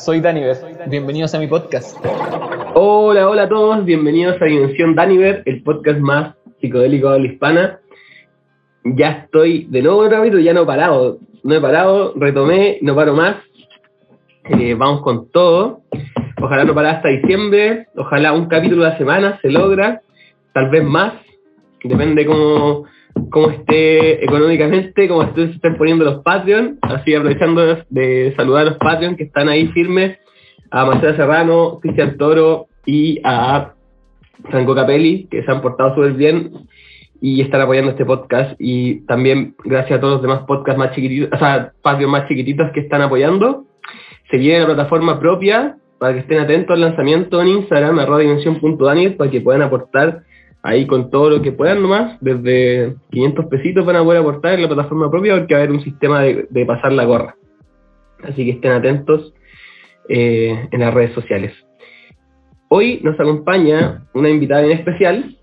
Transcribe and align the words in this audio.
soy 0.00 0.20
Daniver. 0.20 0.56
Bienvenidos 0.88 1.34
a 1.34 1.38
mi 1.38 1.46
podcast. 1.46 1.98
Hola, 2.74 3.28
hola 3.28 3.42
a 3.42 3.48
todos. 3.48 3.84
Bienvenidos 3.84 4.40
a 4.40 4.46
Dimensión 4.46 4.94
Daniver, 4.94 5.42
el 5.44 5.62
podcast 5.62 6.00
más 6.00 6.36
psicodélico 6.60 7.10
de 7.10 7.18
la 7.20 7.26
hispana. 7.26 7.80
Ya 8.84 9.10
estoy 9.10 9.66
de 9.68 9.82
nuevo 9.82 10.00
grabando, 10.00 10.38
ya 10.38 10.54
no 10.54 10.62
he 10.62 10.66
parado. 10.66 11.18
No 11.42 11.54
he 11.54 11.60
parado, 11.60 12.14
retomé, 12.16 12.78
no 12.80 12.94
paro 12.94 13.14
más. 13.14 13.36
Eh, 14.44 14.74
vamos 14.74 15.02
con 15.02 15.30
todo. 15.30 15.82
Ojalá 16.40 16.64
no 16.64 16.74
para 16.74 16.92
hasta 16.92 17.10
diciembre. 17.10 17.86
Ojalá 17.94 18.32
un 18.32 18.46
capítulo 18.46 18.86
a 18.86 18.90
la 18.90 18.98
semana 18.98 19.38
se 19.42 19.50
logra. 19.50 20.00
Tal 20.54 20.70
vez 20.70 20.82
más. 20.82 21.12
Depende 21.84 22.24
cómo, 22.24 22.86
cómo 23.30 23.50
esté 23.50 24.24
económicamente, 24.24 25.08
cómo 25.08 25.32
se 25.34 25.44
estén 25.44 25.76
poniendo 25.76 26.04
los 26.04 26.22
Patreon. 26.22 26.78
Así 26.82 27.14
aprovechando 27.14 27.78
de 27.88 28.34
saludar 28.36 28.62
a 28.66 28.70
los 28.70 28.78
Patreon 28.78 29.16
que 29.16 29.24
están 29.24 29.48
ahí 29.48 29.68
firmes. 29.68 30.18
A 30.70 30.84
Marcela 30.84 31.16
Serrano, 31.16 31.80
Cristian 31.82 32.16
Toro 32.16 32.68
y 32.86 33.20
a 33.24 33.72
Franco 34.50 34.74
Capelli, 34.74 35.26
que 35.28 35.42
se 35.42 35.50
han 35.50 35.62
portado 35.62 35.94
súper 35.96 36.12
bien 36.12 36.52
y 37.20 37.40
están 37.40 37.60
apoyando 37.60 37.90
este 37.90 38.04
podcast. 38.04 38.54
Y 38.58 39.04
también 39.06 39.54
gracias 39.64 39.98
a 39.98 40.00
todos 40.00 40.14
los 40.14 40.22
demás 40.22 40.44
podcasts 40.46 40.78
más 40.78 40.94
chiquititos, 40.94 41.30
o 41.32 41.38
sea, 41.38 41.72
Patreon 41.82 42.10
más 42.10 42.28
chiquititos 42.28 42.70
que 42.72 42.80
están 42.80 43.02
apoyando. 43.02 43.66
Se 44.30 44.38
viene 44.38 44.60
la 44.60 44.66
plataforma 44.66 45.18
propia 45.18 45.76
para 45.98 46.14
que 46.14 46.20
estén 46.20 46.38
atentos 46.38 46.74
al 46.74 46.80
lanzamiento 46.80 47.42
en 47.42 47.48
Instagram, 47.48 47.98
arroba 47.98 48.20
dimensión.daniel, 48.20 49.16
para 49.16 49.30
que 49.30 49.40
puedan 49.40 49.62
aportar 49.62 50.22
ahí 50.62 50.86
con 50.86 51.10
todo 51.10 51.30
lo 51.30 51.42
que 51.42 51.52
puedan 51.52 51.82
nomás, 51.82 52.18
desde 52.20 52.94
500 53.10 53.46
pesitos 53.46 53.86
van 53.86 53.96
a 53.96 54.04
poder 54.04 54.20
aportar 54.20 54.54
en 54.54 54.62
la 54.62 54.68
plataforma 54.68 55.10
propia 55.10 55.36
porque 55.36 55.54
va 55.54 55.60
a 55.60 55.62
haber 55.64 55.74
un 55.74 55.82
sistema 55.82 56.22
de, 56.22 56.46
de 56.50 56.66
pasar 56.66 56.92
la 56.92 57.04
gorra. 57.04 57.36
Así 58.22 58.44
que 58.44 58.52
estén 58.52 58.72
atentos 58.72 59.32
eh, 60.08 60.68
en 60.70 60.80
las 60.80 60.92
redes 60.92 61.12
sociales. 61.14 61.52
Hoy 62.68 63.00
nos 63.02 63.18
acompaña 63.18 64.06
una 64.12 64.28
invitada 64.28 64.64
en 64.64 64.72
especial. 64.72 65.36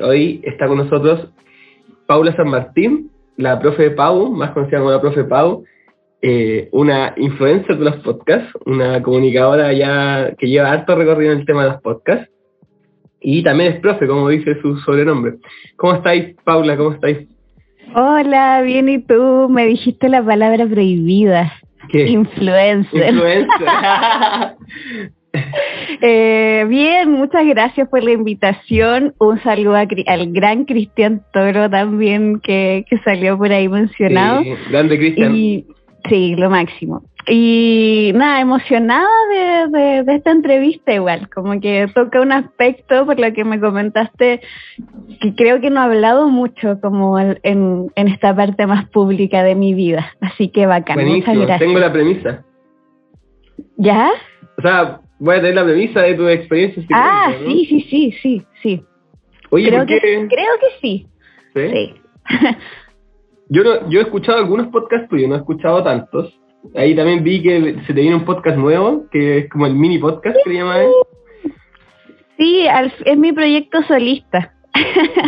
Hoy 0.00 0.40
está 0.44 0.66
con 0.66 0.78
nosotros 0.78 1.30
Paula 2.06 2.34
San 2.36 2.48
Martín, 2.48 3.10
la 3.36 3.58
profe 3.60 3.90
Pau, 3.90 4.30
más 4.30 4.50
conocida 4.52 4.78
como 4.78 4.90
la 4.90 5.00
profe 5.00 5.24
Pau, 5.24 5.64
eh, 6.22 6.68
una 6.72 7.14
influencer 7.16 7.76
de 7.76 7.84
los 7.84 7.96
podcasts, 7.96 8.50
una 8.66 9.02
comunicadora 9.02 9.72
ya 9.72 10.34
que 10.38 10.48
lleva 10.48 10.72
harto 10.72 10.96
recorrido 10.96 11.32
en 11.32 11.40
el 11.40 11.46
tema 11.46 11.64
de 11.64 11.70
los 11.70 11.82
podcasts. 11.82 12.30
Y 13.26 13.42
también 13.42 13.72
es 13.72 13.80
profe, 13.80 14.06
como 14.06 14.28
dice 14.28 14.60
su 14.60 14.76
sobrenombre. 14.80 15.36
¿Cómo 15.76 15.94
estáis, 15.94 16.36
Paula? 16.44 16.76
¿Cómo 16.76 16.92
estáis? 16.92 17.26
Hola, 17.94 18.60
bien, 18.60 18.86
¿y 18.90 18.98
tú? 18.98 19.48
Me 19.48 19.64
dijiste 19.64 20.10
la 20.10 20.22
palabra 20.22 20.66
prohibida. 20.66 21.50
¿Qué? 21.88 22.06
Influencer. 22.06 23.14
Influencer. 23.14 23.66
eh, 26.02 26.66
bien, 26.68 27.12
muchas 27.12 27.46
gracias 27.46 27.88
por 27.88 28.04
la 28.04 28.12
invitación. 28.12 29.14
Un 29.18 29.42
saludo 29.42 29.76
a, 29.76 29.86
al 30.06 30.32
gran 30.32 30.66
Cristian 30.66 31.22
Toro 31.32 31.70
también, 31.70 32.40
que, 32.40 32.84
que, 32.90 32.98
salió 32.98 33.38
por 33.38 33.50
ahí 33.50 33.70
mencionado. 33.70 34.42
Sí, 34.42 34.50
grande 34.70 34.98
Cristian. 34.98 35.32
Sí, 36.10 36.34
lo 36.36 36.50
máximo. 36.50 37.02
Y 37.26 38.12
nada, 38.14 38.40
emocionada 38.40 39.08
de, 39.30 39.78
de, 39.78 40.02
de, 40.02 40.14
esta 40.16 40.30
entrevista 40.30 40.92
igual, 40.92 41.28
como 41.30 41.58
que 41.60 41.88
toca 41.94 42.20
un 42.20 42.32
aspecto 42.32 43.06
por 43.06 43.18
lo 43.18 43.32
que 43.32 43.44
me 43.44 43.58
comentaste 43.60 44.40
que 45.20 45.34
creo 45.34 45.60
que 45.60 45.70
no 45.70 45.80
he 45.80 45.84
hablado 45.84 46.28
mucho 46.28 46.80
como 46.80 47.18
en, 47.18 47.38
en 47.42 48.08
esta 48.08 48.36
parte 48.36 48.66
más 48.66 48.88
pública 48.90 49.42
de 49.42 49.54
mi 49.54 49.74
vida, 49.74 50.12
así 50.20 50.48
que 50.48 50.66
bacán. 50.66 50.96
Buenísimo, 50.96 51.34
Muchas 51.34 51.46
gracias. 51.46 51.68
tengo 51.68 51.78
la 51.78 51.92
premisa. 51.92 52.44
¿Ya? 53.76 54.10
O 54.58 54.62
sea, 54.62 55.00
voy 55.18 55.36
a 55.36 55.40
tener 55.40 55.54
la 55.54 55.64
premisa 55.64 56.02
de 56.02 56.14
tu 56.14 56.28
experiencia. 56.28 56.84
Ah, 56.92 57.32
¿no? 57.40 57.48
sí, 57.48 57.66
sí, 57.66 57.86
sí, 57.88 58.14
sí, 58.22 58.46
sí. 58.62 58.84
Oye, 59.50 59.68
creo, 59.68 59.86
que, 59.86 59.98
creo 59.98 60.28
que 60.28 60.66
sí. 60.80 61.06
¿Sí? 61.54 61.70
sí. 61.70 61.94
Yo, 63.48 63.62
no, 63.62 63.90
yo 63.90 64.00
he 64.00 64.02
escuchado 64.02 64.38
algunos 64.38 64.68
podcasts 64.68 65.08
tuyos, 65.08 65.28
no 65.28 65.34
he 65.34 65.38
escuchado 65.38 65.82
tantos. 65.84 66.34
Ahí 66.74 66.96
también 66.96 67.22
vi 67.22 67.42
que 67.42 67.76
se 67.86 67.94
te 67.94 68.00
viene 68.00 68.16
un 68.16 68.24
podcast 68.24 68.56
nuevo, 68.56 69.06
que 69.10 69.38
es 69.38 69.50
como 69.50 69.66
el 69.66 69.74
mini 69.74 69.98
podcast 69.98 70.36
que 70.42 70.50
le 70.50 70.56
llaman. 70.56 70.86
Sí, 72.38 72.66
al, 72.66 72.92
es 73.04 73.18
mi 73.18 73.32
proyecto 73.32 73.82
solista. 73.84 74.52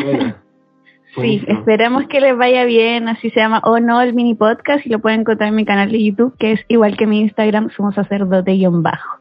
Bueno, 0.03 0.35
sí, 1.17 1.45
esperemos 1.47 2.07
que 2.09 2.21
les 2.21 2.37
vaya 2.37 2.65
bien, 2.65 3.09
así 3.09 3.31
se 3.31 3.41
llama 3.41 3.61
o 3.65 3.79
no 3.79 4.01
el 4.01 4.15
mini 4.15 4.35
podcast 4.35 4.85
y 4.87 4.89
lo 4.89 4.99
pueden 4.99 5.21
encontrar 5.21 5.51
en 5.51 5.57
mi 5.57 5.65
canal 5.65 5.93
de 5.93 6.03
YouTube, 6.03 6.37
que 6.39 6.53
es 6.53 6.61
igual 6.69 6.97
que 6.97 7.07
mi 7.07 7.21
Instagram, 7.21 7.71
somos 7.77 7.95
sacerdote-bajo. 7.95 9.21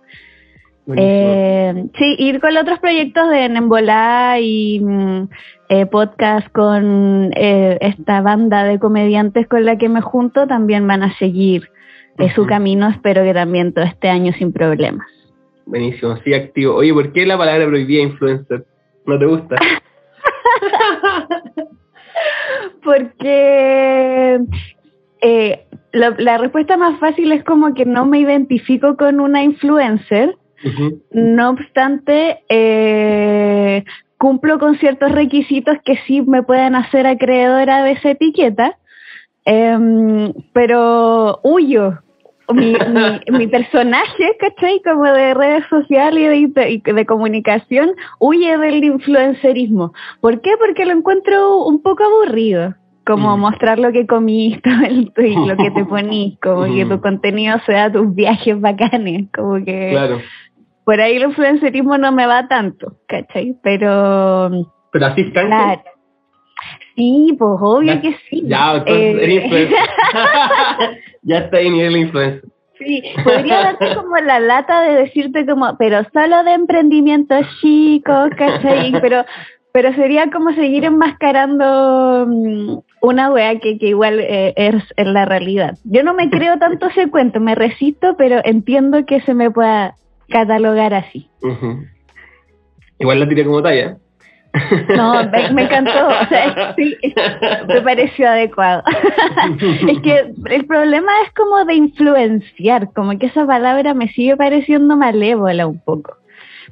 Eh, 0.95 1.87
sí, 1.97 2.15
ir 2.19 2.39
con 2.39 2.55
otros 2.57 2.77
proyectos 2.79 3.29
de 3.29 3.49
Nembolá 3.49 4.39
y 4.39 4.79
mm, 4.79 5.29
eh, 5.69 5.85
podcast 5.87 6.47
con 6.51 7.31
eh, 7.35 7.79
esta 7.81 8.21
banda 8.21 8.63
de 8.63 8.77
comediantes 8.77 9.47
con 9.47 9.65
la 9.65 9.77
que 9.77 9.89
me 9.89 10.01
junto 10.01 10.45
también 10.45 10.85
van 10.87 11.01
a 11.01 11.17
seguir 11.17 11.71
-huh. 12.23 12.29
su 12.35 12.45
camino, 12.45 12.89
espero 12.89 13.23
que 13.23 13.33
también 13.33 13.73
todo 13.73 13.85
este 13.85 14.09
año 14.09 14.33
sin 14.33 14.51
problemas. 14.53 15.07
Buenísimo, 15.65 16.15
sí, 16.23 16.33
activo. 16.33 16.75
Oye, 16.75 16.93
¿por 16.93 17.11
qué 17.11 17.25
la 17.25 17.37
palabra 17.37 17.65
prohibida 17.65 18.03
influencer? 18.03 18.65
¿No 19.05 19.17
te 19.17 19.25
gusta? 19.25 19.55
Porque 22.83 24.39
eh, 25.21 25.65
la, 25.91 26.15
la 26.17 26.37
respuesta 26.37 26.77
más 26.77 26.99
fácil 26.99 27.31
es 27.31 27.43
como 27.43 27.73
que 27.73 27.85
no 27.85 28.05
me 28.05 28.19
identifico 28.19 28.95
con 28.95 29.19
una 29.19 29.43
influencer. 29.43 30.37
Uh 30.63 30.67
-huh. 30.67 31.01
No 31.11 31.49
obstante, 31.49 32.43
eh, 32.47 33.83
cumplo 34.17 34.59
con 34.59 34.77
ciertos 34.77 35.11
requisitos 35.11 35.77
que 35.83 35.97
sí 36.07 36.21
me 36.21 36.43
pueden 36.43 36.75
hacer 36.75 37.07
acreedora 37.07 37.83
de 37.83 37.91
esa 37.91 38.11
etiqueta, 38.11 38.77
eh, 39.45 40.31
pero 40.53 41.39
huyo. 41.43 42.04
Mi, 42.53 42.73
mi, 42.73 43.37
mi, 43.37 43.47
personaje, 43.47 44.37
¿cachai? 44.39 44.81
Como 44.83 45.05
de 45.05 45.33
redes 45.33 45.63
sociales 45.69 46.37
y 46.37 46.47
de, 46.47 46.81
de, 46.83 47.05
comunicación, 47.05 47.91
huye 48.19 48.57
del 48.57 48.83
influencerismo. 48.83 49.93
¿Por 50.21 50.41
qué? 50.41 50.51
Porque 50.59 50.85
lo 50.85 50.91
encuentro 50.91 51.63
un 51.63 51.81
poco 51.81 52.03
aburrido. 52.03 52.75
Como 53.05 53.35
mm. 53.35 53.39
mostrar 53.39 53.79
lo 53.79 53.91
que 53.91 54.07
comiste 54.07 54.69
y 55.17 55.35
lo 55.35 55.57
que 55.57 55.71
te 55.71 55.85
ponís, 55.89 56.39
como 56.39 56.67
mm. 56.67 56.75
que 56.75 56.85
tu 56.85 57.01
contenido 57.01 57.59
sea 57.65 57.91
tus 57.91 58.13
viajes 58.13 58.59
bacanes, 58.59 59.27
como 59.33 59.55
que... 59.63 59.89
Claro 59.91 60.19
por 60.85 61.01
ahí 61.01 61.17
el 61.17 61.23
influencerismo 61.23 61.97
no 61.97 62.11
me 62.11 62.27
va 62.27 62.47
tanto, 62.47 62.97
¿cachai? 63.07 63.57
Pero... 63.61 64.51
Pero 64.91 65.05
así 65.07 65.21
está. 65.21 65.45
Claro. 65.45 65.81
Sí, 66.95 67.35
pues 67.37 67.51
obvio 67.61 67.93
ya, 67.93 68.01
que 68.01 68.15
sí. 68.29 68.43
Ya, 68.45 68.75
entonces 68.75 68.95
eh... 68.95 69.23
eres 69.23 69.43
influencer. 69.43 69.77
ya 71.23 71.37
está 71.39 71.57
ahí 71.57 71.69
nivel 71.69 71.97
influencer. 71.97 72.43
Sí, 72.77 73.03
podría 73.23 73.57
darte 73.57 73.95
como 73.95 74.17
la 74.17 74.39
lata 74.39 74.81
de 74.81 74.95
decirte 74.95 75.45
como, 75.45 75.77
pero 75.77 76.03
solo 76.13 76.43
de 76.43 76.53
emprendimientos 76.53 77.45
chicos, 77.61 78.29
¿cachai? 78.37 78.91
Pero, 79.01 79.25
pero 79.71 79.93
sería 79.93 80.29
como 80.29 80.53
seguir 80.53 80.85
enmascarando 80.85 82.23
um, 82.23 82.81
una 83.01 83.29
wea 83.31 83.59
que, 83.59 83.77
que 83.77 83.87
igual 83.87 84.19
eh, 84.21 84.53
es, 84.55 84.75
es 84.95 85.07
la 85.07 85.25
realidad. 85.25 85.77
Yo 85.83 86.01
no 86.01 86.13
me 86.13 86.29
creo 86.29 86.57
tanto 86.57 86.87
ese 86.87 87.09
cuento, 87.09 87.41
me 87.41 87.55
resisto, 87.55 88.15
pero 88.17 88.39
entiendo 88.45 89.05
que 89.05 89.19
se 89.21 89.33
me 89.33 89.51
pueda 89.51 89.95
catalogar 90.29 90.93
así. 90.93 91.29
Uh 91.41 91.49
-huh. 91.49 91.89
Igual 92.99 93.19
la 93.19 93.27
tiré 93.27 93.43
como 93.43 93.61
talla. 93.61 93.97
No, 94.95 95.29
me, 95.29 95.51
me 95.51 95.63
encantó, 95.63 96.07
o 96.07 96.27
sea, 96.27 96.73
sí, 96.75 96.95
me 97.67 97.81
pareció 97.81 98.29
adecuado. 98.29 98.83
es 99.87 99.99
que 99.99 100.33
el 100.49 100.65
problema 100.65 101.11
es 101.25 101.33
como 101.33 101.65
de 101.65 101.75
influenciar, 101.75 102.91
como 102.93 103.17
que 103.17 103.27
esa 103.27 103.45
palabra 103.45 103.93
me 103.93 104.07
sigue 104.09 104.37
pareciendo 104.37 104.95
malévola 104.97 105.67
un 105.67 105.79
poco. 105.79 106.17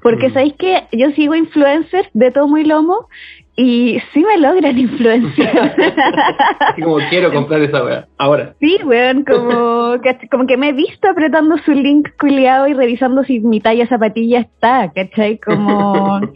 Porque 0.02 0.30
mm. 0.30 0.34
sabéis 0.34 0.54
que 0.54 0.84
yo 0.92 1.12
sigo 1.12 1.36
influencers 1.36 2.10
de 2.14 2.32
tomo 2.32 2.58
y 2.58 2.66
lomo 2.66 3.08
y 3.56 4.00
sí 4.14 4.20
me 4.20 4.38
logran 4.38 4.78
influenciar. 4.78 5.76
como 6.84 6.98
quiero 7.10 7.32
comprar 7.32 7.62
esa 7.62 7.84
weá, 7.84 8.08
ahora. 8.18 8.56
Sí, 8.60 8.80
weón, 8.84 9.24
como 9.24 10.02
que, 10.02 10.28
como 10.30 10.48
que 10.48 10.58
me 10.58 10.70
he 10.70 10.74
visto 10.74 11.08
apretando 11.08 11.58
su 11.60 11.72
link 11.72 12.10
culiado 12.20 12.68
y 12.68 12.74
revisando 12.74 13.24
si 13.24 13.40
mi 13.40 13.60
talla 13.60 13.88
zapatilla 13.88 14.40
está, 14.40 14.92
¿cachai? 14.94 15.40
Como... 15.40 16.22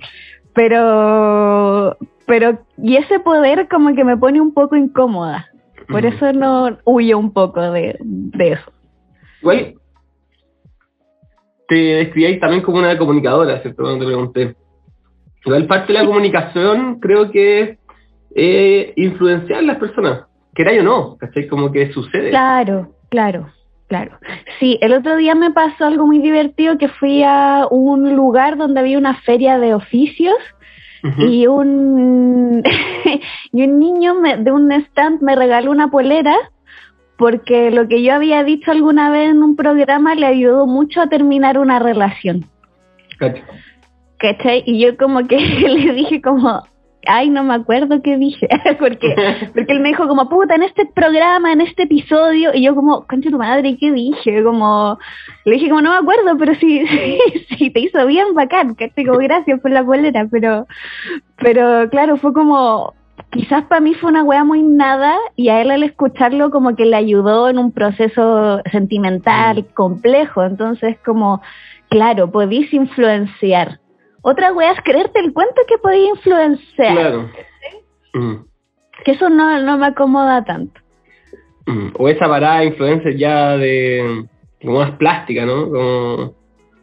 pero... 0.58 1.96
Pero... 2.26 2.60
Y 2.82 2.98
ese 2.98 3.20
poder 3.20 3.68
como 3.70 3.94
que 3.94 4.04
me 4.04 4.18
pone 4.18 4.42
un 4.42 4.54
poco 4.54 4.76
incómoda. 4.76 5.48
Por 5.88 6.04
mm. 6.04 6.08
eso 6.08 6.34
no 6.34 6.78
huyo 6.84 7.20
un 7.20 7.32
poco 7.32 7.62
de, 7.62 7.96
de 8.02 8.52
eso. 8.54 8.72
Igual, 9.42 9.76
te 11.68 11.76
describíais 11.76 12.40
también 12.40 12.64
como 12.64 12.80
una 12.80 12.98
comunicadora, 12.98 13.62
¿cierto? 13.62 13.84
Cuando 13.84 14.00
te 14.00 14.06
pregunté. 14.08 14.56
Igual 15.46 15.68
parte 15.68 15.94
de 15.94 16.00
la 16.00 16.06
comunicación 16.06 17.00
creo 17.00 17.30
que 17.32 17.60
es 17.60 17.78
eh, 18.36 18.94
influenciar 18.96 19.60
a 19.60 19.62
las 19.62 19.78
personas. 19.78 20.26
era 20.56 20.74
yo 20.74 20.84
no, 20.84 21.18
¿cachai? 21.18 21.48
Como 21.48 21.72
que 21.72 21.94
sucede. 21.94 22.32
Claro, 22.32 22.94
claro, 23.10 23.48
claro. 23.88 24.18
Sí, 24.60 24.78
el 24.82 24.94
otro 24.94 25.18
día 25.18 25.36
me 25.36 25.52
pasó 25.52 25.86
algo 25.86 26.06
muy 26.06 26.20
divertido 26.20 26.78
que 26.78 26.88
fui 26.88 27.24
a 27.24 27.68
un 27.70 28.16
lugar 28.16 28.58
donde 28.58 28.80
había 28.80 28.98
una 28.98 29.16
feria 29.22 29.58
de 29.60 29.74
oficios 29.74 30.36
y 31.20 31.48
un 31.48 32.64
y 33.54 33.64
un 33.64 33.80
niño 33.80 34.16
de 34.40 34.52
un 34.52 34.72
stand 34.72 35.22
me 35.22 35.36
regaló 35.36 35.72
una 35.72 35.90
polera 35.90 36.36
porque 37.18 37.72
lo 37.72 37.88
que 37.88 38.04
yo 38.04 38.14
había 38.14 38.44
dicho 38.44 38.72
alguna 38.72 39.10
vez 39.10 39.30
en 39.32 39.42
un 39.42 39.56
programa 39.56 40.16
le 40.16 40.28
ayudó 40.28 40.68
mucho 40.68 41.02
a 41.02 41.08
terminar 41.08 41.58
una 41.58 41.80
relación. 41.80 42.46
¿Cachai? 44.18 44.64
Y 44.66 44.80
yo 44.80 44.98
como 44.98 45.28
que 45.28 45.38
le 45.40 45.94
dije 45.94 46.22
como, 46.22 46.64
ay, 47.08 47.30
no 47.30 47.44
me 47.44 47.54
acuerdo 47.54 48.02
qué 48.02 48.18
dije, 48.18 48.48
porque, 48.80 49.16
porque 49.54 49.74
él 49.74 49.80
me 49.80 49.90
dijo 49.90 50.08
como, 50.08 50.30
puta, 50.30 50.56
en 50.56 50.64
este 50.64 50.86
programa, 50.86 51.52
en 51.52 51.62
este 51.62 51.84
episodio, 51.84 52.52
y 52.54 52.64
yo 52.64 52.76
como, 52.76 53.06
concha 53.08 53.30
tu 53.30 53.38
madre, 53.38 53.78
¿qué 53.80 53.92
dije? 53.92 54.44
Como, 54.44 54.98
le 55.46 55.54
dije 55.54 55.70
como, 55.70 55.82
no 55.82 55.92
me 55.92 55.98
acuerdo, 55.98 56.38
pero 56.38 56.56
sí, 56.56 56.86
sí, 57.58 57.70
te 57.70 57.80
hizo 57.80 58.06
bien 58.06 58.34
bacán, 58.34 58.76
que 58.76 58.92
Como, 59.06 59.20
gracias 59.20 59.60
por 59.62 59.72
la 59.72 59.82
bolera, 59.82 60.28
pero, 60.32 60.68
pero 61.38 61.90
claro, 61.90 62.18
fue 62.18 62.34
como, 62.34 62.94
quizás 63.32 63.64
para 63.66 63.82
mí 63.82 63.94
fue 63.94 64.10
una 64.10 64.24
wea 64.24 64.44
muy 64.44 64.64
nada, 64.64 65.16
y 65.36 65.50
a 65.50 65.62
él 65.62 65.72
al 65.72 65.84
escucharlo 65.84 66.52
como 66.52 66.76
que 66.76 66.86
le 66.86 66.96
ayudó 66.96 67.50
en 67.50 67.58
un 67.58 67.72
proceso 67.72 68.62
sentimental 68.72 69.60
mm. 69.60 69.74
complejo, 69.74 70.44
entonces 70.44 70.98
como, 71.06 71.42
claro, 71.90 72.32
podís 72.32 72.74
influenciar 72.74 73.80
otra 74.22 74.54
wea 74.54 74.72
es 74.72 74.82
creerte 74.84 75.20
el 75.20 75.34
cuento 75.34 75.62
que 75.68 75.78
podía 75.78 76.10
influenciar. 76.10 76.94
Claro. 76.94 77.30
Mm. 78.14 78.36
Que 79.04 79.12
eso 79.12 79.30
no, 79.30 79.62
no 79.62 79.78
me 79.78 79.88
acomoda 79.88 80.44
tanto. 80.44 80.82
Mm. 81.66 81.90
O 81.98 82.10
esa 82.10 82.28
parada 82.28 82.64
influencer 82.64 83.16
ya 83.18 83.58
de 83.58 84.26
como 84.62 84.80
más 84.80 84.92
plástica, 84.92 85.46
¿no? 85.46 85.70
Como... 85.70 86.34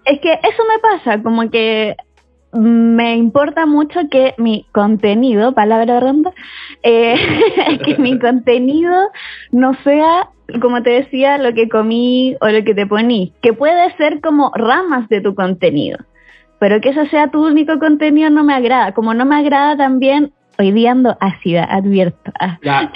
Es 0.04 0.20
que 0.20 0.32
eso 0.32 0.62
me 0.68 0.78
pasa, 0.80 1.22
como 1.22 1.50
que 1.50 1.96
me 2.52 3.16
importa 3.16 3.66
mucho 3.66 4.00
que 4.10 4.34
mi 4.38 4.66
contenido, 4.72 5.54
palabra 5.54 5.98
ronda, 5.98 6.32
eh, 6.82 7.16
que 7.84 7.96
mi 7.98 8.18
contenido 8.18 8.94
no 9.50 9.74
sea, 9.82 10.30
como 10.60 10.82
te 10.82 10.90
decía, 10.90 11.38
lo 11.38 11.52
que 11.52 11.68
comí 11.68 12.36
o 12.40 12.48
lo 12.48 12.62
que 12.62 12.74
te 12.74 12.86
poní, 12.86 13.32
que 13.42 13.54
puede 13.54 13.94
ser 13.96 14.20
como 14.20 14.52
ramas 14.54 15.08
de 15.08 15.20
tu 15.20 15.34
contenido 15.34 15.98
pero 16.64 16.80
que 16.80 16.88
eso 16.88 17.04
sea 17.10 17.28
tu 17.28 17.46
único 17.46 17.78
contenido 17.78 18.30
no 18.30 18.42
me 18.42 18.54
agrada. 18.54 18.94
Como 18.94 19.12
no 19.12 19.26
me 19.26 19.36
agrada 19.36 19.76
también, 19.76 20.32
hoy 20.58 20.72
día 20.72 20.92
ando 20.92 21.14
ácida, 21.20 21.62
advierto. 21.64 22.32
Ah. 22.40 22.58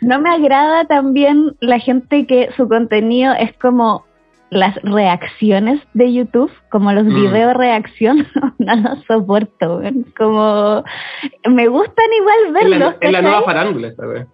no 0.00 0.20
me 0.20 0.30
agrada 0.30 0.84
también 0.86 1.54
la 1.60 1.78
gente 1.78 2.26
que 2.26 2.50
su 2.56 2.68
contenido 2.68 3.34
es 3.34 3.56
como 3.58 4.04
las 4.50 4.74
reacciones 4.82 5.80
de 5.94 6.12
YouTube, 6.12 6.50
como 6.68 6.90
los 6.90 7.04
mm. 7.04 7.14
videos 7.14 7.54
reacción, 7.54 8.26
no 8.58 8.74
los 8.74 8.98
soporto, 9.04 9.80
como 10.18 10.82
me 11.48 11.68
gustan 11.68 12.06
igual 12.20 12.52
verlos. 12.52 12.94
Es 13.00 13.12
la, 13.12 13.22
nueva 13.22 13.42
farándula 13.44 13.86
esta 13.86 14.06
vez. 14.06 14.26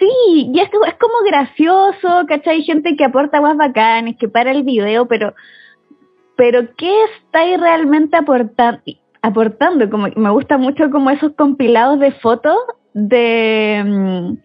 Sí, 0.00 0.50
y 0.52 0.58
es, 0.58 0.68
es 0.88 0.94
como 0.94 1.14
gracioso, 1.24 2.26
¿cachai? 2.26 2.56
Hay 2.56 2.64
gente 2.64 2.96
que 2.96 3.04
aporta 3.04 3.40
más 3.40 3.56
bacanes, 3.56 4.16
que 4.18 4.28
para 4.28 4.50
el 4.50 4.64
video, 4.64 5.06
pero 5.06 5.34
pero 6.36 6.68
¿qué 6.76 6.92
estáis 7.16 7.60
realmente 7.60 8.16
aportando? 8.16 8.82
aportando? 9.22 9.88
Como, 9.88 10.08
me 10.16 10.30
gusta 10.30 10.58
mucho 10.58 10.90
como 10.90 11.10
esos 11.10 11.32
compilados 11.34 11.98
de 11.98 12.12
fotos 12.12 12.58
de, 12.92 13.82
mm, 13.84 14.36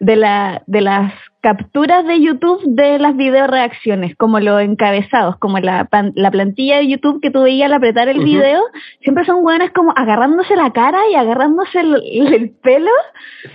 de, 0.00 0.16
la, 0.16 0.62
de 0.66 0.80
las 0.80 1.12
capturas 1.40 2.04
de 2.06 2.20
YouTube 2.20 2.60
de 2.64 2.98
las 2.98 3.16
video 3.16 3.46
reacciones, 3.46 4.16
como 4.16 4.40
los 4.40 4.60
encabezados, 4.60 5.36
como 5.36 5.58
la, 5.58 5.88
la 6.14 6.30
plantilla 6.30 6.78
de 6.78 6.88
YouTube 6.88 7.20
que 7.20 7.30
tú 7.30 7.42
veías 7.42 7.66
al 7.66 7.74
apretar 7.74 8.08
el 8.08 8.24
video, 8.24 8.60
siempre 9.02 9.24
son 9.24 9.42
buenos 9.42 9.70
como 9.70 9.92
agarrándose 9.94 10.56
la 10.56 10.72
cara 10.72 10.98
y 11.12 11.14
agarrándose 11.14 11.80
el, 11.80 12.56
pelo 12.62 12.90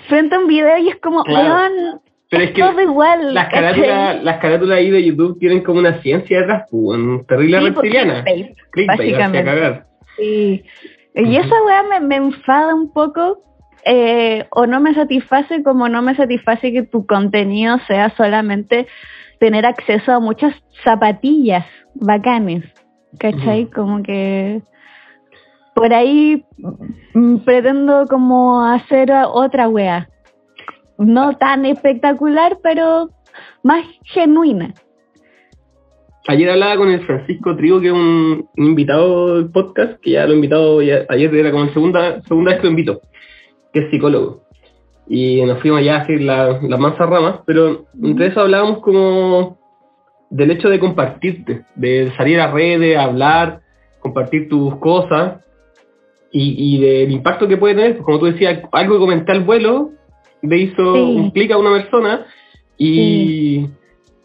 frente 0.07 0.35
a 0.35 0.39
un 0.39 0.47
video 0.47 0.77
y 0.77 0.89
es 0.89 0.97
como, 1.01 1.23
pero 2.29 2.43
es 2.43 2.51
que 2.51 2.61
igual, 2.83 3.33
las 3.33 3.49
carátulas, 3.49 4.23
las 4.23 4.37
carátulas 4.37 4.77
ahí 4.77 4.91
de 4.91 5.03
YouTube 5.03 5.39
tienen 5.39 5.63
como 5.63 5.79
una 5.79 5.99
ciencia 6.01 6.39
detrás, 6.41 6.65
pues, 6.69 6.99
un 6.99 7.25
terrible 7.25 7.59
reptiliana. 7.59 8.23
básicamente. 8.87 9.83
Sí. 10.15 10.63
Y 11.15 11.35
esa 11.35 11.55
weá 11.65 11.83
me, 11.83 11.99
me, 12.01 12.15
enfada 12.17 12.75
un 12.75 12.93
poco, 12.93 13.41
eh, 13.83 14.45
o 14.51 14.67
no 14.67 14.79
me 14.79 14.93
satisface 14.93 15.63
como 15.63 15.89
no 15.89 16.03
me 16.03 16.15
satisface 16.15 16.71
que 16.71 16.83
tu 16.83 17.07
contenido 17.07 17.79
sea 17.87 18.11
solamente 18.15 18.87
tener 19.39 19.65
acceso 19.65 20.11
a 20.11 20.19
muchas 20.19 20.53
zapatillas 20.83 21.65
bacanes, 21.95 22.63
¿cachai? 23.17 23.65
Como 23.71 24.03
que 24.03 24.61
por 25.73 25.93
ahí 25.93 26.45
mm, 27.13 27.37
pretendo 27.37 28.05
como 28.07 28.63
hacer 28.65 29.11
otra 29.11 29.67
wea 29.67 30.08
no 30.99 31.37
tan 31.37 31.65
espectacular, 31.65 32.59
pero 32.61 33.09
más 33.63 33.85
genuina. 34.03 34.73
Ayer 36.27 36.49
hablaba 36.49 36.77
con 36.77 36.89
el 36.89 37.03
Francisco 37.05 37.55
Trigo, 37.55 37.79
que 37.79 37.87
es 37.87 37.93
un, 37.93 38.47
invitado 38.55 39.37
del 39.37 39.49
podcast, 39.49 39.99
que 40.01 40.11
ya 40.11 40.25
lo 40.25 40.33
he 40.33 40.35
invitado, 40.35 40.79
ayer 40.79 41.35
era 41.35 41.51
como 41.51 41.65
la 41.65 41.73
segunda, 41.73 42.21
segunda 42.23 42.51
vez 42.51 42.59
que 42.59 42.67
lo 42.67 42.71
invito, 42.71 43.01
que 43.73 43.79
es 43.79 43.89
psicólogo. 43.89 44.43
Y 45.07 45.41
nos 45.41 45.59
fuimos 45.61 45.83
ya 45.83 45.95
a 45.95 46.01
hacer 46.01 46.21
las 46.21 46.61
la 46.61 46.77
mansas 46.77 47.09
ramas, 47.09 47.39
pero 47.47 47.85
entre 48.03 48.27
eso 48.27 48.41
hablábamos 48.41 48.79
como 48.81 49.57
del 50.29 50.51
hecho 50.51 50.69
de 50.69 50.79
compartirte, 50.79 51.63
de 51.75 52.11
salir 52.15 52.39
a 52.39 52.51
redes, 52.51 52.95
hablar, 52.97 53.61
compartir 53.99 54.49
tus 54.49 54.75
cosas 54.75 55.43
y, 56.31 56.79
del 56.79 57.11
impacto 57.11 57.47
que 57.47 57.57
puede 57.57 57.73
tener, 57.73 57.97
como 57.97 58.19
tú 58.19 58.25
decías, 58.25 58.61
algo 58.71 58.95
que 58.95 58.99
comenté 58.99 59.31
al 59.31 59.43
vuelo 59.43 59.93
le 60.41 60.57
hizo 60.57 60.93
un 60.93 61.31
clic 61.31 61.51
a 61.51 61.57
una 61.57 61.71
persona 61.71 62.25
y, 62.77 63.67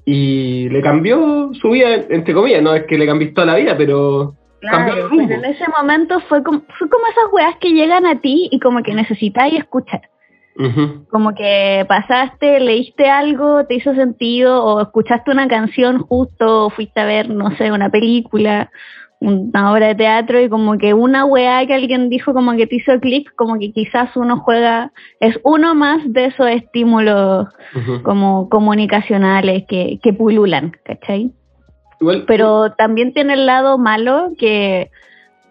y 0.04 0.68
le 0.68 0.82
cambió 0.82 1.50
su 1.54 1.70
vida, 1.70 1.94
entre 2.10 2.34
comillas, 2.34 2.62
no 2.62 2.74
es 2.74 2.84
que 2.84 2.98
le 2.98 3.06
cambió 3.06 3.32
toda 3.32 3.46
la 3.46 3.56
vida, 3.56 3.76
pero 3.76 4.34
cambió 4.60 5.10
en 5.12 5.44
ese 5.44 5.64
momento 5.76 6.20
fue 6.20 6.42
como, 6.42 6.62
fue 6.78 6.88
como 6.88 7.06
esas 7.06 7.32
weas 7.32 7.56
que 7.60 7.72
llegan 7.72 8.06
a 8.06 8.20
ti 8.20 8.48
y 8.50 8.58
como 8.60 8.82
que 8.82 8.94
necesitáis 8.94 9.58
escuchar. 9.58 10.02
Como 11.10 11.34
que 11.34 11.84
pasaste, 11.88 12.60
leíste 12.60 13.10
algo, 13.10 13.66
te 13.66 13.74
hizo 13.74 13.92
sentido, 13.94 14.64
o 14.64 14.80
escuchaste 14.80 15.32
una 15.32 15.48
canción 15.48 15.98
justo, 15.98 16.66
o 16.66 16.70
fuiste 16.70 17.00
a 17.00 17.06
ver, 17.06 17.28
no 17.28 17.56
sé, 17.56 17.72
una 17.72 17.90
película, 17.90 18.70
una 19.26 19.72
obra 19.72 19.88
de 19.88 19.94
teatro 19.94 20.40
y 20.40 20.48
como 20.48 20.78
que 20.78 20.94
una 20.94 21.24
weá 21.24 21.66
que 21.66 21.74
alguien 21.74 22.08
dijo 22.08 22.32
como 22.32 22.52
que 22.52 22.66
te 22.66 22.76
hizo 22.76 22.98
clic, 23.00 23.34
como 23.34 23.58
que 23.58 23.72
quizás 23.72 24.16
uno 24.16 24.38
juega, 24.38 24.92
es 25.20 25.38
uno 25.42 25.74
más 25.74 26.00
de 26.12 26.26
esos 26.26 26.48
estímulos 26.48 27.48
como 28.02 28.48
comunicacionales 28.48 29.64
que, 29.68 29.98
que 30.02 30.12
pululan, 30.12 30.72
¿cachai? 30.84 31.32
Pero 32.26 32.72
también 32.72 33.12
tiene 33.12 33.34
el 33.34 33.46
lado 33.46 33.78
malo 33.78 34.32
que 34.38 34.90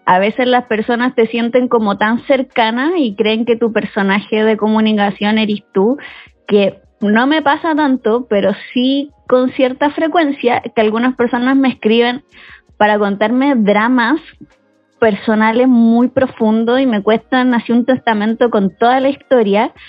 a 0.06 0.18
veces 0.18 0.46
las 0.46 0.64
personas 0.66 1.14
te 1.14 1.26
sienten 1.26 1.68
como 1.68 1.96
tan 1.96 2.24
cercanas 2.26 2.92
y 2.96 3.14
creen 3.16 3.44
que 3.44 3.56
tu 3.56 3.72
personaje 3.72 4.44
de 4.44 4.56
comunicación 4.56 5.38
eres 5.38 5.62
tú, 5.72 5.98
que 6.46 6.80
no 7.00 7.26
me 7.26 7.42
pasa 7.42 7.74
tanto, 7.74 8.26
pero 8.28 8.52
sí 8.72 9.10
con 9.28 9.50
cierta 9.52 9.90
frecuencia 9.90 10.62
que 10.74 10.80
algunas 10.80 11.16
personas 11.16 11.56
me 11.56 11.68
escriben, 11.68 12.22
para 12.76 12.98
contarme 12.98 13.54
dramas 13.56 14.20
personales 14.98 15.68
muy 15.68 16.08
profundos 16.08 16.80
y 16.80 16.86
me 16.86 17.02
cuestan 17.02 17.54
así 17.54 17.72
un 17.72 17.84
testamento 17.84 18.50
con 18.50 18.76
toda 18.76 19.00
la 19.00 19.08
historia. 19.08 19.72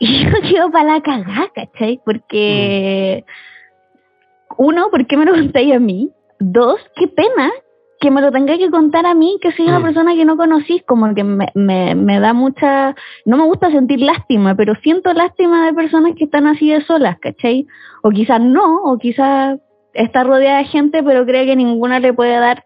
Y 0.00 0.24
yo 0.24 0.30
quedo 0.42 0.72
para 0.72 0.94
la 0.94 1.00
cagada, 1.02 1.48
¿cachai? 1.54 2.00
Porque, 2.04 3.24
mm. 3.24 4.54
uno, 4.58 4.90
¿por 4.90 5.06
qué 5.06 5.16
me 5.16 5.24
lo 5.24 5.32
contáis 5.32 5.72
a 5.72 5.78
mí? 5.78 6.10
Dos, 6.40 6.80
qué 6.96 7.06
pena 7.06 7.52
que 8.00 8.10
me 8.10 8.20
lo 8.20 8.32
tengáis 8.32 8.58
que 8.58 8.70
contar 8.70 9.06
a 9.06 9.14
mí, 9.14 9.38
que 9.40 9.52
soy 9.52 9.66
una 9.66 9.78
mm. 9.78 9.82
persona 9.82 10.14
que 10.14 10.24
no 10.24 10.36
conocís, 10.36 10.82
como 10.82 11.14
que 11.14 11.22
me, 11.24 11.46
me, 11.54 11.94
me, 11.94 12.20
da 12.20 12.32
mucha, 12.32 12.94
no 13.24 13.36
me 13.36 13.44
gusta 13.44 13.70
sentir 13.70 14.00
lástima, 14.00 14.54
pero 14.56 14.74
siento 14.82 15.12
lástima 15.12 15.64
de 15.64 15.72
personas 15.72 16.14
que 16.18 16.24
están 16.24 16.46
así 16.48 16.68
de 16.68 16.84
solas, 16.84 17.18
¿cachai? 17.20 17.66
O 18.02 18.10
quizás 18.10 18.40
no, 18.40 18.82
o 18.82 18.98
quizás 18.98 19.58
está 19.94 20.24
rodeada 20.24 20.58
de 20.58 20.64
gente, 20.66 21.02
pero 21.02 21.24
cree 21.24 21.46
que 21.46 21.56
ninguna 21.56 22.00
le 22.00 22.12
puede 22.12 22.38
dar 22.38 22.64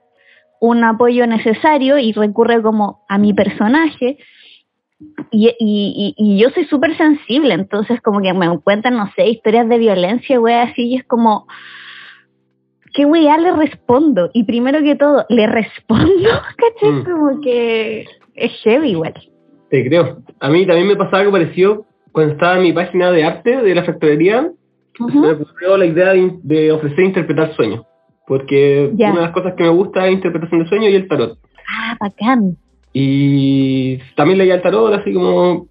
un 0.60 0.82
apoyo 0.82 1.26
necesario 1.26 1.98
y 1.98 2.12
recurre 2.12 2.60
como 2.62 3.04
a 3.08 3.18
mi 3.18 3.32
personaje. 3.32 4.18
Y, 5.30 5.48
y, 5.60 6.14
y, 6.16 6.38
yo 6.38 6.50
soy 6.50 6.64
súper 6.64 6.96
sensible, 6.96 7.54
entonces 7.54 8.00
como 8.00 8.20
que 8.20 8.32
me 8.34 8.58
cuentan, 8.58 8.96
no 8.96 9.08
sé, 9.14 9.28
historias 9.28 9.68
de 9.68 9.78
violencia, 9.78 10.38
güey, 10.38 10.56
así, 10.56 10.88
y 10.88 10.96
es 10.96 11.04
como, 11.04 11.46
¿qué 12.94 13.06
ya 13.22 13.38
le 13.38 13.52
respondo? 13.52 14.28
Y 14.32 14.42
primero 14.42 14.80
que 14.82 14.96
todo, 14.96 15.24
le 15.28 15.46
respondo, 15.46 16.28
¿cachai? 16.56 16.90
Mm. 16.90 17.04
Como 17.04 17.40
que 17.40 18.06
es 18.34 18.52
heavy 18.64 18.90
igual. 18.90 19.14
Te 19.70 19.86
creo. 19.86 20.18
A 20.40 20.48
mí 20.50 20.66
también 20.66 20.88
me 20.88 20.96
pasaba 20.96 21.20
algo 21.20 21.32
parecido, 21.32 21.86
cuando 22.10 22.32
estaba 22.32 22.56
en 22.56 22.62
mi 22.62 22.72
página 22.72 23.12
de 23.12 23.22
arte 23.22 23.56
de 23.56 23.74
la 23.74 23.84
factoría, 24.98 25.20
Ujú. 25.20 25.38
me 25.38 25.44
ocurrió 25.44 25.76
la 25.76 25.86
idea 25.86 26.12
de, 26.12 26.32
de 26.42 26.72
ofrecer 26.72 27.04
interpretar 27.04 27.54
sueños. 27.54 27.82
Porque 28.26 28.90
Ya. 28.94 29.10
una 29.10 29.20
de 29.20 29.26
las 29.26 29.34
cosas 29.34 29.54
que 29.56 29.62
me 29.62 29.70
gusta 29.70 30.06
es 30.06 30.12
interpretación 30.12 30.62
de 30.62 30.68
sueños 30.68 30.90
y 30.90 30.96
el 30.96 31.08
tarot. 31.08 31.38
Ah, 31.68 31.96
bacán. 32.00 32.56
Y 32.92 33.98
también 34.16 34.38
leía 34.38 34.54
el 34.56 34.62
tarot, 34.62 34.92
así 34.94 35.12
como 35.12 35.66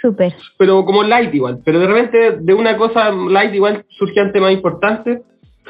Súper. 0.00 0.34
pero 0.58 0.84
como 0.84 1.02
light 1.02 1.34
igual. 1.34 1.60
Pero 1.64 1.78
de 1.80 1.86
repente 1.86 2.38
de 2.40 2.54
una 2.54 2.76
cosa 2.76 3.10
light 3.10 3.54
igual 3.54 3.84
surgían 3.90 4.32
temas 4.32 4.52
importantes. 4.52 5.20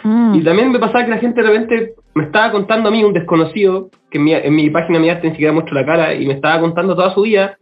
Mm. 0.04 0.34
Y 0.36 0.42
también 0.44 0.70
me 0.70 0.78
pasaba 0.78 1.04
que 1.04 1.10
la 1.10 1.18
gente 1.18 1.42
de 1.42 1.48
repente 1.48 1.94
me 2.14 2.24
estaba 2.24 2.52
contando 2.52 2.88
a 2.88 2.92
mí, 2.92 3.02
un 3.04 3.12
desconocido, 3.12 3.90
que 4.10 4.18
en 4.18 4.24
mi, 4.24 4.34
en 4.34 4.54
mi 4.54 4.70
página 4.70 4.98
mi 4.98 5.10
arte 5.10 5.26
ni 5.26 5.32
siquiera 5.32 5.52
muestro 5.52 5.74
la 5.74 5.84
cara, 5.86 6.14
y 6.14 6.26
me 6.26 6.34
estaba 6.34 6.60
contando 6.60 6.94
toda 6.94 7.12
su 7.14 7.22
vida. 7.22 7.56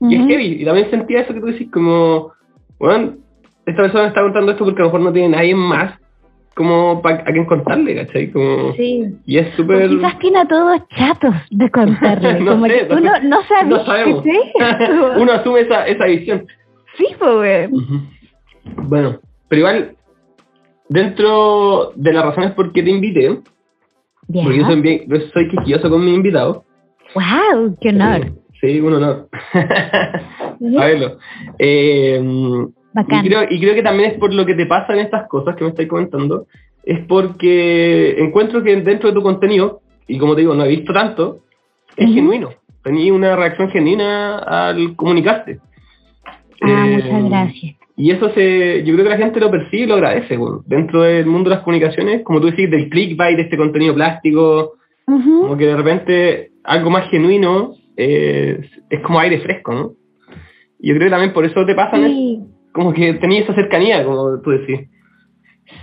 Y 0.00 0.16
es 0.16 0.26
heavy. 0.26 0.62
Y 0.62 0.64
también 0.64 0.90
sentía 0.90 1.20
eso 1.20 1.32
que 1.32 1.40
tú 1.40 1.46
decís, 1.46 1.70
como, 1.70 2.32
bueno, 2.78 3.14
esta 3.66 3.82
persona 3.82 4.06
está 4.08 4.22
contando 4.22 4.52
esto 4.52 4.64
porque 4.64 4.82
a 4.82 4.84
lo 4.84 4.88
mejor 4.90 5.00
no 5.00 5.12
tiene 5.12 5.28
nadie 5.36 5.54
más 5.54 5.98
como 6.54 7.02
pa- 7.02 7.14
a 7.26 7.32
quien 7.32 7.46
contarle, 7.46 7.96
¿cachai? 7.96 8.30
Como, 8.30 8.72
Sí. 8.74 9.04
Y 9.26 9.38
es 9.38 9.52
súper... 9.56 9.88
quizás 9.88 10.18
tiene 10.20 10.38
a 10.38 10.46
todos 10.46 10.80
chatos 10.96 11.34
de 11.50 11.70
contarle. 11.70 12.40
No 12.40 12.52
como 12.52 12.66
sé, 12.66 12.72
que 12.78 12.84
tú 12.84 12.94
no 13.00 13.20
no, 13.22 13.84
sabemos. 13.84 14.22
¿sí? 14.22 14.40
Uno 15.20 15.32
asume 15.32 15.60
esa, 15.60 15.86
esa 15.86 16.04
visión. 16.06 16.46
sí, 16.96 17.06
pues. 17.18 17.68
Bueno, 18.88 19.18
pero 19.48 19.58
igual, 19.60 19.96
dentro 20.88 21.92
de 21.96 22.12
las 22.12 22.24
razones 22.24 22.52
por 22.52 22.72
qué 22.72 22.82
te 22.82 22.90
invité, 22.90 23.40
porque 24.32 24.58
yo 24.58 24.64
soy, 24.66 24.80
bien, 24.80 25.02
yo 25.08 25.16
soy 25.32 25.48
quisquilloso 25.48 25.90
con 25.90 26.04
mi 26.04 26.14
invitado. 26.14 26.64
Wow, 27.14 27.76
qué 27.80 27.88
honor. 27.90 28.32
Sí, 28.60 28.80
un 28.80 28.94
honor. 28.94 29.28
A 29.52 30.56
verlo. 30.60 31.18
Eh, 31.58 32.22
y, 32.94 32.96
Bacán. 32.96 33.24
creo, 33.26 33.42
y 33.50 33.60
creo 33.60 33.74
que 33.74 33.82
también 33.82 34.12
es 34.12 34.18
por 34.18 34.32
lo 34.32 34.46
que 34.46 34.54
te 34.54 34.66
pasan 34.66 34.98
estas 34.98 35.26
cosas 35.28 35.56
que 35.56 35.64
me 35.64 35.70
estáis 35.70 35.88
comentando, 35.88 36.46
es 36.84 37.00
porque 37.06 38.16
encuentro 38.18 38.62
que 38.62 38.76
dentro 38.76 39.08
de 39.08 39.14
tu 39.14 39.22
contenido, 39.22 39.80
y 40.06 40.18
como 40.18 40.34
te 40.34 40.42
digo, 40.42 40.54
no 40.54 40.64
he 40.64 40.68
visto 40.68 40.92
tanto, 40.92 41.40
es 41.96 42.06
Ujú. 42.06 42.14
genuino. 42.14 42.50
Tenía 42.82 43.12
una 43.12 43.34
reacción 43.36 43.70
genuina 43.70 44.38
al 44.38 44.94
comunicarte. 44.94 45.58
Ah, 46.60 46.86
Eh, 46.86 46.92
muchas 47.02 47.24
gracias. 47.30 47.76
Y 47.96 48.10
eso 48.10 48.28
se, 48.34 48.82
yo 48.84 48.92
creo 48.94 49.04
que 49.04 49.10
la 49.10 49.16
gente 49.18 49.38
lo 49.40 49.50
percibe 49.50 49.84
y 49.84 49.86
lo 49.86 49.94
agradece, 49.94 50.36
bueno. 50.36 50.62
dentro 50.66 51.02
del 51.02 51.26
mundo 51.26 51.48
de 51.48 51.56
las 51.56 51.64
comunicaciones, 51.64 52.22
como 52.22 52.40
tú 52.40 52.48
decís, 52.48 52.68
del 52.70 52.88
clickbait, 52.90 53.36
de 53.36 53.42
este 53.44 53.56
contenido 53.56 53.94
plástico, 53.94 54.74
Ujú. 55.06 55.42
como 55.42 55.56
que 55.56 55.66
de 55.66 55.76
repente 55.76 56.50
algo 56.64 56.90
más 56.90 57.08
genuino 57.10 57.74
eh, 57.96 58.60
es 58.90 59.00
como 59.00 59.20
aire 59.20 59.38
fresco, 59.40 59.72
¿no? 59.72 59.92
Y 60.80 60.88
yo 60.88 60.94
creo 60.96 61.06
que 61.06 61.10
también 61.10 61.32
por 61.32 61.44
eso 61.44 61.64
te 61.64 61.74
pasan, 61.74 62.04
Sí. 62.06 62.40
Como 62.74 62.92
que 62.92 63.14
tenías 63.14 63.44
esa 63.44 63.54
cercanía, 63.54 64.04
como 64.04 64.40
tú 64.40 64.50
decís. 64.50 64.88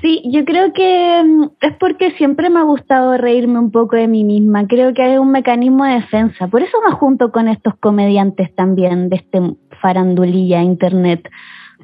Sí, 0.01 0.21
yo 0.25 0.43
creo 0.45 0.73
que 0.73 1.23
mm, 1.23 1.43
es 1.61 1.73
porque 1.77 2.11
siempre 2.11 2.49
me 2.49 2.59
ha 2.59 2.63
gustado 2.63 3.17
reírme 3.17 3.59
un 3.59 3.71
poco 3.71 3.95
de 3.95 4.07
mí 4.07 4.23
misma. 4.25 4.67
Creo 4.67 4.93
que 4.93 5.13
es 5.13 5.19
un 5.19 5.31
mecanismo 5.31 5.85
de 5.85 5.93
defensa. 5.93 6.47
Por 6.49 6.61
eso 6.61 6.77
me 6.85 6.91
junto 6.93 7.31
con 7.31 7.47
estos 7.47 7.75
comediantes 7.79 8.53
también 8.55 9.09
de 9.09 9.15
este 9.15 9.39
farandulilla 9.81 10.61
internet. 10.61 11.29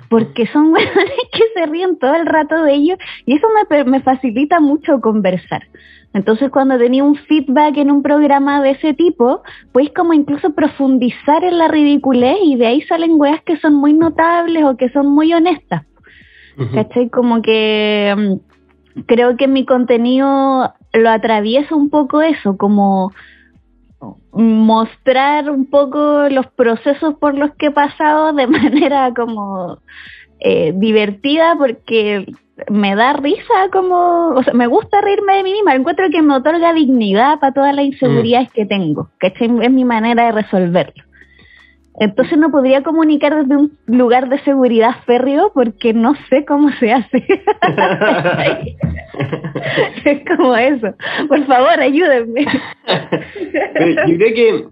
Porque 0.09 0.45
son 0.47 0.65
weones 0.73 1.27
que 1.31 1.43
se 1.55 1.65
ríen 1.67 1.97
todo 1.97 2.13
el 2.15 2.25
rato 2.25 2.63
de 2.63 2.73
ellos 2.73 2.97
y 3.25 3.35
eso 3.35 3.47
me, 3.69 3.83
me 3.85 4.01
facilita 4.01 4.59
mucho 4.59 4.99
conversar. 4.99 5.63
Entonces 6.13 6.49
cuando 6.49 6.77
tenía 6.77 7.03
un 7.03 7.15
feedback 7.15 7.77
en 7.77 7.91
un 7.91 8.01
programa 8.01 8.61
de 8.61 8.71
ese 8.71 8.93
tipo, 8.93 9.43
pues 9.71 9.89
como 9.95 10.13
incluso 10.13 10.53
profundizar 10.53 11.43
en 11.43 11.57
la 11.57 11.67
ridiculez 11.67 12.37
y 12.43 12.55
de 12.55 12.67
ahí 12.67 12.81
salen 12.83 13.19
weas 13.19 13.41
que 13.43 13.57
son 13.57 13.75
muy 13.75 13.93
notables 13.93 14.63
o 14.63 14.77
que 14.77 14.89
son 14.89 15.07
muy 15.07 15.33
honestas. 15.33 15.83
¿Cachai? 16.73 17.09
Como 17.09 17.43
que 17.43 18.15
mm, 18.17 19.01
creo 19.05 19.37
que 19.37 19.47
mi 19.47 19.63
contenido 19.63 20.73
lo 20.93 21.09
atraviesa 21.09 21.75
un 21.75 21.91
poco 21.91 22.23
eso, 22.23 22.57
como 22.57 23.11
mostrar 24.31 25.49
un 25.49 25.69
poco 25.69 26.29
los 26.29 26.47
procesos 26.47 27.15
por 27.15 27.35
los 27.35 27.55
que 27.55 27.67
he 27.67 27.71
pasado 27.71 28.33
de 28.33 28.47
manera 28.47 29.13
como 29.15 29.79
eh, 30.39 30.73
divertida 30.75 31.55
porque 31.57 32.25
me 32.69 32.95
da 32.95 33.13
risa 33.13 33.69
como, 33.71 34.29
o 34.29 34.43
sea, 34.43 34.53
me 34.53 34.67
gusta 34.67 34.99
reírme 35.01 35.37
de 35.37 35.43
mí 35.43 35.53
misma, 35.53 35.75
encuentro 35.75 36.09
que 36.11 36.21
me 36.21 36.35
otorga 36.35 36.73
dignidad 36.73 37.39
para 37.39 37.53
todas 37.53 37.75
las 37.75 37.85
inseguridades 37.85 38.51
que 38.51 38.65
tengo, 38.65 39.09
¿cachai? 39.19 39.49
Es 39.61 39.71
mi 39.71 39.85
manera 39.85 40.25
de 40.25 40.31
resolverlo. 40.31 41.03
Entonces 41.99 42.37
no 42.37 42.51
podría 42.51 42.83
comunicar 42.83 43.35
desde 43.35 43.57
un 43.57 43.71
lugar 43.87 44.29
de 44.29 44.39
seguridad 44.41 44.97
férreo 45.05 45.51
porque 45.53 45.93
no 45.93 46.13
sé 46.29 46.45
cómo 46.45 46.69
se 46.79 46.93
hace. 46.93 47.25
es 50.05 50.21
como 50.35 50.55
eso. 50.55 50.93
Por 51.27 51.45
favor, 51.47 51.79
ayúdenme. 51.79 52.45
Pero 53.73 54.07
yo 54.07 54.17
creo 54.17 54.33
que 54.35 54.65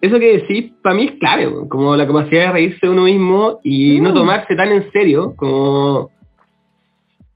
eso 0.00 0.18
que 0.18 0.38
decís, 0.38 0.72
para 0.82 0.96
mí 0.96 1.04
es 1.04 1.12
clave, 1.20 1.48
como 1.68 1.94
la 1.94 2.04
capacidad 2.06 2.46
de 2.46 2.52
reírse 2.52 2.80
de 2.82 2.88
uno 2.90 3.04
mismo 3.04 3.60
y 3.62 4.00
no 4.00 4.10
Mm. 4.10 4.14
tomarse 4.14 4.56
tan 4.56 4.72
en 4.72 4.90
serio, 4.92 5.34
como... 5.36 6.10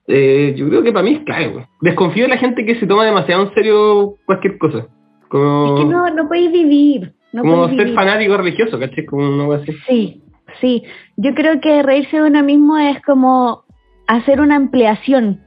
eh, 0.09 0.55
yo 0.57 0.69
creo 0.69 0.83
que 0.83 0.93
para 0.93 1.05
mí 1.05 1.15
es 1.15 1.25
clave, 1.25 1.49
weón. 1.49 1.67
Desconfío 1.81 2.25
de 2.25 2.31
la 2.31 2.39
gente 2.39 2.65
que 2.65 2.77
se 2.79 2.87
toma 2.87 3.05
demasiado 3.05 3.43
en 3.45 3.55
serio 3.55 4.15
cualquier 4.27 4.59
cosa. 4.59 4.87
Como, 5.29 5.67
Es 5.77 5.81
que 5.85 5.89
no, 5.91 6.09
no 6.11 6.29
podéis 6.29 6.53
vivir. 6.53 7.13
No 7.33 7.43
como 7.43 7.69
ser 7.69 7.79
vivir. 7.79 7.95
fanático 7.95 8.37
religioso, 8.37 8.79
¿cachai? 8.79 9.05
Como 9.07 9.47
cosa 9.47 9.63
así. 9.63 9.73
Sí, 9.89 10.23
sí. 10.61 10.83
Yo 11.17 11.35
creo 11.35 11.61
que 11.61 11.83
reírse 11.83 12.17
de 12.17 12.29
uno 12.29 12.43
mismo 12.43 12.79
es 12.79 13.03
como 13.03 13.65
hacer 14.07 14.41
una 14.41 14.57
ampliación 14.57 15.41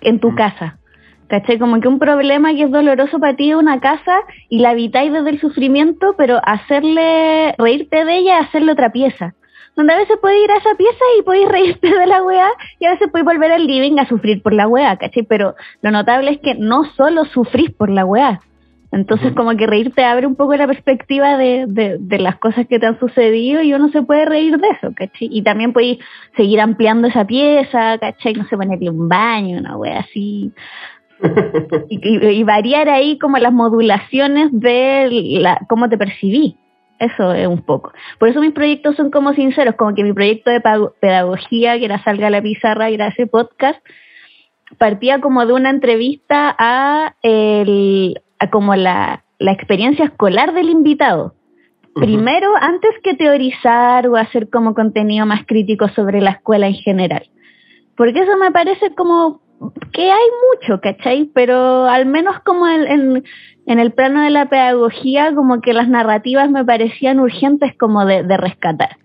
en 0.00 0.18
tu 0.20 0.32
Mm. 0.32 0.34
casa. 0.34 0.78
¿Cachai? 1.28 1.58
Como 1.58 1.80
que 1.80 1.88
un 1.88 1.98
problema 1.98 2.52
que 2.54 2.64
es 2.64 2.70
doloroso 2.70 3.18
para 3.18 3.34
ti 3.36 3.50
es 3.50 3.56
una 3.56 3.80
casa 3.80 4.18
y 4.50 4.58
la 4.58 4.70
habitáis 4.70 5.10
desde 5.12 5.30
el 5.30 5.40
sufrimiento, 5.40 6.14
pero 6.18 6.38
hacerle, 6.44 7.54
reírte 7.56 8.04
de 8.04 8.16
ella 8.18 8.40
es 8.40 8.48
hacerle 8.48 8.72
otra 8.72 8.92
pieza. 8.92 9.34
Donde 9.74 9.94
a 9.94 9.96
veces 9.96 10.18
puedes 10.20 10.42
ir 10.44 10.50
a 10.50 10.58
esa 10.58 10.74
pieza 10.76 11.04
y 11.18 11.22
podéis 11.22 11.48
reírte 11.48 11.88
de 11.98 12.06
la 12.06 12.22
weá 12.22 12.48
y 12.78 12.84
a 12.86 12.90
veces 12.90 13.08
podéis 13.10 13.26
volver 13.26 13.52
al 13.52 13.66
living 13.66 13.98
a 13.98 14.06
sufrir 14.08 14.42
por 14.42 14.52
la 14.52 14.68
weá, 14.68 14.96
¿cachai? 14.96 15.22
Pero 15.22 15.54
lo 15.80 15.90
notable 15.90 16.30
es 16.32 16.40
que 16.40 16.54
no 16.54 16.84
solo 16.96 17.24
sufrís 17.24 17.70
por 17.70 17.88
la 17.90 18.04
weá. 18.04 18.40
Entonces 18.94 19.32
como 19.32 19.56
que 19.56 19.66
reírte 19.66 20.04
abre 20.04 20.26
un 20.26 20.36
poco 20.36 20.54
la 20.54 20.66
perspectiva 20.66 21.38
de, 21.38 21.64
de, 21.66 21.96
de 21.98 22.18
las 22.18 22.36
cosas 22.36 22.66
que 22.66 22.78
te 22.78 22.84
han 22.84 22.98
sucedido 23.00 23.62
y 23.62 23.72
uno 23.72 23.88
se 23.88 24.02
puede 24.02 24.26
reír 24.26 24.58
de 24.58 24.68
eso, 24.68 24.92
¿cachai? 24.94 25.28
Y 25.32 25.40
también 25.42 25.72
podéis 25.72 25.98
seguir 26.36 26.60
ampliando 26.60 27.08
esa 27.08 27.24
pieza, 27.26 27.96
¿cachai? 27.98 28.34
No 28.34 28.44
sé, 28.48 28.56
ponerle 28.58 28.90
un 28.90 29.08
baño, 29.08 29.56
una 29.58 29.76
wea 29.78 30.00
así. 30.00 30.52
Y, 31.88 32.00
y- 32.02 32.26
y 32.40 32.42
variar 32.44 32.88
ahí 32.88 33.18
como 33.18 33.38
las 33.38 33.52
modulaciones 33.52 34.48
de 34.52 35.08
la, 35.40 35.60
cómo 35.68 35.88
te 35.88 35.96
percibí. 35.96 36.56
Eso 36.98 37.32
es 37.32 37.46
un 37.46 37.62
poco. 37.62 37.92
Por 38.18 38.28
eso 38.28 38.40
mis 38.40 38.52
proyectos 38.52 38.96
son 38.96 39.10
como 39.10 39.32
sinceros, 39.34 39.74
como 39.74 39.94
que 39.94 40.04
mi 40.04 40.12
proyecto 40.12 40.50
de 40.50 40.60
pedagogía, 41.00 41.78
que 41.78 41.84
era 41.84 42.02
Salga 42.04 42.28
a 42.28 42.30
la 42.30 42.42
Pizarra 42.42 42.90
y 42.90 42.94
era 42.94 43.08
ese 43.08 43.26
podcast, 43.26 43.80
partía 44.78 45.20
como 45.20 45.44
de 45.46 45.52
una 45.52 45.70
entrevista 45.70 46.54
a, 46.58 47.16
el, 47.22 48.20
a 48.38 48.50
como 48.50 48.74
la, 48.76 49.24
la 49.38 49.52
experiencia 49.52 50.04
escolar 50.04 50.54
del 50.54 50.70
invitado. 50.70 51.34
Primero, 51.94 52.52
antes 52.58 52.90
que 53.02 53.14
teorizar 53.14 54.08
o 54.08 54.16
hacer 54.16 54.48
como 54.48 54.74
contenido 54.74 55.26
más 55.26 55.44
crítico 55.46 55.88
sobre 55.90 56.22
la 56.22 56.30
escuela 56.30 56.66
en 56.66 56.74
general. 56.74 57.28
Porque 57.96 58.20
eso 58.20 58.36
me 58.38 58.50
parece 58.50 58.94
como 58.94 59.42
que 59.92 60.10
hay 60.10 60.28
mucho, 60.50 60.80
¿cachai? 60.80 61.30
Pero 61.34 61.84
al 61.84 62.06
menos 62.06 62.40
como 62.40 62.66
en, 62.66 62.86
en, 62.86 63.24
en 63.66 63.78
el 63.78 63.92
plano 63.92 64.22
de 64.22 64.30
la 64.30 64.48
pedagogía, 64.48 65.34
como 65.34 65.60
que 65.60 65.72
las 65.72 65.88
narrativas 65.88 66.50
me 66.50 66.64
parecían 66.64 67.20
urgentes 67.20 67.76
como 67.78 68.04
de, 68.04 68.22
de 68.22 68.36
rescatar. 68.36 68.96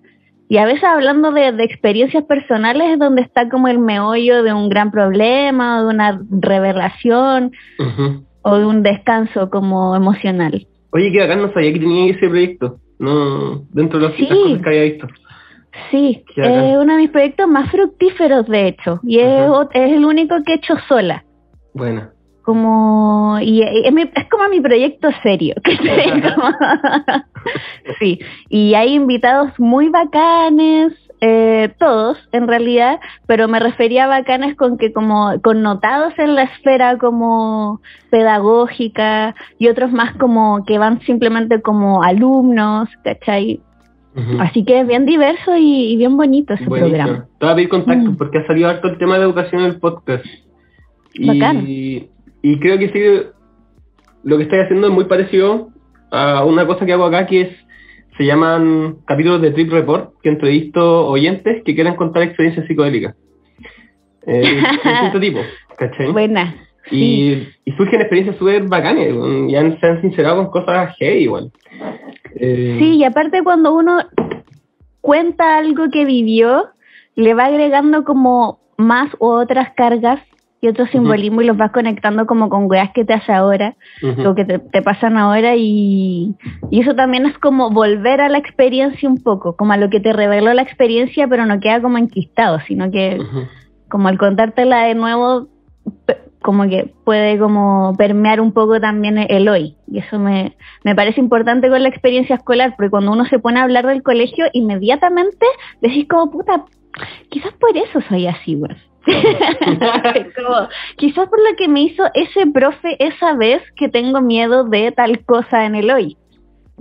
Y 0.49 0.57
a 0.57 0.65
veces 0.65 0.83
hablando 0.85 1.31
de, 1.31 1.51
de 1.51 1.63
experiencias 1.65 2.23
personales 2.23 2.91
es 2.93 2.99
donde 2.99 3.21
está 3.21 3.49
como 3.49 3.67
el 3.67 3.79
meollo 3.79 4.43
de 4.43 4.53
un 4.53 4.69
gran 4.69 4.91
problema, 4.91 5.79
o 5.81 5.87
de 5.87 5.93
una 5.93 6.21
revelación 6.31 7.51
o 8.43 8.57
de 8.57 8.65
un 8.65 8.81
descanso 8.81 9.49
como 9.49 9.95
emocional. 9.95 10.65
Oye, 10.91 11.11
que 11.11 11.21
acá 11.21 11.35
no 11.35 11.51
sabía 11.51 11.73
que 11.73 11.79
tenía 11.79 12.11
ese 12.13 12.29
proyecto. 12.29 12.77
No, 12.97 13.61
dentro 13.71 13.99
de 13.99 14.07
las, 14.07 14.15
Sí. 14.15 14.27
cosas 14.27 14.61
que 14.63 14.69
había 14.69 14.83
visto. 14.83 15.07
Sí, 15.91 16.23
es 16.37 16.77
uno 16.77 16.93
de 16.93 16.97
mis 17.01 17.09
proyectos 17.11 17.47
más 17.47 17.69
fructíferos, 17.69 18.47
de 18.47 18.69
hecho, 18.69 18.99
y 19.03 19.19
es, 19.19 19.27
Ajá. 19.41 19.49
ot- 19.49 19.69
es 19.73 19.91
el 19.91 20.05
único 20.05 20.35
que 20.43 20.53
he 20.53 20.55
hecho 20.55 20.75
sola. 20.87 21.23
Bueno. 21.75 22.09
Como, 22.47 23.37
y 23.41 23.61
y 23.61 23.85
es, 23.85 23.91
mi- 23.93 24.03
es 24.15 24.29
como 24.31 24.47
mi 24.47 24.61
proyecto 24.61 25.09
serio. 25.21 25.53
Como- 25.65 26.55
sí, 27.99 28.19
y 28.47 28.73
hay 28.73 28.93
invitados 28.95 29.51
muy 29.59 29.89
bacanes, 29.89 30.93
eh, 31.19 31.73
todos 31.77 32.17
en 32.31 32.47
realidad, 32.47 33.01
pero 33.25 33.49
me 33.49 33.59
refería 33.59 34.05
a 34.05 34.07
bacanes 34.07 34.55
con 34.55 34.77
que 34.77 34.93
como 34.93 35.33
connotados 35.43 36.13
en 36.19 36.35
la 36.35 36.43
esfera 36.43 36.97
como 36.97 37.81
pedagógica 38.11 39.35
y 39.59 39.67
otros 39.67 39.91
más 39.91 40.15
como 40.15 40.63
que 40.65 40.77
van 40.77 41.01
simplemente 41.01 41.61
como 41.61 42.01
alumnos, 42.01 42.87
¿cachai? 43.03 43.59
Así 44.39 44.63
que 44.63 44.79
es 44.79 44.87
bien 44.87 45.05
diverso 45.05 45.55
y, 45.57 45.91
y 45.91 45.97
bien 45.97 46.15
bonito 46.15 46.53
ese 46.53 46.65
programa. 46.65 47.27
Te 47.39 47.45
voy 47.45 47.51
a 47.51 47.55
pedir 47.55 47.69
contacto 47.69 48.11
Mm. 48.11 48.15
porque 48.17 48.37
ha 48.39 48.47
salido 48.47 48.69
harto 48.69 48.87
el 48.87 48.97
tema 48.97 49.17
de 49.17 49.25
educación 49.25 49.61
en 49.63 49.67
el 49.67 49.79
podcast. 49.81 50.25
Bacán. 51.19 51.65
Y, 51.67 52.07
y 52.49 52.59
creo 52.59 52.79
que 52.79 52.89
sí, 52.89 53.29
lo 54.23 54.37
que 54.37 54.43
estoy 54.43 54.59
haciendo 54.59 54.87
es 54.87 54.93
muy 54.93 55.03
parecido 55.03 55.67
a 56.11 56.45
una 56.45 56.65
cosa 56.65 56.85
que 56.85 56.93
hago 56.93 57.03
acá 57.03 57.25
que 57.25 57.41
es, 57.41 57.49
se 58.17 58.25
llaman 58.25 58.99
capítulos 59.05 59.41
de 59.41 59.51
Trip 59.51 59.69
Report, 59.69 60.13
que 60.21 60.29
entrevisto 60.29 61.07
oyentes 61.07 61.61
que 61.65 61.75
quieran 61.75 61.97
contar 61.97 62.23
experiencias 62.23 62.65
psicodélicas. 62.65 63.15
Eh, 64.25 64.39
de 64.39 64.89
distinto 64.89 65.19
tipo, 65.19 65.39
¿cachai? 65.77 66.09
Buena. 66.13 66.55
Y, 66.89 67.49
y 67.65 67.71
surgen 67.73 67.99
experiencias 67.99 68.37
súper 68.37 68.63
bacanas, 68.63 69.07
y 69.49 69.55
han, 69.55 69.77
se 69.81 69.85
han 69.85 69.99
sincerado 69.99 70.37
con 70.37 70.63
cosas 70.63 70.95
heavy 70.99 71.23
igual. 71.23 71.51
Eh, 72.35 72.77
Sí, 72.79 72.95
y 72.95 73.03
aparte 73.03 73.43
cuando 73.43 73.75
uno 73.75 73.99
cuenta 75.01 75.57
algo 75.57 75.89
que 75.91 76.05
vivió, 76.05 76.69
le 77.15 77.33
va 77.33 77.47
agregando 77.47 78.05
como 78.05 78.61
más 78.77 79.09
u 79.19 79.25
otras 79.25 79.73
cargas 79.75 80.21
y 80.61 80.67
otros 80.67 80.89
simbolismos 80.89 81.43
y 81.43 81.47
los 81.47 81.57
vas 81.57 81.71
conectando 81.71 82.25
como 82.25 82.49
con 82.49 82.69
weas 82.69 82.91
que 82.91 83.05
te 83.05 83.13
hace 83.13 83.31
ahora, 83.31 83.75
ujú. 84.01 84.29
o 84.29 84.35
que 84.35 84.45
te, 84.45 84.59
te 84.59 84.81
pasan 84.81 85.17
ahora 85.17 85.55
y, 85.55 86.35
y 86.71 86.81
eso 86.81 86.95
también 86.95 87.25
es 87.25 87.37
como 87.37 87.69
volver 87.69 88.21
a 88.21 88.29
la 88.29 88.37
experiencia 88.39 89.07
un 89.07 89.21
poco, 89.21 89.55
como 89.55 89.73
a 89.73 89.77
lo 89.77 89.89
que 89.89 89.99
te 89.99 90.13
reveló 90.13 90.53
la 90.53 90.63
experiencia, 90.63 91.27
pero 91.27 91.45
no 91.45 91.59
queda 91.59 91.81
como 91.81 91.97
enquistado, 91.97 92.59
sino 92.67 92.89
que 92.91 93.19
como 93.87 94.07
al 94.07 94.17
contártela 94.17 94.83
de 94.83 94.95
nuevo, 94.95 95.47
como 96.41 96.67
que 96.67 96.93
puede 97.03 97.37
como 97.39 97.93
permear 97.97 98.41
un 98.41 98.51
poco 98.51 98.79
también 98.79 99.17
el 99.17 99.47
hoy. 99.49 99.75
Y 99.87 99.99
eso 99.99 100.19
me, 100.19 100.55
me 100.83 100.95
parece 100.95 101.19
importante 101.19 101.69
con 101.69 101.83
la 101.83 101.89
experiencia 101.89 102.35
escolar, 102.35 102.73
porque 102.75 102.89
cuando 102.89 103.11
uno 103.11 103.25
se 103.25 103.39
pone 103.39 103.59
a 103.59 103.63
hablar 103.63 103.85
del 103.85 104.03
colegio, 104.03 104.45
inmediatamente 104.53 105.45
decís 105.81 106.07
como, 106.09 106.31
puta, 106.31 106.65
quizás 107.29 107.53
por 107.53 107.75
eso 107.75 107.99
soy 108.09 108.27
así, 108.27 108.55
güey. 108.55 108.75
como, 110.35 110.67
quizás 110.97 111.29
por 111.29 111.39
lo 111.39 111.55
que 111.57 111.67
me 111.67 111.81
hizo 111.83 112.03
ese 112.13 112.47
profe 112.53 112.95
esa 113.03 113.35
vez 113.35 113.61
que 113.75 113.89
tengo 113.89 114.21
miedo 114.21 114.63
de 114.65 114.91
tal 114.91 115.23
cosa 115.25 115.65
en 115.65 115.75
el 115.75 115.89
hoy. 115.91 116.17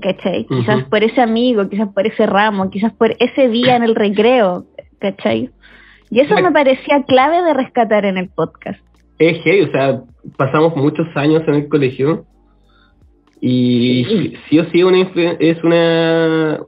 ¿Cachai? 0.01 0.47
Quizás 0.47 0.81
Ujú. 0.83 0.91
por 0.91 1.03
ese 1.03 1.23
amigo, 1.23 1.69
quizás 1.71 1.89
por 1.89 2.07
ese 2.07 2.27
ramo, 2.27 2.69
quizás 2.71 2.93
por 2.93 3.17
ese 3.19 3.49
día 3.49 3.77
en 3.77 3.83
el 3.83 3.95
recreo, 3.95 4.67
¿cachai? 5.01 5.51
Y 6.11 6.21
eso 6.21 6.35
me 6.35 6.53
parecía 6.53 7.03
clave 7.05 7.43
de 7.43 7.55
rescatar 7.55 8.05
en 8.05 8.19
el 8.19 8.29
podcast. 8.29 8.79
Es 9.19 9.43
heavy, 9.43 9.63
o 9.63 9.71
sea, 9.73 10.03
pasamos 10.37 10.77
muchos 10.77 11.07
años 11.17 11.43
en 11.47 11.55
el 11.55 11.69
colegio 11.69 12.27
y 13.41 14.05
Sí. 14.05 14.35
sí 14.51 14.59
o 14.59 14.65
sí 14.71 14.83
una 14.83 14.99
es 15.41 15.65
una 15.65 16.61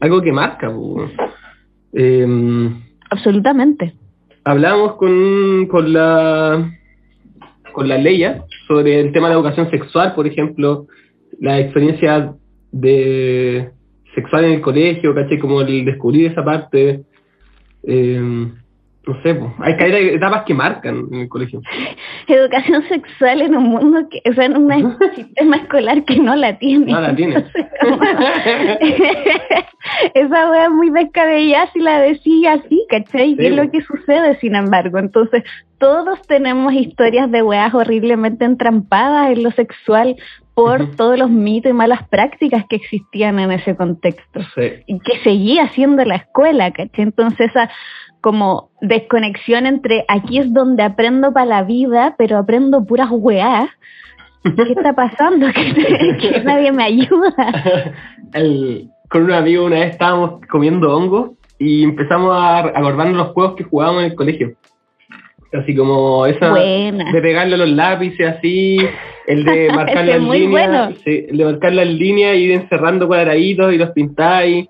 algo 0.00 0.22
que 0.22 0.32
marca. 0.32 0.72
Em, 1.92 2.80
Absolutamente. 3.10 3.94
Hablamos 4.44 4.96
con, 4.96 5.66
con 5.66 5.92
la 5.92 6.72
con 7.72 7.86
la 7.86 7.98
Leia 7.98 8.44
sobre 8.66 8.98
el 8.98 9.12
tema 9.12 9.28
de 9.28 9.34
la 9.34 9.40
educación 9.40 9.70
sexual, 9.70 10.14
por 10.14 10.26
ejemplo, 10.26 10.86
la 11.38 11.60
experiencia 11.60 12.34
de 12.72 13.70
sexual 14.14 14.44
en 14.46 14.52
el 14.54 14.60
colegio, 14.60 15.14
¿cachai? 15.14 15.38
Como 15.38 15.60
el 15.60 15.84
descubrir 15.84 16.32
esa 16.32 16.44
parte. 16.44 17.02
em, 17.84 18.52
no 19.08 19.22
sé, 19.22 19.34
po. 19.34 19.54
hay 19.60 19.74
que 19.76 19.84
hay 19.84 20.08
etapas 20.10 20.42
que 20.44 20.52
marcan 20.52 21.06
en 21.10 21.20
el 21.20 21.28
colegio. 21.28 21.62
Educación 22.26 22.86
sexual 22.88 23.40
en 23.40 23.56
un 23.56 23.64
mundo 23.64 24.06
que, 24.10 24.20
o 24.28 24.34
sea, 24.34 24.44
en 24.44 24.56
un 24.58 24.98
sistema 25.16 25.56
escolar 25.56 26.04
que 26.04 26.16
no 26.16 26.36
la 26.36 26.58
tiene. 26.58 26.92
No 26.92 27.00
la 27.00 27.16
tiene. 27.16 27.36
Entonces, 27.36 27.66
como- 27.80 28.02
Esa 30.14 30.50
wea 30.50 30.64
es 30.64 30.70
muy 30.70 30.90
descabellada 30.90 31.70
si 31.72 31.80
la 31.80 32.00
decía 32.00 32.52
así, 32.54 32.84
¿cachai? 32.90 33.34
Sí, 33.34 33.42
Y 33.42 33.46
es 33.46 33.52
lo 33.56 33.70
que 33.70 33.80
sucede, 33.80 34.38
sin 34.40 34.54
embargo. 34.54 34.98
Entonces, 34.98 35.42
todos 35.78 36.20
tenemos 36.26 36.74
historias 36.74 37.30
de 37.30 37.42
weas 37.42 37.72
horriblemente 37.72 38.44
entrampadas 38.44 39.30
en 39.30 39.42
lo 39.42 39.50
sexual 39.52 40.16
por 40.58 40.96
todos 40.96 41.18
los 41.18 41.30
mitos 41.30 41.70
y 41.70 41.72
malas 41.72 42.06
prácticas 42.08 42.64
que 42.68 42.76
existían 42.76 43.38
en 43.38 43.52
ese 43.52 43.76
contexto. 43.76 44.40
Sí. 44.54 44.82
y 44.86 44.98
que 45.00 45.18
seguía 45.22 45.68
siendo 45.70 46.04
la 46.04 46.16
escuela, 46.16 46.70
¿cachai? 46.72 47.04
Entonces 47.04 47.50
esa 47.50 47.70
como 48.20 48.70
desconexión 48.80 49.66
entre 49.66 50.04
aquí 50.08 50.38
es 50.38 50.52
donde 50.52 50.82
aprendo 50.82 51.32
para 51.32 51.46
la 51.46 51.62
vida, 51.62 52.16
pero 52.18 52.38
aprendo 52.38 52.84
puras 52.84 53.08
weás. 53.12 53.70
¿Qué 54.42 54.72
está 54.72 54.92
pasando? 54.94 55.46
Que, 55.52 56.16
que 56.20 56.40
nadie 56.42 56.72
me 56.72 56.82
ayuda. 56.84 57.92
El- 58.32 58.88
con 59.08 59.22
un 59.24 59.32
amigo 59.32 59.64
una 59.64 59.76
vez 59.76 59.92
estábamos 59.92 60.40
comiendo 60.50 60.94
hongos 60.94 61.30
y 61.58 61.82
empezamos 61.84 62.34
a 62.36 62.58
acordarnos 62.58 63.16
los 63.16 63.28
juegos 63.28 63.54
que 63.56 63.64
jugábamos 63.64 64.02
en 64.02 64.10
el 64.10 64.16
colegio. 64.16 64.52
Así 65.52 65.74
como 65.74 66.26
esa 66.26 66.50
Buena. 66.50 67.10
de 67.10 67.20
pegarle 67.22 67.56
los 67.56 67.70
lápices 67.70 68.36
así, 68.36 68.78
el 69.26 69.44
de 69.44 69.68
marcar 69.74 70.04
las 70.04 70.20
líneas, 70.20 70.50
bueno. 70.50 70.88
sí, 71.04 71.26
el 71.30 71.38
de 71.38 71.44
marcar 71.44 71.72
las 71.72 71.86
líneas 71.86 72.36
y 72.36 72.40
ir 72.40 72.52
encerrando 72.52 73.06
cuadraditos 73.06 73.72
y 73.72 73.78
los 73.78 73.90
pintáis. 73.90 74.68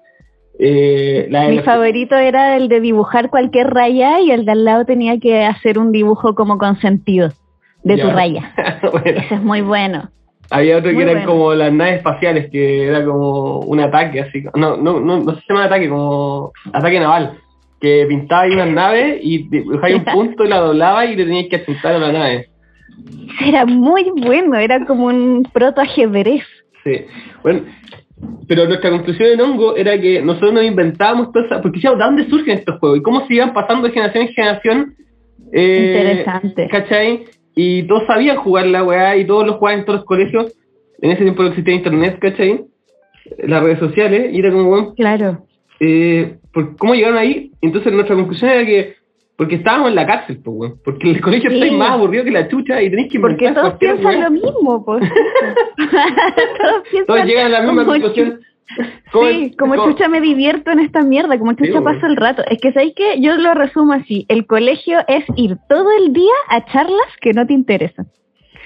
Eh, 0.60 1.26
la 1.30 1.48
Mi 1.48 1.60
favorito 1.60 2.16
era 2.16 2.56
el 2.56 2.68
de 2.68 2.80
dibujar 2.80 3.30
cualquier 3.30 3.68
raya 3.68 4.20
y 4.20 4.30
el 4.30 4.44
de 4.44 4.52
al 4.52 4.64
lado 4.64 4.84
tenía 4.84 5.18
que 5.18 5.44
hacer 5.44 5.78
un 5.78 5.92
dibujo 5.92 6.34
como 6.34 6.58
con 6.58 6.80
sentido 6.80 7.30
de 7.84 7.96
tu 7.96 8.06
Ya. 8.08 8.12
raya. 8.14 8.54
Bueno, 8.92 9.20
Ese 9.20 9.34
es 9.34 9.42
muy 9.42 9.60
bueno. 9.60 10.10
había 10.50 10.78
otro 10.78 10.90
que 10.90 11.02
eran 11.02 11.14
bueno. 11.14 11.26
como 11.28 11.54
las 11.54 11.72
naves 11.72 11.96
espaciales, 11.98 12.50
que 12.50 12.86
era 12.88 13.04
como 13.04 13.60
un 13.60 13.80
ataque 13.80 14.20
así. 14.20 14.44
No, 14.56 14.76
no, 14.76 14.98
no, 15.00 15.20
no 15.20 15.34
se 15.34 15.42
llama 15.48 15.64
ataque, 15.64 15.88
como 15.88 16.52
ataque 16.72 16.98
naval. 17.00 17.38
Que 17.80 18.06
pintaba 18.08 18.42
ahí 18.42 18.52
unas 18.52 18.70
naves 18.70 19.20
y 19.22 19.48
dibujaba 19.48 19.94
un 19.94 20.04
punto 20.12 20.44
y 20.44 20.48
la 20.48 20.58
doblaba 20.58 21.06
y 21.06 21.16
le 21.16 21.24
tenías 21.24 21.46
que 21.48 21.56
apuntar 21.56 21.94
a 21.94 21.98
la 21.98 22.12
nave. 22.12 22.48
Era 23.44 23.64
muy 23.66 24.10
bueno, 24.16 24.56
era 24.56 24.84
como 24.84 25.06
un 25.06 25.44
proto 25.52 25.80
ajedrez. 25.80 26.42
Sí. 26.84 27.04
Bueno, 27.42 27.60
pero 28.48 28.66
nuestra 28.66 28.90
conclusión 28.90 29.28
en 29.30 29.40
hongo 29.40 29.76
era 29.76 30.00
que 30.00 30.20
nosotros 30.22 30.52
nos 30.54 30.64
inventábamos 30.64 31.30
todas 31.32 31.46
esas, 31.46 31.62
porque 31.62 31.78
¿de 31.80 31.94
dónde 31.94 32.28
surgen 32.28 32.58
estos 32.58 32.78
juegos? 32.80 32.98
Y 32.98 33.02
cómo 33.02 33.26
se 33.26 33.34
iban 33.34 33.52
pasando 33.52 33.86
de 33.86 33.94
generación 33.94 34.24
en 34.26 34.32
generación. 34.34 34.94
Eh, 35.52 35.94
Interesante. 35.96 36.68
¿Cachai? 36.68 37.24
Y 37.54 37.84
todos 37.84 38.04
sabían 38.06 38.38
jugar 38.38 38.66
la 38.66 38.82
weá 38.84 39.16
y 39.16 39.24
todos 39.26 39.46
los 39.46 39.56
jugaban 39.56 39.80
en 39.80 39.84
todos 39.84 40.00
los 40.00 40.06
colegios. 40.06 40.52
En 41.00 41.12
ese 41.12 41.22
tiempo 41.22 41.42
no 41.42 41.50
existía 41.50 41.74
internet, 41.74 42.18
¿cachai? 42.20 42.64
Las 43.44 43.62
redes 43.62 43.78
sociales, 43.78 44.32
y 44.32 44.38
era 44.40 44.50
como, 44.50 44.64
bueno, 44.64 44.94
Claro. 44.96 45.44
eh, 45.80 46.37
¿por- 46.52 46.76
¿cómo 46.76 46.94
llegaron 46.94 47.18
ahí? 47.18 47.52
Entonces 47.60 47.92
nuestra 47.92 48.16
conclusión 48.16 48.50
era 48.50 48.64
que, 48.64 48.96
porque 49.36 49.54
estábamos 49.56 49.88
en 49.90 49.94
la 49.94 50.06
cárcel, 50.06 50.40
pues, 50.44 50.56
weón. 50.56 50.80
Porque 50.84 51.08
en 51.10 51.14
el 51.16 51.20
colegio 51.20 51.50
Sí. 51.50 51.56
estáis 51.56 51.72
más 51.72 51.90
aburrido 51.92 52.24
que 52.24 52.30
la 52.30 52.48
chucha 52.48 52.82
y 52.82 52.90
tenéis 52.90 53.12
que 53.12 53.20
Porque 53.20 53.50
todos 53.52 53.74
piensan 53.74 54.20
lo 54.20 54.30
mismo, 54.30 54.84
pues. 54.84 55.00
todos 55.76 56.82
piensan 56.90 57.06
Todos 57.06 57.24
llegan 57.24 57.46
a 57.46 57.48
la 57.48 57.62
misma 57.62 57.84
conclusión. 57.84 58.40
Sí, 59.12 59.54
como 59.58 59.76
chucha 59.86 60.08
me 60.08 60.20
divierto 60.20 60.70
en 60.70 60.80
esta 60.80 61.00
mierda, 61.02 61.38
como 61.38 61.52
chucha 61.54 61.72
Sí, 61.72 61.84
paso 61.84 62.00
bueno. 62.00 62.06
el 62.08 62.16
rato. 62.16 62.42
Es 62.50 62.60
que 62.60 62.72
sabéis 62.72 62.94
que 62.94 63.18
yo 63.20 63.34
lo 63.36 63.54
resumo 63.54 63.94
así, 63.94 64.26
el 64.28 64.46
colegio 64.46 64.98
es 65.08 65.24
ir 65.36 65.56
todo 65.70 65.88
el 65.98 66.12
día 66.12 66.34
a 66.48 66.64
charlas 66.66 67.06
que 67.20 67.32
no 67.32 67.46
te 67.46 67.54
interesan. 67.54 68.08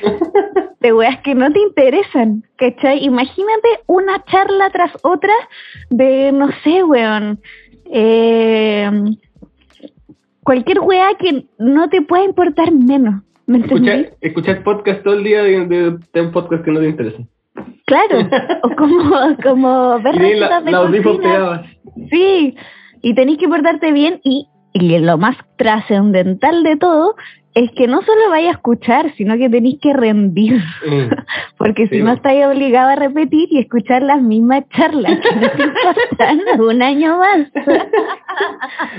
De 0.80 0.92
weas 0.92 1.20
que 1.20 1.36
no 1.36 1.52
te 1.52 1.60
interesan, 1.60 2.42
¿cachai? 2.56 3.04
Imagínate 3.04 3.68
una 3.86 4.24
charla 4.24 4.70
tras 4.70 4.90
otra 5.04 5.32
de, 5.90 6.32
no 6.32 6.48
sé, 6.64 6.82
weón, 6.82 7.40
eh, 7.92 8.90
cualquier 10.42 10.80
wea 10.80 11.10
que 11.18 11.44
no 11.58 11.88
te 11.88 12.02
pueda 12.02 12.24
importar 12.24 12.72
menos. 12.72 13.22
Escuchar, 13.46 14.12
escuchar 14.20 14.62
podcast 14.62 15.02
todo 15.02 15.14
el 15.14 15.24
día 15.24 15.42
de, 15.42 15.66
de, 15.66 15.98
de 16.12 16.20
un 16.20 16.32
podcast 16.32 16.64
que 16.64 16.70
no 16.70 16.80
te 16.80 16.88
interesa. 16.88 17.22
Claro, 17.86 18.28
o 18.62 18.70
como, 18.76 19.36
como 19.42 20.00
ver 20.00 20.14
tenéis 20.14 20.38
la, 20.38 20.60
de 20.60 20.70
la. 20.70 21.66
Sí, 22.10 22.56
y 23.02 23.14
tenéis 23.14 23.38
que 23.38 23.48
portarte 23.48 23.92
bien 23.92 24.20
y, 24.24 24.48
y 24.72 24.98
lo 24.98 25.18
más 25.18 25.36
trascendental 25.56 26.62
de 26.62 26.76
todo 26.76 27.14
es 27.54 27.70
que 27.72 27.86
no 27.86 28.00
solo 28.02 28.30
vaya 28.30 28.48
a 28.48 28.52
escuchar, 28.52 29.12
sino 29.16 29.36
que 29.36 29.48
tenéis 29.50 29.78
que 29.80 29.92
rendir, 29.92 30.54
Mm. 30.86 31.10
porque 31.58 31.86
Sí, 31.88 31.96
si 31.96 32.02
no 32.02 32.12
estáis 32.12 32.44
obligado 32.46 32.90
a 32.90 32.96
repetir 32.96 33.48
y 33.50 33.58
escuchar 33.58 34.02
las 34.02 34.22
mismas 34.22 34.64
charlas 34.70 35.18
que 35.20 36.62
un 36.62 36.82
año 36.82 37.18
más. 37.18 37.48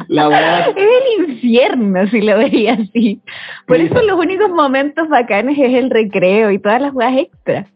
La. 0.08 0.68
Es 0.76 0.76
el 0.78 1.30
infierno 1.30 2.08
si 2.08 2.22
lo 2.22 2.38
veía 2.38 2.74
así. 2.74 3.22
Por 3.68 3.78
Sí. 3.78 3.84
eso 3.92 4.02
los 4.04 4.20
únicos 4.20 4.50
momentos 4.50 5.08
bacanes 5.10 5.58
es 5.58 5.74
el 5.74 5.89
recreo 5.89 6.52
y 6.52 6.60
todas 6.60 6.82
las 6.82 6.94
weas 6.94 7.18
extras. 7.18 7.68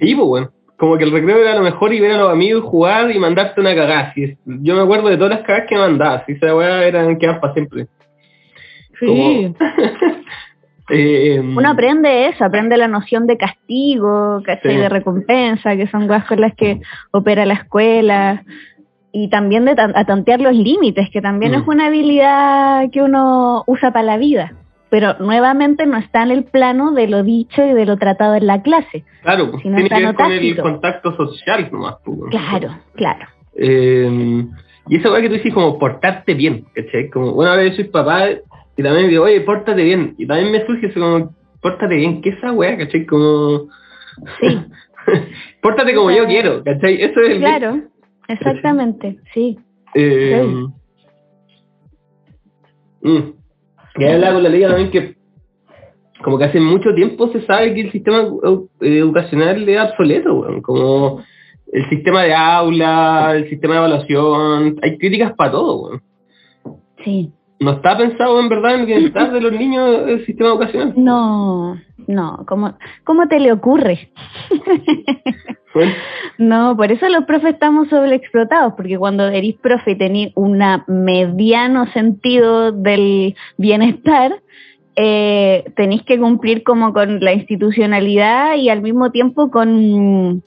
Sí, 0.00 0.14
pues, 0.14 0.26
bueno. 0.26 0.50
Como 0.76 0.96
que 0.96 1.02
el 1.02 1.10
recreo 1.10 1.38
era 1.38 1.56
lo 1.56 1.62
mejor 1.62 1.92
y 1.92 1.98
ver 1.98 2.12
a 2.12 2.18
los 2.18 2.30
amigos 2.32 2.62
jugar 2.62 3.10
y 3.10 3.18
mandarte 3.18 3.60
una 3.60 3.74
cagada. 3.74 4.12
Yo 4.44 4.76
me 4.76 4.82
acuerdo 4.82 5.08
de 5.08 5.16
todas 5.16 5.30
las 5.32 5.40
cagadas 5.40 5.66
que 5.68 5.74
me 5.74 5.80
mandabas. 5.80 6.22
Y 6.28 6.32
esa 6.34 6.54
weá 6.54 6.84
eran 6.84 7.18
quedadas 7.18 7.40
para 7.40 7.52
siempre. 7.52 7.86
Sí. 9.00 9.54
Eh, 10.90 11.38
Uno 11.40 11.68
aprende 11.68 12.28
eso, 12.28 12.42
aprende 12.46 12.78
la 12.78 12.88
noción 12.88 13.26
de 13.26 13.36
castigo. 13.36 14.40
Sí. 14.62 14.68
de 14.68 14.88
recompensa, 14.88 15.76
que 15.76 15.86
son 15.88 16.08
cosas 16.08 16.24
con 16.24 16.40
las 16.40 16.54
que 16.54 16.80
opera 17.10 17.44
la 17.44 17.54
escuela. 17.54 18.42
y 19.10 19.28
también 19.30 19.64
de 19.64 19.72
a 19.72 20.04
tantear 20.04 20.40
los 20.40 20.54
límites, 20.54 21.08
que 21.10 21.20
también 21.22 21.52
Mm. 21.52 21.54
es 21.56 21.66
una 21.68 21.86
habilidad 21.86 22.90
que 22.90 23.02
uno 23.02 23.64
usa 23.66 23.90
para 23.90 24.04
la 24.04 24.16
vida. 24.18 24.52
Pero 24.90 25.14
nuevamente 25.18 25.86
no 25.86 25.96
está 25.96 26.22
en 26.22 26.30
el 26.30 26.44
plano 26.44 26.92
de 26.92 27.08
lo 27.08 27.22
dicho 27.22 27.64
y 27.64 27.72
de 27.72 27.84
lo 27.86 27.96
tratado 27.96 28.34
en 28.36 28.46
la 28.46 28.62
clase. 28.62 29.04
Claro, 29.22 29.50
pues, 29.50 29.62
tiene 29.62 29.88
que 29.88 29.94
ver 29.94 30.14
con 30.14 30.30
el 30.32 30.56
contacto 30.58 31.16
social 31.16 31.68
nomás. 31.72 31.96
pues, 32.04 32.16
weón. 32.18 32.30
Claro, 32.30 32.68
claro. 32.94 33.26
Eh, 33.56 34.44
y 34.88 34.96
esa 34.96 35.10
weá 35.10 35.20
que 35.22 35.28
tú 35.28 35.34
dices 35.34 35.52
como 35.54 35.78
portarte 35.78 36.34
bien, 36.34 36.64
¿cachai? 36.74 37.08
Como, 37.10 37.42
ahora 37.42 37.64
yo 37.64 37.72
soy 37.74 37.84
papá 37.84 38.26
y 38.78 38.82
también 38.82 39.10
digo, 39.10 39.24
oye, 39.24 39.40
pórtate 39.40 39.82
bien. 39.82 40.14
Y 40.16 40.26
también 40.26 40.52
me 40.52 40.64
surge 40.64 40.86
eso 40.86 41.00
como, 41.00 41.34
pórtate 41.60 41.96
bien, 41.96 42.22
¿qué 42.22 42.30
es 42.30 42.36
esa 42.38 42.52
weá, 42.52 42.78
cachai? 42.78 43.04
Como, 43.04 43.68
Sí, 44.40 44.46
pórtate 45.62 45.94
como 45.94 46.10
yo 46.10 46.26
quiero, 46.26 46.62
¿cachai? 46.64 47.02
Eso 47.02 47.20
es 47.20 47.30
el... 47.30 47.38
claro, 47.38 47.80
exactamente, 48.28 49.18
sí. 49.34 49.58
Eh, 49.94 50.42
mm. 53.02 53.32
Y 53.96 54.04
ahí 54.04 54.12
hablaba 54.14 54.34
con 54.34 54.42
la 54.44 54.48
liga 54.48 54.68
también 54.68 54.90
que 54.90 55.16
como 56.22 56.38
que 56.38 56.44
hace 56.44 56.60
mucho 56.60 56.94
tiempo 56.94 57.28
se 57.28 57.42
sabe 57.46 57.74
que 57.74 57.82
el 57.82 57.92
sistema 57.92 58.22
edu- 58.22 58.68
educacional 58.80 59.68
es 59.68 59.80
obsoleto, 59.80 60.34
weón. 60.34 60.62
Como 60.62 61.22
el 61.72 61.88
sistema 61.88 62.24
de 62.24 62.34
aula, 62.34 63.34
el 63.36 63.48
sistema 63.48 63.74
de 63.74 63.78
evaluación, 63.78 64.78
hay 64.82 64.98
críticas 64.98 65.32
para 65.34 65.52
todo, 65.52 65.82
weón. 65.82 66.02
Sí. 67.04 67.32
No 67.60 67.72
está 67.72 67.96
pensado 67.96 68.38
en 68.40 68.48
verdad 68.48 68.74
en 68.74 68.80
el 68.80 68.86
bienestar 68.86 69.32
de 69.32 69.40
los 69.40 69.52
niños 69.52 70.02
el 70.06 70.24
sistema 70.26 70.50
educacional. 70.50 70.94
No, 70.96 71.76
no, 72.06 72.44
¿cómo, 72.46 72.78
cómo 73.04 73.26
te 73.26 73.40
le 73.40 73.52
ocurre? 73.52 74.10
Bueno, 75.74 75.92
No, 76.38 76.76
por 76.76 76.90
eso 76.90 77.08
los 77.08 77.24
profes 77.24 77.54
estamos 77.54 77.88
sobreexplotados, 77.88 78.72
porque 78.74 78.96
cuando 78.96 79.28
eres 79.28 79.54
profe 79.56 79.92
y 79.92 79.98
tenés 79.98 80.32
un 80.34 80.62
mediano 80.86 81.86
sentido 81.92 82.72
del 82.72 83.36
bienestar, 83.58 84.40
eh, 84.96 85.64
tenéis 85.76 86.02
que 86.02 86.18
cumplir 86.18 86.62
como 86.62 86.92
con 86.92 87.20
la 87.20 87.32
institucionalidad 87.32 88.56
y 88.56 88.68
al 88.68 88.82
mismo 88.82 89.10
tiempo 89.10 89.50
con, 89.50 90.42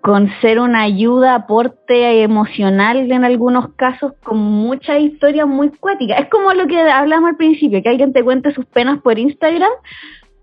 con 0.00 0.30
ser 0.40 0.60
una 0.60 0.82
ayuda, 0.82 1.34
aporte 1.34 2.22
emocional 2.22 3.10
en 3.10 3.24
algunos 3.24 3.70
casos, 3.74 4.12
con 4.22 4.38
muchas 4.38 5.00
historias 5.00 5.46
muy 5.46 5.70
cuáticas. 5.70 6.20
Es 6.20 6.28
como 6.30 6.52
lo 6.54 6.66
que 6.66 6.80
hablamos 6.80 7.30
al 7.30 7.36
principio, 7.36 7.82
que 7.82 7.88
alguien 7.88 8.12
te 8.12 8.22
cuente 8.22 8.54
sus 8.54 8.64
penas 8.66 9.00
por 9.02 9.18
Instagram, 9.18 9.70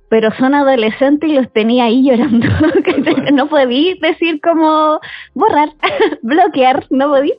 pero 0.09 0.29
son 0.37 0.53
adolescentes 0.53 1.29
y 1.29 1.33
los 1.35 1.51
tenía 1.51 1.85
ahí 1.85 2.03
llorando. 2.07 2.47
no 3.33 3.47
podí 3.47 3.97
decir 4.01 4.39
como 4.41 4.99
borrar, 5.33 5.69
bloquear, 6.21 6.85
no 6.89 7.09
podí. 7.09 7.33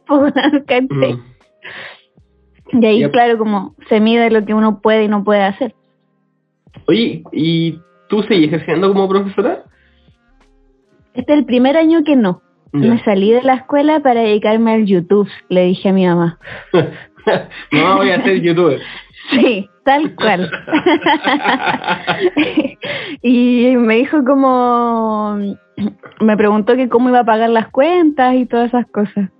mm. 0.90 1.36
Y 2.72 2.84
ahí, 2.86 2.98
Yep. 3.00 3.12
claro, 3.12 3.38
como 3.38 3.74
se 3.88 4.00
mide 4.00 4.30
lo 4.30 4.44
que 4.44 4.54
uno 4.54 4.80
puede 4.80 5.04
y 5.04 5.08
no 5.08 5.22
puede 5.22 5.42
hacer. 5.42 5.74
Oye, 6.88 7.22
¿y 7.32 7.78
tú 8.08 8.22
sigues 8.22 8.48
ejerciendo 8.48 8.88
como 8.92 9.08
profesora? 9.08 9.62
Este 11.16 11.32
es 11.32 11.38
el 11.38 11.46
primer 11.46 11.76
año 11.76 12.04
que 12.04 12.14
no. 12.14 12.42
Me 12.72 13.02
salí 13.04 13.32
de 13.32 13.42
la 13.42 13.54
escuela 13.54 14.00
para 14.00 14.20
dedicarme 14.20 14.74
al 14.74 14.84
YouTube, 14.84 15.28
le 15.48 15.64
dije 15.64 15.88
a 15.88 15.92
mi 15.94 16.06
mamá. 16.06 16.38
no, 17.72 17.96
voy 17.96 18.10
a 18.10 18.22
ser 18.22 18.40
youtuber. 18.40 18.80
Sí, 19.30 19.68
tal 19.84 20.14
cual. 20.14 20.48
y 23.22 23.74
me 23.76 23.96
dijo 23.96 24.24
como, 24.24 25.36
me 26.20 26.36
preguntó 26.36 26.76
que 26.76 26.88
cómo 26.88 27.08
iba 27.08 27.20
a 27.20 27.24
pagar 27.24 27.50
las 27.50 27.68
cuentas 27.70 28.36
y 28.36 28.46
todas 28.46 28.68
esas 28.68 28.86
cosas. 28.86 29.30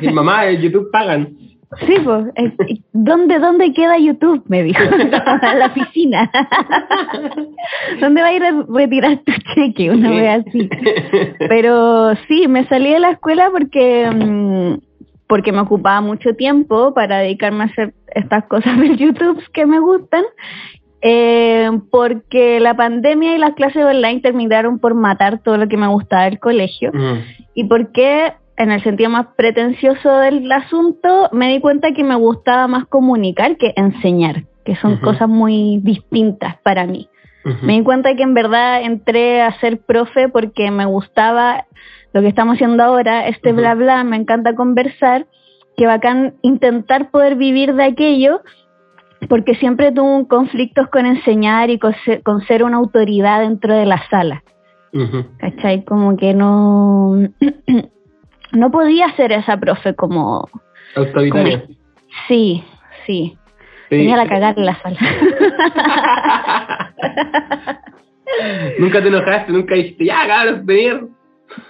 Mi 0.00 0.08
mamá, 0.08 0.46
en 0.46 0.62
YouTube 0.62 0.90
pagan. 0.90 1.36
Sí, 1.80 1.94
pues, 2.04 2.26
eh, 2.36 2.52
¿dónde, 2.92 3.38
¿dónde 3.38 3.72
queda 3.72 3.98
YouTube? 3.98 4.42
Me 4.46 4.62
dijo, 4.62 4.82
en 4.98 5.58
la 5.58 5.66
oficina. 5.66 6.30
¿Dónde 8.00 8.22
va 8.22 8.28
a 8.28 8.32
ir 8.34 8.42
a 8.44 8.64
retirar 8.68 9.18
tu 9.24 9.32
cheque? 9.54 9.90
Una 9.90 10.10
vez 10.10 10.44
así. 10.46 10.68
Pero 11.48 12.14
sí, 12.28 12.46
me 12.48 12.66
salí 12.66 12.90
de 12.92 13.00
la 13.00 13.10
escuela 13.10 13.50
porque, 13.50 14.10
mm, 14.10 14.74
porque 15.26 15.52
me 15.52 15.60
ocupaba 15.60 16.00
mucho 16.00 16.34
tiempo 16.34 16.92
para 16.94 17.18
dedicarme 17.18 17.64
a 17.64 17.66
hacer 17.66 17.94
estas 18.14 18.44
cosas 18.44 18.78
del 18.78 18.96
YouTube 18.96 19.42
que 19.52 19.66
me 19.66 19.80
gustan. 19.80 20.24
eh, 21.04 21.68
porque 21.90 22.60
la 22.60 22.74
pandemia 22.76 23.34
y 23.34 23.38
las 23.38 23.54
clases 23.54 23.84
online 23.84 24.20
terminaron 24.20 24.78
por 24.78 24.94
matar 24.94 25.40
todo 25.42 25.56
lo 25.56 25.66
que 25.66 25.76
me 25.76 25.88
gustaba 25.88 26.24
del 26.26 26.38
colegio 26.38 26.92
Mm. 26.94 27.18
y 27.54 27.64
porque 27.64 28.34
en 28.62 28.70
el 28.70 28.82
sentido 28.82 29.10
más 29.10 29.26
pretencioso 29.36 30.18
del 30.18 30.50
asunto 30.50 31.28
me 31.32 31.48
di 31.48 31.60
cuenta 31.60 31.92
que 31.92 32.04
me 32.04 32.14
gustaba 32.14 32.68
más 32.68 32.86
comunicar 32.86 33.56
que 33.56 33.72
enseñar, 33.76 34.44
que 34.64 34.76
son 34.76 34.98
cosas 34.98 35.28
muy 35.28 35.80
distintas 35.82 36.56
para 36.62 36.86
mí. 36.86 37.08
Me 37.62 37.72
di 37.72 37.82
cuenta 37.82 38.14
que 38.14 38.22
en 38.22 38.34
verdad 38.34 38.82
entré 38.82 39.42
a 39.42 39.58
ser 39.58 39.80
profe 39.80 40.28
porque 40.28 40.70
me 40.70 40.84
gustaba 40.86 41.66
lo 42.12 42.20
que 42.20 42.28
estamos 42.28 42.54
haciendo 42.54 42.84
ahora, 42.84 43.26
este 43.26 43.50
Ujú. 43.50 43.60
bla 43.60 43.74
bla, 43.74 44.04
me 44.04 44.16
encanta 44.16 44.54
conversar, 44.54 45.26
que 45.76 45.86
bacán 45.86 46.34
intentar 46.42 47.10
poder 47.10 47.34
vivir 47.34 47.74
de 47.74 47.84
aquello, 47.84 48.42
porque 49.28 49.56
siempre 49.56 49.90
tuve 49.90 50.28
conflictos 50.28 50.88
con 50.88 51.06
enseñar 51.06 51.70
y 51.70 51.80
con 51.80 51.94
ser, 52.04 52.22
con 52.22 52.42
ser 52.42 52.62
una 52.62 52.76
autoridad 52.76 53.40
dentro 53.40 53.74
de 53.74 53.86
la 53.86 54.00
sala. 54.08 54.44
¿cachai? 55.38 55.84
Como 55.84 56.16
que 56.16 56.34
no, 56.34 57.16
no 58.52 58.70
podía 58.70 59.14
ser 59.16 59.32
esa 59.32 59.56
profe 59.58 59.94
como, 59.94 60.48
Autoritaria. 60.96 61.64
sí, 62.28 62.64
sí, 63.06 63.36
Sí. 63.88 63.98
tenía 63.98 64.16
la 64.16 64.26
cagada 64.26 64.54
en 64.56 64.64
la 64.66 64.80
sala. 64.80 64.98
nunca 68.78 69.02
te 69.02 69.08
enojaste, 69.08 69.52
nunca 69.52 69.74
dijiste, 69.74 70.04
ya, 70.06 70.26
cabros, 70.26 70.64
venir. 70.64 71.08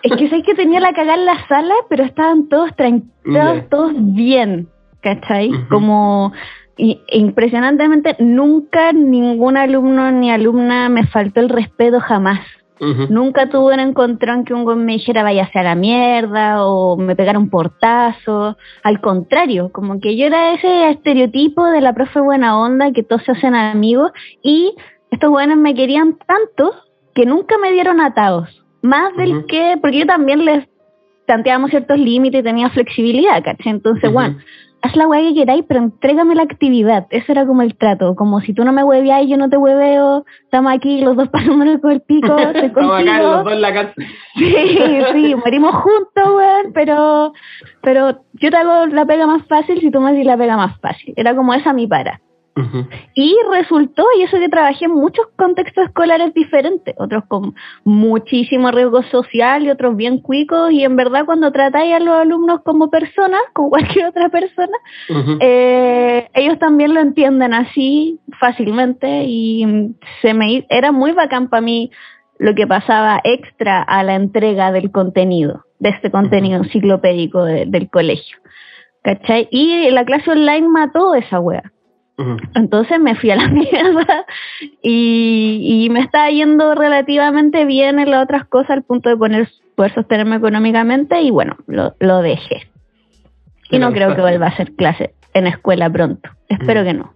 es 0.03 0.17
que 0.17 0.29
sé 0.29 0.43
que 0.43 0.55
tenía 0.55 0.81
la 0.81 0.93
cagada 0.93 1.15
en 1.19 1.27
la 1.27 1.47
sala, 1.49 1.75
pero 1.89 2.05
estaban 2.05 2.49
todos 2.49 2.75
tranquilos, 2.77 3.69
todos 3.71 3.93
bien, 3.97 4.69
¿cachai? 5.03 5.51
Ujú. 5.51 5.69
Como 5.69 6.33
y- 6.77 7.01
impresionantemente 7.09 8.17
nunca 8.21 8.93
ningún 8.93 9.57
alumno 9.57 10.11
ni 10.13 10.31
alumna 10.31 10.89
me 10.89 11.07
faltó 11.07 11.41
el 11.41 11.49
respeto 11.49 12.01
jamás. 12.01 12.41
Nunca 13.11 13.49
tuve 13.49 13.75
un 13.75 13.81
encontrón 13.81 14.45
que 14.45 14.55
un 14.55 14.65
güey 14.65 14.77
me 14.77 14.95
dijera 14.95 15.23
váyase 15.23 15.57
a 15.57 15.63
la 15.63 15.77
mierda 15.77 16.67
o 16.67 16.97
me 16.97 17.15
pegara 17.15 17.39
un 17.39 17.49
portazo. 17.49 18.57
Al 18.83 19.01
contrario, 19.01 19.71
como 19.73 20.01
que 20.01 20.17
yo 20.17 20.27
era 20.27 20.55
ese 20.55 20.91
estereotipo 20.91 21.65
de 21.67 21.81
la 21.81 21.93
profe 21.93 22.19
buena 22.21 22.59
onda 22.59 22.91
que 22.91 23.05
todos 23.05 23.23
se 23.23 23.33
hacen 23.33 23.55
amigos 23.55 24.11
y 24.43 24.75
estos 25.13 25.31
buenos 25.31 25.59
me 25.59 25.75
querían 25.75 26.19
tanto 26.27 26.75
que 27.15 27.25
nunca 27.25 27.57
me 27.59 27.71
dieron 27.71 28.01
atados. 28.01 28.49
Más 28.83 29.17
del 29.17 29.47
que, 29.47 29.79
porque 29.81 30.01
yo 30.01 30.07
también 30.07 30.45
les 30.45 30.67
planteábamos 31.27 31.71
ciertos 31.71 31.99
límites 31.99 32.41
y 32.41 32.45
tenía 32.45 32.69
flexibilidad, 32.71 33.45
¿cachai? 33.45 33.73
Entonces, 33.73 34.05
Ujú. 34.05 34.15
bueno, 34.15 34.39
haz 34.83 34.97
la 34.97 35.07
weá 35.07 35.21
que 35.23 35.35
queráis, 35.35 35.65
pero 35.67 35.81
entrégame 35.81 36.35
la 36.35 36.43
actividad. 36.43 37.07
Ese 37.11 37.33
era 37.33 37.47
como 37.47 37.63
el 37.63 37.77
trato. 37.77 38.15
Como 38.17 38.41
si 38.41 38.53
tú 38.53 38.65
no 38.65 38.73
me 38.73 38.85
hueveas 38.85 39.23
y 39.23 39.29
yo 39.29 39.37
no 39.37 39.49
te 39.49 39.57
hueveo, 39.57 40.25
estamos 40.43 40.73
aquí 40.73 41.01
los 41.01 41.17
dos 41.17 41.29
pasándonos 41.33 41.81
con 41.81 41.93
el 41.93 42.03
pico, 42.03 42.37
Estamos 42.55 43.01
acá 43.01 43.23
los 43.23 43.45
dos 43.45 43.53
en 43.53 43.61
la 43.61 43.73
cárcel. 43.73 44.07
Sí, 44.35 44.99
sí, 45.13 45.35
morimos 45.35 45.75
juntos, 45.75 46.35
weón, 46.35 46.73
pero, 46.73 47.33
pero 47.83 48.25
yo 48.33 48.51
te 48.51 48.57
hago 48.57 48.87
la 48.87 49.05
pega 49.05 49.27
más 49.27 49.47
fácil 49.47 49.79
si 49.81 49.91
tú 49.91 50.01
me 50.01 50.11
haces 50.11 50.25
la 50.25 50.37
pega 50.37 50.57
más 50.57 50.79
fácil. 50.81 51.13
Era 51.17 51.37
como 51.37 51.55
esa 51.55 51.73
mi 51.73 51.87
para. 51.87 52.21
Y 53.15 53.35
resultó, 53.51 54.05
y 54.19 54.23
eso 54.23 54.39
que 54.39 54.49
trabajé 54.49 54.85
en 54.85 54.91
muchos 54.93 55.25
contextos 55.37 55.87
escolares 55.87 56.35
diferentes, 56.35 56.95
otros 56.99 57.25
con 57.27 57.55
muchísimo 57.85 58.71
riesgo 58.71 59.03
social 59.05 59.65
y 59.65 59.71
otros 59.71 59.97
bien 59.97 60.19
cuicos, 60.19 60.71
y 60.71 60.85
en 60.85 60.95
verdad 60.97 61.25
cuando 61.25 61.51
tratáis 61.51 61.95
a 61.95 62.01
los 62.01 62.15
alumnos 62.15 62.61
como 62.63 62.91
personas, 62.91 63.41
como 63.55 63.71
cualquier 63.71 64.07
otra 64.07 64.29
persona, 64.29 64.77
eh, 65.41 66.29
ellos 66.35 66.59
también 66.59 66.93
lo 66.95 67.01
entienden 67.01 67.55
así 67.55 68.19
fácilmente 68.39 69.25
y 69.27 69.95
se 70.21 70.35
me 70.35 70.67
era 70.69 70.93
muy 70.93 71.13
bacán 71.13 71.49
para 71.49 71.63
mí 71.63 71.91
lo 72.39 72.55
que 72.55 72.67
pasaba 72.67 73.21
extra 73.25 73.83
a 73.83 74.03
la 74.03 74.15
entrega 74.15 74.73
del 74.73 74.91
contenido, 74.91 75.65
de 75.79 75.89
este 75.91 76.11
contenido 76.11 76.63
enciclopédico 76.63 77.45
de- 77.45 77.67
del 77.67 77.89
colegio. 77.89 78.37
¿Cachai? 79.05 79.49
Y 79.51 79.91
la 79.91 80.05
clase 80.05 80.31
online 80.31 80.69
mató 80.69 81.15
esa 81.15 81.41
wea. 81.41 81.72
Entonces 82.55 83.01
me 83.01 83.15
fui 83.17 83.31
a 83.31 83.37
la 83.37 83.49
mierda 83.49 84.27
y, 84.83 85.85
y 85.85 85.91
me 85.91 86.01
estaba 86.01 86.31
yendo 86.31 86.75
relativamente 86.75 87.65
bien 87.65 87.99
en 87.99 88.11
las 88.11 88.23
otras 88.25 88.47
cosas 88.47 88.71
al 88.71 88.83
punto 88.83 89.09
de 89.09 89.17
poner, 89.17 89.49
poder 89.75 89.95
sostenerme 89.95 90.37
económicamente 90.37 91.21
y 91.23 91.31
bueno, 91.31 91.57
lo, 91.67 91.95
lo 92.01 92.23
dejé. 92.23 92.69
Y 93.71 93.79
no 93.79 93.93
creo 93.93 94.15
que 94.15 94.21
vuelva 94.21 94.47
a 94.47 94.51
hacer 94.51 94.73
clase 94.75 95.15
en 95.35 95.47
escuela 95.47 95.91
pronto. 95.91 96.29
Espero 96.49 96.83
Mm. 96.83 96.85
que 96.85 96.95
no. 96.95 97.15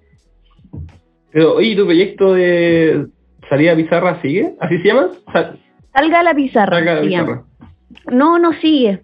Pero, 1.32 1.54
oye, 1.56 1.76
¿tu 1.76 1.84
proyecto 1.84 2.32
de 2.32 3.06
salida 3.50 3.72
a 3.72 3.76
pizarra 3.76 4.22
sigue? 4.22 4.54
¿Así 4.60 4.78
se 4.78 4.88
llama? 4.88 5.08
Sa- 5.32 5.54
Salga 5.94 6.20
a 6.20 6.22
la 6.22 6.34
pizarra. 6.34 6.76
Salga 6.76 6.92
a 6.92 6.94
la 6.96 7.00
pizarra. 7.02 7.42
no, 8.10 8.38
no 8.38 8.52
sigue. 8.54 9.02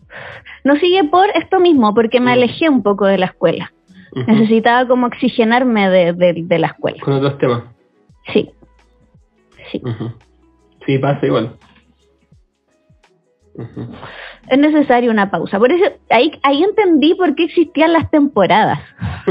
No 0.65 0.77
sigue 0.77 1.05
por 1.05 1.29
esto 1.35 1.61
mismo, 1.61 1.93
porque 1.95 2.21
me 2.21 2.31
Mm. 2.31 2.35
alejé 2.35 2.69
un 2.71 2.83
poco 2.83 3.05
de 3.07 3.19
la 3.19 3.27
escuela. 3.27 3.71
Necesitaba 4.15 4.87
como 4.87 5.07
oxigenarme 5.07 5.89
de, 5.89 6.13
de, 6.13 6.35
de 6.45 6.59
la 6.59 6.67
escuela. 6.69 6.99
Con 7.03 7.15
otros 7.15 7.39
temas. 7.39 7.63
Sí. 8.33 8.51
Sí. 9.71 9.81
Sí, 10.87 10.99
pasa 10.99 11.25
igual. 11.27 11.57
Es 14.49 14.59
necesaria 14.59 15.11
una 15.11 15.31
pausa. 15.31 15.59
Por 15.59 15.71
eso, 15.73 15.85
ahí, 16.11 16.33
ahí 16.43 16.63
entendí 16.63 17.15
por 17.15 17.35
qué 17.35 17.45
existían 17.45 17.93
las 17.93 18.11
temporadas. 18.11 18.81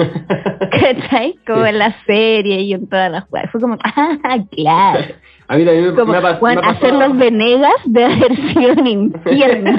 ¿Cachai? 0.71 1.35
Como 1.45 1.63
Sí. 1.63 1.69
en 1.69 1.79
la 1.79 1.95
serie 2.05 2.61
y 2.61 2.73
en 2.73 2.87
todas 2.87 3.11
las 3.11 3.25
cosas. 3.25 3.51
Fue 3.51 3.59
como, 3.61 3.77
ah, 3.83 4.37
claro. 4.51 5.13
A 5.47 5.57
mí 5.57 5.65
también 5.65 5.95
Como, 5.95 6.11
me 6.13 6.17
ha, 6.17 6.21
pas- 6.21 6.39
Juan, 6.39 6.55
me 6.61 6.65
ha 6.65 6.69
hacer 6.71 6.93
los 6.93 7.17
Venegas 7.17 7.73
de 7.85 8.05
haber 8.05 8.35
sido 8.35 8.73
un 8.73 8.87
infierno. 8.87 9.71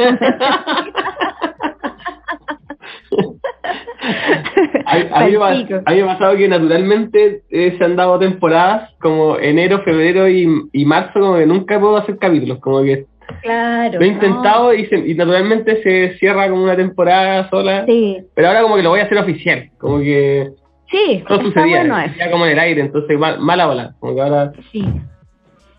A, 4.85 4.97
a 5.21 5.27
mí 5.27 5.33
me, 5.37 6.03
ha- 6.03 6.07
pasado 6.07 6.37
que 6.37 6.49
naturalmente 6.49 7.43
eh, 7.51 7.75
se 7.79 7.85
han 7.85 7.97
dado 7.97 8.19
temporadas 8.19 8.91
como 9.01 9.39
enero, 9.39 9.83
febrero 9.83 10.29
y, 10.29 10.49
y 10.73 10.85
marzo, 10.85 11.21
como 11.21 11.37
que 11.37 11.47
nunca 11.47 11.79
puedo 11.79 11.97
hacer 11.97 12.19
capítulos, 12.19 12.59
como 12.59 12.83
que 12.83 13.07
Claro. 13.43 13.99
lo 14.01 14.05
he 14.05 14.09
intentado 14.09 14.75
y, 14.75 14.87
se- 14.87 14.99
y 15.09 15.15
naturalmente 15.15 15.83
se 15.83 16.19
cierra 16.19 16.49
como 16.51 16.65
una 16.65 16.77
temporada 16.77 17.49
sola. 17.49 17.85
Sí, 17.87 18.19
pero 18.35 18.49
ahora 18.49 18.63
como 18.63 18.77
que 18.77 18.83
lo 18.83 18.91
voy 18.91 19.01
a 19.01 19.05
hacer 19.05 19.19
oficial, 19.19 19.71
como 19.79 19.99
que 20.01 20.51
sí, 20.91 21.23
todo 21.27 21.41
sucedía, 21.43 21.79
bueno 21.79 21.99
eso. 22.01 22.15
ya 22.19 22.31
como 22.31 22.45
en 22.47 22.53
el 22.53 22.59
aire, 22.59 22.81
entonces 22.83 23.17
mal- 23.19 23.39
mala 23.39 23.67
bola, 23.67 23.95
como 24.01 24.15
que 24.17 24.21
ahora 24.21 24.53
Sí. 24.73 24.85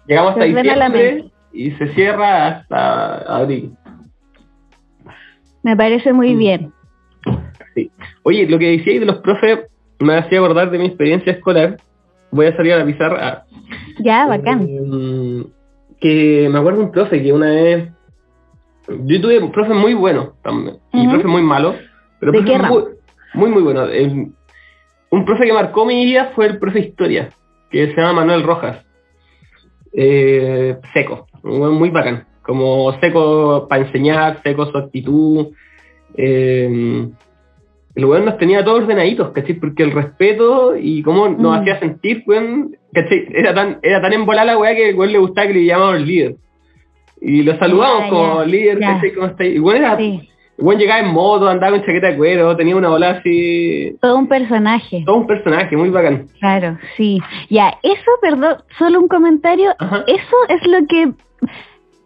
llegamos 0.08 0.32
hasta 0.32 0.46
diciembre 0.46 1.26
y 1.52 1.72
se 1.72 1.88
cierra 1.90 2.48
hasta 2.48 3.18
abril. 3.38 3.74
Me 5.62 5.76
parece 5.78 6.12
muy 6.14 6.34
Mm. 6.34 6.40
bien. 6.40 6.74
Sí. 7.76 7.92
Oye, 8.24 8.48
lo 8.48 8.60
que 8.60 8.78
decíais 8.78 9.00
de 9.00 9.06
los 9.06 9.18
profes 9.18 9.60
me 10.00 10.16
hacía 10.18 10.40
acordar 10.40 10.70
de 10.72 10.78
mi 10.78 10.86
experiencia 10.86 11.32
escolar. 11.34 11.78
Voy 12.32 12.48
a 12.48 12.56
salir 12.56 12.74
a 12.74 12.78
la 12.80 12.86
pizarra. 12.86 13.46
Ya, 14.00 14.26
bacán. 14.28 14.68
Eh, 14.70 15.44
que 16.00 16.50
me 16.52 16.60
acuerdo 16.60 16.82
un 16.82 16.92
profe 16.92 17.22
que 17.22 17.32
una 17.32 17.48
vez. 17.48 17.90
Yo 19.06 19.22
tuve 19.22 19.40
un 19.40 19.52
profe 19.52 19.74
muy 19.74 19.94
bueno 19.94 20.34
también. 20.44 20.78
Y 20.92 21.02
Ujú. 21.02 21.12
profe 21.12 21.28
muy 21.28 21.42
malo. 21.42 21.76
Pero 22.20 22.32
¿De 22.32 22.40
profe 22.40 22.52
qué 22.54 22.68
muy, 22.68 22.84
muy, 23.34 23.50
muy 23.52 23.62
bueno. 23.64 23.86
El- 23.86 24.28
un 25.10 25.26
profe 25.26 25.46
que 25.46 25.54
marcó 25.54 25.86
mi 25.86 26.04
vida 26.06 26.32
fue 26.36 26.48
el 26.48 26.58
profe 26.58 26.80
de 26.80 26.86
historia, 26.88 27.30
que 27.70 27.88
se 27.88 27.96
llama 27.96 28.14
Manuel 28.22 28.44
Rojas. 28.44 28.84
Eh, 29.94 30.76
seco, 30.94 31.28
muy 31.44 31.90
bacán. 31.90 32.26
Como 32.42 32.92
seco 33.00 33.68
para 33.70 33.86
enseñar, 33.86 34.42
seco 34.44 34.66
su 34.72 34.78
actitud. 34.78 35.48
Eh, 36.18 37.08
el 37.96 38.06
weón 38.06 38.26
nos 38.26 38.38
tenía 38.38 38.64
todos 38.64 38.82
ordenaditos, 38.84 39.32
¿cachai? 39.32 39.54
Porque 39.56 39.84
el 39.84 39.92
respeto 39.92 40.76
y 40.76 41.04
cómo 41.04 41.30
nos 41.30 41.58
Mm. 41.58 41.62
hacía 41.62 41.80
sentir, 41.80 42.24
weón, 42.26 42.76
¿cachai? 42.94 43.28
Era 43.34 43.54
tan, 43.54 43.80
era 43.84 44.02
tan 44.02 44.14
embolada 44.14 44.46
la 44.54 44.58
weá 44.58 44.74
que 44.76 44.90
el 44.90 44.96
weón 44.96 45.12
le 45.12 45.20
gustaba 45.20 45.48
que 45.48 45.54
le 45.54 45.66
llamamos 45.66 46.02
líder. 46.02 46.36
Y 47.22 47.44
lo 47.44 47.58
saludamos 47.58 48.02
Ya, 48.06 48.10
como 48.10 48.44
líder, 48.44 48.80
ya. 48.80 48.94
¿cachai? 48.96 49.14
¿Cómo 49.14 49.28
está 49.28 49.44
ahí? 49.44 49.56
Y 49.56 49.60
weón 49.60 49.78
era, 49.78 49.98
Sí, 49.98 50.30
el 50.58 50.66
weón 50.66 50.80
llegaba 50.80 51.00
en 51.02 51.08
moto, 51.14 51.48
andaba 51.48 51.76
con 51.78 51.86
chaqueta 51.86 52.08
de 52.12 52.18
cuero, 52.18 52.56
tenía 52.58 52.76
una 52.76 52.90
bola 52.90 53.12
así. 53.12 53.96
todo 54.02 54.18
un 54.18 54.28
personaje. 54.28 55.04
Todo 55.06 55.16
un 55.18 55.28
personaje 55.28 55.78
muy 55.78 55.90
bacán. 55.90 56.28
Claro, 56.40 56.78
sí. 56.98 57.20
Ya, 57.50 57.78
eso, 57.84 58.12
perdón, 58.22 58.58
solo 58.78 59.00
un 59.00 59.08
comentario. 59.08 59.72
Ajá. 59.80 60.04
Eso 60.08 60.36
es 60.50 60.66
lo 60.68 60.86
que 60.88 61.12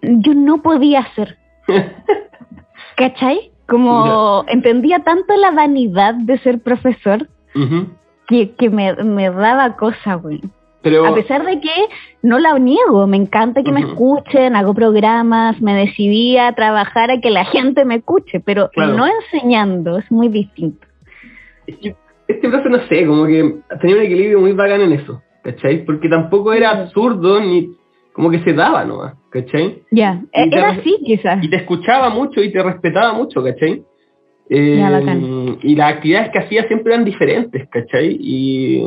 yo 0.02 0.34
no 0.34 0.62
podía 0.62 1.00
hacer. 1.00 1.38
¿Cachai? 2.96 3.52
Como 3.68 4.46
entendía 4.48 5.00
tanto 5.00 5.36
la 5.36 5.52
vanidad 5.52 6.14
de 6.16 6.38
ser 6.40 6.60
profesor 6.62 7.28
que, 8.28 8.52
que 8.56 8.70
me, 8.70 8.94
me 9.04 9.30
daba 9.30 9.76
cosa, 9.76 10.16
güey. 10.16 10.42
Pero, 10.84 11.06
A 11.06 11.14
pesar 11.16 11.44
de 11.46 11.60
que 11.60 11.72
no 12.22 12.40
la 12.40 12.58
niego, 12.60 13.08
me 13.08 13.18
encanta 13.18 13.64
que 13.64 13.72
me 13.74 13.82
escuchen, 13.82 14.56
hago 14.56 14.74
programas, 14.74 15.60
me 15.62 15.74
decidí 15.74 16.38
a 16.38 16.54
trabajar 16.54 17.12
a 17.12 17.20
que 17.20 17.30
la 17.30 17.44
gente 17.56 17.84
me 17.84 17.96
escuche, 17.96 18.40
pero 18.40 18.70
Claro. 18.70 18.94
no 18.94 19.06
enseñando, 19.08 19.98
es 19.98 20.10
muy 20.12 20.30
distinto. 20.30 20.88
este 21.66 22.50
profe, 22.50 22.70
no 22.70 22.80
sé, 22.88 23.06
como 23.06 23.26
que 23.26 23.56
tenía 23.82 23.96
un 23.98 24.02
equilibrio 24.04 24.40
muy 24.40 24.54
bacán 24.54 24.82
en 24.82 24.94
eso, 24.94 25.22
¿cachai? 25.44 25.84
Porque 25.84 26.08
tampoco 26.08 26.54
era 26.54 26.70
absurdo 26.72 27.40
ni 27.42 27.70
como 28.18 28.32
que 28.32 28.40
se 28.40 28.52
daba 28.54 28.84
nomás, 28.84 29.14
¿cachai? 29.30 29.84
Ya, 29.92 30.24
e- 30.34 30.50
era 30.52 30.70
así 30.70 30.98
quizás. 31.06 31.42
Y 31.44 31.50
te 31.52 31.58
escuchaba 31.58 32.10
mucho 32.10 32.42
y 32.42 32.52
te 32.52 32.64
respetaba 32.64 33.14
mucho, 33.14 33.44
¿cachai? 33.44 33.84
Eh, 34.50 34.80
bacán. 34.82 35.60
y 35.62 35.76
las 35.76 35.94
actividades 35.94 36.32
que 36.32 36.40
hacía 36.40 36.68
siempre 36.68 36.94
eran 36.94 37.06
diferentes, 37.06 37.70
¿cachai? 37.70 38.18
Y 38.20 38.84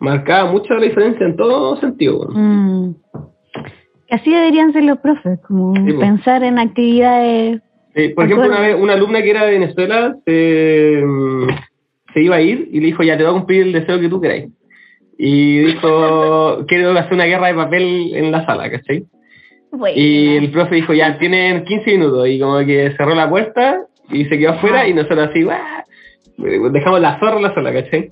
marcaba 0.00 0.50
mucho 0.50 0.74
la 0.74 0.80
diferencia 0.82 1.24
en 1.24 1.36
todo 1.36 1.76
sentido. 1.76 2.26
Mm. 2.28 2.94
Así 4.10 4.30
deberían 4.32 4.72
ser 4.72 4.82
los 4.82 4.98
profes, 4.98 5.38
como 5.46 5.76
Sí, 5.76 5.82
pues. 5.84 5.96
pensar 5.98 6.42
en 6.42 6.58
actividades. 6.58 7.62
Eh, 7.94 8.14
por 8.16 8.24
ejemplo, 8.24 8.48
una 8.48 8.60
vez 8.60 8.76
una 8.80 8.94
alumna 8.94 9.22
que 9.22 9.30
era 9.30 9.44
de 9.44 9.52
Venezuela 9.52 10.16
se, 10.26 11.02
mm, 11.06 11.46
se 12.12 12.20
iba 12.20 12.34
a 12.36 12.40
ir 12.40 12.68
y 12.72 12.80
le 12.80 12.86
dijo, 12.86 13.04
ya 13.04 13.16
te 13.16 13.22
voy 13.22 13.30
a 13.30 13.38
cumplir 13.38 13.62
el 13.62 13.72
deseo 13.74 14.00
que 14.00 14.08
tú 14.08 14.20
queráis. 14.20 14.46
Y 15.18 15.58
dijo, 15.60 16.64
quiero 16.66 16.90
hacer 16.98 17.14
una 17.14 17.24
guerra 17.24 17.48
de 17.48 17.54
papel 17.54 18.10
en 18.14 18.30
la 18.32 18.44
sala, 18.44 18.70
¿cachai? 18.70 19.04
Buena. 19.72 19.96
Y 19.98 20.36
el 20.36 20.50
profe 20.50 20.74
dijo, 20.76 20.92
ya, 20.94 21.18
tienen 21.18 21.64
15 21.64 21.90
minutos. 21.92 22.28
Y 22.28 22.38
como 22.38 22.58
que 22.60 22.92
cerró 22.96 23.14
la 23.14 23.28
puerta 23.28 23.82
y 24.10 24.24
se 24.26 24.38
quedó 24.38 24.50
afuera 24.52 24.80
Ah. 24.80 24.88
y 24.88 24.94
nosotros 24.94 25.28
así, 25.30 25.42
¡guau! 25.42 25.58
dejamos 26.70 27.00
la 27.00 27.18
zorra 27.18 27.36
en 27.36 27.42
la 27.44 27.54
sala, 27.54 27.72
¿cachai? 27.72 28.10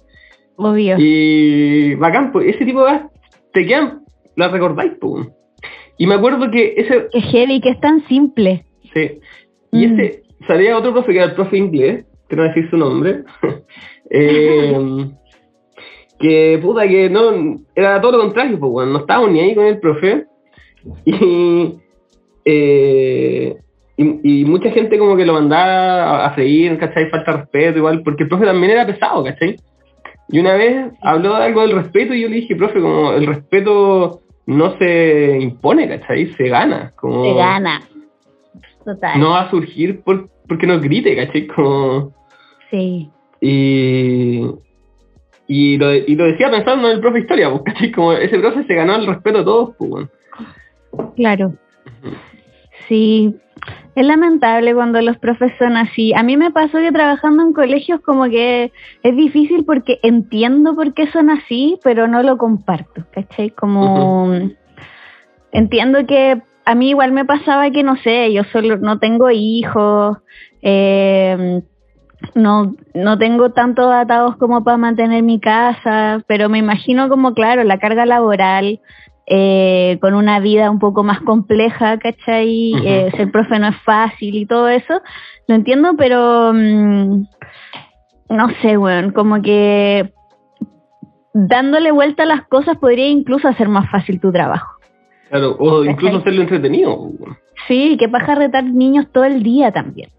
Obvio. 0.56 0.96
Y 0.98 1.94
bacán, 1.96 2.32
pues 2.32 2.54
ese 2.54 2.64
tipo 2.64 2.84
de 2.86 3.00
te 3.52 3.66
quedan, 3.66 4.00
las 4.36 4.50
recordáis, 4.50 4.92
pues. 5.00 5.28
Y 5.98 6.06
me 6.06 6.14
acuerdo 6.14 6.50
que 6.50 6.74
ese, 6.76 7.06
Qué 7.12 7.20
heavy, 7.20 7.60
que 7.60 7.68
es 7.70 7.80
tan 7.80 8.00
simple. 8.08 8.64
sí, 8.94 9.20
y 9.72 9.86
Mm. 9.86 10.00
ese, 10.00 10.22
salía 10.46 10.76
otro 10.78 10.92
profe 10.92 11.12
que 11.12 11.18
era 11.18 11.26
el 11.26 11.34
profe 11.34 11.56
inglés, 11.58 12.04
que 12.28 12.36
no 12.36 12.42
decir 12.44 12.68
su 12.70 12.76
nombre, 12.76 13.24
eh, 14.10 14.72
que 16.24 16.58
puta 16.62 16.88
que 16.88 17.10
no, 17.10 17.60
era 17.74 18.00
todo 18.00 18.12
lo 18.12 18.18
contrario, 18.20 18.58
pues 18.58 18.72
bueno, 18.72 18.92
no 18.92 18.98
estábamos 19.00 19.30
ni 19.30 19.40
ahí 19.40 19.54
con 19.54 19.66
el 19.66 19.78
profe, 19.78 20.24
y, 21.04 21.74
eh, 22.46 23.56
y, 23.98 24.40
y 24.40 24.44
mucha 24.46 24.70
gente 24.70 24.98
como 24.98 25.16
que 25.16 25.26
lo 25.26 25.34
mandaba 25.34 26.22
a, 26.22 26.26
a 26.26 26.30
freír, 26.32 26.78
¿cachai? 26.78 27.10
Falta 27.10 27.32
de 27.32 27.38
respeto 27.38 27.78
igual, 27.78 28.02
porque 28.02 28.22
el 28.22 28.30
profe 28.30 28.46
también 28.46 28.72
era 28.72 28.86
pesado, 28.86 29.22
¿cachai? 29.22 29.56
Y 30.30 30.38
una 30.38 30.54
vez 30.54 30.92
habló 31.02 31.36
de 31.36 31.44
algo 31.44 31.60
del 31.60 31.72
respeto 31.72 32.14
y 32.14 32.22
yo 32.22 32.28
le 32.28 32.36
dije, 32.36 32.56
profe, 32.56 32.80
como 32.80 33.12
el 33.12 33.26
respeto 33.26 34.22
no 34.46 34.78
se 34.78 35.38
impone, 35.40 35.88
¿cachai? 35.88 36.32
Se 36.32 36.48
gana. 36.48 36.92
Como 36.96 37.22
Se 37.22 37.34
gana. 37.34 37.82
Total. 38.82 39.20
No 39.20 39.30
va 39.30 39.42
a 39.42 39.50
surgir 39.50 40.00
por, 40.00 40.30
porque 40.48 40.66
nos 40.66 40.80
grite, 40.80 41.14
¿cachai? 41.16 41.46
Como, 41.48 42.14
Sí. 42.70 43.10
y, 43.42 44.40
y, 45.46 45.76
lo, 45.76 45.94
y 45.94 46.14
lo 46.14 46.24
decía 46.24 46.50
pensando 46.50 46.88
en 46.88 46.96
el 46.96 47.00
profe 47.00 47.20
historia, 47.20 47.50
¿cachai? 47.64 47.92
Como 47.92 48.12
ese 48.12 48.38
profe 48.38 48.64
se 48.64 48.74
ganó 48.74 48.96
el 48.96 49.06
respeto 49.06 49.38
de 49.38 49.44
todos, 49.44 49.76
pues, 49.76 49.90
bueno. 49.90 50.08
Claro. 51.16 51.54
Sí, 52.88 53.34
es 53.94 54.06
lamentable 54.06 54.74
cuando 54.74 55.00
los 55.00 55.18
profes 55.18 55.52
son 55.58 55.76
así. 55.76 56.12
A 56.14 56.22
mí 56.22 56.36
me 56.36 56.50
pasó 56.50 56.78
que 56.78 56.92
trabajando 56.92 57.42
en 57.42 57.52
colegios 57.52 58.00
como 58.00 58.24
que 58.24 58.72
es 59.02 59.16
difícil 59.16 59.64
porque 59.64 59.98
entiendo 60.02 60.74
por 60.74 60.94
qué 60.94 61.10
son 61.10 61.30
así, 61.30 61.78
pero 61.82 62.08
no 62.08 62.22
lo 62.22 62.36
comparto, 62.36 63.04
¿cachai? 63.12 63.50
Como 63.50 64.32
entiendo 65.52 66.06
que 66.06 66.42
a 66.64 66.74
mí 66.74 66.90
igual 66.90 67.12
me 67.12 67.24
pasaba 67.24 67.70
que, 67.70 67.82
no 67.82 67.96
sé, 67.96 68.32
yo 68.32 68.42
solo 68.44 68.78
no 68.78 68.98
tengo 68.98 69.30
hijos, 69.30 70.18
eh, 70.62 71.62
no, 72.34 72.74
no 72.94 73.18
tengo 73.18 73.50
tantos 73.50 73.92
atados 73.92 74.36
como 74.36 74.64
para 74.64 74.76
mantener 74.76 75.22
mi 75.22 75.40
casa, 75.40 76.22
pero 76.26 76.48
me 76.48 76.58
imagino 76.58 77.08
como, 77.08 77.34
claro, 77.34 77.64
la 77.64 77.78
carga 77.78 78.06
laboral, 78.06 78.80
eh, 79.26 79.98
con 80.00 80.14
una 80.14 80.40
vida 80.40 80.70
un 80.70 80.78
poco 80.78 81.02
más 81.02 81.20
compleja, 81.20 81.98
¿cachai? 81.98 82.74
Ujú. 82.74 82.84
Eh, 82.86 83.12
ser 83.16 83.30
profe 83.30 83.58
no 83.58 83.68
es 83.68 83.76
fácil 83.84 84.34
y 84.34 84.46
todo 84.46 84.68
eso, 84.68 85.00
lo 85.46 85.54
entiendo, 85.54 85.94
pero 85.96 86.52
mm, 86.52 87.24
no 88.30 88.48
sé, 88.60 88.76
weón, 88.76 89.12
como 89.12 89.40
que 89.40 90.12
dándole 91.32 91.90
vuelta 91.90 92.22
a 92.22 92.26
las 92.26 92.46
cosas 92.48 92.78
podría 92.78 93.08
incluso 93.08 93.48
hacer 93.48 93.68
más 93.68 93.90
fácil 93.90 94.20
tu 94.20 94.30
trabajo. 94.30 94.78
Claro, 95.30 95.56
o 95.58 95.80
¿Cachai? 95.80 95.92
incluso 95.92 96.16
hacerlo 96.18 96.42
entretenido. 96.42 97.10
Sí, 97.66 97.96
que 97.98 98.08
paja 98.08 98.34
retar 98.34 98.64
niños 98.64 99.06
todo 99.12 99.24
el 99.24 99.42
día 99.42 99.72
también. 99.72 100.10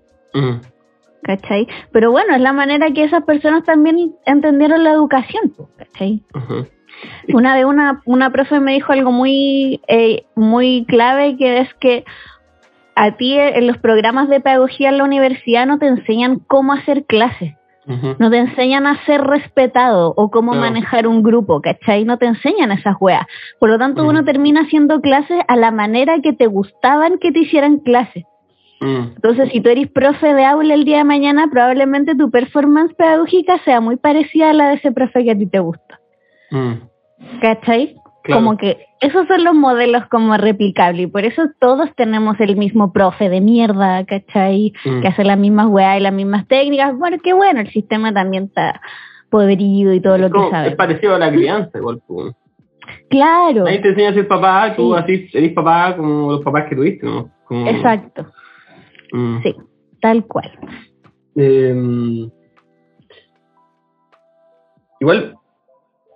¿Cachai? 1.25 1.67
Pero 1.91 2.11
bueno, 2.11 2.35
es 2.35 2.41
la 2.41 2.53
manera 2.53 2.91
que 2.91 3.03
esas 3.03 3.23
personas 3.23 3.63
también 3.63 4.13
entendieron 4.27 4.83
la 4.83 4.91
educación, 4.91 5.53
¿cachai? 5.75 6.21
Una 7.33 7.55
vez 7.55 7.65
una, 7.65 8.03
una 8.05 8.29
profe 8.29 8.59
me 8.59 8.73
dijo 8.73 8.93
algo 8.93 9.11
muy, 9.11 9.81
eh, 9.87 10.25
muy 10.35 10.85
clave 10.87 11.35
que 11.35 11.61
es 11.61 11.73
que 11.79 12.05
a 12.95 13.17
ti 13.17 13.33
en 13.33 13.65
los 13.65 13.79
programas 13.79 14.29
de 14.29 14.39
pedagogía 14.39 14.89
en 14.89 14.99
la 14.99 15.03
universidad 15.03 15.65
no 15.65 15.79
te 15.79 15.87
enseñan 15.87 16.39
cómo 16.47 16.73
hacer 16.73 17.05
clases. 17.05 17.55
No 17.87 18.31
te 18.31 18.37
enseñan 18.37 18.87
a 18.87 19.03
ser 19.05 19.21
respetado 19.21 20.13
o 20.17 20.31
cómo 20.31 20.53
manejar 20.53 21.05
un 21.07 21.21
grupo, 21.21 21.61
¿cachai? 21.61 22.03
No 22.03 22.17
te 22.17 22.25
enseñan 22.25 22.71
esas 22.71 22.95
weas. 22.99 23.27
Por 23.59 23.69
lo 23.69 23.77
tanto, 23.77 24.03
uno 24.05 24.23
termina 24.23 24.61
haciendo 24.61 25.01
clases 25.01 25.43
a 25.47 25.55
la 25.55 25.69
manera 25.69 26.19
que 26.21 26.33
te 26.33 26.47
gustaban 26.47 27.19
que 27.19 27.31
te 27.31 27.39
hicieran 27.39 27.77
clases. 27.77 28.25
Mm. 28.81 29.13
Entonces, 29.15 29.49
si 29.51 29.61
tú 29.61 29.69
eres 29.69 29.89
profe 29.89 30.33
de 30.33 30.43
aula 30.45 30.73
el 30.73 30.83
día 30.85 30.97
de 30.97 31.03
mañana, 31.05 31.47
probablemente 31.51 32.15
tu 32.15 32.29
performance 32.29 32.93
pedagógica 32.95 33.57
sea 33.63 33.79
muy 33.81 33.95
parecida 33.97 34.49
a 34.49 34.53
la 34.53 34.69
de 34.69 34.75
ese 34.75 34.91
profe 34.91 35.23
que 35.23 35.31
a 35.31 35.37
ti 35.37 35.45
te 35.47 35.59
gusta. 35.59 35.99
Mm. 36.51 36.73
¿Cachai? 37.41 37.95
Claro. 38.23 38.41
Como 38.41 38.57
que 38.57 38.77
esos 39.01 39.27
son 39.27 39.43
los 39.43 39.53
modelos 39.53 40.03
como 40.09 40.35
replicables 40.35 41.03
y 41.03 41.07
por 41.07 41.25
eso 41.25 41.43
todos 41.59 41.89
tenemos 41.95 42.39
el 42.39 42.57
mismo 42.57 42.91
profe 42.91 43.29
de 43.29 43.39
mierda, 43.39 44.03
¿cachai? 44.05 44.73
Mm. 44.83 45.01
Que 45.01 45.07
hace 45.07 45.23
las 45.23 45.37
mismas 45.37 45.67
weas 45.67 45.97
y 45.99 46.01
las 46.01 46.13
mismas 46.13 46.47
técnicas. 46.47 46.97
Bueno, 46.97 47.17
qué 47.23 47.33
bueno, 47.33 47.61
el 47.61 47.69
sistema 47.71 48.11
también 48.13 48.45
está 48.45 48.81
podrido 49.29 49.93
y 49.93 50.01
todo 50.01 50.17
lo 50.17 50.29
que 50.31 50.49
sabe. 50.49 50.69
es 50.69 50.75
parecido 50.75 51.15
a 51.15 51.19
la 51.19 51.31
crianza, 51.31 51.77
igual. 51.77 52.01
pues. 52.07 52.33
Claro, 53.09 53.65
Ahí 53.65 53.81
te 53.81 53.89
enseña 53.89 54.09
a 54.09 54.13
ser 54.13 54.27
papá, 54.27 54.73
tú 54.75 54.93
Sí. 54.93 54.99
así 55.01 55.29
eres 55.37 55.53
papá 55.53 55.95
como 55.95 56.31
los 56.33 56.41
papás 56.43 56.65
que 56.69 56.75
tuviste, 56.75 57.05
¿no? 57.05 57.29
Como- 57.45 57.67
exacto, 57.67 58.27
Mm. 59.15 59.41
sí, 59.43 59.55
tal 60.01 60.25
cual. 60.25 60.51
Eh, 61.37 62.29
igual, 64.99 65.35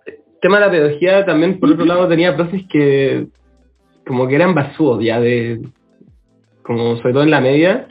eh, 0.06 0.20
tema 0.42 0.60
de 0.60 0.66
la 0.66 0.72
pedagogía 0.72 1.26
también, 1.26 1.60
por 1.60 1.72
otro 1.72 1.86
lado, 1.86 2.08
tenía 2.08 2.36
profes 2.36 2.64
que 2.70 3.28
como 4.06 4.28
que 4.28 4.36
eran 4.36 4.56
basúos 4.56 5.04
ya 5.04 5.20
de, 5.20 5.62
como 6.64 6.98
sobre 6.98 7.14
todo 7.14 7.24
en 7.24 7.32
la 7.32 7.42
media, 7.42 7.88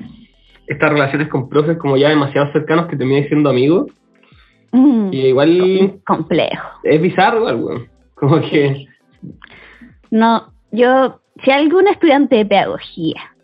estas 0.66 0.90
relaciones 0.90 1.28
con 1.28 1.48
profes 1.48 1.78
como 1.78 1.96
ya 1.96 2.08
demasiado 2.10 2.52
cercanos 2.52 2.86
que 2.88 2.96
terminan 2.96 3.28
siendo 3.28 3.50
amigos, 3.50 3.86
Mm, 4.70 5.08
y 5.14 5.28
igual 5.28 5.98
complejo. 6.06 6.68
es 6.82 7.00
bizarro 7.00 7.42
weón. 7.42 7.88
Como 8.14 8.38
que, 8.42 8.84
No, 10.10 10.52
yo, 10.72 11.20
si 11.42 11.50
algún 11.50 11.88
estudiante 11.88 12.36
de 12.36 12.44
pedagogía 12.44 13.34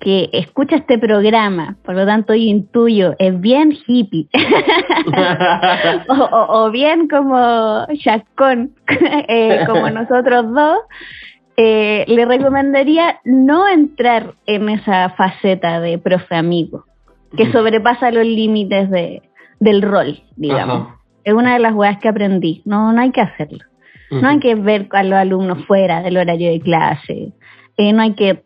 que 0.00 0.30
escucha 0.32 0.76
este 0.76 0.96
programa, 0.98 1.76
por 1.84 1.94
lo 1.96 2.06
tanto 2.06 2.34
yo 2.34 2.42
intuyo, 2.42 3.14
es 3.18 3.40
bien 3.40 3.76
hippie, 3.86 4.28
o, 6.08 6.14
o- 6.14 6.64
o 6.66 6.70
bien 6.70 7.08
como 7.08 7.86
chascón, 8.02 8.72
eh, 9.28 9.64
como 9.66 9.90
nosotros 9.90 10.52
dos, 10.52 10.78
eh, 11.56 12.04
le 12.06 12.24
recomendaría 12.24 13.18
no 13.24 13.66
entrar 13.66 14.34
en 14.46 14.68
esa 14.68 15.10
faceta 15.10 15.80
de 15.80 15.98
profe 15.98 16.36
amigo, 16.36 16.84
que 17.36 17.50
sobrepasa 17.52 18.10
los 18.10 18.24
límites 18.24 18.88
de, 18.90 19.22
del 19.58 19.82
rol, 19.82 20.22
digamos. 20.36 20.86
Ajá. 20.88 20.94
Es 21.24 21.34
una 21.34 21.54
de 21.54 21.58
las 21.58 21.74
weas 21.74 21.98
que 21.98 22.08
aprendí, 22.08 22.62
no, 22.64 22.92
no 22.92 23.00
hay 23.00 23.10
que 23.10 23.20
hacerlo. 23.20 23.58
No 24.10 24.26
hay 24.28 24.38
que 24.38 24.54
ver 24.54 24.86
a 24.92 25.02
los 25.02 25.18
alumnos 25.18 25.66
fuera 25.66 26.00
del 26.00 26.16
horario 26.16 26.50
de 26.50 26.60
clase. 26.60 27.32
Eh, 27.76 27.92
no 27.92 28.00
hay 28.00 28.14
que 28.14 28.42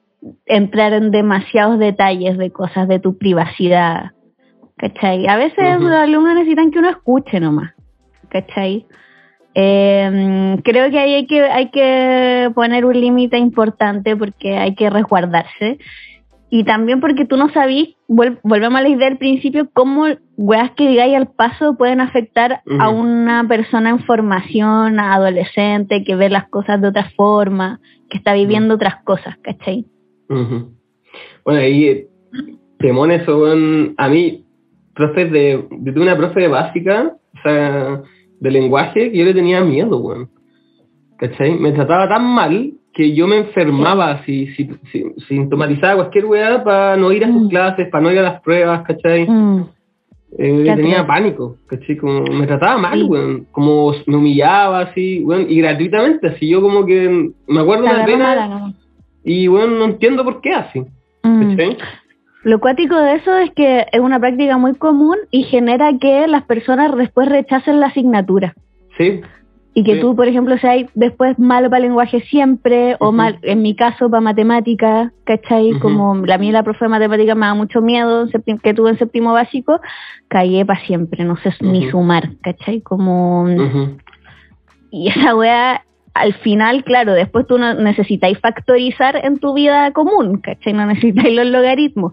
entrar 0.46 0.92
en 0.92 1.10
demasiados 1.10 1.78
detalles 1.78 2.38
de 2.38 2.50
cosas 2.50 2.88
de 2.88 2.98
tu 2.98 3.18
privacidad. 3.18 4.12
¿Cachai? 4.76 5.26
A 5.28 5.36
veces 5.36 5.80
los 5.80 5.92
alumnos 5.92 6.34
necesitan 6.34 6.70
que 6.70 6.78
uno 6.78 6.90
escuche 6.90 7.38
nomás. 7.40 7.72
¿Cachai? 8.28 8.86
Eh, 9.54 10.56
creo 10.64 10.90
que 10.90 10.98
ahí 10.98 11.14
hay 11.14 11.26
que, 11.26 11.42
hay 11.42 11.70
que 11.70 12.50
poner 12.54 12.84
un 12.84 12.98
límite 12.98 13.38
importante 13.38 14.16
porque 14.16 14.56
hay 14.56 14.74
que 14.74 14.90
resguardarse. 14.90 15.78
Y 16.50 16.64
también 16.64 17.00
porque 17.00 17.24
tú 17.24 17.36
no 17.38 17.48
sabís, 17.50 17.96
vuel- 18.08 18.38
volvemos 18.42 18.78
a 18.78 18.82
la 18.82 18.88
idea 18.90 19.08
del 19.08 19.16
principio, 19.18 19.70
cómo 19.72 20.04
weas 20.36 20.70
que 20.72 20.86
digáis 20.86 21.16
al 21.16 21.28
paso 21.28 21.76
pueden 21.78 22.00
afectar 22.00 22.60
a 22.78 22.88
una 22.90 23.46
persona 23.48 23.88
en 23.88 24.00
formación, 24.00 25.00
adolescente, 25.00 26.04
que 26.04 26.14
ve 26.14 26.28
las 26.28 26.48
cosas 26.48 26.80
de 26.82 26.88
otra 26.88 27.08
forma, 27.16 27.80
que 28.10 28.18
está 28.18 28.34
viviendo 28.34 28.74
otras 28.74 28.96
cosas, 29.04 29.36
¿cachai? 29.42 29.86
Ujú. 30.32 30.72
Bueno, 31.44 31.60
ahí 31.60 32.06
temón 32.78 33.10
eso. 33.10 33.44
A 33.96 34.08
mí, 34.08 34.44
profes 34.94 35.30
de. 35.30 35.64
Yo 35.82 35.92
tuve 35.92 36.02
una 36.02 36.16
profe 36.16 36.40
de 36.40 36.48
básica, 36.48 37.16
o 37.34 37.42
sea, 37.42 38.02
de 38.40 38.50
lenguaje, 38.50 39.10
que 39.12 39.18
yo 39.18 39.24
le 39.24 39.34
tenía 39.34 39.60
miedo, 39.62 39.98
weón. 39.98 40.28
¿Cachai? 41.18 41.54
Me 41.58 41.72
trataba 41.72 42.08
tan 42.08 42.24
mal 42.24 42.72
que 42.92 43.14
yo 43.14 43.26
me 43.26 43.38
enfermaba 43.38 44.22
si, 44.24 44.48
si, 44.54 44.68
si, 44.90 45.04
sintomatizaba 45.28 45.96
cualquier 45.96 46.26
weá 46.26 46.62
para 46.62 46.96
no 46.96 47.10
ir 47.12 47.24
a 47.24 47.28
sus 47.28 47.42
Mm. 47.42 47.48
clases, 47.48 47.88
para 47.88 48.02
no 48.04 48.12
ir 48.12 48.18
a 48.18 48.22
las 48.22 48.40
pruebas, 48.42 48.82
¿cachai? 48.82 49.26
Mm, 49.28 49.62
Eh, 50.38 50.72
tenía 50.76 51.06
pánico, 51.06 51.56
¿cachai? 51.66 51.96
Como 51.98 52.22
me 52.22 52.46
trataba 52.46 52.78
mal, 52.78 52.98
Sí. 53.00 53.04
weón. 53.06 53.46
Como 53.52 53.92
me 54.06 54.16
humillaba 54.16 54.80
así, 54.80 55.20
weón, 55.24 55.46
y 55.48 55.56
gratuitamente, 55.60 56.26
así 56.26 56.48
yo 56.48 56.60
como 56.62 56.84
que 56.86 57.30
me 57.46 57.60
acuerdo 57.60 57.84
mala 57.84 58.04
pena. 58.06 58.74
Y, 59.24 59.48
weón, 59.48 59.78
no 59.78 59.84
entiendo 59.86 60.24
por 60.24 60.40
qué 60.40 60.54
así, 60.54 60.82
Mm. 61.24 61.56
Lo 62.42 62.58
cuático 62.58 62.96
de 62.96 63.14
eso 63.14 63.38
es 63.38 63.52
que 63.52 63.86
es 63.92 64.00
una 64.00 64.18
práctica 64.18 64.58
muy 64.58 64.74
común 64.74 65.16
y 65.30 65.44
genera 65.44 65.96
que 66.00 66.26
las 66.26 66.42
personas 66.42 66.96
después 66.96 67.28
rechacen 67.28 67.78
la 67.78 67.86
asignatura. 67.86 68.54
Sí, 68.98 69.20
Y 69.74 69.84
que 69.84 69.94
Sí. 69.94 70.00
tú, 70.02 70.14
por 70.14 70.28
ejemplo, 70.28 70.58
seas 70.58 70.90
después 70.94 71.38
malo 71.38 71.70
para 71.70 71.80
lenguaje 71.80 72.20
siempre, 72.22 72.96
o 72.98 73.10
mal, 73.10 73.38
en 73.40 73.62
mi 73.62 73.74
caso, 73.74 74.10
para 74.10 74.20
matemática, 74.20 75.12
¿cachai? 75.24 75.70
Ujú. 75.70 75.80
Como 75.80 76.26
la 76.26 76.36
mía, 76.36 76.52
la 76.52 76.62
profe 76.62 76.84
de 76.84 76.90
matemática 76.90 77.34
me 77.34 77.46
da 77.46 77.54
mucho 77.54 77.80
miedo, 77.80 78.26
que 78.62 78.74
tuve 78.74 78.90
en 78.90 78.98
séptimo 78.98 79.32
básico, 79.32 79.80
caí 80.28 80.62
para 80.64 80.84
siempre, 80.84 81.24
no 81.24 81.36
sé 81.38 81.54
ni 81.60 81.86
Ujú. 81.86 81.90
sumar, 81.92 82.28
¿cachai? 82.42 82.82
Como... 82.82 83.46
Y 84.90 85.08
esa 85.08 85.34
wea, 85.34 85.84
al 86.14 86.34
final, 86.34 86.84
claro, 86.84 87.12
después 87.14 87.46
tú 87.46 87.58
no 87.58 87.74
necesitáis 87.74 88.38
factorizar 88.38 89.16
en 89.24 89.38
tu 89.38 89.54
vida 89.54 89.92
común, 89.92 90.38
¿cachai? 90.38 90.72
No 90.72 90.86
necesitáis 90.86 91.34
los 91.34 91.46
logaritmos 91.46 92.12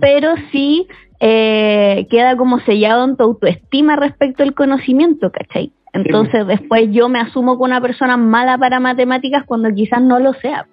pero 0.00 0.34
sí 0.52 0.86
eh, 1.20 2.06
queda 2.10 2.36
como 2.36 2.60
sellado 2.60 3.04
en 3.04 3.16
tu 3.16 3.24
autoestima 3.24 3.96
respecto 3.96 4.42
al 4.42 4.54
conocimiento, 4.54 5.30
¿cachai? 5.30 5.72
Entonces 5.92 6.46
después 6.46 6.88
yo 6.90 7.08
me 7.08 7.18
asumo 7.18 7.52
como 7.52 7.64
una 7.64 7.80
persona 7.80 8.16
mala 8.16 8.58
para 8.58 8.78
matemáticas 8.78 9.44
cuando 9.46 9.72
quizás 9.72 10.02
no 10.02 10.18
lo 10.20 10.34
sea. 10.34 10.66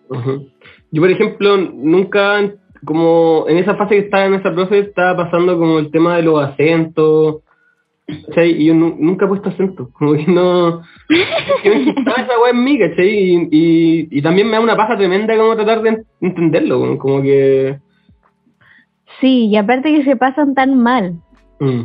Yo, 0.91 1.01
por 1.01 1.09
ejemplo, 1.09 1.57
nunca, 1.57 2.51
como 2.83 3.45
en 3.47 3.57
esa 3.57 3.75
fase 3.75 3.95
que 3.95 4.01
estaba 4.01 4.25
en 4.25 4.35
esa 4.35 4.53
profe, 4.53 4.79
estaba 4.79 5.23
pasando 5.23 5.57
como 5.57 5.79
el 5.79 5.89
tema 5.89 6.17
de 6.17 6.23
los 6.23 6.43
acentos, 6.43 7.37
¿cachai? 8.27 8.51
Y 8.61 8.65
yo 8.65 8.73
nu- 8.73 8.95
nunca 8.99 9.25
he 9.25 9.27
puesto 9.27 9.49
acento, 9.49 9.89
como 9.93 10.13
que 10.13 10.25
no... 10.27 10.81
asustaba 11.63 12.17
esa 12.23 12.39
weá 12.41 12.51
en 12.51 12.63
mí, 12.63 12.77
¿cachai? 12.79 13.09
Y, 13.09 13.35
y, 13.51 14.07
y 14.11 14.21
también 14.21 14.47
me 14.47 14.53
da 14.53 14.59
una 14.61 14.75
paja 14.77 14.97
tremenda 14.97 15.35
como 15.37 15.55
tratar 15.55 15.81
de 15.81 15.89
en- 15.89 16.05
entenderlo, 16.21 16.79
como- 16.79 16.97
como 16.97 17.21
que... 17.21 17.79
Sí, 19.21 19.47
y 19.47 19.55
aparte 19.55 19.93
que 19.93 20.03
se 20.03 20.15
pasan 20.17 20.53
tan 20.55 20.77
mal, 20.77 21.13
mm. 21.59 21.81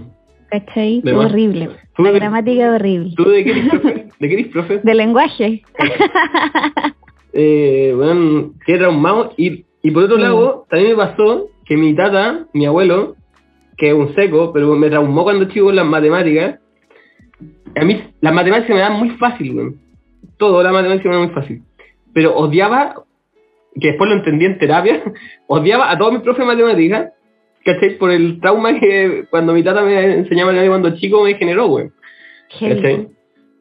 ¿cachai? 0.51 1.01
De 1.03 1.12
horrible. 1.14 1.71
¿Tú 1.97 2.03
La 2.03 2.12
de- 2.12 2.18
gramática 2.18 2.75
horrible. 2.75 3.12
¿Tú 3.16 3.25
de 3.29 3.45
qué 3.45 3.51
eres 3.53 3.68
profe? 3.71 4.09
¿De 4.18 4.29
qué 4.29 4.35
eres 4.35 4.47
profe? 4.49 4.79
De 4.83 4.95
lenguaje. 4.95 5.62
eh, 7.33 7.93
bueno, 7.97 8.53
quedé 8.66 8.79
traumado. 8.79 9.33
Y, 9.37 9.64
y 9.83 9.91
por 9.91 10.05
otro 10.05 10.16
lado, 10.18 10.66
también 10.68 10.93
me 10.93 10.97
pasó 10.97 11.47
que 11.64 11.77
mi 11.77 11.95
tata, 11.95 12.47
mi 12.53 12.66
abuelo, 12.66 13.14
que 13.81 13.89
es 13.89 13.95
un 13.95 14.14
seco, 14.14 14.53
pero 14.53 14.74
me 14.74 14.91
traumó 14.91 15.24
cuando 15.24 15.47
chico 15.47 15.70
en 15.70 15.76
las 15.76 15.87
matemáticas. 15.87 16.61
A 17.74 17.83
mí 17.83 18.12
las 18.20 18.35
matemáticas 18.35 18.76
me 18.76 18.81
dan 18.81 18.93
muy 18.93 19.11
fácil, 19.16 19.57
weón. 19.57 19.81
Todo 20.37 20.62
la 20.62 20.70
matemática 20.70 21.09
me 21.09 21.14
da 21.14 21.22
muy 21.22 21.35
fácil. 21.35 21.62
Pero 22.12 22.37
odiaba, 22.37 23.03
que 23.81 23.89
después 23.89 24.11
lo 24.11 24.16
entendí 24.16 24.45
en 24.45 24.59
terapia, 24.59 25.03
odiaba 25.47 25.91
a 25.91 25.97
todos 25.97 26.12
mis 26.12 26.20
profes 26.20 26.41
de 26.41 26.47
matemáticas, 26.47 27.12
¿cachai? 27.64 27.97
Por 27.97 28.11
el 28.11 28.39
trauma 28.41 28.78
que 28.78 29.24
cuando 29.31 29.55
mi 29.55 29.62
tata 29.62 29.83
me 29.83 30.18
enseñaba 30.18 30.53
matemáticas 30.53 30.81
cuando 30.81 30.99
chico 30.99 31.24
me 31.24 31.35
generó, 31.37 31.68
weón. 31.68 31.93
¿cachai? 32.51 33.09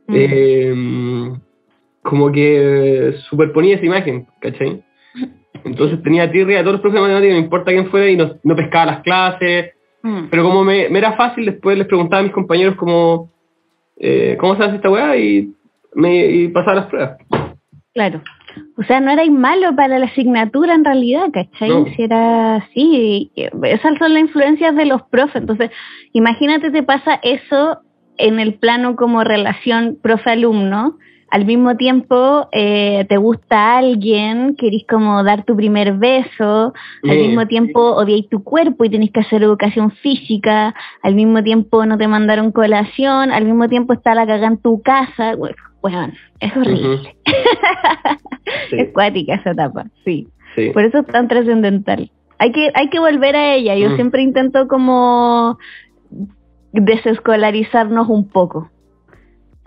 Mm. 0.08 0.16
Eh, 0.16 1.34
como 2.02 2.30
que 2.30 3.14
superponía 3.30 3.76
esa 3.76 3.86
imagen, 3.86 4.28
¿cachai? 4.42 4.84
Entonces 5.64 6.04
tenía 6.04 6.30
tirria 6.30 6.60
a 6.60 6.64
todos 6.64 6.74
los 6.74 6.82
profes 6.82 6.96
de 6.96 7.02
matemáticas, 7.04 7.38
no 7.38 7.44
importa 7.44 7.72
quién 7.72 7.90
fuera, 7.90 8.10
y 8.10 8.18
no, 8.18 8.36
no 8.44 8.56
pescaba 8.58 8.86
las 8.88 9.02
clases, 9.02 9.79
Mm. 10.02 10.30
pero 10.30 10.44
como 10.44 10.64
me, 10.64 10.90
me 10.90 11.00
era 11.00 11.14
fácil, 11.14 11.46
después 11.46 11.78
les 11.78 11.88
preguntaba 11.88 12.22
a 12.22 12.24
mis 12.24 12.32
compañeros 12.32 12.76
como, 12.76 13.30
eh, 13.98 14.38
¿cómo 14.40 14.56
se 14.56 14.64
hace 14.64 14.78
esta 14.78 14.90
weá? 14.90 15.18
Y, 15.18 15.54
me, 15.94 16.26
y 16.26 16.48
pasaba 16.50 16.76
las 16.76 16.86
pruebas. 16.88 17.18
Claro. 17.94 18.22
O 18.78 18.84
sea, 18.84 19.00
no 19.00 19.12
erais 19.12 19.32
malo 19.32 19.76
para 19.76 20.00
la 20.00 20.06
asignatura 20.06 20.74
en 20.74 20.86
realidad, 20.86 21.28
¿cachai? 21.34 21.70
No. 21.70 21.86
Si 21.96 22.02
era 22.02 22.56
así, 22.56 23.32
esas 23.36 23.98
son 23.98 24.14
las 24.14 24.22
influencias 24.22 24.76
de 24.76 24.86
los 24.86 25.02
profes. 25.04 25.42
Entonces, 25.42 25.72
imagínate 26.14 26.72
te 26.72 26.84
pasa 26.84 27.20
eso 27.24 27.80
en 28.18 28.40
el 28.40 28.56
plano 28.56 28.96
como 28.96 29.24
relación 29.24 29.98
profe-alumno, 30.02 30.98
al 31.32 31.46
mismo 31.46 31.76
tiempo 31.78 32.48
eh, 32.52 33.06
te 33.08 33.18
gusta 33.18 33.78
alguien, 33.78 34.56
querís 34.56 34.86
como 34.88 35.24
dar 35.24 35.44
tu 35.46 35.56
primer 35.56 35.94
beso, 35.94 36.74
al 37.04 37.18
mismo 37.18 37.46
tiempo 37.48 37.80
odiáis 37.96 38.28
tu 38.30 38.44
cuerpo 38.44 38.86
y 38.86 38.90
tenés 38.90 39.12
que 39.12 39.20
hacer 39.20 39.44
educación 39.44 39.92
física, 39.92 40.74
al 41.04 41.16
mismo 41.16 41.44
tiempo 41.44 41.86
no 41.86 41.98
te 41.98 42.08
mandaron 42.08 42.52
colación, 42.52 43.32
al 43.32 43.46
mismo 43.46 43.68
tiempo 43.70 43.94
está 43.94 44.16
la 44.16 44.26
cagada 44.26 44.48
en 44.48 44.58
tu 44.58 44.82
casa. 44.82 45.36
Bueno, 45.82 46.12
es 46.40 46.56
horrible. 46.58 47.16
Sí, 48.70 48.76
Es 48.78 48.90
cuática 48.94 49.36
esa 49.36 49.52
etapa, 49.52 49.86
sí. 50.04 50.28
sí. 50.56 50.72
Por 50.72 50.84
eso 50.84 51.00
es 51.00 51.06
tan 51.08 51.28
trascendental. 51.28 52.12
Hay 52.38 52.52
que, 52.52 52.72
hay 52.74 52.90
que 52.90 53.00
volver 53.00 53.36
a 53.36 53.54
ella. 53.54 53.76
Yo 53.76 53.90
Mm. 53.90 53.96
siempre 53.96 54.22
intento 54.22 54.68
como 54.68 55.58
desescolarizarnos 56.74 58.08
un 58.10 58.28
poco. 58.28 58.70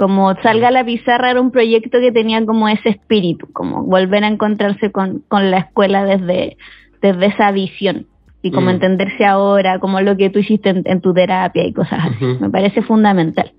Como 0.02 0.34
salga 0.42 0.66
a 0.66 0.70
la 0.72 0.84
pizarra 0.84 1.30
era 1.30 1.40
un 1.40 1.52
proyecto 1.52 2.00
que 2.00 2.10
tenía 2.10 2.44
como 2.44 2.68
ese 2.68 2.88
espíritu, 2.88 3.46
como 3.52 3.84
volver 3.84 4.24
a 4.24 4.26
encontrarse 4.26 4.90
con, 4.90 5.22
con 5.28 5.52
la 5.52 5.58
escuela 5.58 6.04
desde, 6.04 6.56
desde 7.00 7.26
esa 7.26 7.52
visión 7.52 8.06
y 8.42 8.50
como 8.50 8.66
Mm. 8.66 8.70
entenderse 8.70 9.24
ahora, 9.24 9.78
como 9.78 10.00
lo 10.00 10.16
que 10.16 10.28
tú 10.28 10.40
hiciste 10.40 10.70
en, 10.70 10.82
en 10.86 11.00
tu 11.00 11.14
terapia 11.14 11.64
y 11.64 11.72
cosas 11.72 12.00
así. 12.06 12.24
Me 12.40 12.50
parece 12.50 12.82
fundamental. 12.82 13.52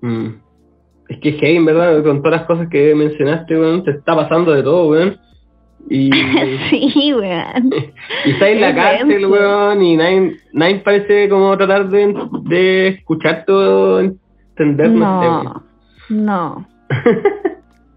Mm. 0.00 0.28
Es 1.10 1.18
que 1.20 1.28
es 1.28 1.36
que 1.36 1.54
en 1.54 1.66
verdad, 1.66 2.02
con 2.02 2.22
todas 2.22 2.40
las 2.40 2.46
cosas 2.46 2.68
que 2.70 2.94
mencionaste, 2.94 3.58
weón, 3.60 3.84
te 3.84 3.90
está 3.90 4.16
pasando 4.16 4.52
de 4.52 4.62
todo, 4.62 4.88
weón. 4.88 5.18
Y, 5.90 6.10
sí, 6.70 7.12
weón. 7.12 7.70
y 8.24 8.30
estás 8.30 8.48
en 8.48 8.60
la 8.62 8.74
cárcel, 8.74 9.26
weón, 9.26 9.82
y 9.82 9.96
nadie, 9.98 10.36
nadie 10.54 10.76
parece 10.76 11.28
como 11.28 11.54
tratar 11.58 11.90
de, 11.90 12.14
de 12.44 12.88
escucharte 12.88 13.52
o 13.52 14.00
no, 14.64 14.88
No, 14.88 15.62
no. 16.08 16.66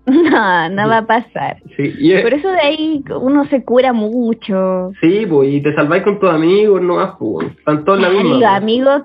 No, 0.08 0.88
va 0.90 0.98
a 1.00 1.06
pasar. 1.06 1.58
Sí, 1.78 1.94
y 2.00 2.14
es- 2.14 2.24
Por 2.24 2.34
eso 2.34 2.50
de 2.50 2.60
ahí 2.60 3.04
uno 3.22 3.46
se 3.46 3.64
cura 3.64 3.94
mucho. 3.94 4.92
sí, 5.02 5.26
pues, 5.30 5.50
y 5.54 5.62
te 5.62 5.74
salváis 5.76 6.02
con 6.04 6.20
tus 6.20 6.30
amigos, 6.30 6.82
no 6.82 6.96
más, 6.96 7.14
pues, 7.20 7.48
están 7.58 7.86
todos 7.86 8.00
en 8.00 8.04
la 8.06 8.10
misma. 8.24 8.34
los 8.40 8.44
amigos, 8.50 9.02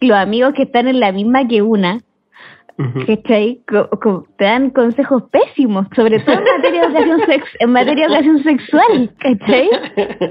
los 0.00 0.16
amigos 0.18 0.54
que 0.54 0.62
están 0.64 0.88
en 0.88 0.98
la 0.98 1.12
misma 1.12 1.46
que 1.46 1.62
una, 1.62 2.00
Ujú. 2.78 3.06
¿cachai? 3.06 3.60
Co- 3.68 3.90
co- 4.00 4.26
te 4.38 4.44
dan 4.44 4.70
consejos 4.70 5.24
pésimos, 5.32 5.86
sobre 5.96 6.20
todo 6.20 6.36
en 6.38 6.44
materia 6.44 6.80
de 6.82 6.86
educación, 6.98 7.20
sex- 7.26 7.56
en 7.58 7.70
materia 7.72 8.06
de 8.08 8.14
educación 8.14 8.42
sexual, 8.44 9.14
¿cachai? 9.18 9.68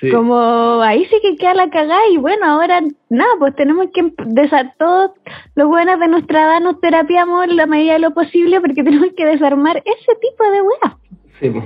Sí. 0.00 0.12
Como 0.12 0.80
ahí 0.80 1.04
sí 1.06 1.16
que 1.20 1.36
queda 1.36 1.54
la 1.54 1.70
cagada 1.70 1.98
y 2.12 2.18
bueno, 2.18 2.46
ahora 2.46 2.80
nada, 3.10 3.30
pues 3.40 3.56
tenemos 3.56 3.88
que 3.92 4.00
emp- 4.04 4.26
desar 4.26 4.72
todos 4.78 5.10
los 5.56 5.66
buenos 5.66 5.98
de 5.98 6.06
nuestra 6.06 6.40
edad, 6.40 6.60
nos 6.60 6.80
terapiamos 6.80 7.48
en 7.48 7.56
la 7.56 7.66
medida 7.66 7.94
de 7.94 7.98
lo 7.98 8.12
posible 8.14 8.60
porque 8.60 8.84
tenemos 8.84 9.08
que 9.16 9.26
desarmar 9.26 9.78
ese 9.78 10.12
tipo 10.20 10.44
de 10.52 10.62
weas. 10.62 10.96
Sí, 11.40 11.50
pues. 11.50 11.64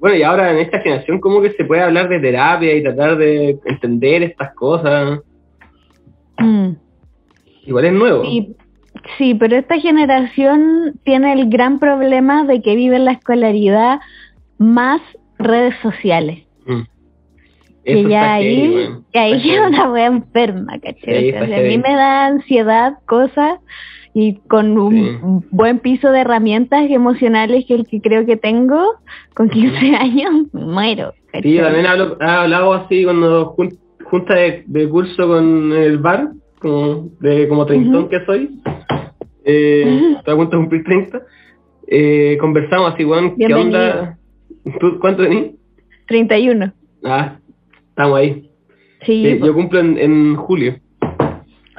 Bueno, 0.00 0.16
y 0.16 0.22
ahora 0.22 0.50
en 0.52 0.58
esta 0.58 0.80
generación, 0.80 1.18
¿cómo 1.18 1.40
que 1.40 1.52
se 1.52 1.64
puede 1.64 1.80
hablar 1.82 2.10
de 2.10 2.20
terapia 2.20 2.74
y 2.76 2.82
tratar 2.82 3.16
de 3.16 3.58
entender 3.64 4.22
estas 4.24 4.54
cosas? 4.54 5.20
Mm. 6.38 6.72
Igual 7.68 7.84
es 7.84 7.92
nuevo. 7.92 8.24
Sí, 8.24 8.56
sí, 9.18 9.34
pero 9.34 9.56
esta 9.56 9.78
generación 9.78 10.94
tiene 11.04 11.32
el 11.34 11.48
gran 11.48 11.78
problema 11.78 12.44
de 12.44 12.60
que 12.62 12.74
vive 12.74 12.96
en 12.96 13.04
la 13.04 13.12
escolaridad 13.12 14.00
más 14.58 15.00
redes 15.38 15.74
sociales. 15.82 16.44
Mm. 16.66 16.80
Que 17.84 18.04
ya 18.04 18.34
ahí, 18.34 18.88
que 19.12 19.18
ahí 19.18 19.32
es 19.36 19.42
heavy. 19.42 19.66
una 19.66 19.90
wea 19.90 20.06
enferma, 20.06 20.78
¿cachai? 20.78 21.30
Sí, 21.30 21.36
O 21.36 21.46
sea, 21.46 21.58
a 21.58 21.62
mí 21.62 21.78
me 21.78 21.94
da 21.94 22.26
ansiedad, 22.26 22.94
cosas, 23.06 23.60
y 24.14 24.36
con 24.48 24.76
un 24.78 24.92
Sí. 24.92 25.46
buen 25.50 25.78
piso 25.78 26.10
de 26.10 26.20
herramientas 26.20 26.90
emocionales 26.90 27.64
que 27.66 27.74
el 27.74 27.86
que 27.86 28.00
creo 28.00 28.26
que 28.26 28.36
tengo, 28.36 28.94
con 29.34 29.48
15 29.48 29.94
años, 29.96 30.46
me 30.52 30.64
muero. 30.64 31.12
Sí, 31.12 31.28
¿cachai? 31.32 31.52
yo 31.52 31.62
también 31.64 31.86
hablo, 31.86 32.16
he 32.20 32.24
hablado 32.24 32.72
así 32.74 33.04
cuando 33.04 33.54
jun- 33.56 33.78
junta 34.04 34.34
de, 34.34 34.64
de 34.66 34.88
curso 34.88 35.26
con 35.28 35.72
el 35.72 35.98
bar, 35.98 36.30
como, 36.60 37.08
de 37.20 37.48
como 37.48 37.66
treintón 37.66 38.02
Ujú. 38.02 38.08
que 38.08 38.24
soy, 38.24 38.60
eh, 39.44 40.14
estoy 40.18 40.34
a 40.34 40.36
punto 40.36 40.56
de 40.56 40.62
cumplir 40.62 40.84
30, 40.84 41.22
eh, 41.86 42.36
conversamos 42.40 42.92
así, 42.92 43.04
weón, 43.04 43.36
¿qué 43.36 43.52
onda? 43.54 44.18
¿Tú, 44.80 44.98
¿Cuánto 45.00 45.22
tenés? 45.22 45.52
31. 46.06 46.72
Ah, 47.04 47.36
estamos 47.88 48.18
ahí. 48.18 48.50
Sí, 49.06 49.36
pues, 49.38 49.48
yo 49.48 49.54
cumplo 49.54 49.80
en, 49.80 49.98
en 49.98 50.36
julio. 50.36 50.76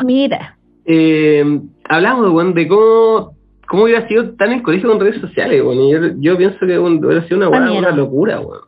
mira. 0.03 0.55
Eh, 0.86 1.43
hablamos, 1.88 2.32
weón, 2.32 2.53
de 2.55 2.67
cómo, 2.67 3.36
cómo 3.67 3.84
hubiera 3.84 4.07
sido 4.07 4.32
tan 4.36 4.51
en 4.51 4.61
colegio 4.63 4.89
con 4.89 4.99
redes 4.99 5.21
sociales, 5.21 5.61
weón, 5.61 5.80
y 5.82 5.91
yo, 5.91 5.99
yo 6.17 6.38
pienso 6.38 6.57
que 6.65 6.80
hubiera 6.80 7.27
sido 7.27 7.47
una, 7.49 7.71
Una 7.71 7.91
locura, 7.91 8.39
weón. 8.39 8.61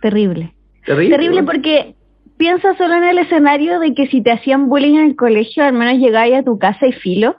Terrible. 0.00 0.54
Terrible. 0.86 1.16
Terrible 1.16 1.42
porque 1.42 1.94
piensa 2.40 2.74
solo 2.76 2.94
en 2.94 3.04
el 3.04 3.18
escenario 3.18 3.78
de 3.78 3.92
que 3.94 4.06
si 4.08 4.22
te 4.22 4.32
hacían 4.32 4.68
bullying 4.70 4.96
en 4.96 5.06
el 5.08 5.14
colegio, 5.16 5.62
al 5.62 5.74
menos 5.74 5.98
llegabas 5.98 6.32
a 6.40 6.42
tu 6.42 6.58
casa 6.58 6.86
y 6.86 6.92
filo, 6.92 7.36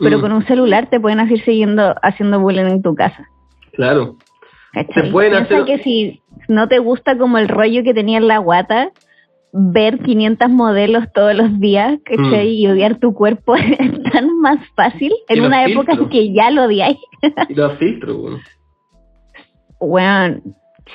pero 0.00 0.18
Mm, 0.18 0.20
con 0.20 0.32
un 0.32 0.44
celular 0.46 0.90
te 0.90 0.98
pueden 1.00 1.20
seguir 1.28 1.44
siguiendo 1.44 1.94
haciendo 2.02 2.40
bullying 2.40 2.66
en 2.66 2.82
tu 2.82 2.94
casa. 2.96 3.24
Claro. 3.72 4.16
¿cachai? 4.72 5.04
Te 5.04 5.10
pueden 5.12 5.32
Piensa 5.32 5.54
hacer- 5.54 5.64
que 5.64 5.78
si 5.84 6.20
no 6.48 6.66
te 6.66 6.78
gusta 6.80 7.16
como 7.16 7.38
el 7.38 7.48
rollo 7.48 7.84
que 7.84 7.94
tenía 7.94 8.18
en 8.18 8.26
la 8.26 8.38
guata, 8.38 8.90
ver 9.52 9.98
500 10.00 10.48
modelos 10.50 11.04
todos 11.14 11.34
los 11.36 11.60
días, 11.60 11.98
¿cachai? 12.04 12.48
Mm. 12.48 12.52
Y 12.52 12.66
odiar 12.68 12.94
tu 12.98 13.14
cuerpo 13.14 13.54
es 13.56 14.02
tan 14.12 14.38
más 14.40 14.58
fácil 14.74 15.12
en 15.28 15.42
una 15.44 15.64
época 15.66 15.92
en 15.92 15.98
filtros. 15.98 16.10
que 16.10 16.32
ya 16.32 16.50
lo 16.50 16.64
odiáis. 16.64 16.98
Y 17.48 17.54
los 17.54 17.78
filtros, 17.78 18.16
weón. 18.18 18.40
Bueno, 19.80 20.40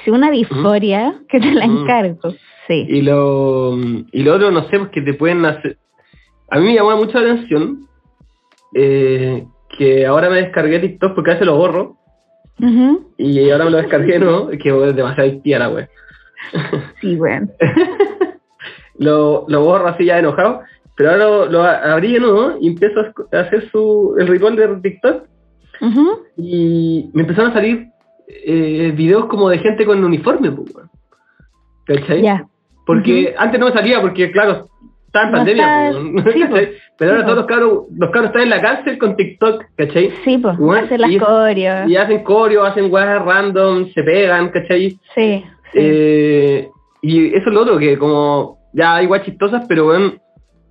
si 0.04 0.12
una 0.12 0.30
disforia, 0.32 1.16
que 1.30 1.40
te 1.40 1.52
la 1.54 1.68
Mm. 1.68 1.78
encargo. 1.82 2.32
Sí. 2.68 2.86
Y 2.90 3.02
lo, 3.02 3.78
y 4.12 4.24
lo 4.24 4.36
otro, 4.36 4.52
no 4.52 4.64
sé, 4.70 4.78
pues 4.80 4.92
que 4.92 5.02
te 5.02 5.14
pueden 5.14 5.46
hacer... 5.46 5.78
A 6.50 6.60
mí 6.60 6.66
me 6.66 6.76
llamó 6.76 6.96
mucho 6.98 7.20
la 7.20 7.32
atención 7.34 7.88
eh, 8.74 9.46
que 9.78 10.06
ahora 10.06 10.30
me 10.30 10.38
descargué 10.38 10.80
TikTok 10.80 11.16
porque 11.16 11.32
a 11.32 11.34
veces 11.36 11.48
lo 11.48 11.58
borro 11.58 11.98
Ujú. 12.62 13.12
y 13.18 13.50
ahora 13.50 13.66
me 13.66 13.72
lo 13.72 13.78
descargué, 13.78 14.20
¿no? 14.20 14.50
Que 14.50 14.70
es 14.90 14.96
demasiado 14.96 15.30
histía 15.30 15.60
la 15.60 15.70
wea. 15.70 15.90
Sí, 17.02 17.16
bueno. 17.16 17.48
lo, 18.98 19.46
lo 19.48 19.62
borro 19.64 19.88
así 19.88 20.06
ya 20.06 20.20
enojado, 20.20 20.62
pero 20.96 21.12
ahora 21.12 21.24
lo, 21.26 21.46
lo 21.48 21.64
abrí 21.64 22.14
de 22.14 22.20
nuevo 22.20 22.56
y 22.60 22.68
empiezo 22.68 23.00
a 23.32 23.40
hacer 23.40 23.70
su, 23.72 24.16
el 24.20 24.28
ritual 24.28 24.56
de 24.56 24.68
TikTok 24.78 25.24
Ujú. 25.82 26.20
y 26.38 27.10
me 27.14 27.22
empezaron 27.22 27.52
a 27.52 27.54
salir 27.54 27.88
eh, 28.28 28.92
videos 28.96 29.26
como 29.26 29.50
de 29.50 29.60
gente 29.60 29.86
con 29.86 30.04
uniforme, 30.04 30.52
pues. 30.52 30.70
¿Cachai? 31.86 32.22
Porque 32.86 33.34
antes 33.38 33.60
no 33.60 33.68
me 33.68 33.74
salía, 33.74 34.02
porque 34.02 34.32
claro, 34.32 34.66
estaba 35.06 35.26
en 35.26 35.32
No 35.32 35.38
pandemia, 35.38 35.90
está- 35.90 36.24
pues, 36.24 36.48
pues. 36.50 36.70
pero 36.98 37.12
ahora 37.12 37.24
todos 37.24 37.38
los 37.38 37.46
cabros, 37.46 37.84
los 37.96 38.10
cabros 38.12 38.30
están 38.30 38.44
en 38.44 38.50
la 38.50 38.62
cárcel 38.62 38.98
con 38.98 39.16
TikTok, 39.16 39.64
¿cachai? 39.76 40.12
Sí, 40.24 40.38
pues, 40.38 40.58
hacer 40.84 41.00
las 41.00 41.16
coreos. 41.18 41.90
Y 41.90 41.96
hacen 41.96 42.24
coreo, 42.24 42.64
hacen 42.64 42.92
weas 42.92 43.24
random, 43.24 43.90
se 43.94 44.04
pegan, 44.04 44.50
¿cachai? 44.50 44.92
Sí, 45.16 45.44
sí. 45.74 45.80
Eh, 45.80 46.70
y 47.02 47.28
eso 47.36 47.48
es 47.50 47.54
lo 47.54 47.62
otro, 47.62 47.78
que 47.78 47.98
como 47.98 48.58
ya 48.74 48.96
hay 48.96 49.06
weas 49.08 49.24
chistosas, 49.26 49.66
pero 49.68 49.86
bueno, 49.86 50.14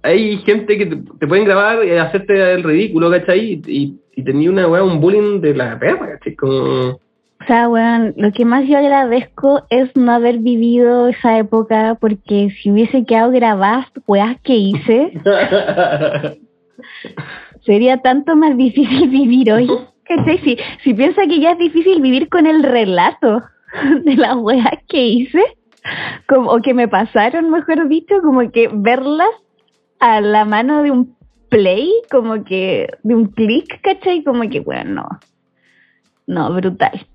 hay 0.02 0.38
gente 0.38 0.76
que 0.78 0.86
te, 0.86 0.96
te 1.18 1.26
pueden 1.26 1.44
grabar 1.44 1.84
y 1.84 1.92
hacerte 1.92 2.52
el 2.54 2.62
ridículo, 2.62 3.10
¿cachai? 3.10 3.40
Y, 3.40 3.62
y, 3.66 4.00
y 4.16 4.24
tenía 4.24 4.50
una 4.50 4.68
wea, 4.68 4.82
un 4.82 5.00
bullying 5.00 5.40
de 5.40 5.54
la 5.54 5.78
perra, 5.78 6.12
¿cachai? 6.18 6.34
Como... 6.34 6.98
O 7.46 7.48
sea, 7.48 7.68
weón, 7.68 8.12
lo 8.16 8.32
que 8.32 8.44
más 8.44 8.66
yo 8.66 8.76
agradezco 8.76 9.62
es 9.70 9.94
no 9.94 10.10
haber 10.10 10.38
vivido 10.38 11.06
esa 11.06 11.38
época, 11.38 11.96
porque 12.00 12.50
si 12.50 12.72
hubiese 12.72 13.04
quedado 13.04 13.30
grabadas 13.30 13.86
weas 14.08 14.40
que 14.40 14.56
hice, 14.56 15.12
sería 17.64 17.98
tanto 17.98 18.34
más 18.34 18.56
difícil 18.56 19.08
vivir 19.10 19.52
hoy. 19.52 19.70
¿Cachai? 20.02 20.38
Si, 20.38 20.56
si 20.82 20.92
piensa 20.92 21.22
que 21.28 21.38
ya 21.38 21.52
es 21.52 21.58
difícil 21.58 22.02
vivir 22.02 22.28
con 22.28 22.48
el 22.48 22.64
relato 22.64 23.44
de 24.04 24.16
las 24.16 24.34
weas 24.38 24.82
que 24.88 25.06
hice, 25.06 25.44
como, 26.26 26.50
o 26.50 26.60
que 26.60 26.74
me 26.74 26.88
pasaron, 26.88 27.50
mejor 27.50 27.86
dicho, 27.86 28.16
como 28.22 28.50
que 28.50 28.68
verlas 28.72 29.30
a 30.00 30.20
la 30.20 30.44
mano 30.44 30.82
de 30.82 30.90
un 30.90 31.16
play, 31.48 31.92
como 32.10 32.42
que 32.42 32.88
de 33.04 33.14
un 33.14 33.26
clic, 33.26 33.80
¿cachai? 33.82 34.24
Como 34.24 34.50
que, 34.50 34.58
bueno, 34.58 35.06
no, 36.26 36.48
no, 36.48 36.52
brutal. 36.52 37.06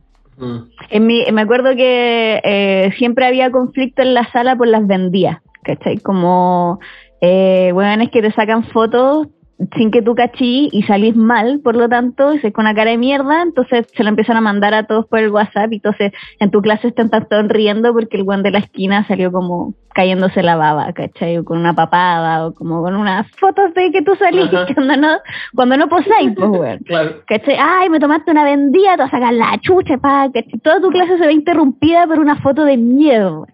Mm. 0.41 0.69
En 0.89 1.07
mi, 1.07 1.23
me 1.31 1.41
acuerdo 1.41 1.75
que 1.75 2.41
eh, 2.43 2.91
siempre 2.97 3.25
había 3.25 3.51
conflicto 3.51 4.01
en 4.01 4.13
la 4.13 4.29
sala 4.31 4.55
por 4.55 4.67
las 4.67 4.85
vendidas, 4.87 5.37
¿cachai? 5.63 5.99
Como, 5.99 6.79
eh, 7.21 7.71
es 8.01 8.09
que 8.09 8.21
te 8.21 8.31
sacan 8.31 8.65
fotos 8.65 9.27
sin 9.75 9.91
que 9.91 10.01
tú 10.01 10.15
cachí 10.15 10.69
y 10.71 10.83
salís 10.83 11.15
mal, 11.15 11.59
por 11.63 11.75
lo 11.75 11.87
tanto, 11.89 12.31
es 12.31 12.41
con 12.53 12.65
una 12.65 12.75
cara 12.75 12.91
de 12.91 12.97
mierda, 12.97 13.41
entonces 13.41 13.87
se 13.95 14.03
lo 14.03 14.09
empiezan 14.09 14.37
a 14.37 14.41
mandar 14.41 14.73
a 14.73 14.87
todos 14.87 15.05
por 15.07 15.19
el 15.19 15.29
WhatsApp 15.29 15.71
y 15.71 15.75
entonces 15.75 16.11
en 16.39 16.51
tu 16.51 16.61
clase 16.61 16.87
están 16.87 17.09
todos 17.09 17.47
riendo 17.47 17.93
porque 17.93 18.17
el 18.17 18.23
guan 18.23 18.43
de 18.43 18.51
la 18.51 18.59
esquina 18.59 19.05
salió 19.07 19.31
como 19.31 19.73
cayéndose 19.93 20.41
la 20.41 20.55
baba, 20.55 20.93
¿cachai? 20.93 21.37
O 21.37 21.43
con 21.43 21.57
una 21.57 21.73
papada 21.73 22.47
o 22.47 22.53
como 22.53 22.81
con 22.81 22.95
unas 22.95 23.29
fotos 23.31 23.73
de 23.73 23.91
que 23.91 24.01
tú 24.01 24.15
salís 24.15 24.49
cuando 24.73 24.97
no, 24.97 25.17
cuando 25.53 25.77
no 25.77 25.89
posáis, 25.89 26.31
pues, 26.35 26.49
weón. 26.49 26.79
Claro. 26.85 27.21
¿Cachai? 27.27 27.57
Ay, 27.59 27.89
me 27.89 27.99
tomaste 27.99 28.31
una 28.31 28.43
vendida, 28.43 28.95
te 28.95 29.03
vas 29.03 29.13
a 29.13 29.17
sacar 29.17 29.33
la 29.33 29.59
chucha, 29.61 29.97
pa, 29.97 30.29
¿cachai? 30.33 30.59
Toda 30.59 30.81
tu 30.81 30.89
clase 30.89 31.17
se 31.17 31.27
ve 31.27 31.33
interrumpida 31.33 32.07
por 32.07 32.19
una 32.19 32.37
foto 32.37 32.63
de 32.63 32.77
miedo. 32.77 33.47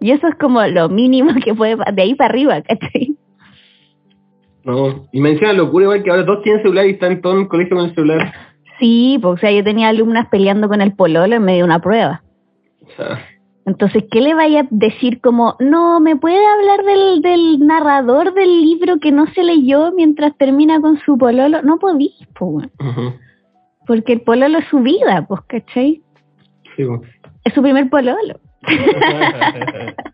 Y 0.00 0.10
eso 0.10 0.26
es 0.26 0.34
como 0.34 0.60
lo 0.66 0.88
mínimo 0.88 1.32
que 1.44 1.54
puede, 1.54 1.76
de 1.92 2.02
ahí 2.02 2.14
para 2.14 2.30
arriba, 2.30 2.62
¿cachai? 2.62 3.11
No, 4.64 5.08
y 5.12 5.20
me 5.20 5.30
encima 5.30 5.52
locura 5.52 5.84
igual 5.84 6.02
que 6.02 6.10
ahora 6.10 6.24
todos 6.24 6.42
tienen 6.42 6.62
celular 6.62 6.86
y 6.86 6.90
están 6.90 7.20
todos 7.20 7.36
en 7.36 7.42
el 7.42 7.48
colegio 7.48 7.76
con 7.76 7.86
el 7.86 7.94
celular. 7.94 8.32
Sí, 8.78 9.18
pues, 9.20 9.34
o 9.34 9.36
sea, 9.38 9.50
yo 9.50 9.64
tenía 9.64 9.88
alumnas 9.88 10.28
peleando 10.28 10.68
con 10.68 10.80
el 10.80 10.94
pololo 10.94 11.34
en 11.34 11.44
medio 11.44 11.58
de 11.58 11.64
una 11.64 11.80
prueba. 11.80 12.22
O 12.80 12.96
sea, 12.96 13.24
Entonces, 13.66 14.04
¿qué 14.10 14.20
le 14.20 14.34
vaya 14.34 14.60
a 14.60 14.66
decir 14.70 15.20
como, 15.20 15.56
no, 15.60 16.00
me 16.00 16.16
puede 16.16 16.44
hablar 16.46 16.84
del, 16.84 17.22
del 17.22 17.66
narrador 17.66 18.34
del 18.34 18.62
libro 18.62 18.98
que 19.00 19.12
no 19.12 19.26
se 19.34 19.42
leyó 19.42 19.92
mientras 19.92 20.36
termina 20.36 20.80
con 20.80 20.98
su 21.00 21.16
pololo? 21.18 21.62
No 21.62 21.78
podís, 21.78 22.14
pues, 22.38 22.68
ujú. 22.80 23.14
porque 23.86 24.14
el 24.14 24.22
pololo 24.22 24.58
es 24.58 24.66
su 24.66 24.80
vida, 24.80 25.24
pues, 25.28 25.40
¿cachai? 25.46 26.02
Sí, 26.76 26.84
pues. 26.84 27.00
Es 27.44 27.54
su 27.54 27.62
primer 27.62 27.88
pololo. 27.90 28.40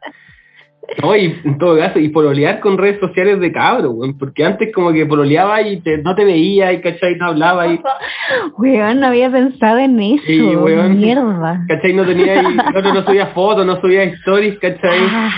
No, 1.03 1.15
y 1.15 1.39
en 1.45 1.59
todo 1.59 1.77
caso, 1.77 1.99
y 1.99 2.09
pololear 2.09 2.61
con 2.61 2.79
redes 2.79 2.99
sociales 2.99 3.39
de 3.41 3.53
cabro, 3.53 3.91
weón, 3.91 4.17
porque 4.17 4.45
antes 4.45 4.73
como 4.75 4.91
que 4.93 5.05
pololeaba 5.05 5.61
y 5.61 5.81
te- 5.81 5.99
no 5.99 6.15
te 6.15 6.25
veía 6.25 6.73
y 6.73 6.81
cachai, 6.81 7.15
no 7.17 7.27
hablaba 7.27 7.67
y 7.69 7.79
Weón, 8.59 9.01
no 9.01 9.09
había 9.09 9.31
pensado 9.31 9.79
en 9.79 10.01
eso. 10.01 10.23
Sí, 10.27 10.41
weón. 10.57 10.99
Mierda. 10.99 11.65
cachai, 11.69 11.93
no 11.93 12.07
tenía, 12.07 12.41
y, 12.43 12.57
no, 12.57 12.81
no 12.95 13.05
subía 13.05 13.27
fotos, 13.29 13.67
no 13.67 13.79
subía 13.81 14.03
stories, 14.05 14.59
cachai. 14.59 14.99
Ah, 15.11 15.31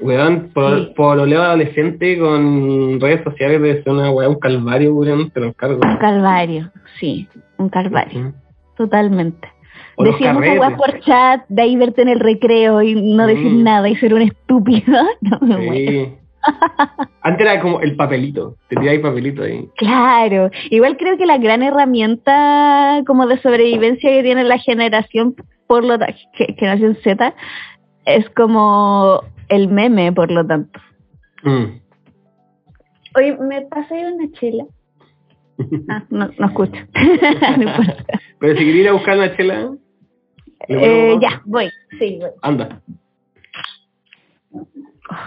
Weón, 0.00 0.50
por, 0.54 0.78
Sí. 0.78 0.92
pololeo 0.96 1.42
adolescente 1.42 2.18
con 2.18 3.00
redes 3.00 3.24
sociales 3.24 3.82
ser 3.84 3.92
una 3.92 4.10
weón, 4.10 4.32
un 4.34 4.38
calvario, 4.40 4.94
weón, 4.94 5.30
te 5.30 5.40
lo 5.40 5.46
encargo. 5.48 5.80
un 5.84 5.96
calvario, 5.96 6.70
sí, 7.00 7.28
un 7.58 7.68
calvario, 7.68 8.32
totalmente. 8.76 9.48
Decíamos 10.04 10.42
weá 10.42 10.76
por 10.76 11.00
chat, 11.00 11.44
de 11.48 11.62
ahí 11.62 11.76
verte 11.76 12.02
en 12.02 12.08
el 12.08 12.20
recreo 12.20 12.82
y 12.82 12.94
no 12.94 13.26
decir 13.26 13.50
Mm. 13.52 13.62
nada 13.62 13.88
y 13.88 13.96
ser 13.96 14.14
un 14.14 14.22
estúpido. 14.22 14.84
No 15.20 15.38
me 15.40 15.56
muero. 15.56 15.72
Sí. 16.06 16.14
Antes 17.22 17.46
era 17.46 17.60
como 17.60 17.80
el 17.80 17.96
papelito, 17.96 18.54
te 18.68 18.76
tiráis 18.76 19.00
papelito 19.00 19.42
ahí. 19.42 19.68
Claro, 19.76 20.50
igual 20.70 20.96
creo 20.96 21.18
que 21.18 21.26
la 21.26 21.36
gran 21.38 21.62
herramienta 21.62 23.02
como 23.06 23.26
de 23.26 23.38
sobrevivencia 23.38 24.08
que 24.10 24.22
tiene 24.22 24.44
la 24.44 24.58
generación, 24.58 25.34
por 25.66 25.84
lo 25.84 25.98
que- 25.98 26.54
generación 26.56 26.96
Z, 27.02 27.34
es 28.06 28.28
como 28.30 29.20
el 29.48 29.68
meme, 29.68 30.12
por 30.12 30.30
lo 30.30 30.46
tanto. 30.46 30.78
Mm. 31.42 31.80
Oye, 33.16 33.36
¿me 33.38 33.62
pasé 33.62 33.94
una 34.12 34.30
chela? 34.32 34.64
Ah, 35.90 36.04
no, 36.10 36.30
no 36.38 36.46
escucho. 36.46 36.80
no 37.56 37.62
importa. 37.62 38.04
Pero 38.38 38.56
si 38.56 38.64
quería 38.64 38.82
ir 38.82 38.88
a 38.90 38.92
buscar 38.92 39.18
una 39.18 39.36
chela, 39.36 39.54
¿le 39.56 39.68
Eh, 40.66 41.16
ya, 41.20 41.40
voy. 41.44 41.70
Sí, 41.98 42.18
voy. 42.20 42.30
anda. 42.42 42.80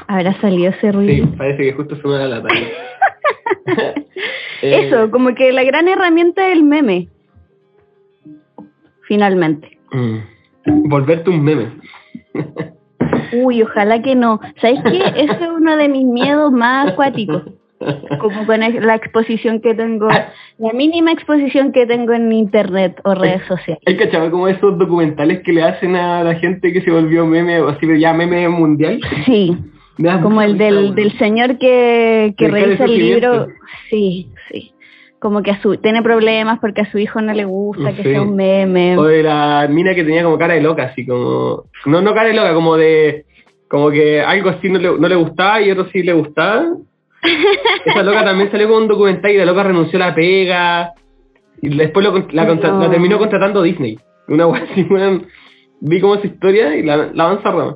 Habrá 0.08 0.40
salido 0.42 0.70
ese 0.72 0.82
Sí, 0.82 0.92
ruido. 0.92 1.28
parece 1.38 1.64
que 1.64 1.74
justo 1.74 1.96
se 1.96 2.08
me 2.08 2.14
da 2.16 2.28
la 2.28 2.42
talla. 2.44 2.68
Eh, 4.64 4.88
Eso, 4.88 5.10
como 5.10 5.34
que 5.34 5.52
la 5.52 5.64
gran 5.64 5.88
herramienta 5.88 6.48
es 6.48 6.54
el 6.54 6.62
meme. 6.64 7.08
Finalmente. 9.08 9.80
mm. 9.92 10.18
Volverte 10.88 11.32
un 11.32 11.44
meme. 11.44 11.72
Uy, 13.34 13.64
ojalá 13.64 14.00
que 14.04 14.14
no. 14.16 14.40
¿Sabes 14.62 14.80
qué? 14.84 14.98
Ese 15.16 15.34
es 15.44 15.50
uno 15.50 15.76
de 15.78 15.90
mis 15.90 16.06
miedos 16.06 16.52
más 16.52 16.92
acuáticos. 16.92 17.44
Como 18.20 18.46
con 18.46 18.60
la 18.60 18.96
exposición 18.96 19.62
que 19.62 19.74
tengo, 19.74 20.08
la 20.08 20.74
mínima 20.74 21.12
exposición 21.12 21.72
que 21.72 21.86
tengo 21.86 22.14
en 22.14 22.32
internet 22.32 23.00
o 23.04 23.16
redes 23.16 23.42
sociales. 23.48 23.82
¿Hay 23.86 23.98
cachado 23.98 24.30
como 24.32 24.48
esos 24.48 24.78
documentales 24.78 25.42
que 25.42 25.54
le 25.54 25.64
hacen 25.64 25.96
a 25.96 26.24
la 26.24 26.36
gente 26.36 26.72
que 26.72 26.82
se 26.82 26.92
volvió 26.92 27.26
meme, 27.26 27.60
o 27.62 27.70
así 27.70 27.88
ya 28.00 28.14
meme 28.14 28.48
mundial? 28.50 29.00
Sí, 29.26 29.58
como 30.22 30.42
el 30.42 30.58
del, 30.58 30.96
del 30.96 31.18
señor 31.18 31.58
que, 31.58 32.34
que 32.38 32.48
revisa 32.48 32.86
el 32.86 32.98
libro. 32.98 33.48
Sí, 33.90 34.30
sí. 34.52 34.74
Como 35.20 35.44
que 35.44 35.52
a 35.52 35.62
su, 35.62 35.78
tiene 35.78 36.02
problemas 36.02 36.60
porque 36.60 36.82
a 36.82 36.92
su 36.92 36.98
hijo 36.98 37.22
no 37.22 37.32
le 37.34 37.46
gusta 37.46 37.94
que 37.94 38.02
Sí. 38.02 38.10
sea 38.10 38.24
un 38.24 38.36
meme. 38.36 38.98
O 38.98 39.04
de 39.04 39.22
la 39.22 39.68
mina 39.70 39.94
que 39.94 40.04
tenía 40.04 40.24
como 40.24 40.38
cara 40.40 40.56
de 40.56 40.62
loca, 40.62 40.84
así 40.84 41.06
como... 41.06 41.66
No, 41.86 42.02
no 42.02 42.14
cara 42.16 42.30
de 42.30 42.34
loca, 42.34 42.54
como 42.56 42.76
de... 42.76 43.26
Como 43.68 43.92
que 43.92 44.22
algo 44.22 44.50
así 44.50 44.68
no 44.68 44.80
le, 44.80 44.98
no 44.98 45.08
le 45.08 45.16
gustaba 45.16 45.62
y 45.62 45.70
otro 45.72 45.88
sí 45.94 46.02
le 46.02 46.14
gustaba. 46.14 46.66
Esa 47.86 48.04
loca 48.04 48.24
también 48.26 48.52
salió 48.52 48.70
con 48.70 48.84
un 48.84 48.88
documental 48.88 49.32
y 49.32 49.38
la 49.38 49.46
loca 49.46 49.64
renunció 49.64 50.02
a 50.02 50.08
la 50.08 50.16
pega. 50.16 50.94
Y 51.62 51.76
después 51.78 52.06
lo 52.06 52.14
la, 52.32 52.48
contra- 52.48 52.72
No. 52.72 52.80
la 52.80 52.90
terminó 52.90 53.18
contratando 53.20 53.62
Disney. 53.62 54.00
Una 54.28 54.46
así. 54.46 54.88
Vi 55.82 56.00
como 56.00 56.16
esa 56.16 56.28
historia 56.28 56.76
y 56.76 56.84
la, 56.84 57.10
la 57.14 57.24
avanza 57.26 57.52
rama. 57.52 57.76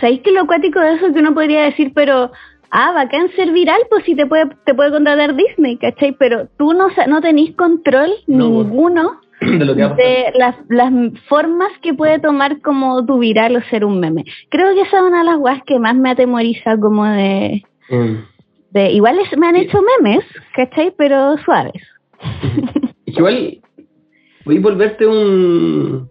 ¿Sabéis 0.00 0.20
que 0.20 0.32
lo 0.32 0.42
acuático 0.42 0.80
de 0.80 0.94
eso 0.94 1.06
es 1.06 1.14
que 1.14 1.20
uno 1.20 1.32
podría 1.34 1.62
decir, 1.62 1.92
pero, 1.94 2.30
ah, 2.70 2.92
bacán 2.92 3.30
ser 3.36 3.50
viral, 3.52 3.80
pues 3.88 4.04
si 4.04 4.14
te 4.14 4.26
puede, 4.26 4.46
te 4.64 4.74
puede 4.74 4.90
contratar 4.90 5.34
Disney, 5.34 5.76
¿cachai? 5.78 6.12
Pero 6.18 6.48
tú 6.58 6.72
no, 6.74 6.88
no 7.06 7.20
tenés 7.20 7.54
control 7.56 8.10
No, 8.26 8.48
ninguno 8.48 9.20
De 9.40 9.64
lo 9.64 9.74
que 9.74 9.82
va 9.82 9.86
a 9.88 9.90
pasar. 9.96 10.04
de 10.06 10.32
las, 10.38 10.56
las 10.68 10.92
formas 11.28 11.70
que 11.82 11.94
puede 11.94 12.18
tomar 12.18 12.60
como 12.60 13.04
tu 13.06 13.18
viral 13.18 13.56
o 13.56 13.62
ser 13.70 13.84
un 13.84 13.98
meme. 14.00 14.24
Creo 14.50 14.74
que 14.74 14.82
esa 14.82 14.98
es 14.98 15.02
una 15.04 15.20
de 15.20 15.24
las 15.24 15.38
guas 15.38 15.62
que 15.64 15.78
más 15.78 15.94
me 15.96 16.10
atemoriza 16.10 16.76
como 16.78 17.04
de... 17.06 17.62
Mm. 17.90 18.16
de 18.70 18.90
igual 18.92 19.18
es- 19.18 19.38
me 19.38 19.46
han 19.48 19.56
hecho 19.56 19.78
memes, 19.82 20.24
¿cachai? 20.54 20.92
Pero 20.96 21.36
suaves. 21.38 21.82
Igual, 23.06 23.58
voy 24.44 24.56
a 24.58 24.60
volverte 24.60 25.06
un... 25.06 26.08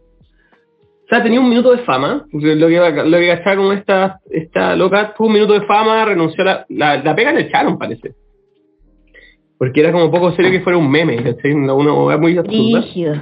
O 1.05 1.07
sea, 1.09 1.23
tenía 1.23 1.39
un 1.39 1.47
minuto 1.49 1.71
de 1.71 1.83
fama, 1.83 2.25
lo 2.33 2.39
que, 2.39 2.55
lo 3.05 3.17
que 3.17 3.27
cachaba 3.27 3.55
como 3.55 3.71
esta, 3.71 4.19
esta 4.29 4.75
loca, 4.75 5.13
tuvo 5.15 5.27
un 5.27 5.33
minuto 5.33 5.53
de 5.53 5.65
fama, 5.65 6.03
renunció 6.03 6.41
a 6.41 6.45
la, 6.45 6.65
la, 6.69 6.97
la 7.03 7.15
pega 7.15 7.31
le 7.31 7.41
echaron, 7.41 7.77
parece. 7.77 8.13
Porque 9.57 9.79
era 9.79 9.91
como 9.93 10.11
poco 10.11 10.33
serio 10.33 10.51
que 10.51 10.59
fuera 10.61 10.77
un 10.77 10.89
meme, 10.91 11.23
¿cachai? 11.23 11.53
Una 11.53 11.73
una 11.73 12.17
muy 12.17 12.37
absurda. 12.37 12.79
Brígido. 12.81 13.13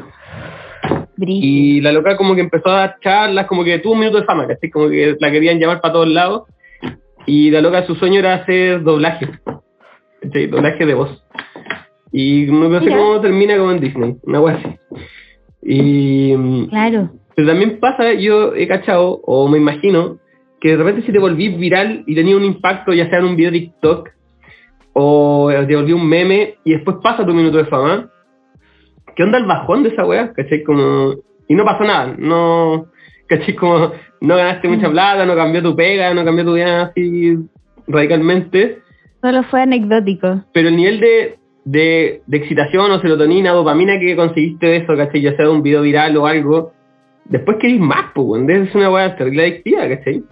Brígido. 1.16 1.46
Y 1.46 1.82
la 1.82 1.92
loca 1.92 2.18
como 2.18 2.34
que 2.34 2.42
empezó 2.42 2.70
a 2.70 2.80
dar 2.80 2.98
charlas, 3.02 3.46
como 3.46 3.64
que 3.64 3.78
tuvo 3.80 3.94
un 3.94 4.00
minuto 4.00 4.20
de 4.20 4.26
fama, 4.26 4.48
¿cachai? 4.48 4.70
Como 4.72 4.90
que 4.90 5.16
la 5.20 5.30
querían 5.32 5.60
llamar 5.60 5.80
para 5.80 5.94
todos 5.94 6.08
lados. 6.08 6.44
Y 7.26 7.52
la 7.52 7.62
loca 7.62 7.86
su 7.86 7.96
sueño 7.96 8.20
era 8.20 8.36
hacer 8.36 8.84
doblaje. 8.84 9.28
Doblaje 10.22 10.86
de 10.86 10.94
voz. 10.94 11.24
Y 12.12 12.46
no 12.46 12.80
sé 12.82 12.90
cómo 12.90 13.20
termina 13.20 13.58
como 13.58 13.72
en 13.72 13.82
Disney, 13.82 14.16
una 14.24 14.40
wea 14.40 14.56
así. 14.56 14.70
Y... 15.62 16.68
Claro. 16.68 17.10
Pero 17.36 17.48
también 17.50 17.80
pasa, 17.80 18.14
yo 18.14 18.56
he 18.56 18.68
cachado, 18.68 19.20
o 19.24 19.50
me 19.50 19.58
imagino, 19.58 20.20
que 20.62 20.70
de 20.70 20.78
repente 20.78 21.06
si 21.06 21.12
te 21.12 21.20
volví 21.20 21.50
viral 21.50 22.04
y 22.08 22.16
tenía 22.16 22.38
un 22.38 22.46
impacto, 22.46 22.94
ya 22.94 23.10
sea 23.10 23.20
en 23.20 23.26
un 23.26 23.36
video 23.36 23.52
de 23.52 23.60
TikTok, 23.60 24.10
o 24.94 25.52
te 25.68 25.76
volví 25.76 25.92
un 25.92 26.08
meme, 26.08 26.56
y 26.64 26.72
después 26.72 26.98
pasa 27.04 27.26
tu 27.26 27.34
minuto 27.34 27.58
de 27.58 27.66
fama, 27.66 28.10
¿qué 29.16 29.24
onda 29.24 29.38
el 29.38 29.46
bajón 29.46 29.84
de 29.84 29.90
esa 29.90 30.06
wea? 30.06 30.32
¿Cachai? 30.32 30.64
Como... 30.64 31.16
Y 31.50 31.56
no 31.56 31.66
pasó 31.66 31.84
nada, 31.84 32.16
no... 32.18 32.88
¿Cachai? 33.28 33.56
Como 33.56 33.92
no 34.22 34.36
ganaste 34.36 34.68
mucha 34.68 34.90
plata, 34.90 35.26
no 35.26 35.36
cambió 35.36 35.62
tu 35.64 35.76
pega, 35.76 36.14
no 36.14 36.24
cambió 36.26 36.46
tu 36.46 36.54
vida 36.54 36.84
así 36.84 37.38
radicalmente, 37.88 38.80
Solo 39.22 39.44
fue 39.44 39.62
anecdótico. 39.62 40.44
pero 40.54 40.68
el 40.70 40.76
nivel 40.76 41.00
de, 41.00 41.40
de, 41.64 42.22
de 42.28 42.38
excitación 42.38 42.92
o 42.92 43.00
serotonina, 43.02 43.52
dopamina 43.52 44.00
que 44.00 44.16
conseguiste 44.16 44.68
de 44.68 44.78
eso, 44.78 44.96
¿cachai? 44.96 45.22
Ya 45.22 45.36
sea 45.36 45.46
de 45.46 45.52
un 45.52 45.64
video 45.64 45.82
viral 45.82 46.16
o 46.18 46.28
algo, 46.28 46.74
después 47.26 47.58
querés 47.60 47.80
más, 47.80 48.12
pues, 48.14 48.46
ser 48.46 48.70
una 48.76 48.92
weá 48.92 49.16
terrible 49.16 49.44
adictiva, 49.44 49.88
¿cachai? 49.90 50.24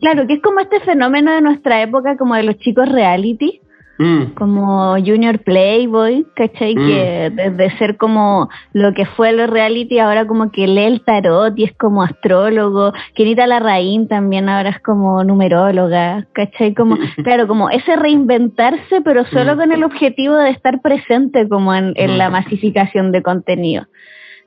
Claro, 0.00 0.26
que 0.26 0.34
es 0.34 0.42
como 0.42 0.60
este 0.60 0.80
fenómeno 0.80 1.32
de 1.32 1.40
nuestra 1.40 1.82
época, 1.82 2.16
como 2.16 2.34
de 2.34 2.42
los 2.44 2.58
chicos 2.58 2.88
reality, 2.90 3.60
Mm, 4.00 4.34
como 4.34 4.92
Junior 5.04 5.40
Playboy, 5.40 6.24
¿cachai? 6.36 6.76
Mm. 6.76 6.86
Que 6.86 7.32
desde 7.34 7.76
ser 7.78 7.96
como 7.96 8.48
lo 8.72 8.94
que 8.94 9.04
fue 9.06 9.32
los 9.32 9.50
reality, 9.50 9.98
ahora 9.98 10.24
como 10.26 10.52
que 10.52 10.68
lee 10.68 10.84
el 10.84 11.00
tarot 11.02 11.58
y 11.58 11.64
es 11.64 11.72
como 11.76 12.04
astrólogo. 12.04 12.92
Kenita 13.14 13.46
Larraín 13.48 14.06
también 14.06 14.48
ahora 14.48 14.70
es 14.70 14.80
como 14.80 15.24
numeróloga, 15.24 16.26
¿cachai? 16.32 16.74
Como, 16.74 16.96
claro, 17.24 17.48
como 17.48 17.70
ese 17.70 17.96
reinventarse, 17.96 19.00
pero 19.04 19.24
solo 19.26 19.54
Mm. 19.54 19.58
con 19.58 19.72
el 19.72 19.82
objetivo 19.84 20.34
de 20.36 20.50
estar 20.50 20.80
presente 20.80 21.48
como 21.48 21.74
en, 21.74 21.92
en 21.96 22.12
Mm. 22.14 22.16
la 22.18 22.30
masificación 22.30 23.10
de 23.10 23.22
contenido. 23.22 23.86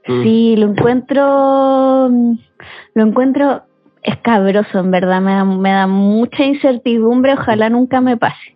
mm. 0.07 0.23
Sí, 0.23 0.55
lo 0.57 0.67
encuentro, 0.71 2.09
lo 2.93 3.03
encuentro 3.05 3.63
escabroso, 4.03 4.79
en 4.79 4.91
verdad, 4.91 5.21
me 5.21 5.33
da, 5.33 5.43
me 5.45 5.71
da 5.71 5.87
mucha 5.87 6.43
incertidumbre, 6.45 7.33
ojalá 7.33 7.69
nunca 7.69 8.01
me 8.01 8.17
pase. 8.17 8.55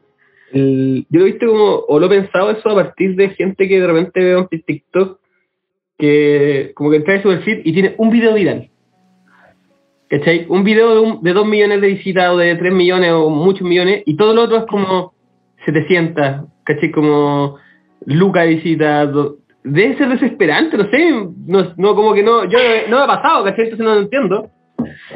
El- 0.56 1.06
yo 1.10 1.20
lo 1.20 1.26
he 1.28 1.32
visto 1.32 1.47
como, 1.47 1.84
o 1.88 1.99
lo 1.99 2.06
he 2.08 2.10
pensado 2.22 2.51
eso 2.51 2.70
a 2.70 2.76
partir 2.76 3.16
de 3.16 3.30
gente 3.30 3.68
que 3.68 3.80
de 3.80 3.88
repente 3.88 4.20
veo 4.24 4.47
en 4.49 4.62
TikTok 4.62 5.20
que 5.97 6.72
como 6.76 6.89
que 6.91 6.97
entra 6.97 7.16
en 7.16 7.22
su 7.24 7.30
perfil 7.30 7.62
y 7.64 7.74
tiene 7.74 7.95
un 7.97 8.10
video 8.10 8.34
viral. 8.34 8.70
¿Cachai? 10.10 10.45
Un 10.49 10.64
video 10.64 10.93
de, 10.93 10.99
un, 10.99 11.24
de 11.24 11.34
2 11.34 11.47
millones 11.47 11.82
de 11.82 11.88
visitas 11.88 12.30
o 12.32 12.38
de 12.38 12.56
3 12.56 12.72
millones 12.74 13.12
o 13.12 13.30
muchos 13.30 13.68
millones 13.68 14.03
y 14.06 14.16
todo 14.16 14.34
lo 14.34 14.43
otro 14.43 14.58
es 14.60 14.66
como 14.66 15.14
700, 15.66 16.47
¿cachai? 16.64 16.91
Como 16.91 17.58
Luca 18.06 18.43
visita, 18.43 19.06
do- 19.08 19.38
debe 19.64 19.97
ser 19.97 20.10
desesperante, 20.10 20.78
no 20.78 20.89
sé, 20.91 21.12
no, 21.47 21.74
no 21.78 21.95
como 21.95 22.14
que 22.14 22.22
no, 22.22 22.45
yo 22.45 22.60
no 22.88 22.97
me 22.97 23.03
ha 23.03 23.08
pasado, 23.08 23.43
¿cachai? 23.45 23.64
Entonces 23.66 23.86
no 23.86 23.95
lo 23.95 24.01
entiendo. 24.01 24.49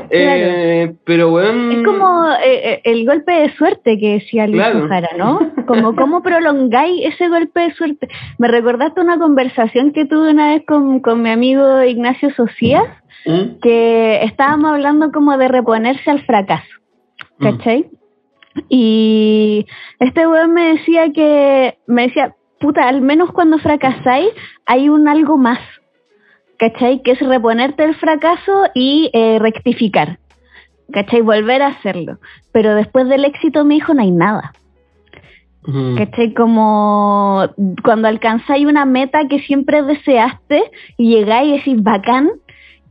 Eh, 0.10 0.96
pero 1.06 1.30
bueno, 1.30 1.72
Es 1.72 1.86
como 1.86 2.32
eh, 2.32 2.38
eh, 2.74 2.82
el 2.84 3.06
golpe 3.06 3.32
de 3.32 3.54
suerte 3.56 3.98
que 4.00 4.14
decía 4.14 4.48
Luis 4.48 4.62
Claro. 4.62 4.88
¿no? 5.18 5.52
Como 5.68 5.96
cómo 5.96 6.22
prolongáis 6.22 7.06
ese 7.06 7.28
golpe 7.30 7.60
de 7.62 7.74
suerte. 7.74 8.08
Me 8.38 8.48
recordaste 8.48 9.02
una 9.02 9.20
conversación 9.20 9.92
que 9.92 10.06
tuve 10.06 10.32
una 10.32 10.50
vez 10.50 10.64
con, 10.66 11.00
con 11.00 11.22
mi 11.22 11.30
amigo 11.30 11.84
Ignacio 11.84 12.32
Socias, 12.36 12.86
¿Mm? 13.26 13.60
que 13.62 14.24
estábamos 14.24 14.72
hablando 14.72 15.12
como 15.12 15.38
de 15.38 15.48
reponerse 15.48 16.10
al 16.10 16.22
fracaso, 16.26 16.68
Mm. 17.38 17.44
¿cachai? 17.44 17.90
Y 18.68 19.66
este 20.00 20.28
weón 20.28 20.54
me 20.54 20.74
decía 20.74 21.12
que, 21.14 21.78
me 21.88 22.04
decía, 22.08 22.36
puta, 22.60 22.88
al 22.88 23.02
menos 23.02 23.32
cuando 23.32 23.58
fracasáis 23.60 24.30
hay 24.66 24.90
un 24.90 25.08
algo 25.08 25.38
más, 25.38 25.60
¿cachai? 26.60 27.02
Que 27.02 27.12
es 27.12 27.20
reponerte 27.20 27.84
del 27.84 27.96
fracaso 27.96 28.66
y 28.76 29.10
eh, 29.14 29.40
rectificar, 29.40 30.20
¿cachai? 30.92 31.22
Volver 31.22 31.64
a 31.64 31.68
hacerlo. 31.68 32.20
Pero 32.52 32.76
después 32.76 33.08
del 33.08 33.26
éxito 33.26 33.66
me 33.66 33.76
dijo, 33.76 33.94
no 33.94 34.02
hay 34.02 34.12
nada. 34.12 34.52
Mm. 35.66 35.98
¿Cachai? 35.98 36.34
Como 36.34 37.48
cuando 37.84 38.08
alcanzáis 38.08 38.68
una 38.68 38.86
meta 38.86 39.28
que 39.28 39.40
siempre 39.40 39.82
deseaste 39.84 40.64
y 40.98 41.16
llegáis 41.16 41.50
y 41.50 41.58
decís 41.58 41.84
bacán, 41.84 42.30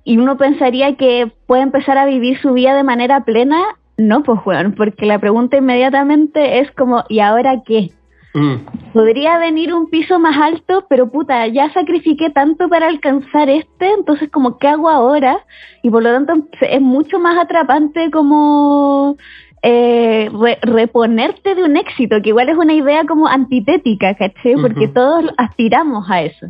y 0.05 0.17
uno 0.17 0.39
pensaría 0.39 0.97
que 0.97 1.31
puede 1.47 1.63
empezar 1.63 1.99
a 1.99 2.07
vivir 2.07 2.41
su 2.41 2.55
vida 2.55 2.75
de 2.75 2.83
manera 2.83 3.25
plena, 3.25 3.63
no, 3.99 4.23
pues, 4.23 4.41
weón, 4.47 4.73
porque 4.73 5.05
la 5.05 5.19
pregunta 5.19 5.59
inmediatamente 5.59 6.61
es 6.61 6.71
como, 6.71 7.05
¿y 7.11 7.19
ahora 7.19 7.63
qué? 7.67 7.91
Mm. 8.39 8.93
Podría 8.93 9.39
venir 9.39 9.73
un 9.75 9.89
piso 9.91 10.19
más 10.19 10.37
alto, 10.37 10.85
pero 10.89 11.11
puta, 11.11 11.47
ya 11.49 11.71
sacrifiqué 11.73 12.31
tanto 12.31 12.69
para 12.69 12.87
alcanzar 12.87 13.49
este, 13.49 13.91
entonces 13.93 14.31
como, 14.31 14.59
¿qué 14.59 14.69
hago 14.69 14.89
ahora? 14.89 15.41
Y 15.83 15.91
por 15.91 16.03
lo 16.03 16.13
tanto 16.13 16.35
es 16.61 16.81
mucho 16.81 17.19
más 17.19 17.37
atrapante 17.39 18.11
como 18.11 19.17
eh, 19.63 20.31
re- 20.33 20.59
reponerte 20.63 21.55
de 21.55 21.65
un 21.65 21.77
éxito, 21.77 22.17
que 22.23 22.29
igual 22.31 22.49
es 22.49 22.57
una 22.57 22.75
idea 22.75 23.05
como 23.07 23.27
antitética, 23.27 24.15
¿caché? 24.15 24.55
Porque 24.61 24.89
todos 24.89 25.25
aspiramos 25.37 26.09
a 26.11 26.23
eso. 26.23 26.47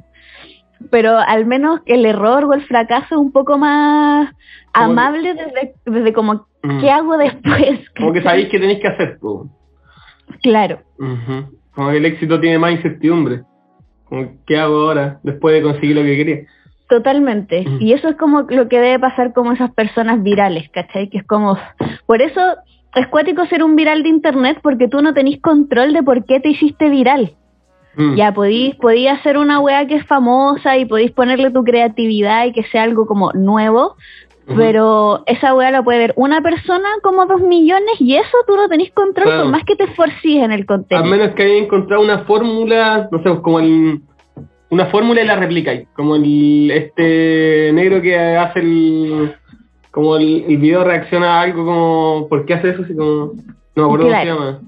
Pero 0.91 1.16
al 1.18 1.47
menos 1.47 1.80
el 1.86 2.05
error 2.07 2.45
o 2.45 2.53
el 2.55 2.62
fracaso 2.62 3.14
es 3.14 3.20
un 3.20 3.32
poco 3.32 3.57
más 3.59 4.30
amable 4.72 5.34
desde, 5.34 5.74
desde 5.86 6.12
como, 6.12 6.47
Mm. 6.61 6.80
¿qué 6.80 6.91
hago 6.91 7.16
después? 7.16 7.80
Como 7.97 8.12
que 8.12 8.18
¿cachai? 8.18 8.22
sabéis 8.43 8.49
qué 8.49 8.59
tenéis 8.59 8.80
que 8.80 8.89
hacer, 8.89 9.18
po. 9.20 9.47
Claro. 10.43 10.80
Ujú. 10.99 11.57
Como 11.79 11.93
que 11.93 11.99
el 11.99 12.07
éxito 12.07 12.41
tiene 12.41 12.59
más 12.59 12.72
incertidumbre. 12.72 13.43
Como, 14.07 14.33
¿qué 14.49 14.59
hago 14.59 14.89
ahora 14.89 15.20
después 15.22 15.55
de 15.55 15.62
conseguir 15.62 15.95
lo 15.95 16.03
que 16.03 16.16
quería? 16.16 16.39
Totalmente. 16.89 17.64
Mm. 17.64 17.79
Y 17.81 17.93
eso 17.93 18.09
es 18.09 18.16
como 18.16 18.41
lo 18.49 18.68
que 18.68 18.81
debe 18.81 18.99
pasar 18.99 19.33
como 19.33 19.53
esas 19.53 19.70
personas 19.70 20.20
virales, 20.20 20.68
¿cachai? 20.70 21.09
Que 21.09 21.18
es 21.18 21.24
como... 21.24 21.57
Por 22.05 22.20
eso 22.20 22.41
es 22.97 23.07
cuático 23.07 23.47
ser 23.47 23.62
un 23.62 23.76
viral 23.76 24.03
de 24.03 24.09
internet 24.09 24.59
porque 24.61 24.89
tú 24.89 25.03
no 25.03 25.14
tenés 25.14 25.41
control 25.41 25.93
de 25.93 26.03
por 26.03 26.24
qué 26.26 26.41
te 26.41 26.49
hiciste 26.49 26.89
viral. 26.89 27.37
Mm. 27.95 28.16
Ya 28.16 28.35
podís, 28.35 28.74
podís 28.74 29.11
hacer 29.11 29.39
una 29.39 29.61
weá 29.61 29.87
que 29.87 29.95
es 29.95 30.05
famosa 30.05 30.76
y 30.76 30.85
podís 30.85 31.12
ponerle 31.12 31.53
tu 31.53 31.62
creatividad 31.62 32.47
y 32.47 32.53
que 32.55 32.64
sea 32.64 32.83
algo 32.83 33.07
como 33.07 33.31
nuevo, 33.35 33.95
Pero 34.57 35.22
esa 35.26 35.55
weá 35.55 35.70
la 35.70 35.82
puede 35.82 35.99
ver 35.99 36.12
una 36.16 36.40
persona 36.40 36.88
como 37.03 37.26
dos 37.26 37.40
millones 37.42 38.01
y 38.01 38.16
eso 38.16 38.36
tú 38.46 38.57
no 38.57 38.68
tenés 38.68 38.90
control 38.92 39.26
Claro. 39.26 39.42
por 39.42 39.51
más 39.53 39.64
que 39.64 39.76
te 39.76 39.84
esforcís 39.84 40.42
en 40.42 40.53
el 40.53 40.62
A 40.62 40.66
contenido. 40.66 41.07
menos 41.07 41.34
que 41.34 41.42
hayas 41.42 41.64
encontrado 41.64 42.03
una 42.03 42.20
fórmula, 42.20 43.09
no 43.12 43.18
sé, 43.18 43.24
pues, 43.28 43.40
como 43.40 43.61
el, 43.61 44.01
una 44.70 44.86
fórmula 44.86 45.22
y 45.22 45.26
la 45.26 45.36
replicáis. 45.36 45.86
Como 45.94 46.16
el, 46.16 46.70
este 46.70 47.70
negro 47.74 48.01
que 48.01 48.16
hace 48.18 48.61
el, 48.61 49.34
como 49.90 50.16
el, 50.16 50.44
el 50.49 50.57
video 50.59 50.82
reacciona 50.84 51.38
a 51.38 51.42
algo 51.42 51.64
como, 51.64 52.26
¿por 52.28 52.46
qué 52.46 52.55
hace 52.55 52.70
eso? 52.70 52.82
Así 52.84 52.94
como, 52.96 53.32
no 53.76 53.82
me 53.82 53.82
acuerdo 53.84 54.07
Claro. 54.09 54.34
cómo 54.36 54.46
se 54.46 54.53
llama. 54.53 54.61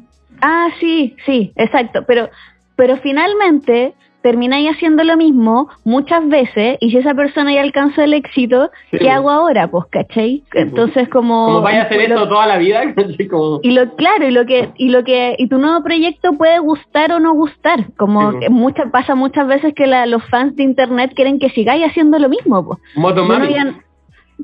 Ah, 0.43 0.69
sí, 0.79 1.17
sí, 1.27 1.53
exacto. 1.57 2.05
Pero, 2.07 2.29
pero 2.77 2.97
finalmente 2.99 3.95
termináis 4.23 4.71
haciendo 4.71 5.03
lo 5.05 5.17
mismo 5.17 5.69
muchas 5.85 6.29
veces 6.29 6.77
y 6.81 6.91
si 6.91 6.99
esa 6.99 7.15
persona 7.15 7.53
ya 7.55 7.63
alcanzó 7.63 8.03
el 8.03 8.13
éxito, 8.15 8.71
Sí, 8.91 8.99
¿qué 8.99 9.05
pues. 9.05 9.11
hago 9.11 9.31
ahora? 9.31 9.69
Pues, 9.71 9.85
¿cachai? 9.91 10.45
Entonces 10.55 11.09
como... 11.09 11.47
Como 11.47 11.63
vaya 11.63 11.81
a 11.83 11.85
hacer 11.85 12.01
esto 12.01 12.29
toda 12.29 12.47
la 12.47 12.59
vida, 12.59 12.83
como, 13.31 13.61
Y 13.63 13.71
lo 13.73 13.95
claro, 13.97 14.27
y 14.29 14.31
lo 14.31 14.45
que 14.47 14.71
y 14.77 14.89
lo 14.91 15.05
que 15.05 15.35
y 15.39 15.49
tu 15.49 15.59
nuevo 15.59 15.83
proyecto 15.83 16.33
puede 16.35 16.59
gustar 16.59 17.13
o 17.13 17.21
no 17.21 17.33
gustar, 17.35 17.93
como 17.97 18.33
Sí, 18.33 18.39
que 18.41 18.47
po. 18.47 18.53
mucha, 18.53 18.85
pasa 18.91 19.15
muchas 19.15 19.47
veces 19.47 19.73
que 19.75 19.87
la- 19.87 20.07
los 20.07 20.23
fans 20.29 20.55
de 20.57 20.63
internet 20.65 21.13
quieren 21.15 21.39
que 21.39 21.51
sigáis 21.51 21.85
haciendo 21.87 22.19
lo 22.19 22.29
mismo, 22.29 22.65
pues. 22.65 22.79
moto 22.97 23.23
Y 23.23 23.25
uno 23.25 23.39
mami. 23.39 23.55
ya- 23.55 23.75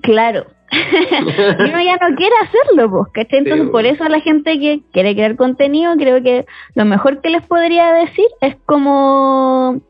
claro. 0.02 0.46
uno 1.58 1.80
ya 1.80 1.96
no 1.96 2.16
quiere 2.16 2.34
hacerlo, 2.42 2.90
pues, 2.90 3.12
¿cachai? 3.12 3.38
Entonces, 3.40 3.66
Sí, 3.66 3.70
por 3.72 3.86
eso 3.86 4.04
a 4.04 4.08
la 4.08 4.20
gente 4.20 4.58
que 4.58 4.80
quiere 4.92 5.14
crear 5.14 5.36
contenido, 5.36 5.94
creo 5.96 6.22
que 6.22 6.46
lo 6.74 6.84
mejor 6.84 7.20
que 7.20 7.30
les 7.30 7.46
podría 7.46 7.92
decir 7.92 8.26
es 8.40 8.56
como 8.66 9.80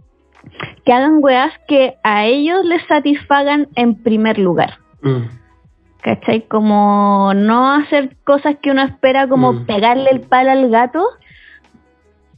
que 0.84 0.92
hagan 0.92 1.18
weas 1.20 1.52
que 1.68 1.94
a 2.04 2.24
ellos 2.26 2.64
les 2.64 2.82
satisfagan 2.86 3.68
en 3.74 4.02
primer 4.02 4.38
lugar. 4.38 4.78
Mm. 5.02 5.22
¿Cachai? 6.02 6.42
Como 6.46 7.32
no 7.34 7.72
hacer 7.72 8.16
cosas 8.24 8.56
que 8.62 8.70
uno 8.70 8.82
espera 8.82 9.26
como 9.28 9.52
Mm. 9.52 9.66
pegarle 9.66 10.10
el 10.10 10.20
palo 10.20 10.50
al 10.52 10.70
gato, 10.70 11.04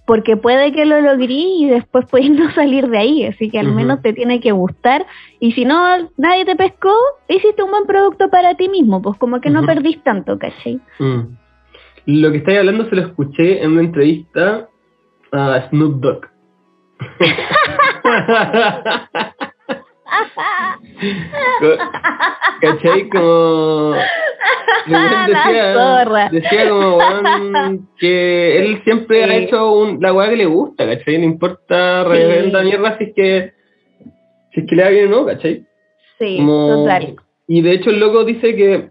porque 0.09 0.37
puede 0.39 0.73
que 0.73 0.87
lo 0.87 1.03
logrí 1.03 1.65
y 1.65 1.67
después 1.67 2.07
puedes 2.11 2.31
no 2.41 2.51
salir 2.53 2.89
de 2.89 2.97
ahí, 2.97 3.27
así 3.27 3.51
que 3.51 3.59
al 3.59 3.75
menos 3.75 4.01
te 4.01 4.15
tiene 4.15 4.41
que 4.41 4.53
gustar. 4.53 5.05
Y 5.39 5.53
si 5.53 5.67
no, 5.67 5.77
nadie 6.17 6.47
te 6.47 6.57
pescó, 6.57 6.95
hiciste 7.29 7.63
un 7.63 7.71
buen 7.71 7.85
producto 7.85 8.31
para 8.31 8.55
ti 8.55 8.71
mismo, 8.71 9.03
pues 9.03 9.19
como 9.19 9.43
que 9.43 9.51
no 9.51 9.67
perdís 9.67 10.03
tanto, 10.03 10.39
¿cachai? 10.39 10.81
Mm. 10.99 11.37
Lo 12.07 12.33
que 12.33 12.39
estáis 12.39 12.61
hablando 12.61 12.89
se 12.89 12.97
lo 12.97 13.03
escuché 13.03 13.63
en 13.63 13.73
una 13.73 13.83
entrevista 13.83 14.71
a 15.31 15.69
Snoop 15.69 16.01
Dogg. 16.01 16.27
¿Cachai? 22.61 23.09
Como... 23.09 23.95
Decía, 24.87 26.29
decía 26.31 26.69
como 26.69 26.97
weón, 26.97 27.89
que 27.99 28.59
él 28.59 28.81
siempre 28.85 29.25
ha 29.25 29.29
Sí. 29.29 29.35
hecho 29.45 29.73
un, 29.73 29.99
la 30.01 30.13
weá 30.13 30.31
que 30.31 30.37
le 30.37 30.47
gusta, 30.47 30.87
¿cachai? 30.87 31.19
No 31.19 31.25
importa 31.25 32.05
reverenda 32.05 32.63
mierda 32.63 32.97
si 32.97 33.05
es 33.05 33.13
que 33.15 33.53
si 34.53 34.61
es 34.61 34.67
que 34.67 34.77
le 34.77 34.83
va 34.85 34.89
bien 34.89 35.13
o 35.13 35.17
no, 35.21 35.27
¿cachai? 35.27 35.65
Sí, 36.19 36.37
Como- 36.39 36.69
total. 36.85 37.17
Y 37.49 37.61
de 37.63 37.73
hecho 37.73 37.91
el 37.91 38.01
loco 38.01 38.25
dice 38.25 38.55
que 38.57 38.91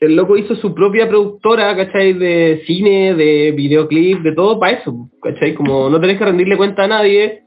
el 0.00 0.16
loco 0.16 0.36
hizo 0.36 0.54
su 0.56 0.74
propia 0.74 1.08
productora, 1.08 1.76
¿cachai? 1.76 2.12
De 2.14 2.62
cine, 2.66 3.14
de 3.14 3.52
videoclip, 3.52 4.20
de 4.22 4.32
todo 4.32 4.58
para 4.58 4.78
eso, 4.78 5.10
¿cachai? 5.22 5.54
Como 5.54 5.90
no 5.90 6.00
tenés 6.00 6.18
que 6.18 6.24
rendirle 6.24 6.56
cuenta 6.56 6.84
a 6.84 6.88
nadie 6.88 7.42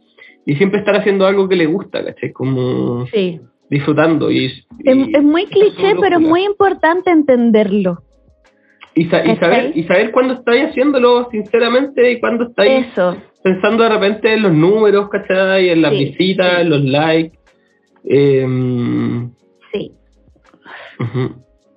y 0.48 0.56
siempre 0.56 0.80
estar 0.80 0.95
haciendo 0.95 1.28
algo 1.28 1.48
que 1.48 1.56
le 1.58 1.66
gusta, 1.68 2.04
¿cachai? 2.04 2.32
Como 2.32 3.06
Sí. 3.08 3.39
disfrutando. 3.70 4.32
Y, 4.32 4.45
Es, 4.45 4.66
y- 4.84 5.12
es 5.16 5.24
muy 5.24 5.45
cliché, 5.45 5.93
pero 6.02 6.16
es 6.18 6.22
muy 6.22 6.43
importante 6.45 7.12
entenderlo. 7.12 8.02
y, 8.95 9.06
sa- 9.10 9.24
y 9.24 9.36
¿cachai? 9.36 9.38
saber, 9.39 9.72
y 9.78 9.84
saber 9.84 10.12
cuándo 10.12 10.34
estáis 10.34 10.70
haciéndolo 10.70 11.30
sinceramente 11.30 12.14
y 12.14 12.20
cuándo 12.20 12.45
estáis 12.45 12.88
Eso. 12.88 13.16
pensando 13.43 13.84
de 13.84 13.89
repente 13.89 14.34
en 14.34 14.41
los 14.41 14.54
números, 14.54 15.10
¿cachai? 15.10 15.70
En 15.70 15.84
las 15.84 15.91
Sí, 15.91 16.06
visitas, 16.06 16.56
sí. 16.56 16.62
en 16.62 16.70
los 16.72 16.82
likes. 16.84 17.38
Em, 18.06 19.30
Sí. 19.72 19.91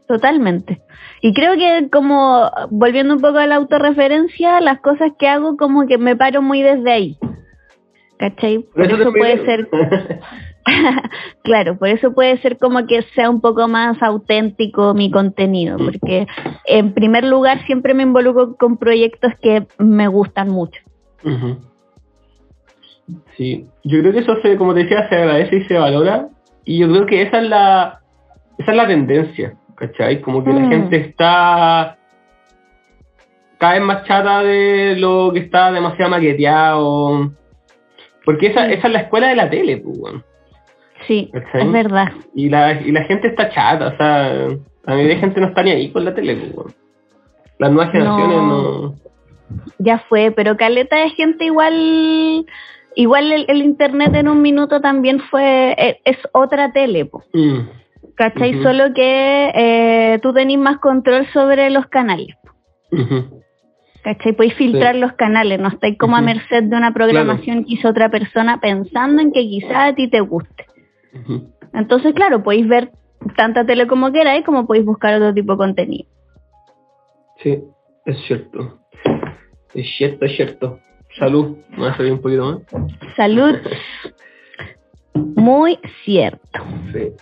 Totalmente. 0.09 0.81
Y 1.23 1.35
creo 1.35 1.55
que 1.57 1.89
como, 1.91 2.51
volviendo 2.71 3.14
un 3.14 3.21
poco 3.21 3.39
a 3.39 3.47
la 3.47 3.57
autorreferencia, 3.57 4.61
las 4.61 4.81
cosas 4.81 5.12
que 5.18 5.29
hago 5.29 5.57
como 5.57 5.87
que 5.87 5.99
me 5.99 6.16
paro 6.16 6.41
muy 6.43 6.62
desde 6.62 6.91
ahí. 6.91 7.18
¿Cachai? 8.21 8.59
Por 8.59 8.75
Por 8.75 9.01
eso 9.01 9.12
puede 9.14 9.45
ser, 9.47 9.68
claro, 11.43 11.79
por 11.79 11.89
eso 11.89 12.12
puede 12.12 12.37
ser 12.43 12.59
como 12.59 12.87
que 12.87 13.01
sea 13.14 13.31
un 13.31 13.41
poco 13.41 13.66
más 13.66 13.97
auténtico 14.03 14.93
mi 14.93 15.11
contenido, 15.11 15.79
porque 15.79 16.27
en 16.66 16.93
primer 16.93 17.25
lugar 17.25 17.64
siempre 17.64 17.95
me 17.95 18.03
involucro 18.03 18.57
con 18.57 18.77
proyectos 18.77 19.33
que 19.41 19.66
me 19.79 20.07
gustan 20.07 20.51
mucho. 20.51 20.79
Sí, 23.39 23.66
yo 23.85 24.01
creo 24.01 24.12
que 24.12 24.18
eso 24.18 24.37
se, 24.43 24.59
como 24.59 24.75
te 24.75 24.81
decía, 24.83 25.09
se 25.09 25.16
agradece 25.16 25.57
y 25.57 25.64
se 25.64 25.79
valora. 25.79 26.29
Y 26.66 26.79
yo 26.79 26.89
creo 26.91 27.07
que 27.07 27.23
esa 27.23 27.41
es 27.41 27.49
la, 27.49 28.01
esa 28.59 28.71
es 28.71 28.77
la 28.77 28.87
tendencia, 28.87 29.55
¿cachai? 29.77 30.21
Como 30.21 30.45
que 30.45 30.53
la 30.53 30.61
Mm. 30.61 30.68
gente 30.71 30.97
está 30.99 31.97
cada 33.57 33.73
vez 33.73 33.83
más 33.83 34.05
chata 34.05 34.43
de 34.43 34.97
lo 34.97 35.31
que 35.33 35.41
está 35.41 35.73
demasiado 35.73 36.11
maqueteado. 36.11 37.31
Porque 38.31 38.47
esa, 38.49 38.66
Sí. 38.66 38.72
esa 38.74 38.87
es 38.87 38.93
la 38.93 39.01
escuela 39.01 39.28
de 39.28 39.37
la 39.37 39.51
tele, 39.51 39.78
pues, 39.78 39.99
weón. 39.99 40.24
Sí, 41.07 41.31
¿Cachai? 41.33 41.62
es 41.62 41.72
verdad. 41.72 42.12
Y 42.35 42.49
la, 42.49 42.72
y 42.81 42.93
la 42.93 43.03
gente 43.05 43.28
está 43.28 43.49
chata, 43.49 43.89
o 43.89 43.97
sea, 43.97 44.33
la 44.85 44.95
mayoría 44.95 45.14
de 45.14 45.20
gente 45.20 45.41
no 45.41 45.47
está 45.49 45.62
ni 45.62 45.70
ahí 45.72 45.91
con 45.91 46.05
la 46.05 46.14
tele, 46.14 46.37
pues. 46.55 46.74
Las 47.59 47.72
nuevas 47.72 47.91
generaciones 47.93 48.37
No. 48.37 48.47
no. 48.83 48.95
Ya 49.78 49.99
fue, 50.09 50.31
pero 50.31 50.57
caleta 50.57 50.97
de 50.97 51.11
gente 51.11 51.47
igual, 51.47 52.47
igual 52.95 53.33
el, 53.33 53.47
el 53.49 53.62
internet 53.62 54.14
en 54.14 54.28
un 54.28 54.41
minuto 54.43 54.81
también 54.81 55.18
fue, 55.20 55.72
e- 55.76 56.01
es, 56.05 56.18
otra 56.33 56.72
tele, 56.72 57.07
po, 57.07 57.24
Mm, 57.33 57.61
¿cachai? 58.14 58.62
Solo 58.62 58.95
que 58.95 59.51
eh, 59.55 60.18
tú 60.22 60.33
tenés 60.33 60.59
más 60.59 60.78
control 60.78 61.26
sobre 61.33 61.68
los 61.70 61.87
canales, 61.87 62.37
ujú. 62.93 63.43
¿Cachai? 64.03 64.32
Podéis 64.32 64.55
filtrar 64.55 64.96
los 64.96 65.12
canales, 65.12 65.61
no 65.61 65.68
estáis 65.68 65.98
como 65.98 66.16
a 66.16 66.20
merced 66.20 66.64
de 66.64 66.76
una 66.76 66.92
programación 66.92 67.64
que 67.64 67.74
hizo 67.74 67.88
otra 67.88 68.11
persona 68.11 68.61
pensando 68.61 69.22
en 69.22 69.32
que 69.32 69.42
quizá 69.42 69.86
a 69.86 69.94
ti 69.94 70.09
te 70.09 70.20
guste. 70.20 70.66
Entonces, 71.72 72.14
claro, 72.14 72.42
podéis 72.42 72.68
ver 72.68 72.92
tanta 73.36 73.64
tele 73.64 73.86
como 73.86 74.12
queráis, 74.12 74.44
como 74.44 74.66
podéis 74.66 74.86
buscar 74.86 75.14
otro 75.14 75.34
tipo 75.34 75.53
de 75.53 75.59
contenido. 75.59 76.09
Sí, 77.42 77.59
es 78.07 78.18
cierto. 78.26 78.80
Es 79.74 79.86
cierto, 79.96 80.24
es 80.24 80.36
cierto. 80.36 80.78
Salud, 81.18 81.57
me 81.70 81.84
va 81.84 81.90
a 81.90 81.96
salir 81.96 82.12
un 82.12 82.20
poquito 82.20 82.44
más. 82.44 83.16
Salud, 83.16 83.57
muy 85.14 85.78
cierto. 86.05 86.61
Sí. 86.92 87.12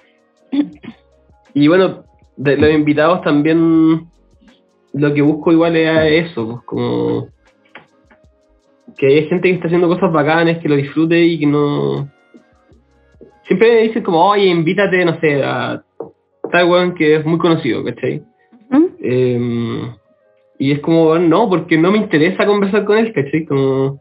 Y 1.54 1.68
bueno, 1.68 2.04
de 2.36 2.56
los 2.56 2.70
invitados 2.70 3.22
también 3.22 4.08
lo 4.93 5.14
que 5.14 5.22
busco 5.22 5.53
igual 5.53 5.76
es 5.76 6.30
eso, 6.30 6.47
pues 6.47 6.61
como 6.64 7.28
que 8.97 9.07
hay 9.07 9.28
gente 9.28 9.49
que 9.49 9.55
está 9.55 9.66
haciendo 9.66 9.89
cosas 9.89 10.12
bacanas, 10.12 10.59
que 10.59 10.68
lo 10.68 10.76
disfrute 10.76 11.20
y 11.20 11.39
que 11.39 11.47
no... 11.47 12.09
Siempre 13.45 13.72
me 13.72 13.82
dicen 13.82 14.03
como, 14.03 14.24
oye, 14.24 14.47
invítate, 14.47 15.05
no 15.05 15.18
sé, 15.20 15.43
a 15.43 15.82
tal 16.51 16.68
weón 16.68 16.95
que 16.95 17.16
es 17.16 17.24
muy 17.24 17.39
conocido, 17.39 17.84
¿cachai? 17.84 18.22
¿Mm? 18.70 18.84
Eh, 19.01 19.93
y 20.59 20.72
es 20.72 20.80
como, 20.80 21.16
no, 21.18 21.49
porque 21.49 21.78
no 21.78 21.91
me 21.93 21.99
interesa 21.99 22.47
conversar 22.47 22.84
con 22.84 22.99
él, 22.99 23.12
¿cachai? 23.12 23.45
Como 23.47 24.01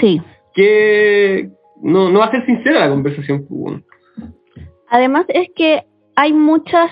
Sí. 0.00 0.20
que 0.54 1.48
no, 1.82 2.10
no 2.10 2.18
va 2.20 2.26
a 2.26 2.30
ser 2.30 2.44
sincera 2.46 2.80
la 2.80 2.90
conversación, 2.90 3.46
pues. 3.48 3.82
Además 4.90 5.24
es 5.28 5.48
que 5.54 5.84
hay 6.16 6.32
muchas 6.32 6.90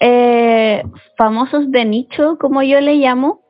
eh, 0.00 0.82
famosos 1.16 1.70
de 1.70 1.84
nicho, 1.84 2.36
como 2.38 2.62
yo 2.62 2.80
le 2.80 2.94
llamo, 2.96 3.40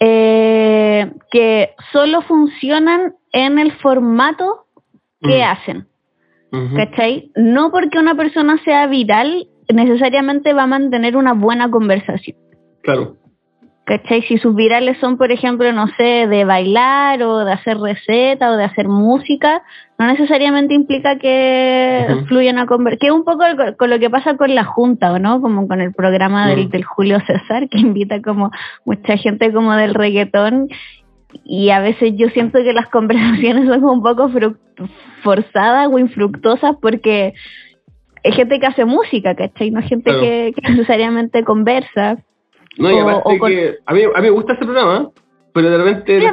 eh, 0.00 1.12
que 1.30 1.74
solo 1.92 2.22
funcionan 2.22 3.14
en 3.32 3.58
el 3.58 3.72
formato 3.72 4.66
que 5.20 5.38
Mm. 5.40 5.42
hacen. 5.42 5.88
¿cachai? 6.76 7.30
No 7.34 7.70
porque 7.70 7.98
una 7.98 8.14
persona 8.14 8.58
sea 8.62 8.86
viral 8.86 9.48
necesariamente 9.72 10.52
va 10.52 10.64
a 10.64 10.66
mantener 10.66 11.16
una 11.16 11.32
buena 11.32 11.70
conversación. 11.70 12.36
Claro. 12.82 13.16
¿Cachai? 13.84 14.22
Si 14.22 14.38
sus 14.38 14.54
virales 14.54 14.96
son, 15.00 15.18
por 15.18 15.32
ejemplo, 15.32 15.72
no 15.72 15.88
sé, 15.96 16.28
de 16.28 16.44
bailar 16.44 17.20
o 17.24 17.44
de 17.44 17.52
hacer 17.52 17.78
receta 17.78 18.52
o 18.52 18.56
de 18.56 18.62
hacer 18.62 18.86
música, 18.86 19.62
no 19.98 20.06
necesariamente 20.06 20.72
implica 20.72 21.18
que 21.18 22.06
Ujú. 22.08 22.26
fluya 22.26 22.52
una 22.52 22.66
conversación. 22.66 23.00
Que 23.00 23.06
es 23.08 23.12
un 23.12 23.24
poco 23.24 23.44
con, 23.56 23.74
con 23.74 23.90
lo 23.90 23.98
que 23.98 24.08
pasa 24.08 24.36
con 24.36 24.54
la 24.54 24.62
Junta, 24.64 25.12
¿o 25.12 25.18
no? 25.18 25.40
Como 25.40 25.66
con 25.66 25.80
el 25.80 25.92
programa 25.92 26.48
del, 26.48 26.66
Mm. 26.66 26.70
del 26.70 26.84
Julio 26.84 27.18
César, 27.26 27.68
que 27.68 27.78
invita 27.80 28.22
como 28.22 28.52
mucha 28.84 29.16
gente 29.16 29.52
como 29.52 29.74
del 29.74 29.94
reggaetón. 29.94 30.68
Y 31.44 31.70
a 31.70 31.80
veces 31.80 32.12
yo 32.16 32.28
siento 32.28 32.60
que 32.62 32.72
las 32.72 32.88
conversaciones 32.90 33.66
son 33.66 33.82
un 33.84 34.02
poco 34.02 34.30
forzadas 35.22 35.88
o 35.90 35.98
infructuosas 35.98 36.76
porque 36.80 37.32
es 38.22 38.36
gente 38.36 38.60
que 38.60 38.66
hace 38.66 38.84
música, 38.84 39.34
¿cachai? 39.34 39.70
No 39.72 39.80
es 39.80 39.86
gente 39.88 40.04
Claro. 40.10 40.20
que, 40.20 40.52
que 40.54 40.70
necesariamente 40.70 41.42
conversa. 41.42 42.18
No, 42.78 42.90
y 42.90 42.98
aparte 42.98 43.22
o 43.24 43.38
con- 43.38 43.50
que 43.50 43.76
a 43.84 43.94
mí, 43.94 44.02
a 44.02 44.20
mí 44.20 44.22
me 44.22 44.30
gusta 44.30 44.54
ese 44.54 44.64
programa, 44.64 45.10
pero 45.52 45.70
de 45.70 45.78
repente 45.78 46.20
Sí, 46.20 46.26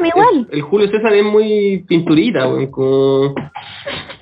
el, 0.52 0.62
Julio 0.62 0.90
César 0.90 1.14
es 1.14 1.24
muy 1.24 1.84
pinturita, 1.88 2.48
weón, 2.48 2.68
como... 2.68 3.36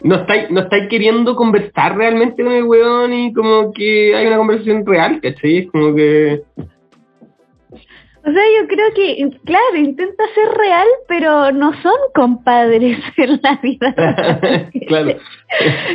No 0.01 0.15
estáis, 0.15 0.49
no 0.49 0.61
estáis 0.61 0.87
queriendo 0.89 1.35
conversar 1.35 1.97
realmente 1.97 2.43
con 2.43 2.53
el 2.53 2.63
weón 2.63 3.13
y 3.13 3.33
como 3.33 3.71
que 3.73 4.15
hay 4.15 4.25
una 4.27 4.37
conversación 4.37 4.85
real, 4.85 5.19
¿cachai? 5.21 5.57
Es 5.59 5.71
como 5.71 5.95
que... 5.95 6.41
O 8.27 8.31
sea, 8.31 8.43
yo 8.61 8.67
creo 8.67 8.93
que, 8.93 9.39
claro, 9.45 9.77
intenta 9.77 10.23
ser 10.35 10.49
real, 10.57 10.85
pero 11.07 11.51
no 11.53 11.71
son 11.81 11.93
compadres 12.13 12.97
en 13.17 13.39
la 13.41 13.59
vida. 13.63 13.93
claro. 14.87 15.15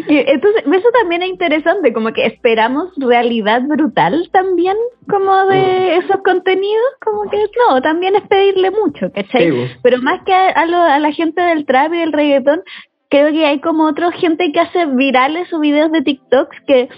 Entonces, 0.09 0.65
eso 0.67 0.89
también 0.99 1.23
es 1.23 1.29
interesante, 1.29 1.93
como 1.93 2.11
que 2.15 2.25
esperamos 2.25 2.89
realidad 2.97 3.61
brutal 3.69 4.31
también, 4.33 4.77
como 5.11 5.45
de 5.47 5.97
esos 5.99 6.23
contenidos, 6.25 6.87
como 7.05 7.31
que 7.31 7.37
no, 7.69 7.83
también 7.83 8.17
es 8.17 8.23
pedirle 8.23 8.71
mucho, 8.71 9.13
¿cachai? 9.15 9.51
Sí. 9.51 9.67
Pero 9.83 9.99
más 10.01 10.23
que 10.25 10.33
a, 10.33 10.49
a 10.49 10.65
lo- 10.65 10.83
a 10.83 10.99
la 11.01 11.13
gente 11.13 11.43
del 11.43 11.67
trap 11.67 11.93
y 11.93 11.99
del 11.99 12.13
reggaetón, 12.15 12.63
creo 13.11 13.31
que 13.31 13.45
hay 13.45 13.61
como 13.61 13.85
otra 13.85 14.11
gente 14.13 14.51
que 14.53 14.61
hace 14.61 14.87
virales 14.87 15.53
o 15.53 15.61
videos 15.61 15.93
de 15.93 16.01
TikToks 16.01 16.57
que, 16.67 16.89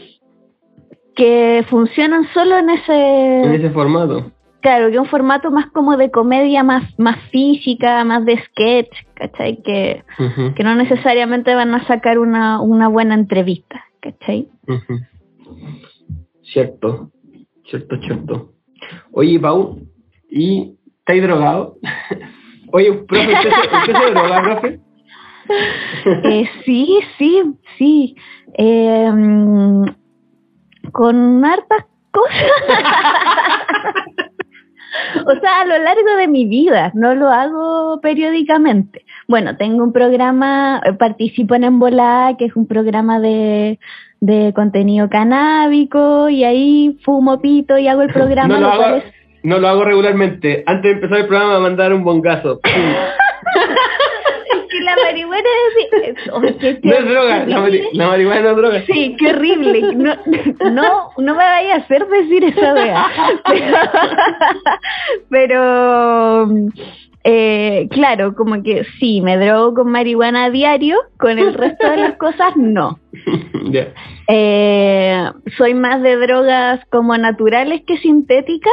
que 1.17 1.65
funcionan 1.69 2.25
solo 2.33 2.57
en 2.59 2.71
ese... 2.71 3.43
En 3.43 3.55
ese 3.55 3.71
formato. 3.71 4.31
Claro, 4.65 4.91
que 4.91 4.99
un 4.99 5.05
formato 5.05 5.51
más 5.51 5.67
como 5.73 5.99
de 5.99 6.11
comedia, 6.11 6.63
más, 6.63 6.99
más 6.99 7.21
física, 7.31 8.03
más 8.03 8.25
de 8.25 8.43
sketch, 8.47 8.97
¿cachai? 9.13 9.63
Que, 9.63 10.03
que 10.57 10.65
no 10.65 10.75
necesariamente 10.75 11.55
van 11.55 11.75
a 11.75 11.87
sacar 11.87 12.19
una, 12.19 12.63
una 12.63 12.89
buena 12.89 13.13
entrevista, 13.13 13.85
¿cachai? 14.01 14.49
Cierto, 16.45 17.11
cierto, 17.67 17.97
cierto. 18.07 18.55
Oye, 19.13 19.39
Pau, 19.39 19.81
¿y 20.31 20.79
estáis 21.01 21.23
drogado? 21.23 21.77
Oye, 22.73 22.91
profe, 22.91 23.35
¿usted, 23.35 23.51
usted 23.51 23.97
se 23.97 24.11
droga, 24.13 24.43
profe? 24.43 24.81
Eh, 26.25 26.49
sí, 26.65 27.01
sí, 27.19 27.43
sí. 27.77 28.17
Eh, 28.57 29.13
mm, 29.13 29.85
con 30.91 31.45
hartas 31.45 31.85
cosas. 32.11 32.51
o 35.27 35.41
sea, 35.41 35.61
a 35.63 35.65
lo 35.67 35.79
largo 35.79 36.17
de 36.19 36.29
mi 36.29 36.47
vida, 36.47 36.91
no 36.95 37.15
lo 37.15 37.29
hago 37.31 38.01
periódicamente. 38.01 39.05
Bueno, 39.29 39.57
tengo 39.57 39.83
un 39.83 39.93
programa, 39.93 40.81
eh, 40.85 40.93
participo 40.93 41.55
en 41.55 41.65
Embolá, 41.65 42.35
que 42.39 42.45
es 42.47 42.57
un 42.57 42.67
programa 42.67 43.21
de, 43.21 43.79
de 44.21 44.53
contenido 44.55 45.09
canábico, 45.09 46.29
y 46.29 46.45
ahí 46.45 46.99
fumo 47.05 47.41
pito 47.41 47.79
y 47.79 47.89
hago 47.89 48.03
el 48.03 48.13
programa. 48.13 48.55
no, 48.55 48.61
lo 48.61 48.69
hago, 48.73 48.97
es- 48.97 49.05
no 49.43 49.59
lo 49.59 49.69
hago 49.69 49.85
regularmente. 49.85 50.63
Antes 50.67 50.83
de 50.85 50.91
empezar 50.93 51.19
el 51.19 51.27
programa, 51.27 51.59
mandar 51.61 51.93
un 51.93 52.05
bongazo. 52.05 52.61
La 54.97 55.03
marihuana 55.05 55.49
es... 56.05 56.17
oh, 56.33 56.41
qué- 56.41 56.81
No 56.83 56.93
es 56.95 57.05
droga, 57.09 57.47
la, 57.47 57.59
mari- 57.59 57.79
horrible. 57.81 57.89
la 57.93 58.07
marihuana 58.09 58.41
no 58.43 58.51
es 58.51 58.57
droga. 58.57 58.83
Sí, 58.87 59.17
qué 59.19 59.29
horrible. 59.31 59.95
No, 59.95 60.15
no, 60.71 61.11
no 61.19 61.33
me 61.35 61.39
vaya 61.45 61.75
a 61.75 61.79
hacer 61.79 62.07
decir 62.09 62.45
esa 62.45 62.75
wea. 62.75 63.07
Pero, 63.45 63.77
pero, 65.31 66.49
eh, 67.25 67.89
claro, 67.91 68.35
como 68.35 68.63
que 68.63 68.85
sí, 68.99 69.21
me 69.21 69.37
drogo 69.39 69.75
con 69.75 69.91
marihuana 69.91 70.45
a 70.45 70.51
diario, 70.51 70.97
con 71.19 71.39
el 71.39 71.55
resto 71.55 71.89
de 71.91 71.97
las 71.97 72.17
cosas 72.17 72.57
no. 72.57 72.99
Eh, 74.27 75.23
soy 75.59 75.75
más 75.75 76.01
de 76.01 76.17
drogas 76.17 76.81
como 76.91 77.17
naturales 77.19 77.83
que 77.87 77.99
sintéticas, 77.99 78.73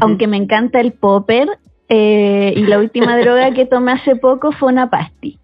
aunque 0.00 0.26
me 0.26 0.36
encanta 0.36 0.80
el 0.80 0.92
popper. 0.92 1.48
Eh, 1.88 2.52
y 2.56 2.62
la 2.64 2.78
última 2.78 3.16
droga 3.20 3.52
que 3.52 3.66
tomé 3.66 3.92
hace 3.92 4.16
poco 4.16 4.52
fue 4.52 4.72
una 4.72 4.90
pasti. 4.90 5.38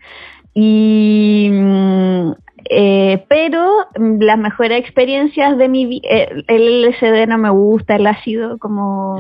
Y, 0.55 1.49
mm, 1.51 2.32
eh, 2.70 3.24
pero 3.28 3.86
mm, 3.99 4.20
las 4.20 4.38
mejores 4.38 4.78
experiencias 4.78 5.59
de 5.59 5.68
mi 5.68 5.86
vida, 5.86 6.09
el 6.49 6.84
LSD 6.84 7.26
no 7.26 7.38
me 7.38 7.51
gusta, 7.51 7.97
el 7.97 8.07
ácido 8.07 8.59
como... 8.59 9.18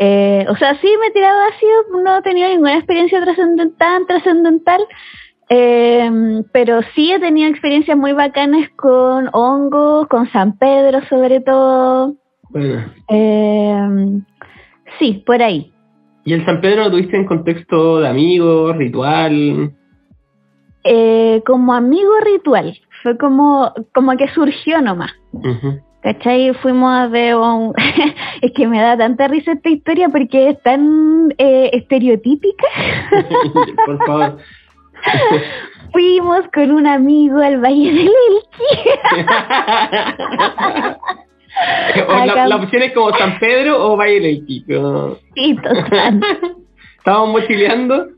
Eh, 0.00 0.46
o 0.48 0.56
sea, 0.56 0.80
sí 0.80 0.88
me 1.00 1.08
he 1.08 1.10
tirado 1.10 1.40
ácido, 1.48 2.02
no 2.04 2.18
he 2.18 2.22
tenido 2.22 2.48
ninguna 2.48 2.76
experiencia 2.76 3.20
trascendental, 3.20 4.06
trascendental, 4.06 4.80
eh, 5.48 6.42
pero 6.52 6.80
sí 6.94 7.10
he 7.12 7.18
tenido 7.18 7.50
experiencias 7.50 7.96
muy 7.96 8.12
bacanas 8.12 8.70
con 8.76 9.28
hongos, 9.32 10.06
con 10.06 10.30
San 10.30 10.56
Pedro 10.56 11.00
sobre 11.08 11.40
todo. 11.40 12.14
Bueno. 12.50 12.92
Eh, 13.08 14.20
sí, 15.00 15.22
por 15.26 15.42
ahí. 15.42 15.72
¿Y 16.28 16.34
el 16.34 16.44
San 16.44 16.60
Pedro 16.60 16.84
lo 16.84 16.90
tuviste 16.90 17.16
en 17.16 17.24
contexto 17.24 18.00
de 18.00 18.08
amigos, 18.08 18.76
ritual? 18.76 19.72
Eh, 20.84 21.42
como 21.46 21.72
amigo 21.72 22.12
ritual, 22.22 22.78
fue 23.02 23.16
como, 23.16 23.72
como 23.94 24.14
que 24.14 24.28
surgió 24.28 24.82
nomás. 24.82 25.10
Ujú. 25.32 25.80
¿Cachai? 26.02 26.52
Fuimos 26.60 27.10
ver 27.10 27.34
un... 27.34 27.72
es 28.42 28.52
que 28.52 28.66
me 28.66 28.78
da 28.78 28.98
tanta 28.98 29.26
risa 29.26 29.52
esta 29.52 29.70
historia 29.70 30.10
porque 30.10 30.50
es 30.50 30.62
tan 30.62 31.32
eh, 31.38 31.70
estereotípica. 31.72 32.66
Por 33.86 34.06
favor. 34.06 34.36
Fuimos 35.92 36.42
con 36.52 36.72
un 36.72 36.86
amigo 36.86 37.38
al 37.38 37.58
Valle 37.58 37.90
del 37.90 38.10
Elqui. 38.28 38.90
O 42.08 42.24
la, 42.26 42.56
opción 42.56 42.82
es 42.82 42.92
como 42.92 43.10
San 43.16 43.38
Pedro 43.38 43.84
o 43.92 43.96
Valle 43.96 44.14
del 44.14 44.26
Elqui. 44.26 44.64
como- 44.64 45.16
Sí, 45.34 45.56
total. 45.56 46.20
Estábamos 46.98 47.30
mochileando. 47.40 48.08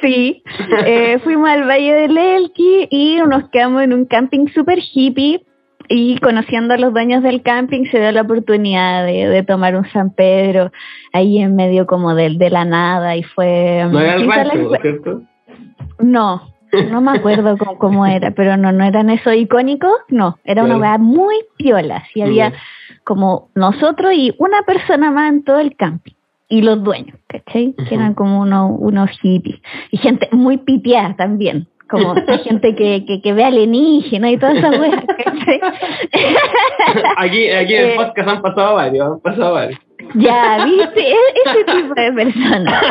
Sí, 0.00 0.42
eh, 0.86 1.18
fuimos 1.24 1.48
al 1.48 1.68
Valle 1.68 1.92
del 1.92 2.16
Elqui 2.16 2.88
y 2.90 3.16
nos 3.28 3.48
quedamos 3.50 3.82
en 3.82 3.92
un 3.92 4.04
camping 4.06 4.46
super 4.48 4.78
hippie 4.92 5.44
y 5.88 6.18
conociendo 6.18 6.74
a 6.74 6.78
los 6.78 6.92
dueños 6.92 7.22
del 7.22 7.42
camping 7.42 7.84
se 7.90 7.98
dio 7.98 8.12
la 8.12 8.22
oportunidad 8.22 9.06
de, 9.06 9.28
de 9.28 9.42
tomar 9.42 9.74
un 9.74 9.88
San 9.90 10.10
Pedro 10.10 10.70
ahí 11.12 11.38
en 11.38 11.56
medio 11.56 11.86
como 11.86 12.14
de, 12.14 12.30
de 12.30 12.50
la 12.50 12.64
nada 12.64 13.16
y 13.16 13.22
fue... 13.22 13.86
No 13.90 13.98
era 14.00 14.14
el 14.14 14.28
rancho, 14.28 14.70
¿cierto? 14.82 15.22
No, 15.98 16.42
no 16.90 17.00
me 17.00 17.12
acuerdo 17.18 17.56
cómo, 17.56 17.78
cómo 17.78 18.06
era, 18.06 18.30
pero 18.32 18.56
no, 18.56 18.72
no 18.72 18.84
eran 18.84 19.10
esos 19.10 19.34
icónicos, 19.34 19.92
no, 20.08 20.38
era 20.44 20.64
una 20.64 20.76
weá 20.78 20.98
muy 20.98 21.36
piola, 21.56 22.04
sí 22.12 22.22
había 22.22 22.52
como 23.04 23.48
nosotros 23.54 24.12
y 24.14 24.34
una 24.38 24.62
persona 24.62 25.10
más 25.10 25.32
en 25.32 25.44
todo 25.44 25.58
el 25.60 25.76
camping. 25.76 26.12
Y 26.50 26.62
los 26.62 26.82
dueños, 26.82 27.18
¿cachai? 27.26 27.74
Que 27.88 27.94
eran 27.94 28.14
como 28.14 28.40
unos, 28.40 28.70
unos 28.78 29.10
hippies. 29.20 29.60
Y 29.90 29.98
gente 29.98 30.30
muy 30.32 30.56
piteada 30.56 31.14
también. 31.14 31.68
Como 31.90 32.14
gente 32.44 32.74
que, 32.74 33.04
que, 33.06 33.20
que 33.20 33.32
ve 33.34 33.44
alienígena 33.44 34.30
y 34.30 34.38
toda 34.38 34.52
esa 34.52 34.70
wea, 34.70 35.04
¿cachai? 35.06 35.60
Aquí, 37.18 37.50
aquí 37.50 37.74
en 37.74 37.84
el 37.84 37.90
Eh, 37.90 37.96
podcast 37.96 38.28
han 38.28 38.42
pasado 38.42 38.74
varios, 38.76 39.06
han 39.06 39.20
pasado 39.20 39.52
varios. 39.54 39.80
Ya, 40.14 40.64
viste, 40.64 41.00
E- 41.00 41.14
ese 41.44 41.64
tipo 41.64 41.94
de 41.94 42.12
personas. 42.12 42.82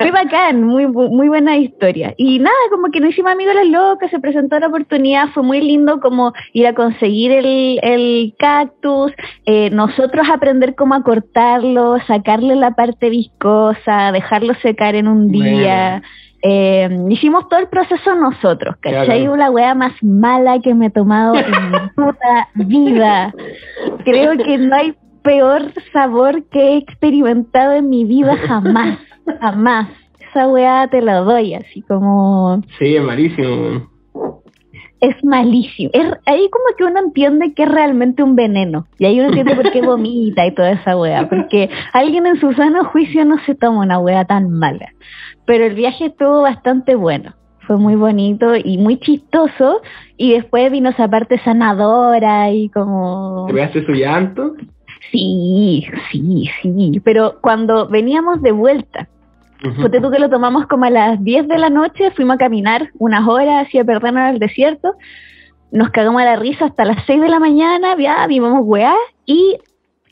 Muy 0.00 0.10
bacán, 0.10 0.62
muy, 0.62 0.86
muy 0.86 1.28
buena 1.28 1.56
historia. 1.56 2.14
Y 2.16 2.38
nada, 2.38 2.54
como 2.70 2.90
que 2.90 3.00
nos 3.00 3.10
hicimos 3.10 3.32
amigos 3.32 3.54
las 3.54 3.68
locas, 3.68 4.10
se 4.10 4.20
presentó 4.20 4.58
la 4.58 4.68
oportunidad, 4.68 5.28
fue 5.34 5.42
muy 5.42 5.60
lindo 5.60 6.00
como 6.00 6.32
ir 6.52 6.66
a 6.66 6.74
conseguir 6.74 7.32
el, 7.32 7.78
el 7.82 8.34
cactus, 8.38 9.12
eh, 9.46 9.70
nosotros 9.70 10.26
aprender 10.30 10.74
cómo 10.74 10.94
a 10.94 11.02
cortarlo, 11.02 11.98
sacarle 12.06 12.56
la 12.56 12.72
parte 12.72 13.10
viscosa, 13.10 14.12
dejarlo 14.12 14.54
secar 14.62 14.94
en 14.94 15.08
un 15.08 15.30
día. 15.30 16.02
Eh, 16.42 16.88
hicimos 17.08 17.48
todo 17.48 17.58
el 17.58 17.66
proceso 17.68 18.14
nosotros, 18.14 18.76
¿cachai? 18.80 19.20
Claro. 19.22 19.36
La 19.36 19.50
wea 19.50 19.74
más 19.74 19.92
mala 20.02 20.60
que 20.60 20.74
me 20.74 20.86
he 20.86 20.90
tomado 20.90 21.34
en 21.34 21.46
mi 21.72 21.78
puta 21.96 22.48
vida. 22.54 23.34
Creo 24.04 24.36
que 24.36 24.58
no 24.58 24.76
hay 24.76 24.94
peor 25.26 25.72
sabor 25.92 26.44
que 26.50 26.60
he 26.60 26.76
experimentado 26.76 27.72
en 27.72 27.90
mi 27.90 28.04
vida 28.04 28.36
jamás, 28.46 28.98
jamás. 29.40 29.88
Esa 30.20 30.46
weá 30.48 30.86
te 30.88 31.02
la 31.02 31.16
doy, 31.16 31.54
así 31.54 31.82
como 31.82 32.62
Sí, 32.78 32.94
es 32.96 33.02
malísimo. 33.02 33.90
es 35.00 35.24
malísimo. 35.24 35.90
Es, 35.92 36.06
ahí 36.26 36.48
como 36.50 36.64
que 36.76 36.84
uno 36.84 37.00
entiende 37.00 37.52
que 37.54 37.64
es 37.64 37.68
realmente 37.70 38.22
un 38.22 38.36
veneno. 38.36 38.86
Y 38.98 39.06
ahí 39.06 39.18
uno 39.18 39.28
entiende 39.28 39.56
por 39.56 39.70
qué 39.72 39.82
vomita 39.86 40.46
y 40.46 40.54
toda 40.54 40.72
esa 40.72 40.96
weá. 40.96 41.28
Porque 41.28 41.68
alguien 41.92 42.26
en 42.26 42.38
su 42.40 42.52
sano 42.52 42.84
juicio 42.84 43.24
no 43.24 43.38
se 43.46 43.54
toma 43.54 43.80
una 43.80 43.98
weá 43.98 44.24
tan 44.24 44.50
mala. 44.50 44.88
Pero 45.44 45.64
el 45.64 45.74
viaje 45.74 46.06
estuvo 46.06 46.42
bastante 46.42 46.94
bueno. 46.94 47.34
Fue 47.66 47.76
muy 47.78 47.96
bonito 47.96 48.54
y 48.56 48.78
muy 48.78 48.98
chistoso. 48.98 49.80
Y 50.16 50.32
después 50.34 50.70
vino 50.70 50.90
esa 50.90 51.08
parte 51.08 51.38
sanadora 51.40 52.50
y 52.52 52.68
como... 52.68 53.46
¿Te 53.48 53.54
pegaste 53.54 53.84
su 53.86 53.92
llanto? 53.92 54.54
Sí, 55.10 55.86
sí, 56.10 56.50
sí. 56.62 57.00
Pero 57.04 57.38
cuando 57.40 57.88
veníamos 57.88 58.42
de 58.42 58.52
vuelta. 58.52 59.08
Ponte 59.80 60.00
tú 60.00 60.10
que 60.10 60.18
lo 60.18 60.28
tomamos 60.28 60.66
como 60.66 60.84
a 60.84 60.90
las 60.90 61.24
10 61.24 61.48
de 61.48 61.58
la 61.58 61.70
noche, 61.70 62.10
fuimos 62.10 62.34
a 62.34 62.38
caminar 62.38 62.90
unas 62.98 63.26
horas 63.26 63.66
hacia 63.66 63.84
Perdernos 63.84 64.22
al 64.22 64.38
desierto, 64.38 64.94
nos 65.72 65.90
cagamos 65.90 66.20
a 66.20 66.26
la 66.26 66.36
risa 66.36 66.66
hasta 66.66 66.84
las 66.84 67.04
6 67.06 67.22
de 67.22 67.28
la 67.28 67.40
mañana, 67.40 67.96
ya 67.98 68.26
vimos 68.26 68.60
weá, 68.62 68.94
y 69.24 69.56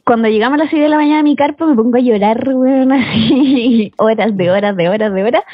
cuando 0.05 0.29
llegamos 0.29 0.59
a 0.59 0.65
las 0.65 0.71
6 0.71 0.83
de 0.83 0.89
la 0.89 0.97
mañana 0.97 1.21
a 1.21 1.23
mi 1.23 1.37
carpa 1.37 1.67
me 1.67 1.75
pongo 1.75 1.97
a 1.97 2.01
llorar, 2.01 2.49
weón, 2.55 2.93
así, 2.93 3.93
horas 3.99 4.37
de 4.37 4.51
horas 4.51 4.77
de 4.77 4.89
horas 4.89 5.15
de 5.15 5.23
horas, 5.23 5.45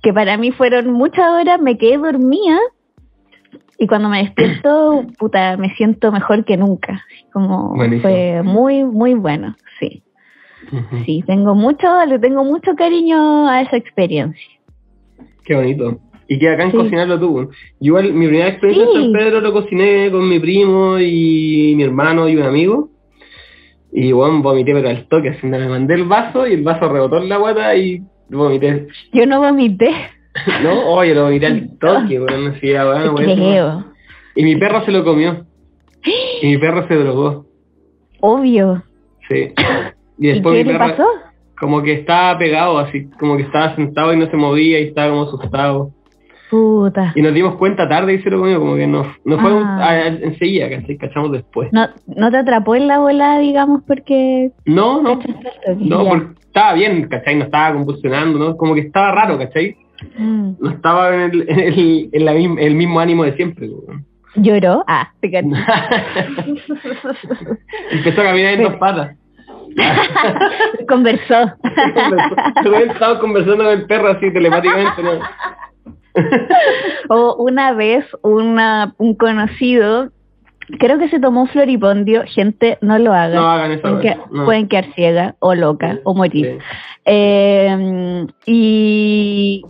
que 0.00 0.12
para 0.12 0.36
mí 0.36 0.52
fueron 0.52 0.92
muchas 0.92 1.28
horas, 1.30 1.60
me 1.60 1.76
quedé 1.76 1.98
dormida, 1.98 2.58
y 3.78 3.86
cuando 3.86 4.08
me 4.08 4.22
despierto, 4.22 5.04
puta, 5.18 5.56
me 5.56 5.74
siento 5.74 6.12
mejor 6.12 6.44
que 6.44 6.56
nunca, 6.56 7.02
como 7.32 7.74
Buenísimo. 7.74 8.02
fue 8.02 8.42
muy, 8.42 8.84
muy 8.84 9.14
bueno, 9.14 9.56
sí. 9.80 10.02
Sí, 11.04 11.22
tengo 11.26 11.54
mucho, 11.54 11.86
le 12.06 12.18
tengo 12.18 12.42
mucho 12.42 12.74
cariño 12.74 13.46
a 13.48 13.60
esa 13.60 13.76
experiencia. 13.76 14.48
Qué 15.44 15.54
bonito. 15.54 15.98
Y 16.26 16.38
que 16.38 16.48
acá 16.48 16.62
en 16.64 16.70
Sí. 16.70 16.76
cocinarlo 16.78 17.20
tú. 17.20 17.50
Yo 17.50 17.50
igual, 17.80 18.14
mi 18.14 18.26
primera 18.26 18.48
experiencia 18.48 18.86
Sí. 18.90 18.96
en 18.96 19.02
San 19.04 19.12
Pedro 19.12 19.40
lo 19.42 19.52
cociné 19.52 20.10
con 20.10 20.26
mi 20.26 20.38
primo 20.38 20.98
y 20.98 21.74
mi 21.76 21.82
hermano 21.82 22.26
y 22.30 22.36
un 22.36 22.44
amigo. 22.44 22.88
Y 23.92 24.10
bueno, 24.12 24.40
vomité 24.42 24.72
pero 24.72 24.88
al 24.88 25.06
toque, 25.06 25.28
así 25.28 25.46
me 25.46 25.68
mandé 25.68 25.94
el 25.94 26.04
vaso 26.04 26.46
y 26.46 26.54
el 26.54 26.62
vaso 26.62 26.88
rebotó 26.88 27.18
en 27.18 27.28
la 27.28 27.36
guata 27.36 27.76
y 27.76 28.02
vomité. 28.30 28.88
Yo 29.12 29.26
no 29.26 29.40
vomité, 29.40 29.90
¿No? 30.62 30.88
Oye, 30.90 31.14
lo 31.14 31.24
vomité 31.24 31.46
al 31.46 31.70
toque, 31.80 32.18
bueno, 32.18 32.52
así 32.56 32.70
era 32.70 32.82
te 32.84 33.08
bueno, 33.08 33.12
bueno. 33.12 33.84
Y 34.36 34.42
mi 34.44 34.56
perro 34.56 34.84
se 34.84 34.90
lo 34.92 35.04
comió. 35.04 35.44
Y 36.42 36.46
mi 36.48 36.58
perro 36.58 36.86
se 36.88 36.94
drogó. 36.94 37.46
Obvio. 38.20 38.82
Sí. 39.28 39.52
Y 40.16 40.28
¿Y 40.28 40.32
después 40.34 40.54
qué 40.56 40.64
mi 40.64 40.72
le 40.72 40.78
perro 40.78 40.90
pasó? 40.92 41.08
como 41.58 41.82
que 41.82 41.92
estaba 41.94 42.38
pegado, 42.38 42.78
así 42.78 43.10
como 43.18 43.36
que 43.36 43.42
estaba 43.42 43.74
sentado 43.74 44.12
y 44.12 44.16
no 44.16 44.26
se 44.30 44.36
movía 44.36 44.78
y 44.78 44.84
estaba 44.84 45.10
como 45.10 45.22
asustado. 45.24 45.90
Puta. 46.50 47.12
Y 47.16 47.22
nos 47.22 47.34
dimos 47.34 47.56
cuenta 47.56 47.88
tarde 47.88 48.14
y 48.14 48.22
se 48.22 48.30
lo 48.30 48.38
comió, 48.38 48.60
como 48.60 48.76
que 48.76 48.86
no, 48.86 49.02
no 49.24 49.38
fue 49.40 49.50
Ah. 49.64 50.06
enseguida, 50.06 50.70
¿cachai? 50.70 50.96
Cachamos 50.98 51.32
después. 51.32 51.68
No, 51.72 51.88
no 52.06 52.30
te 52.30 52.36
atrapó 52.36 52.76
en 52.76 52.86
la 52.86 53.00
bola, 53.00 53.40
digamos, 53.40 53.82
porque... 53.88 54.52
No, 54.66 55.02
no, 55.02 55.18
no, 55.78 56.04
porque 56.04 56.26
estaba 56.46 56.74
bien, 56.74 57.08
¿cachai? 57.08 57.34
No 57.34 57.46
estaba 57.46 57.74
convulsionando, 57.74 58.38
¿no? 58.38 58.56
Como 58.56 58.74
que 58.74 58.82
estaba 58.82 59.10
raro, 59.10 59.36
¿cachai? 59.36 59.76
Mm. 60.18 60.52
No 60.60 60.70
estaba 60.70 61.14
en 61.14 61.20
el, 61.30 61.48
en 61.48 61.60
el, 61.60 62.08
en 62.12 62.24
la 62.24 62.32
misma- 62.32 62.60
el 62.60 62.74
mismo 62.74 63.00
ánimo 63.00 63.24
de 63.24 63.34
siempre. 63.36 63.68
¿Lloró? 64.36 64.84
Ah, 64.88 65.10
caché. 65.22 65.42
Empezó 67.90 68.20
a 68.20 68.24
caminar 68.24 68.54
en 68.54 68.62
dos 68.64 68.74
patas. 68.76 69.16
Conversó. 70.88 71.52
Yo 72.64 72.74
estaba 72.76 73.18
conversando 73.20 73.64
con 73.64 73.72
el 73.72 73.86
perro 73.86 74.08
así 74.08 74.32
telepáticamente, 74.32 75.02
¿no? 75.02 75.10
o 77.08 77.36
una 77.42 77.72
vez 77.72 78.04
una, 78.22 78.94
un 78.98 79.14
conocido, 79.14 80.10
creo 80.78 80.98
que 80.98 81.08
se 81.08 81.18
tomó 81.18 81.42
un 81.42 81.48
floripondio, 81.48 82.22
gente, 82.26 82.78
no 82.82 82.98
lo 82.98 83.12
hagan. 83.12 83.34
No 83.36 83.48
hagan 83.50 83.72
eso, 83.72 83.82
Pueden, 83.82 84.00
que- 84.00 84.16
no. 84.30 84.44
pueden 84.44 84.68
quedar 84.68 84.84
ciega 84.94 85.34
o 85.40 85.54
loca 85.54 85.98
o 86.04 86.14
morir. 86.14 86.58
Sí. 86.60 86.64
Eh, 87.06 88.26
y 88.46 89.62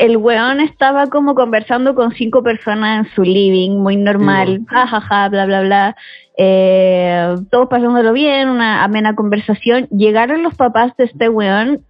el 0.00 0.16
weón 0.16 0.60
estaba 0.60 1.06
como 1.08 1.34
conversando 1.34 1.94
con 1.94 2.12
cinco 2.12 2.42
personas 2.42 3.06
en 3.06 3.14
su 3.14 3.22
living, 3.22 3.72
muy 3.78 3.96
normal, 3.96 4.58
Sí. 4.60 4.64
jajaja, 4.68 5.28
bla, 5.28 5.46
bla, 5.46 5.60
bla. 5.62 5.96
Eh, 6.38 7.36
todos 7.50 7.68
pasándolo 7.68 8.12
bien, 8.12 8.48
una 8.48 8.82
amena 8.82 9.14
conversación. 9.14 9.86
Llegaron 9.90 10.42
los 10.42 10.54
papás 10.54 10.96
de 10.96 11.04
este 11.04 11.28
weón, 11.28 11.80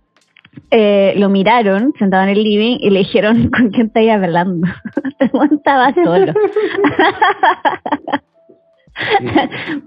eh, 0.73 1.15
lo 1.17 1.29
miraron, 1.29 1.93
sentado 1.99 2.25
en 2.25 2.31
el 2.31 2.43
living, 2.43 2.79
y 2.81 2.91
le 2.91 3.01
dijeron, 3.01 3.49
¿con 3.57 3.71
quién 3.71 3.87
estáis 3.87 4.11
hablando? 4.11 4.67
Este 5.21 5.37
weón 5.37 5.55
estaba 5.55 5.95
solo. 6.05 6.33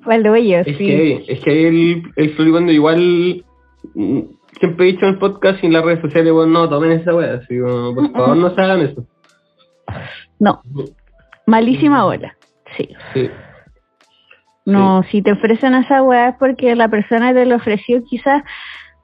Fue 0.04 0.16
el 0.16 0.28
hoyo, 0.28 0.60
Es 0.60 0.78
sí. 0.78 0.86
que, 0.86 1.26
es 1.28 1.40
que 1.42 1.68
el, 1.68 2.04
el 2.16 2.70
igual 2.72 3.44
siempre 4.60 4.88
he 4.88 4.92
dicho 4.94 5.06
en 5.06 5.14
el 5.14 5.18
podcast 5.20 5.64
y 5.64 5.68
en 5.68 5.74
las 5.74 5.84
redes 5.86 6.02
sociales, 6.02 6.32
bueno, 6.34 6.52
no 6.52 6.70
tomen 6.70 6.92
esa 6.92 7.14
wea, 7.14 7.34
así 7.36 7.60
como, 7.60 7.96
por 7.96 8.12
favor 8.12 8.38
no 8.38 8.54
se 8.54 8.62
hagan 8.62 8.82
eso. 8.82 9.06
No, 10.40 10.62
malísima 11.46 12.06
hora, 12.06 12.36
sí. 12.78 12.90
Sí. 13.14 13.30
No, 14.66 15.04
si 15.12 15.22
te 15.22 15.34
ofrecen 15.34 15.74
esa 15.76 16.02
weá 16.04 16.30
es 16.30 16.36
porque 16.40 16.74
la 16.76 16.88
persona 16.88 17.34
te 17.34 17.46
lo 17.46 17.58
ofreció 17.58 18.02
quizás 18.06 18.44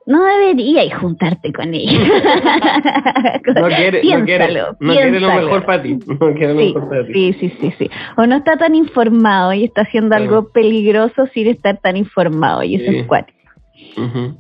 no 0.05 0.23
debería 0.25 0.83
ir 0.85 0.93
juntarte 0.95 1.51
con 1.53 1.73
ella. 1.73 1.99
No 3.55 3.67
quiere, 3.67 4.01
no 4.03 4.25
quiere, 4.25 4.45
Piénsalo, 4.47 4.77
no 4.79 4.93
quiere 4.93 5.11
lo 5.11 5.17
piénsalo. 5.19 5.45
mejor 5.45 5.65
para 5.65 5.81
ti. 5.83 5.97
No 6.07 6.17
quiere 6.33 6.53
lo 6.53 6.59
Sí, 6.59 6.73
mejor 6.73 6.89
para 6.89 7.05
ti. 7.07 7.13
sí, 7.13 7.33
sí, 7.39 7.53
sí, 7.59 7.73
sí. 7.77 7.89
O 8.17 8.25
no 8.25 8.37
está 8.37 8.57
tan 8.57 8.73
informado 8.75 9.53
y 9.53 9.65
está 9.65 9.81
haciendo 9.81 10.15
algo 10.15 10.49
peligroso 10.51 11.27
sin 11.33 11.47
estar 11.47 11.77
tan 11.79 11.97
informado 11.97 12.63
y 12.63 12.75
eso 12.75 12.91
Sí. 12.91 12.97
es 12.99 13.07
cuático. 13.07 13.37
Ujú. 13.97 14.37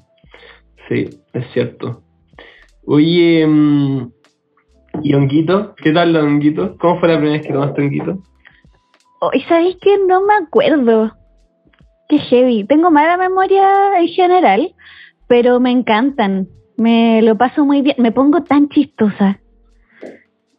Sí, 0.89 1.17
es 1.33 1.45
cierto. 1.53 2.01
Oye, 2.85 3.45
mm, 3.47 4.11
¿y 5.03 5.13
honguito? 5.13 5.75
¿Qué 5.75 5.93
tal 5.93 6.11
la 6.11 6.23
honguito? 6.23 6.75
¿Cómo 6.77 6.99
fue 6.99 7.07
la 7.07 7.15
primera 7.17 7.37
vez 7.37 7.47
que 7.47 7.53
tomaste 7.53 7.81
honguito? 7.81 8.17
Oh, 9.21 9.29
¿Y 9.33 9.41
sabéis 9.43 9.77
que 9.81 9.97
no 10.07 10.25
me 10.25 10.33
acuerdo? 10.33 11.13
qué 12.09 12.17
heavy. 12.17 12.65
Tengo 12.65 12.91
mala 12.91 13.15
memoria 13.15 13.99
en 13.99 14.07
general, 14.07 14.75
pero 15.27 15.59
me 15.61 15.71
encantan. 15.71 16.49
Me 16.75 17.21
lo 17.21 17.37
paso 17.37 17.63
muy 17.63 17.81
bien. 17.81 17.95
Me 17.99 18.11
pongo 18.11 18.43
tan 18.43 18.67
chistosa. 18.67 19.39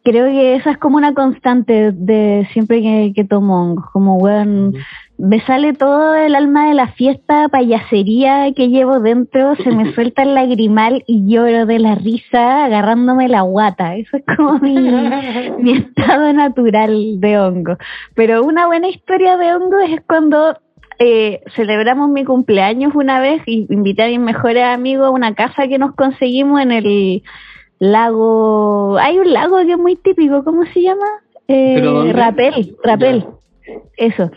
Creo 0.03 0.25
que 0.25 0.55
esa 0.55 0.71
es 0.71 0.77
como 0.77 0.97
una 0.97 1.13
constante 1.13 1.91
de 1.91 2.47
siempre 2.53 2.81
que, 2.81 3.13
que 3.15 3.23
tomo 3.23 3.61
hongos. 3.61 3.85
Como, 3.91 4.17
weón, 4.17 4.73
me 5.21 5.39
sale 5.41 5.73
todo 5.73 6.15
el 6.15 6.33
alma 6.33 6.67
de 6.67 6.73
la 6.73 6.87
fiesta, 6.87 7.47
payasería 7.49 8.51
que 8.55 8.69
llevo 8.69 8.99
dentro, 8.99 9.55
se 9.57 9.69
me 9.69 9.93
suelta 9.93 10.23
el 10.23 10.33
lagrimal 10.33 11.03
y 11.05 11.31
lloro 11.31 11.67
de 11.67 11.77
la 11.77 11.93
risa 11.93 12.65
agarrándome 12.65 13.27
la 13.27 13.41
guata. 13.41 13.95
Eso 13.95 14.17
es 14.17 14.23
como 14.35 14.57
mi, 14.57 14.75
mi 15.59 15.73
estado 15.73 16.33
natural 16.33 17.19
de 17.19 17.39
hongo. 17.39 17.77
Pero 18.15 18.43
una 18.43 18.65
buena 18.65 18.87
historia 18.87 19.37
de 19.37 19.53
hongo 19.53 19.79
es 19.79 20.01
cuando 20.07 20.57
eh, 20.97 21.41
celebramos 21.55 22.09
mi 22.09 22.25
cumpleaños 22.25 22.93
una 22.95 23.19
vez 23.21 23.41
y 23.45 23.67
invité 23.69 24.03
a 24.03 24.07
mis 24.07 24.19
mejores 24.19 24.63
amigos 24.63 25.07
a 25.07 25.11
una 25.11 25.35
casa 25.35 25.67
que 25.67 25.77
nos 25.77 25.93
conseguimos 25.95 26.61
en 26.61 26.71
el 26.71 27.23
lago. 27.81 28.97
Hay 28.99 29.17
un 29.17 29.33
lago 29.33 29.57
que 29.65 29.71
es 29.71 29.77
muy 29.77 29.95
típico, 29.95 30.43
¿cómo 30.43 30.65
se 30.65 30.81
llama? 30.81 31.07
Eh. 31.47 32.13
Rapel, 32.13 32.77
Rapel. 32.83 33.25
Eso. 33.97 34.31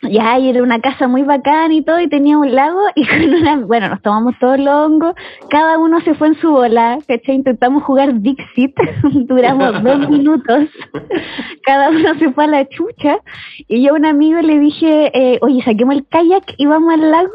Ya, 0.00 0.36
y 0.36 0.48
era 0.48 0.64
una 0.64 0.80
casa 0.80 1.06
muy 1.06 1.22
bacana 1.22 1.72
y 1.72 1.82
todo, 1.82 2.00
y 2.00 2.08
tenía 2.08 2.36
un 2.36 2.52
lago, 2.52 2.80
y 2.96 3.06
con 3.06 3.22
una, 3.34 3.56
bueno, 3.58 3.88
nos 3.88 4.02
tomamos 4.02 4.34
todos 4.40 4.58
los 4.58 4.74
hongos, 4.74 5.14
cada 5.48 5.78
uno 5.78 6.00
se 6.00 6.14
fue 6.14 6.28
en 6.28 6.34
su 6.40 6.50
bola, 6.50 6.98
¿cachai? 7.06 7.36
Intentamos 7.36 7.84
jugar 7.84 8.20
Dixit, 8.20 8.74
duramos 9.28 9.82
dos 9.82 10.08
minutos, 10.10 10.68
cada 11.62 11.90
uno 11.90 12.18
se 12.18 12.32
fue 12.32 12.44
a 12.44 12.48
la 12.48 12.68
chucha, 12.68 13.18
y 13.68 13.84
yo 13.84 13.92
a 13.92 13.96
un 13.96 14.06
amigo 14.06 14.40
le 14.40 14.58
dije, 14.58 15.10
eh, 15.14 15.38
oye, 15.40 15.62
saquemos 15.62 15.94
el 15.94 16.06
kayak 16.08 16.54
y 16.56 16.66
vamos 16.66 16.94
al 16.94 17.10
lago. 17.10 17.30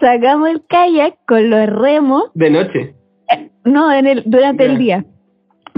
Sacamos 0.00 0.48
el 0.50 0.62
kayak 0.66 1.14
con 1.26 1.48
los 1.50 1.66
remos, 1.68 2.24
de 2.34 2.50
noche. 2.50 2.94
no, 3.64 3.92
en 3.92 4.06
el, 4.06 4.22
durante 4.26 4.64
el 4.66 4.78
día. 4.78 5.04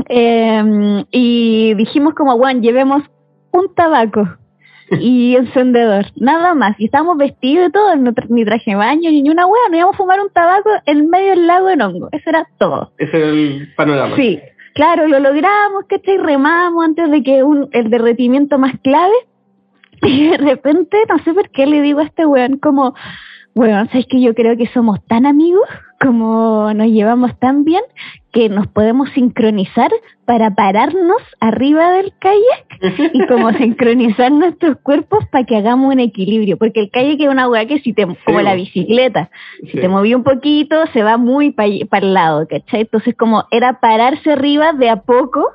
Eh, 0.08 1.04
y 1.10 1.74
dijimos 1.74 2.14
como, 2.14 2.36
bueno, 2.36 2.60
llevemos 2.60 3.02
un 3.52 3.74
tabaco 3.74 4.28
y 4.90 5.36
encendedor, 5.36 6.06
nada 6.16 6.54
más. 6.54 6.78
Y 6.78 6.86
estábamos 6.86 7.16
vestidos 7.16 7.68
y 7.68 7.72
todo, 7.72 7.96
no 7.96 8.12
tra- 8.12 8.26
ni 8.28 8.44
traje 8.44 8.72
de 8.72 8.76
baño, 8.76 9.10
ni 9.10 9.28
una 9.30 9.46
hueá, 9.46 9.68
nos 9.68 9.76
íbamos 9.78 9.94
a 9.94 9.98
fumar 9.98 10.20
un 10.20 10.30
tabaco 10.30 10.70
en 10.86 11.08
medio 11.08 11.30
del 11.30 11.46
lago 11.46 11.70
en 11.70 11.82
hongo. 11.82 12.08
Eso 12.12 12.30
era 12.30 12.46
todo. 12.58 12.92
Ese 12.98 13.16
era 13.16 13.28
el 13.28 13.72
panorama. 13.76 14.16
Sí, 14.16 14.40
claro, 14.74 15.06
lo 15.06 15.18
logramos, 15.20 15.84
¿cachai? 15.88 16.18
Remamos 16.18 16.84
antes 16.84 17.10
de 17.10 17.22
que 17.22 17.42
un, 17.42 17.68
el 17.72 17.90
derretimiento 17.90 18.58
más 18.58 18.72
clave. 18.82 19.14
Y 20.02 20.26
de 20.28 20.36
repente, 20.36 20.98
no 21.08 21.18
sé 21.20 21.32
por 21.32 21.48
qué 21.50 21.66
le 21.66 21.80
digo 21.80 22.00
a 22.00 22.04
este 22.04 22.26
weón 22.26 22.58
como, 22.58 22.94
weón, 23.55 23.88
¿sabes 23.88 24.07
que 24.07 24.20
yo 24.20 24.34
creo 24.34 24.57
que 24.57 24.66
somos 24.68 25.05
tan 25.07 25.26
amigos, 25.26 25.68
como 26.00 26.72
nos 26.74 26.88
llevamos 26.88 27.38
tan 27.38 27.64
bien, 27.64 27.82
que 28.32 28.48
nos 28.48 28.66
podemos 28.66 29.09
sincronizar 29.11 29.90
para 30.24 30.55
pararnos 30.55 31.22
arriba 31.40 31.92
del 31.92 32.12
kayak 32.18 33.12
y 33.14 33.26
como 33.26 33.52
sincronizar 33.59 34.32
nuestros 34.32 34.76
cuerpos 34.82 35.24
para 35.30 35.44
que 35.44 35.57
hagamos 35.57 35.92
un 35.94 36.00
equilibrio? 36.00 36.57
Porque 36.59 36.80
el 36.80 36.90
kayak 36.90 37.20
es 37.20 37.28
una 37.28 37.48
weá 37.48 37.64
que 37.66 37.78
si 37.80 37.92
te, 37.92 38.07
como 38.24 38.40
la 38.40 38.55
bicicleta, 38.55 39.30
Sí. 39.61 39.68
si 39.72 39.80
te 39.80 39.88
moví 39.88 40.14
un 40.14 40.24
poquito, 40.24 40.76
se 40.92 41.02
va 41.02 41.16
muy 41.16 41.52
para 41.52 41.68
el 42.07 42.12
lado, 42.14 42.46
¿cachai? 42.48 42.82
Entonces, 42.82 43.14
como 43.16 43.44
era 43.50 43.80
pararse 43.80 44.32
arriba 44.32 44.72
de 44.72 44.90
a 44.90 44.96
poco, 45.02 45.52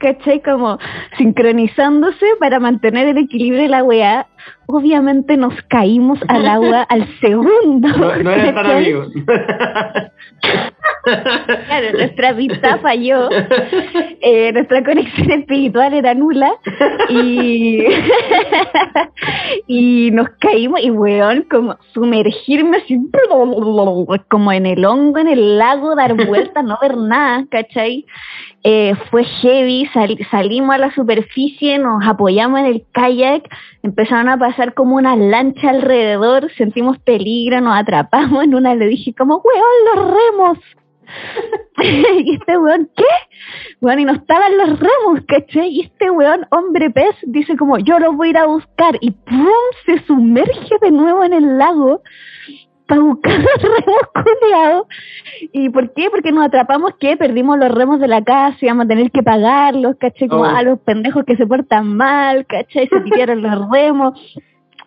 ¿cachai? 0.00 0.42
Como 0.42 0.78
sincronizándose 1.16 2.26
para 2.40 2.58
mantener 2.58 3.08
el 3.08 3.18
equilibrio 3.18 3.62
de 3.62 3.68
la 3.68 3.84
weá. 3.84 4.26
Obviamente 4.66 5.36
nos 5.36 5.54
caímos 5.68 6.18
al 6.28 6.48
agua 6.48 6.82
al 6.82 7.06
segundo. 7.20 7.88
No, 7.88 8.16
no 8.16 8.30
eran 8.30 8.54
tan 8.54 8.66
amigos. 8.66 9.12
Claro, 11.66 11.92
nuestra 11.98 12.28
amistad 12.30 12.80
falló, 12.80 13.28
eh, 14.20 14.52
nuestra 14.52 14.84
conexión 14.84 15.30
espiritual 15.32 15.92
era 15.94 16.14
nula 16.14 16.52
y, 17.08 17.84
y 19.66 20.10
nos 20.12 20.28
caímos 20.38 20.80
y 20.82 20.90
weón, 20.90 21.46
como 21.50 21.76
sumergirme 21.92 22.78
así, 22.78 22.98
como 24.28 24.52
en 24.52 24.66
el 24.66 24.84
hongo, 24.84 25.18
en 25.18 25.28
el 25.28 25.58
lago, 25.58 25.94
dar 25.94 26.14
vueltas, 26.26 26.64
no 26.64 26.78
ver 26.80 26.96
nada, 26.96 27.44
¿cachai? 27.50 28.06
Eh, 28.62 28.94
fue 29.10 29.24
heavy, 29.24 29.86
sal- 29.94 30.18
salimos 30.30 30.74
a 30.74 30.78
la 30.78 30.94
superficie, 30.94 31.78
nos 31.78 32.06
apoyamos 32.06 32.60
en 32.60 32.66
el 32.66 32.84
kayak, 32.92 33.44
empezaron 33.82 34.28
a 34.28 34.38
pasar 34.38 34.74
como 34.74 34.96
una 34.96 35.16
lancha 35.16 35.70
alrededor, 35.70 36.50
sentimos 36.58 36.98
peligro, 36.98 37.60
nos 37.62 37.74
atrapamos 37.78 38.44
en 38.44 38.54
una, 38.54 38.74
le 38.74 38.86
dije 38.86 39.14
como, 39.16 39.36
weón, 39.42 39.64
los 39.94 40.14
remos. 40.14 40.58
y 41.82 42.34
este 42.34 42.58
weón, 42.58 42.90
¿qué? 42.96 43.04
Weón, 43.80 44.00
y 44.00 44.04
no 44.04 44.12
estaban 44.12 44.56
los 44.58 44.78
remos, 44.78 45.20
¿cachai? 45.26 45.68
Y 45.68 45.80
este 45.82 46.10
weón, 46.10 46.46
hombre 46.50 46.90
pez, 46.90 47.14
dice 47.22 47.56
como, 47.56 47.78
yo 47.78 47.98
los 47.98 48.16
voy 48.16 48.28
a 48.28 48.30
ir 48.30 48.38
a 48.38 48.46
buscar, 48.46 48.96
y 49.00 49.10
¡pum! 49.12 49.46
se 49.86 49.98
sumerge 50.06 50.74
de 50.82 50.90
nuevo 50.90 51.24
en 51.24 51.32
el 51.32 51.58
lago 51.58 52.02
para 52.86 53.00
buscar 53.02 53.38
los 53.38 53.62
remos 53.62 54.02
culeados. 54.40 54.86
¿Y 55.52 55.68
por 55.70 55.92
qué? 55.94 56.10
Porque 56.10 56.32
nos 56.32 56.44
atrapamos 56.46 56.92
que 56.98 57.16
perdimos 57.16 57.56
los 57.58 57.70
remos 57.72 58.00
de 58.00 58.08
la 58.08 58.22
casa, 58.22 58.58
íbamos 58.60 58.84
a 58.86 58.88
tener 58.88 59.10
que 59.10 59.22
pagarlos, 59.22 59.96
¿cachai? 59.98 60.28
Como 60.28 60.42
Oh. 60.42 60.46
a 60.46 60.62
los 60.62 60.80
pendejos 60.80 61.24
que 61.24 61.36
se 61.36 61.46
portan 61.46 61.96
mal, 61.96 62.46
¿cachai? 62.46 62.88
Se 62.88 63.00
tiraron 63.00 63.42
los 63.42 63.70
remos. 63.70 64.20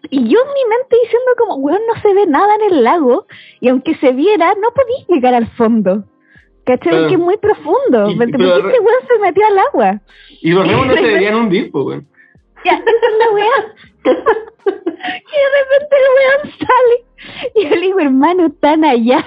Y 0.10 0.18
yo 0.18 0.38
en 0.38 0.48
mi 0.54 0.70
mente 0.70 0.98
diciendo 1.02 1.32
como, 1.38 1.56
weón, 1.56 1.80
no 1.88 2.02
se 2.02 2.14
ve 2.14 2.28
nada 2.28 2.54
en 2.56 2.74
el 2.76 2.84
lago, 2.84 3.26
y 3.62 3.70
aunque 3.70 3.96
se 3.96 4.12
viera, 4.12 4.54
no 4.62 4.68
podís 4.76 5.08
llegar 5.08 5.34
al 5.34 5.48
fondo. 5.52 6.04
¿Cachai? 6.66 6.90
Claro. 6.92 7.00
Porque 7.04 7.14
es 7.16 7.20
muy 7.20 7.38
profundo. 7.38 8.10
Y- 8.10 8.16
¿Porque 8.18 8.34
pero 8.38 8.56
este 8.56 8.80
weón 8.80 9.08
se 9.08 9.20
metió 9.20 9.46
al 9.48 9.60
agua? 9.60 10.02
y 10.42 10.52
los 10.52 10.68
remos 10.68 10.88
no 10.88 10.94
se 10.94 11.02
deberían 11.02 11.36
hundir, 11.36 11.72
pues, 11.72 11.86
weón. 11.86 12.08
Ya, 12.66 12.72
esa 12.74 12.82
es 12.82 13.18
la 13.20 13.32
weá. 13.34 13.74
y 14.06 15.36
de 15.44 15.50
repente 15.60 15.96
el 16.00 16.08
weón 16.18 16.54
sale. 16.60 17.52
Y 17.56 17.64
yo 17.64 17.76
le 17.76 17.82
digo, 17.82 18.00
hermano, 18.00 18.46
están 18.48 18.84
allá. 18.86 19.24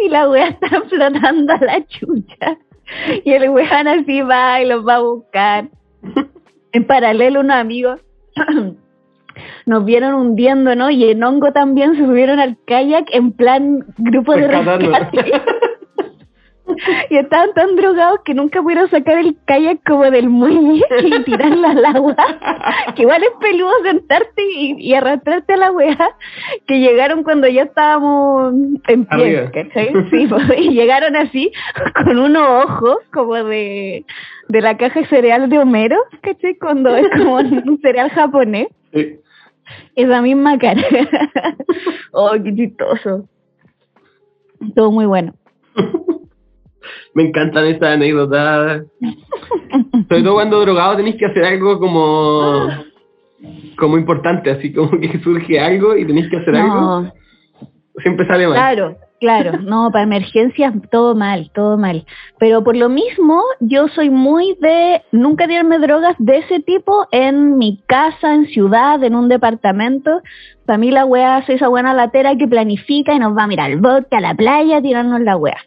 Y 0.00 0.08
la 0.08 0.28
weá 0.28 0.48
está 0.48 0.80
flotando 0.88 1.52
a 1.52 1.58
la 1.58 1.86
chucha. 1.86 2.58
Y 3.24 3.32
el 3.32 3.50
weón 3.50 3.86
así 3.86 4.20
va 4.22 4.60
y 4.60 4.66
los 4.66 4.84
va 4.86 4.96
a 4.96 5.00
buscar. 5.00 5.68
En 6.72 6.86
paralelo, 6.88 7.40
unos 7.40 7.56
amigos 7.56 8.00
nos 9.66 9.84
vieron 9.84 10.14
hundiendo, 10.14 10.74
¿no? 10.74 10.90
Y 10.90 11.10
en 11.10 11.22
hongo 11.22 11.52
también 11.52 11.94
se 11.94 12.04
subieron 12.04 12.40
al 12.40 12.56
kayak 12.66 13.06
en 13.12 13.32
plan 13.32 13.84
grupo 13.98 14.34
de 14.34 14.48
rescate. 14.48 15.32
Y 17.10 17.16
estaban 17.16 17.52
tan 17.54 17.76
drogados 17.76 18.20
que 18.24 18.34
nunca 18.34 18.62
pudieron 18.62 18.88
sacar 18.90 19.18
el 19.18 19.36
kayak 19.44 19.80
como 19.86 20.10
del 20.10 20.28
muelle 20.28 20.84
y 21.04 21.22
tirarlo 21.24 21.68
al 21.68 21.84
agua. 21.84 22.16
Que 22.94 23.02
igual 23.02 23.22
es 23.22 23.30
peludo 23.40 23.72
sentarte 23.84 24.42
y, 24.54 24.76
y 24.78 24.94
arrastrarte 24.94 25.54
a 25.54 25.56
la 25.56 25.72
weá. 25.72 26.10
Que 26.66 26.80
llegaron 26.80 27.22
cuando 27.22 27.48
ya 27.48 27.62
estábamos 27.62 28.54
en 28.88 29.06
pie. 29.06 29.50
¿cachai? 29.52 29.92
Sí, 30.10 30.26
pues, 30.28 30.44
y 30.58 30.70
llegaron 30.70 31.16
así 31.16 31.52
con 32.04 32.18
unos 32.18 32.64
ojos 32.64 32.98
como 33.12 33.34
de, 33.34 34.04
de 34.48 34.60
la 34.60 34.76
caja 34.76 35.00
de 35.00 35.06
cereal 35.06 35.48
de 35.48 35.58
Homero, 35.58 35.96
¿cachai? 36.22 36.56
Cuando 36.58 36.96
es 36.96 37.08
como 37.10 37.36
un 37.36 37.78
cereal 37.82 38.10
japonés. 38.10 38.68
Sí. 38.92 39.20
Esa 39.94 40.22
misma 40.22 40.58
cara. 40.58 40.82
oh, 42.12 42.32
qué 42.42 42.54
chistoso. 42.54 43.28
Todo 44.74 44.90
muy 44.90 45.06
bueno. 45.06 45.34
Me 47.14 47.24
encantan 47.24 47.66
estas 47.66 47.94
anécdotas. 47.94 48.84
Sobre 50.08 50.22
todo 50.22 50.34
cuando 50.34 50.60
drogado 50.60 50.96
tenéis 50.96 51.16
que 51.16 51.26
hacer 51.26 51.44
algo 51.44 51.78
como 51.78 52.68
como 53.76 53.96
importante, 53.96 54.50
así 54.50 54.72
como 54.72 54.90
que 55.00 55.18
surge 55.20 55.58
algo 55.58 55.96
y 55.96 56.06
tenéis 56.06 56.28
que 56.28 56.36
hacer 56.36 56.54
algo. 56.56 57.10
Siempre 57.98 58.26
sale 58.26 58.46
mal. 58.46 58.54
claro, 58.54 58.96
claro. 59.18 59.58
No, 59.58 59.90
para 59.90 60.04
emergencias 60.04 60.72
todo 60.90 61.14
mal, 61.14 61.50
todo 61.54 61.76
mal. 61.76 62.06
Pero 62.38 62.62
por 62.62 62.76
lo 62.76 62.88
mismo, 62.88 63.42
yo 63.60 63.88
soy 63.88 64.10
muy 64.10 64.56
de 64.60 65.02
nunca 65.12 65.46
tirarme 65.46 65.78
drogas 65.78 66.14
de 66.18 66.38
ese 66.38 66.60
tipo 66.60 67.06
en 67.10 67.58
mi 67.58 67.82
casa, 67.86 68.34
en 68.34 68.46
ciudad, 68.46 69.02
en 69.02 69.14
un 69.14 69.28
departamento. 69.28 70.22
Para 70.66 70.78
mí 70.78 70.90
la 70.90 71.04
wea 71.04 71.36
hace 71.36 71.54
esa 71.54 71.68
buena 71.68 71.92
latera 71.94 72.36
que 72.36 72.46
planifica 72.46 73.14
y 73.14 73.18
nos 73.18 73.36
va 73.36 73.44
a 73.44 73.48
mirar 73.48 73.72
al 73.72 73.80
bosque, 73.80 74.16
a 74.16 74.20
la 74.20 74.34
playa, 74.34 74.80
tirarnos 74.80 75.20
la 75.20 75.36
wea. 75.36 75.58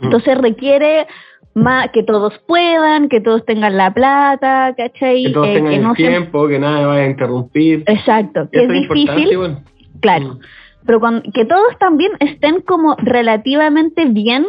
Mm. 0.00 0.04
Entonces 0.04 0.38
requiere 0.38 1.06
más 1.54 1.90
que 1.90 2.02
todos 2.02 2.38
puedan, 2.46 3.08
que 3.08 3.20
todos 3.20 3.44
tengan 3.44 3.76
la 3.76 3.92
plata, 3.92 4.74
¿cachai? 4.76 5.24
que 5.24 5.30
todos 5.30 5.48
Eh, 5.48 5.54
tengan 5.54 5.70
que 5.70 5.76
el 5.76 5.82
no 5.82 5.94
se- 5.94 6.02
tiempo, 6.08 6.46
que 6.48 6.58
nada 6.58 6.86
vaya 6.86 7.02
a 7.02 7.06
interrumpir. 7.08 7.82
Exacto, 7.86 8.48
que 8.52 8.62
es 8.64 8.68
difícil, 8.68 9.36
bueno. 9.36 9.60
claro. 10.00 10.26
Mm. 10.34 10.38
Pero 10.86 11.00
cuan- 11.00 11.22
que 11.34 11.44
todos 11.44 11.76
también 11.78 12.12
estén 12.20 12.60
como 12.62 12.96
relativamente 12.98 14.06
bien 14.06 14.46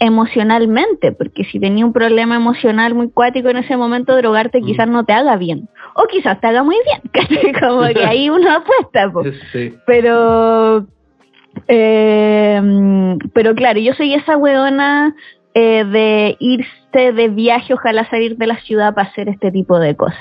emocionalmente, 0.00 1.12
porque 1.12 1.44
si 1.44 1.60
tenía 1.60 1.84
un 1.84 1.92
problema 1.92 2.36
emocional 2.36 2.94
muy 2.94 3.10
cuático 3.10 3.48
en 3.48 3.58
ese 3.58 3.76
momento, 3.76 4.16
drogarte 4.16 4.60
Mm. 4.60 4.64
quizás 4.64 4.88
no 4.88 5.04
te 5.04 5.12
haga 5.12 5.36
bien. 5.36 5.68
o 5.96 6.08
quizás 6.10 6.40
te 6.40 6.48
haga 6.48 6.64
muy 6.64 6.74
bien, 6.84 7.00
¿cachai? 7.12 7.52
como 7.52 7.82
que 7.94 8.04
ahí 8.04 8.28
uno 8.28 8.50
apuesta, 8.50 9.12
po. 9.12 9.22
Sí. 9.52 9.74
pero 9.86 10.84
eh, 11.68 13.16
pero 13.32 13.54
claro, 13.54 13.80
yo 13.80 13.94
soy 13.94 14.14
esa 14.14 14.36
weona 14.36 15.14
eh, 15.54 15.84
de 15.84 16.36
irse 16.40 17.12
de 17.12 17.28
viaje, 17.28 17.74
ojalá 17.74 18.08
salir 18.10 18.36
de 18.36 18.46
la 18.46 18.56
ciudad 18.60 18.94
para 18.94 19.08
hacer 19.08 19.28
este 19.28 19.50
tipo 19.52 19.78
de 19.78 19.94
cosas. 19.96 20.18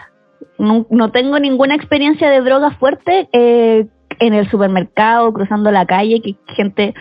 No, 0.58 0.86
no 0.90 1.12
tengo 1.12 1.40
ninguna 1.40 1.76
experiencia 1.76 2.30
de 2.30 2.42
droga 2.42 2.72
fuerte 2.72 3.28
eh, 3.34 3.86
en 4.20 4.34
el 4.34 4.50
supermercado, 4.50 5.34
cruzando 5.34 5.72
la 5.72 5.86
calle, 5.86 6.22
que 6.22 6.36
gente 6.56 6.94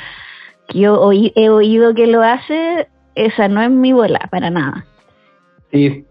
que 0.68 0.78
yo 0.80 1.01
oí- 1.01 1.33
he 1.37 1.49
oído 1.51 1.95
que 1.95 2.07
lo 2.07 2.22
hace, 2.22 2.89
esa 3.14 3.49
no 3.49 3.61
es 3.62 3.70
mi 3.70 3.93
bola, 3.93 4.28
para 4.30 4.49
nada. 4.51 4.87
Sí, 5.70 6.05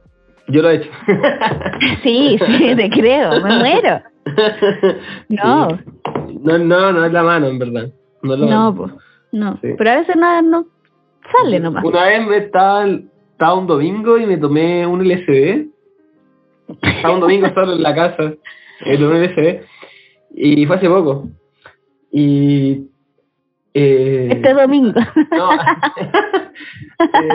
yo 0.47 0.61
lo 0.61 0.69
he 0.69 0.75
hecho. 0.75 0.89
Sí, 2.03 2.37
sí, 2.45 2.75
te 2.75 2.89
creo, 2.89 3.41
me 3.41 3.57
muero. 3.57 4.01
No. 5.29 5.69
Sí. 5.69 5.75
No, 6.43 6.57
no, 6.57 6.91
no 6.91 7.05
es 7.05 7.11
la 7.11 7.23
mano, 7.23 7.47
en 7.47 7.59
verdad. 7.59 7.89
No, 8.23 8.37
No, 8.37 8.75
pues, 8.75 8.93
no. 9.31 9.57
Sí. 9.61 9.69
Pero 9.77 9.89
a 9.91 9.95
veces 9.97 10.15
nada, 10.15 10.41
no 10.41 10.65
sale 11.31 11.59
nomás. 11.59 11.83
Una 11.83 12.05
vez 12.05 12.25
me 12.27 12.37
estaba, 12.37 12.85
estaba 12.87 13.53
un 13.55 13.67
domingo 13.67 14.17
y 14.17 14.25
me 14.25 14.37
tomé 14.37 14.85
un 14.85 15.01
LSD. 15.07 15.67
Estaba 16.81 17.13
un 17.15 17.19
domingo 17.21 17.47
solo 17.53 17.73
en 17.73 17.83
la 17.83 17.95
casa, 17.95 18.33
me 18.85 18.97
tomé 18.97 19.15
un 19.19 19.23
LSD. 19.23 19.61
Y 20.35 20.65
fue 20.65 20.75
hace 20.77 20.87
poco. 20.89 21.27
Y. 22.11 22.87
Eh, 23.73 24.29
Este 24.31 24.53
domingo. 24.53 24.99
no, 25.31 25.49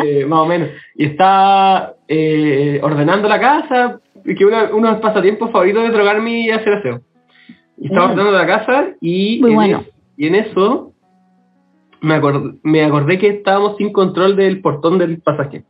eh, 0.05 0.25
más 0.27 0.39
o 0.41 0.47
menos. 0.47 0.69
Y 0.95 1.07
estaba 1.07 1.95
eh, 2.09 2.79
ordenando 2.83 3.29
la 3.29 3.41
casa, 3.41 4.01
que 4.25 4.45
una- 4.45 4.71
uno 4.73 4.89
de 4.89 4.93
mis 4.95 5.03
pasatiempos 5.03 5.51
favoritos 5.51 5.85
es 5.85 5.93
drogarme 5.93 6.41
y 6.43 6.51
hacer 6.51 6.75
aseo. 6.75 7.01
Y 7.79 7.87
estaba 7.87 8.07
ordenando 8.07 8.33
la 8.33 8.47
casa 8.47 8.89
y, 9.01 9.39
Muy 9.41 9.51
en 9.51 9.57
bueno. 9.57 9.85
Y 10.17 10.27
en 10.27 10.35
eso 10.35 10.93
me 12.01 12.15
acordé, 12.15 12.59
me 12.63 12.83
acordé 12.83 13.19
que 13.19 13.29
estábamos 13.29 13.77
sin 13.77 13.93
control 13.93 14.37
del 14.37 14.61
portón 14.61 14.99
del 14.99 15.21
pasaje. 15.21 15.65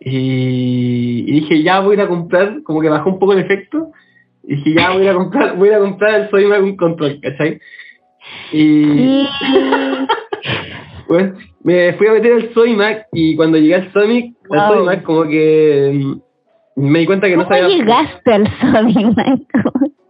Y, 0.00 1.24
y 1.26 1.32
dije, 1.32 1.62
ya 1.62 1.80
voy 1.80 1.92
a 1.92 1.94
ir 1.94 2.00
a 2.02 2.08
comprar, 2.08 2.62
como 2.62 2.80
que 2.80 2.88
bajó 2.88 3.10
un 3.10 3.18
poco 3.18 3.32
el 3.32 3.40
efecto. 3.40 3.90
Y 4.42 4.56
dije, 4.56 4.74
ya 4.74 4.90
voy 4.90 5.02
a 5.02 5.04
ir 5.04 5.10
a 5.10 5.14
comprar, 5.14 5.56
voy 5.56 5.68
a 5.68 5.72
ir 5.72 5.76
a 5.78 5.80
comprar 5.80 6.20
el 6.20 6.30
Sodimac 6.30 6.62
un 6.62 6.76
control, 6.76 7.18
¿cachai? 7.22 7.58
Y, 8.52 9.26
bueno, 11.08 11.36
me 11.62 11.94
fui 11.94 12.06
a 12.06 12.12
meter 12.12 12.32
al 12.32 12.52
Sodimac 12.52 13.06
y 13.12 13.36
cuando 13.36 13.56
llegué 13.58 13.76
al 13.76 13.92
Sonic, 13.92 14.36
al 14.50 14.58
Wow. 14.58 14.68
Sodimac, 14.74 15.02
como 15.02 15.22
que 15.24 15.90
mm, 16.76 16.82
me 16.90 16.98
di 17.00 17.06
cuenta 17.06 17.28
que 17.28 17.36
no 17.36 17.44
¿Cómo 17.44 17.56
sabía 17.56 17.76
llegaste 17.76 18.32
al 18.32 18.46
Sodimac? 18.60 19.40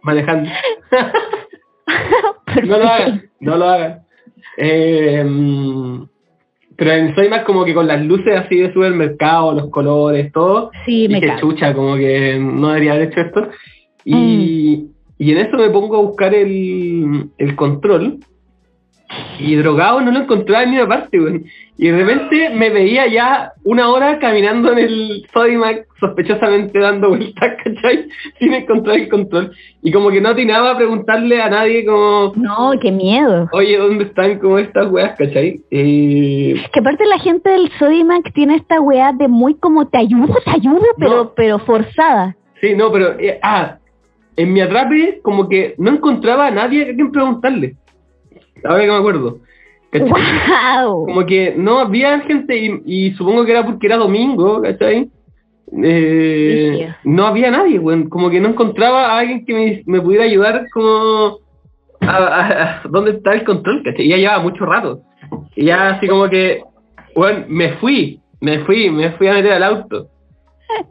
manejando. 0.01 0.49
No 2.63 2.77
lo 2.77 2.87
hagan, 2.87 3.29
no 3.41 3.57
lo 3.57 3.65
hagan. 3.65 3.99
Eh, 4.57 5.23
mm, 5.23 6.03
pero 6.77 6.91
en 6.91 7.15
Sodimac 7.15 7.45
como 7.45 7.65
que 7.65 7.73
con 7.73 7.87
las 7.87 8.03
luces 8.03 8.33
así 8.37 8.57
de 8.57 8.73
supermercado, 8.73 9.53
los 9.53 9.69
colores, 9.69 10.31
todo, 10.31 10.71
Sí, 10.85 11.07
me 11.09 11.19
dije, 11.19 11.35
chucha, 11.39 11.73
como 11.73 11.95
que 11.95 12.37
no 12.39 12.69
debería 12.69 12.93
haber 12.93 13.09
hecho 13.09 13.21
esto. 13.21 13.49
Y, 14.03 14.87
y 15.17 15.31
en 15.31 15.37
eso 15.37 15.57
me 15.57 15.69
pongo 15.69 15.97
a 15.97 16.01
buscar 16.01 16.33
el, 16.33 17.29
el 17.37 17.55
control. 17.55 18.19
Y 19.39 19.55
drogado 19.55 20.01
no 20.01 20.11
lo 20.11 20.19
encontraba 20.21 20.63
en 20.63 20.71
ninguna 20.71 20.89
parte, 20.89 21.19
güey. 21.19 21.43
Y 21.77 21.89
de 21.89 21.97
repente 22.03 22.49
me 22.55 22.69
veía 22.69 23.05
ya 23.07 23.51
una 23.65 23.89
hora 23.89 24.17
caminando 24.17 24.71
en 24.71 24.79
el 24.79 25.27
Sodimac, 25.33 25.85
sospechosamente 25.99 26.79
dando 26.79 27.09
vueltas, 27.09 27.55
¿cachai? 27.63 28.07
Sin 28.39 28.53
encontrar 28.53 28.95
el 28.97 29.09
control. 29.09 29.51
Y 29.83 29.91
como 29.91 30.09
que 30.09 30.21
no 30.21 30.29
atinaba 30.29 30.71
a 30.71 30.77
preguntarle 30.77 31.41
a 31.41 31.49
nadie 31.49 31.85
como, 31.85 32.33
No, 32.35 32.71
qué 32.81 32.91
miedo. 32.91 33.47
oye, 33.51 33.77
¿dónde 33.77 34.05
están 34.05 34.39
como 34.39 34.57
estas 34.57 34.89
weas, 34.89 35.15
cachai? 35.17 35.61
Eh, 35.69 36.63
Que 36.73 36.79
aparte 36.79 37.05
la 37.05 37.19
gente 37.19 37.49
del 37.49 37.69
Sodimac 37.77 38.31
tiene 38.33 38.55
esta 38.55 38.79
weá 38.81 39.11
de 39.13 39.27
muy 39.27 39.55
como 39.55 39.87
te 39.87 39.97
ayudo, 39.99 40.33
te 40.45 40.51
ayudo, 40.51 40.81
pero, 40.97 41.15
No. 41.15 41.33
pero 41.35 41.59
forzada. 41.59 42.35
Sí, 42.61 42.73
no, 42.75 42.91
pero, 42.91 43.19
eh, 43.19 43.37
ah, 43.43 43.77
en 44.37 44.51
mi 44.53 44.61
atrape, 44.61 45.19
como 45.21 45.47
que 45.47 45.75
no 45.77 45.91
encontraba 45.91 46.47
a 46.47 46.51
nadie 46.51 46.83
a 46.83 46.95
quien 46.95 47.11
preguntarle. 47.11 47.75
Ahora 48.65 48.81
que 48.83 48.87
me 48.91 48.95
acuerdo. 48.97 49.37
¡Wow! 49.93 51.05
Como 51.05 51.25
que 51.25 51.53
no 51.57 51.79
había 51.79 52.19
gente, 52.21 52.57
y, 52.57 52.81
y 52.85 53.11
supongo 53.13 53.45
que 53.45 53.51
era 53.51 53.65
porque 53.65 53.87
era 53.87 53.97
domingo, 53.97 54.61
¿cachai? 54.61 55.09
Eh, 55.83 56.93
no 57.03 57.25
había 57.27 57.51
nadie, 57.51 57.79
weón. 57.79 58.09
Como 58.09 58.29
que 58.29 58.39
no 58.39 58.49
encontraba 58.49 59.07
a 59.07 59.19
alguien 59.19 59.45
que 59.45 59.53
me, 59.53 59.83
me 59.85 60.01
pudiera 60.01 60.25
ayudar, 60.25 60.65
como. 60.73 61.39
A, 62.01 62.17
a- 62.17 62.63
a- 62.63 62.81
¿Dónde 62.89 63.11
está 63.11 63.33
el 63.33 63.43
control? 63.45 63.81
¿cachai? 63.83 64.05
Y 64.05 64.09
ya 64.09 64.17
llevaba 64.17 64.43
mucho 64.43 64.65
rato. 64.65 65.01
Y 65.55 65.65
ya 65.65 65.89
así 65.91 66.07
como 66.07 66.29
que, 66.29 66.61
bueno, 67.15 67.45
me 67.47 67.69
fui, 67.77 68.19
me 68.41 68.59
fui, 68.59 68.89
me 68.89 69.11
fui 69.13 69.27
a 69.27 69.33
meter 69.33 69.53
al 69.53 69.63
auto. 69.63 70.07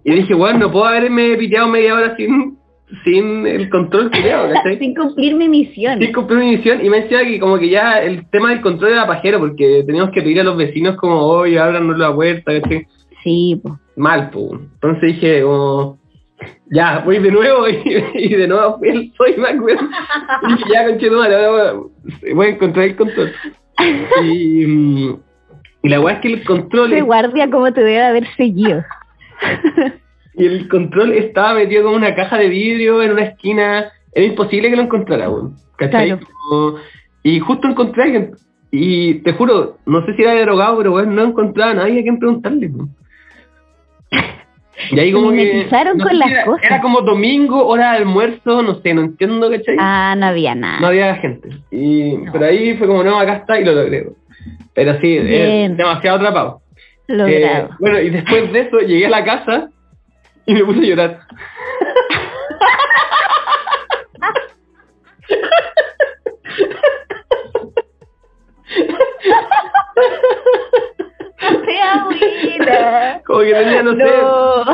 Y 0.03 0.12
dije, 0.12 0.35
bueno, 0.35 0.59
no 0.61 0.72
puedo 0.72 0.87
haberme 0.87 1.37
piteado 1.37 1.68
media 1.68 1.95
hora 1.95 2.16
sin, 2.16 2.57
sin 3.03 3.47
el 3.47 3.69
control 3.71 4.11
culiao, 4.11 4.49
¿cachai? 4.53 4.79
Sin 4.79 4.95
cumplir 4.95 5.35
mi 5.35 5.49
misión. 5.49 5.99
Sí, 6.01 6.13
compré 6.13 6.37
una 6.37 6.47
misión 6.47 6.85
y 6.85 6.91
me 6.91 7.03
decía 7.03 7.25
que 7.25 7.41
como 7.41 7.59
que 7.59 7.69
ya 7.69 8.01
el 8.01 8.29
tema 8.31 8.51
del 8.51 8.61
control 8.61 8.93
era 8.93 9.07
pajero 9.07 9.39
porque 9.39 9.83
teníamos 9.87 10.13
que 10.13 10.23
pedir 10.23 10.41
a 10.41 10.45
los 10.45 10.57
vecinos 10.57 10.97
como, 10.97 11.21
oye, 11.21 11.59
ábranos 11.59 11.99
la 11.99 12.15
puerta, 12.15 12.61
¿cachai? 12.61 12.87
Sí, 13.23 13.61
po. 13.63 13.79
Mal, 13.97 14.31
pues. 14.31 14.61
Entonces 14.75 15.15
dije 15.15 15.43
como, 15.43 15.99
ya, 16.71 17.01
voy 17.01 17.19
de 17.19 17.31
nuevo 17.31 17.69
y, 17.69 18.05
y 18.15 18.29
de 18.35 18.49
nuevo 18.49 18.79
fui 18.79 18.89
el 18.89 19.13
soy 19.17 19.37
Mac, 19.37 19.61
weón. 19.63 19.91
Y 20.49 20.53
dije, 20.53 20.65
ya, 20.73 20.87
conchetumare, 20.87 21.35
ahora 21.45 21.75
voy 22.35 22.47
a 22.47 22.51
encontrar 22.51 22.87
el 22.87 22.97
control. 22.97 23.33
Y, 24.25 24.65
y 25.83 25.89
la 25.89 26.01
weá 26.01 26.15
es 26.15 26.21
que 26.21 26.33
el 26.33 26.45
control, 26.45 26.93
Ese 26.93 27.03
guardia 27.03 27.51
como 27.51 27.73
te 27.73 27.83
debe 27.83 28.03
haber 28.03 28.27
seguido. 28.37 28.83
y 30.37 30.47
el 30.47 30.68
control 30.68 31.12
estaba 31.12 31.55
metido 31.55 31.85
como 31.85 31.97
una 31.97 32.14
caja 32.14 32.39
de 32.39 32.49
vidrio 32.49 33.03
en 33.03 33.12
una 33.12 33.22
esquina. 33.24 33.93
Era 34.12 34.26
imposible 34.26 34.70
que 34.70 34.76
lo 34.76 34.82
encontrara, 34.82 35.28
weón. 35.28 35.55
¿Cachai? 35.76 36.09
Claro. 36.09 36.26
Como- 36.49 36.76
y 37.22 37.41
justo 37.41 37.68
encontré 37.68 38.03
a 38.03 38.05
alguien. 38.07 38.30
Y 38.70 39.14
te 39.20 39.32
juro, 39.32 39.78
no 39.87 40.05
sé 40.05 40.14
si 40.14 40.22
era 40.22 40.41
drogado, 40.41 40.78
pero 40.78 40.93
weón, 40.93 41.14
no 41.14 41.24
encontraba 41.24 41.70
a 41.72 41.74
nadie 41.74 42.01
a 42.01 42.03
quien 42.03 42.18
preguntarle. 42.18 42.66
weón. 42.68 42.91
Y 44.91 44.99
ahí 44.99 45.12
como 45.12 45.30
que... 45.30 45.66
no 45.70 46.05
con 46.05 46.18
las 46.18 46.30
era, 46.30 46.45
cosas. 46.45 46.65
Era 46.65 46.81
como 46.81 47.01
domingo, 47.02 47.65
hora 47.66 47.93
de 47.93 47.98
almuerzo, 47.98 48.62
no 48.62 48.74
sé, 48.81 48.93
no 48.93 49.02
entiendo, 49.02 49.48
¿cachai? 49.48 49.77
Ah, 49.78 50.15
no 50.19 50.27
había 50.27 50.55
nada. 50.55 50.81
No 50.81 50.89
había 50.89 51.15
gente. 51.16 51.48
Y, 51.70 52.16
No. 52.16 52.32
Pero 52.32 52.47
ahí 52.47 52.77
fue 52.77 52.89
como, 52.89 53.05
no, 53.05 53.19
acá 53.19 53.36
está 53.36 53.61
y 53.61 53.65
lo 53.65 53.73
logré. 53.73 54.09
Pero 54.74 55.01
sí, 55.01 55.16
es 55.16 55.77
demasiado 55.77 56.16
atrapado. 56.16 56.61
Logrado. 57.06 57.66
Eh, 57.66 57.69
bueno, 57.78 58.01
y 58.01 58.11
después 58.11 58.52
de 58.52 58.61
eso 58.61 58.78
llegué 58.81 59.06
a 59.06 59.11
la 59.11 59.24
casa 59.24 59.70
y 60.47 60.55
me 60.55 60.65
puse 60.65 60.81
a 60.81 60.83
llorar. 60.85 61.21
Como 73.27 73.41
que 73.41 73.53
tenía, 73.55 73.83
no, 73.83 73.93
sé, 73.93 74.05
No. 74.05 74.65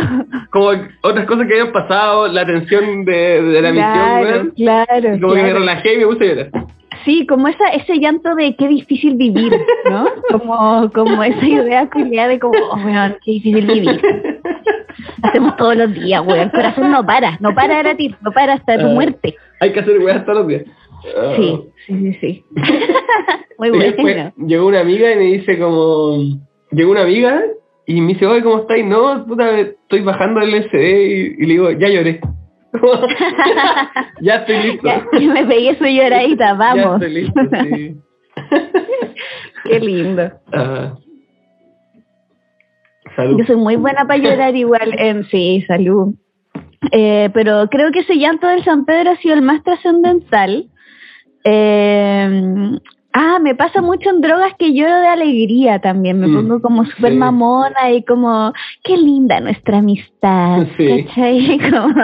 como 0.51 0.71
otras 1.03 1.27
cosas 1.27 1.47
que 1.47 1.53
habían 1.55 1.73
pasado, 1.73 2.29
la 2.29 2.45
tensión 2.47 3.05
de, 3.05 3.43
de 3.43 3.63
la 3.63 3.71
misión, 3.71 3.93
Claro, 3.93 4.23
weón. 4.23 4.51
claro, 4.57 5.15
Y 5.17 5.21
como 5.21 5.35
que 5.35 5.43
me 5.43 5.49
claro. 5.51 5.59
relajé 5.61 5.95
y 5.95 5.99
me 5.99 6.07
puse 6.07 6.25
a 6.25 6.29
llorar. 6.35 6.51
Sí, 7.05 7.27
como 7.27 7.49
esa, 7.49 7.69
ese 7.69 7.99
llanto 7.99 8.35
de 8.35 8.55
qué 8.57 8.69
difícil 8.69 9.15
vivir, 9.17 9.53
¿no? 9.91 10.07
Como, 10.31 10.91
como 10.93 11.23
esa 11.25 11.47
idea 11.47 11.89
culiada 11.91 12.29
de 12.29 12.39
como, 12.39 12.59
oh, 12.59 12.77
weón, 12.77 13.17
qué 13.25 13.33
difícil 13.33 13.67
vivir. 13.67 14.01
Hacemos 15.23 15.57
todos 15.57 15.77
los 15.77 15.93
días, 15.95 16.23
weón. 16.27 16.41
El 16.41 16.51
corazón 16.51 16.91
no 16.91 17.05
para, 17.05 17.37
no 17.41 17.55
para 17.55 17.79
de 17.79 17.83
latir, 17.85 18.17
no 18.21 18.31
para 18.33 18.55
hasta 18.55 18.79
tu 18.79 18.87
Ah. 18.87 18.95
muerte. 18.95 19.35
Hay 19.61 19.73
que 19.73 19.81
hacer 19.81 19.99
weas 19.99 20.25
todos 20.25 20.39
los 20.39 20.49
días. 20.49 20.65
Ah. 21.17 21.33
Sí, 21.37 21.61
sí, 21.87 21.95
sí, 21.99 22.19
sí. 22.21 22.45
Muy 23.59 23.69
Y 23.69 23.79
después 23.79 24.03
bueno. 24.03 24.33
llegó 24.47 24.67
una 24.67 24.81
amiga 24.81 25.13
y 25.13 25.17
me 25.17 25.25
dice 25.25 25.59
como... 25.59 26.17
Llegó 26.73 26.93
una 26.93 27.03
amiga 27.03 27.43
y 27.87 28.01
me 28.01 28.09
dice, 28.15 28.27
oye, 28.27 28.43
¿cómo 28.43 28.59
estáis? 28.61 28.85
No, 28.85 29.27
puta, 29.27 29.59
estoy 29.59 30.03
bajando 30.03 30.41
el 30.41 30.55
SD 30.65 30.77
y, 30.79 31.43
y 31.43 31.47
le 31.47 31.53
digo, 31.55 31.71
ya 31.73 31.89
lloré. 31.89 32.21
ya 34.21 34.37
estoy 34.37 34.63
listo. 34.63 34.87
Ya, 34.87 35.05
ya 35.13 35.33
me 35.33 35.45
pegué 35.45 35.77
su 35.77 35.85
lloradita, 35.85 36.47
Ya 36.49 36.55
vamos. 36.55 37.03
estoy 37.03 37.23
listo, 37.23 37.41
sí. 37.51 37.97
Qué 39.65 39.81
lindo. 39.81 40.31
Salud. 43.17 43.39
Yo 43.39 43.45
soy 43.45 43.57
muy 43.57 43.77
buena 43.77 44.07
para 44.07 44.23
llorar 44.23 44.55
igual. 44.57 44.95
En, 44.99 45.25
sí, 45.29 45.65
salud. 45.67 46.15
Eh, 46.93 47.29
pero 47.35 47.69
creo 47.69 47.91
que 47.93 48.01
ese 48.01 48.17
llanto 48.17 48.47
del 48.47 48.65
San 48.65 48.85
Pedro 48.85 49.11
ha 49.11 49.17
sido 49.17 49.35
el 49.35 49.43
más 49.43 49.63
trascendental. 49.63 50.71
Eh, 51.45 52.79
Ah, 53.13 53.39
me 53.41 53.57
pasa 53.57 53.81
mucho 53.83 54.09
en 54.11 54.21
drogas 54.21 54.55
que 54.59 54.73
lloro 54.73 55.01
de 55.01 55.09
alegría 55.09 55.81
también. 55.81 56.21
Me 56.21 56.29
Mm, 56.29 56.35
pongo 56.37 56.61
como 56.63 56.85
súper 56.85 57.11
sí. 57.13 57.19
mamona 57.19 57.91
y 57.93 58.05
como, 58.05 58.53
qué 58.85 58.97
linda 58.97 59.41
nuestra 59.41 59.79
amistad. 59.79 60.67
Sí. 60.77 61.05
¿Cachai? 61.07 61.59
Como- 61.71 61.95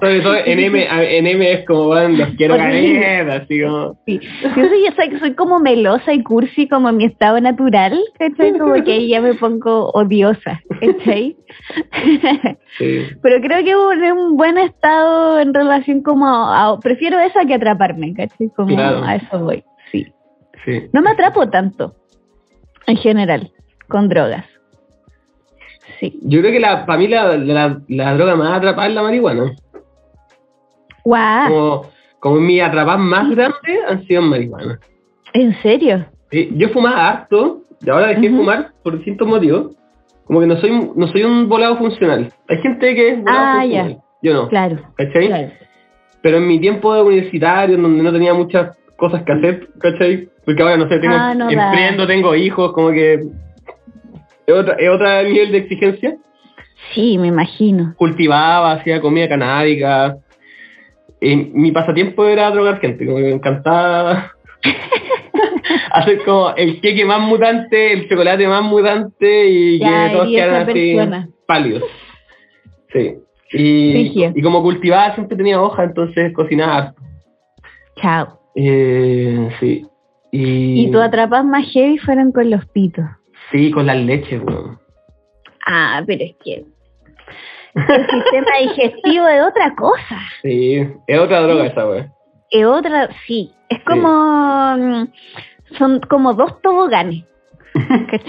Sobre 0.00 0.20
todo 0.20 0.36
en 0.44 0.58
M, 0.60 0.86
en 1.18 1.26
M 1.26 1.52
es 1.52 1.66
como, 1.66 1.86
bueno, 1.86 2.16
los 2.16 2.28
quiero 2.36 2.56
ganar, 2.56 3.30
así 3.42 3.60
como... 3.62 3.98
Sí. 4.06 4.20
Yo 4.42 4.50
soy, 4.68 4.84
yo 4.86 4.92
soy, 4.94 5.18
soy 5.18 5.34
como 5.34 5.58
melosa 5.58 6.12
y 6.12 6.22
cursi 6.22 6.68
como 6.68 6.90
en 6.90 6.96
mi 6.98 7.04
estado 7.06 7.40
natural, 7.40 7.98
¿cachai? 8.18 8.52
Como 8.58 8.74
que 8.84 8.92
ahí 8.92 9.08
ya 9.08 9.20
me 9.20 9.34
pongo 9.34 9.90
odiosa, 9.94 10.60
¿cachai? 10.80 11.36
Sí. 12.78 13.00
Pero 13.22 13.40
creo 13.42 13.64
que 13.64 13.76
un, 13.76 14.18
un 14.18 14.36
buen 14.36 14.58
estado 14.58 15.38
en 15.40 15.52
relación 15.54 16.02
como 16.02 16.26
a, 16.26 16.78
prefiero 16.80 17.18
esa 17.20 17.44
que 17.46 17.54
atraparme, 17.54 18.14
¿cachai? 18.14 18.48
Como 18.54 18.74
Claro. 18.76 19.02
a 19.04 19.16
eso 19.16 19.38
voy, 19.40 19.62
sí. 20.64 20.88
No 20.92 21.02
me 21.02 21.10
atrapo 21.10 21.48
tanto, 21.48 21.94
en 22.86 22.96
general, 22.96 23.50
con 23.88 24.08
drogas. 24.08 24.44
Sí. 26.00 26.18
Yo 26.22 26.40
creo 26.40 26.52
que 26.52 26.60
la, 26.60 26.84
para 26.86 26.98
mí 26.98 27.08
la, 27.08 27.36
la, 27.36 27.80
la 27.88 28.14
droga 28.14 28.36
más 28.36 28.56
atrapada 28.58 28.88
es 28.88 28.94
la 28.94 29.02
marihuana. 29.02 29.52
Guau, 31.04 31.48
Como, 31.48 31.90
como 32.20 32.36
mi 32.40 32.60
atrapada 32.60 32.98
más 32.98 33.28
grande 33.30 33.80
han 33.88 34.04
sido 34.06 34.22
en 34.22 34.28
marihuana. 34.28 34.78
¿en 35.34 35.54
serio? 35.62 36.04
Sí, 36.30 36.50
yo 36.56 36.68
fumaba 36.68 37.08
harto, 37.08 37.62
y 37.84 37.90
ahora 37.90 38.08
dejé 38.08 38.22
de 38.22 38.30
fumar 38.30 38.72
por 38.82 38.96
distintos 38.96 39.26
motivos. 39.26 39.74
Como 40.24 40.40
que 40.40 40.46
no 40.46 40.56
soy 40.58 40.90
no 40.94 41.08
soy 41.08 41.24
un 41.24 41.48
volado 41.48 41.76
funcional. 41.78 42.32
Hay 42.48 42.58
gente 42.58 42.94
que 42.94 43.08
es 43.10 43.18
volado 43.20 43.38
Ah, 43.44 43.60
funcional. 43.62 43.98
Yo 44.22 44.34
no. 44.34 44.48
Claro, 44.48 44.78
¿Cachai? 44.96 45.26
claro. 45.26 45.48
Pero 46.22 46.36
en 46.36 46.46
mi 46.46 46.60
tiempo 46.60 46.94
de 46.94 47.02
universitario, 47.02 47.76
donde 47.76 48.02
no 48.02 48.12
tenía 48.12 48.32
muchas 48.32 48.76
cosas 49.02 49.24
que 49.24 49.32
hacer, 49.32 49.68
¿cachai? 49.80 50.28
Porque 50.44 50.62
ahora 50.62 50.76
no 50.76 50.88
sé, 50.88 51.00
tengo 51.00 51.14
Ah, 51.18 51.34
no 51.34 51.46
da. 51.50 51.70
emprendo, 51.72 52.06
tengo 52.06 52.36
hijos, 52.36 52.72
como 52.72 52.92
que 52.92 53.14
es 54.46 54.54
otra, 54.54 54.76
es 54.78 54.88
otro 54.88 55.22
nivel 55.24 55.50
de 55.50 55.58
exigencia. 55.58 56.16
Sí, 56.94 57.18
me 57.18 57.26
imagino. 57.26 57.94
Cultivaba, 57.96 58.70
hacía 58.72 59.00
comida 59.00 59.28
canábica. 59.28 60.18
Mi 61.20 61.72
pasatiempo 61.72 62.24
era 62.26 62.48
drogar 62.52 62.78
gente, 62.80 63.04
como 63.04 63.16
que 63.18 63.24
me 63.24 63.32
encantaba 63.32 64.32
hacer 65.92 66.22
como 66.24 66.54
el 66.56 66.80
queque 66.80 67.04
más 67.04 67.20
mutante, 67.20 67.92
el 67.92 68.08
chocolate 68.08 68.46
más 68.46 68.62
mutante 68.62 69.48
y 69.48 69.78
Ya, 69.80 70.08
que 70.10 70.14
todos 70.14 70.28
y 70.28 70.34
quedaran 70.36 70.62
así 70.62 70.94
persona. 70.94 71.28
pálidos. 71.46 71.82
Sí. 72.92 73.14
Y, 73.52 74.30
y 74.34 74.42
como 74.42 74.62
cultivaba 74.62 75.12
siempre 75.14 75.36
tenía 75.36 75.60
hoja, 75.60 75.82
entonces 75.84 76.32
cocinaba. 76.32 76.94
Chao. 78.00 78.38
Eh, 78.54 79.48
sí. 79.60 79.86
Y, 80.30 80.84
Y 80.86 80.90
tu 80.90 80.98
atrapas 81.00 81.44
más 81.44 81.66
heavy 81.72 81.98
fueron 81.98 82.32
con 82.32 82.50
los 82.50 82.64
pitos. 82.68 83.04
Sí, 83.50 83.70
con 83.70 83.86
las 83.86 83.96
leches, 83.96 84.42
weón. 84.42 84.78
Ah, 85.66 86.02
pero 86.06 86.24
es 86.24 86.34
que 86.42 86.64
el 87.74 88.06
sistema 88.10 88.58
digestivo 88.60 89.28
es 89.28 89.42
otra 89.42 89.74
cosa. 89.74 90.18
Sí, 90.42 90.86
es 91.06 91.18
otra 91.18 91.40
droga 91.42 91.66
esa, 91.66 91.86
weón. 91.86 92.12
Es 92.50 92.66
otra, 92.66 93.08
sí. 93.26 93.50
Es 93.68 93.82
como, 93.84 94.76
mm, 94.76 95.08
son 95.78 96.00
como 96.00 96.34
dos 96.34 96.60
toboganes. 96.62 97.24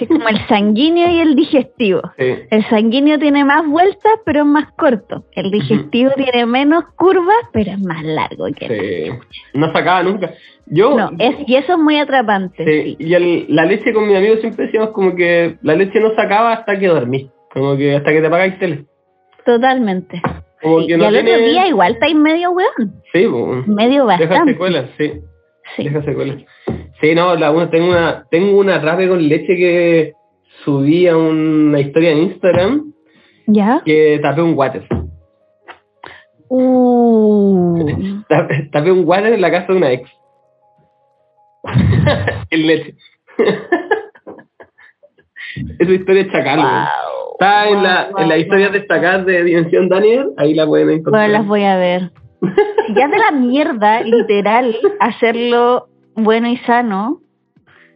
Como 0.07 0.27
el 0.29 0.47
sanguíneo 0.47 1.09
y 1.09 1.19
el 1.19 1.35
digestivo. 1.35 2.01
Sí. 2.17 2.35
El 2.49 2.63
sanguíneo 2.69 3.19
tiene 3.19 3.43
más 3.43 3.67
vueltas, 3.67 4.13
pero 4.25 4.41
es 4.41 4.45
más 4.45 4.71
corto. 4.73 5.25
El 5.33 5.51
digestivo 5.51 6.11
tiene 6.15 6.45
menos 6.45 6.85
curvas, 6.95 7.35
pero 7.51 7.71
es 7.71 7.79
más 7.79 8.03
largo 8.03 8.45
que 8.55 8.65
el- 8.65 8.79
Sí. 9.11 9.19
No 9.53 9.71
sacaba 9.73 10.03
nunca. 10.03 10.31
Yo, 10.67 10.95
No, 10.97 11.11
es, 11.19 11.35
y 11.45 11.55
eso 11.55 11.73
es 11.73 11.79
muy 11.79 11.97
atrapante. 11.97 12.63
sí, 12.65 12.95
y 12.97 13.13
el- 13.13 13.45
la 13.49 13.65
leche 13.65 13.93
con 13.93 14.07
mi 14.07 14.15
amigo 14.15 14.37
siempre 14.37 14.65
decíamos 14.65 14.91
como 14.91 15.13
que 15.15 15.57
la 15.61 15.75
leche 15.75 15.99
no 15.99 16.15
sacaba 16.15 16.53
hasta 16.53 16.79
que 16.79 16.87
dormí. 16.87 17.29
Como 17.51 17.75
que 17.75 17.95
hasta 17.95 18.11
que 18.11 18.21
te 18.21 18.27
apagáis 18.27 18.57
tele. 18.59 18.85
Totalmente. 19.45 20.21
Como 20.61 20.77
que 20.87 20.93
Y 20.93 20.97
no 20.97 21.05
al 21.05 21.15
otro 21.17 21.25
tiene- 21.27 21.47
día 21.49 21.67
igual 21.67 21.93
estáis 21.93 22.15
medio 22.15 22.51
weón. 22.51 22.93
Sí, 23.11 23.27
pues. 23.29 23.67
Medio 23.67 24.05
Deja 24.07 24.25
bastante. 24.25 24.53
secuelas, 24.53 24.89
sí. 24.97 25.11
Sí. 25.75 25.83
Deja 25.83 26.01
secuelas. 26.03 26.37
Sí, 27.03 27.13
no, 27.13 27.35
la, 27.35 27.51
una, 27.51 27.69
tengo 27.69 27.89
una 27.89 28.25
tengo 28.31 28.57
una 28.57 28.79
rape 28.79 29.09
con 29.09 29.27
leche 29.27 29.57
que 29.57 30.13
subí 30.63 31.05
a 31.05 31.17
una 31.17 31.81
historia 31.81 32.11
en 32.11 32.19
Instagram 32.19 32.93
¿Ya? 33.47 33.81
que 33.83 34.21
tapé 34.23 34.41
un 34.41 34.57
water. 34.57 34.87
Uh. 36.47 38.23
Tapé, 38.29 38.69
tapé 38.71 38.93
un 38.93 39.05
water 39.05 39.33
en 39.33 39.41
la 39.41 39.51
casa 39.51 39.73
de 39.73 39.77
una 39.77 39.91
ex. 39.91 40.09
en 42.51 42.67
leche. 42.67 42.95
Esa 45.79 45.91
historia 45.91 46.21
es 46.21 46.31
chacal. 46.31 46.61
Wow. 46.61 47.33
Está 47.33 47.67
en, 47.67 47.83
la, 47.83 48.07
Wow, 48.11 48.21
en 48.21 48.29
las 48.29 48.37
historias 48.37 48.71
destacadas 48.71 49.25
de 49.25 49.43
Dimensión 49.43 49.89
Daniel, 49.89 50.29
ahí 50.37 50.53
la 50.53 50.65
pueden 50.65 50.89
encontrar. 50.89 51.23
Bueno, 51.23 51.39
las 51.39 51.47
voy 51.47 51.63
a 51.63 51.75
ver. 51.75 52.11
Ya 52.95 53.09
de 53.09 53.17
la 53.17 53.31
mierda, 53.31 54.03
literal, 54.03 54.73
hacerlo 55.01 55.89
bueno 56.15 56.47
y 56.49 56.57
sano, 56.57 57.21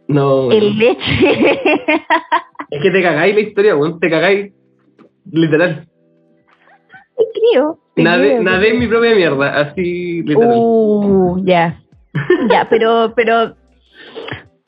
No, 0.08 0.50
el 0.50 0.78
leche. 0.78 1.60
es 2.70 2.82
que 2.82 2.90
te 2.90 3.02
cagáis 3.02 3.34
la 3.34 3.40
historia, 3.40 3.76
weón, 3.76 4.00
te 4.00 4.10
cagáis 4.10 4.52
literal. 5.30 5.86
Te 7.16 7.24
creo. 7.34 7.78
te 7.94 8.02
Nadé, 8.02 8.28
creo. 8.30 8.42
nadé 8.42 8.70
en 8.70 8.78
mi 8.78 8.86
propia 8.86 9.14
mierda, 9.14 9.60
así 9.60 10.22
literal. 10.22 10.54
Uh, 10.56 11.42
ya. 11.44 11.80
Ya, 12.50 12.66
pero, 12.68 13.12
pero, 13.14 13.54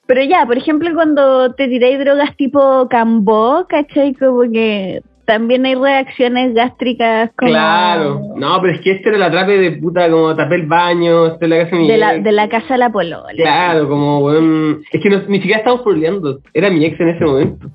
pero 0.06 0.22
ya, 0.22 0.44
por 0.46 0.56
ejemplo, 0.56 0.90
cuando 0.94 1.52
te 1.54 1.66
tiráis 1.68 1.98
drogas 1.98 2.36
tipo 2.36 2.86
Cambó, 2.88 3.66
¿cachai? 3.68 4.14
Como 4.14 4.42
que 4.52 5.00
también 5.30 5.64
hay 5.64 5.76
reacciones 5.76 6.54
gástricas 6.54 7.30
como... 7.36 7.52
Claro, 7.52 8.20
no, 8.34 8.60
pero 8.60 8.72
es 8.74 8.80
que 8.80 8.90
este 8.90 9.10
era 9.10 9.18
la 9.18 9.30
trape 9.30 9.58
de 9.58 9.72
puta, 9.72 10.10
como 10.10 10.34
tapé 10.34 10.56
el 10.56 10.66
baño, 10.66 11.26
este 11.26 11.44
es 11.44 11.50
la 11.50 11.58
casa 11.58 11.76
de 11.76 11.82
mi 11.82 11.88
De 11.88 11.96
la, 11.98 12.14
ex. 12.16 12.24
de 12.24 12.32
la 12.32 12.48
casa 12.48 12.74
de 12.74 12.78
la 12.78 12.90
polola. 12.90 13.32
Claro, 13.36 13.88
como, 13.88 14.18
weón. 14.24 14.82
Es 14.90 15.00
que 15.00 15.08
no- 15.08 15.22
ni 15.28 15.36
siquiera 15.38 15.58
estábamos 15.58 15.84
pololeando, 15.84 16.40
era 16.52 16.68
mi 16.68 16.84
ex 16.84 16.98
en 16.98 17.08
ese 17.10 17.24
momento. 17.24 17.68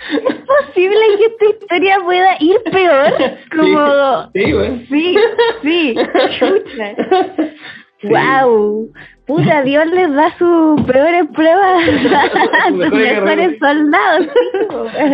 ¿Es 0.00 0.36
posible 0.46 1.00
que 1.18 1.24
esta 1.26 1.44
historia 1.50 1.98
pueda 2.04 2.36
ir 2.40 2.56
peor? 2.70 3.12
Como... 3.56 4.30
Sí, 4.34 4.54
weón. 4.54 4.86
Sí, 4.88 5.16
sí, 5.62 5.94
chucha. 6.38 6.94
Sí. 8.00 8.06
Wow. 8.10 8.92
Puta, 9.28 9.62
Dios 9.68 9.86
les 9.88 10.12
da 10.14 10.36
sus 10.38 10.80
peores 10.82 11.26
pruebas 11.34 11.82
a 11.86 12.68
sus 12.70 12.76
Mejores 12.92 13.58
soldados. 13.60 14.26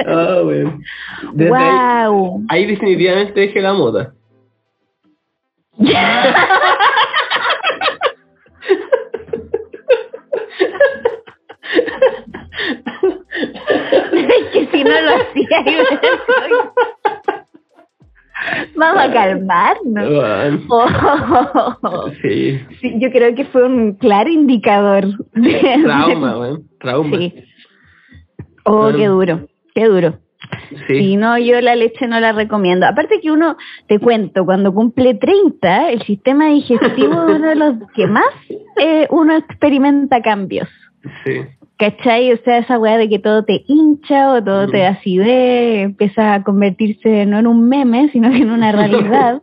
Ah, 0.07 0.41
ahí, 0.41 1.49
Wow. 1.49 2.43
ahí 2.49 2.67
definitivamente 2.67 3.41
dejé 3.41 3.61
la 3.61 3.73
moda. 3.75 4.15
Es 14.13 14.45
que 14.53 14.69
si 14.73 14.85
no 14.85 15.01
lo 15.01 15.11
hacía, 15.17 15.63
decir, 15.63 15.99
vamos 18.77 19.03
a 19.03 19.13
calmarnos. 19.13 20.65
Oh. 20.69 22.11
Sí, 22.23 22.61
Sí, 22.81 22.95
yo 22.99 23.11
creo 23.11 23.35
que 23.35 23.45
fue 23.47 23.65
un 23.65 23.95
claro 23.95 24.31
indicador. 24.31 25.07
de- 25.33 25.81
trauma, 25.83 26.39
weón. 26.39 26.63
Trauma. 26.81 27.19
Sí. 27.19 27.35
Oh, 28.65 28.91
qué 28.97 29.07
duro, 29.07 29.47
qué 29.75 29.85
duro. 29.87 30.19
Sí. 30.89 30.99
Sí, 30.99 31.17
no, 31.17 31.39
yo 31.39 31.61
la 31.61 31.75
leche 31.75 32.07
no 32.07 32.21
la 32.21 32.33
recomiendo. 32.33 32.87
Aparte 32.87 33.21
que 33.21 33.31
uno, 33.31 33.57
te 33.89 33.99
cuento, 33.99 34.45
cuando 34.45 34.73
cumple 34.75 35.15
30, 35.15 35.91
el 35.91 36.03
sistema 36.03 36.49
digestivo 36.49 37.13
es 37.29 37.37
uno 37.37 37.49
de 37.49 37.55
los 37.55 37.75
que 37.95 38.07
más 38.07 38.25
eh, 38.79 39.07
uno 39.11 39.37
experimenta 39.37 40.21
cambios. 40.23 40.69
sí. 41.25 41.41
¿Cachai? 41.79 42.33
O 42.33 42.37
sea, 42.45 42.59
esa 42.59 42.79
weá 42.79 42.97
de 42.99 43.09
que 43.09 43.19
todo 43.19 43.45
te 43.45 43.65
hincha 43.67 44.33
o 44.33 44.43
todo 44.45 44.69
te 44.69 44.79
da 44.79 44.91
acidez, 44.91 45.85
empieza 45.85 46.35
a 46.35 46.43
convertirse 46.45 47.27
no 47.27 47.39
en 47.39 47.47
un 47.49 47.69
meme, 47.69 48.09
sino 48.13 48.31
que 48.31 48.39
en 48.39 48.51
una 48.51 48.71
realidad. 48.73 49.43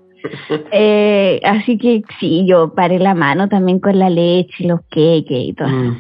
Eh, 0.72 1.42
así 1.44 1.78
que 1.78 2.04
sí, 2.20 2.46
yo 2.48 2.74
paré 2.76 3.00
la 3.00 3.16
mano 3.16 3.50
también 3.50 3.80
con 3.80 3.98
la 4.00 4.10
leche, 4.10 4.66
los 4.68 4.82
queques 4.90 5.38
y 5.50 5.54
todas 5.54 5.74
Mm. 5.74 5.98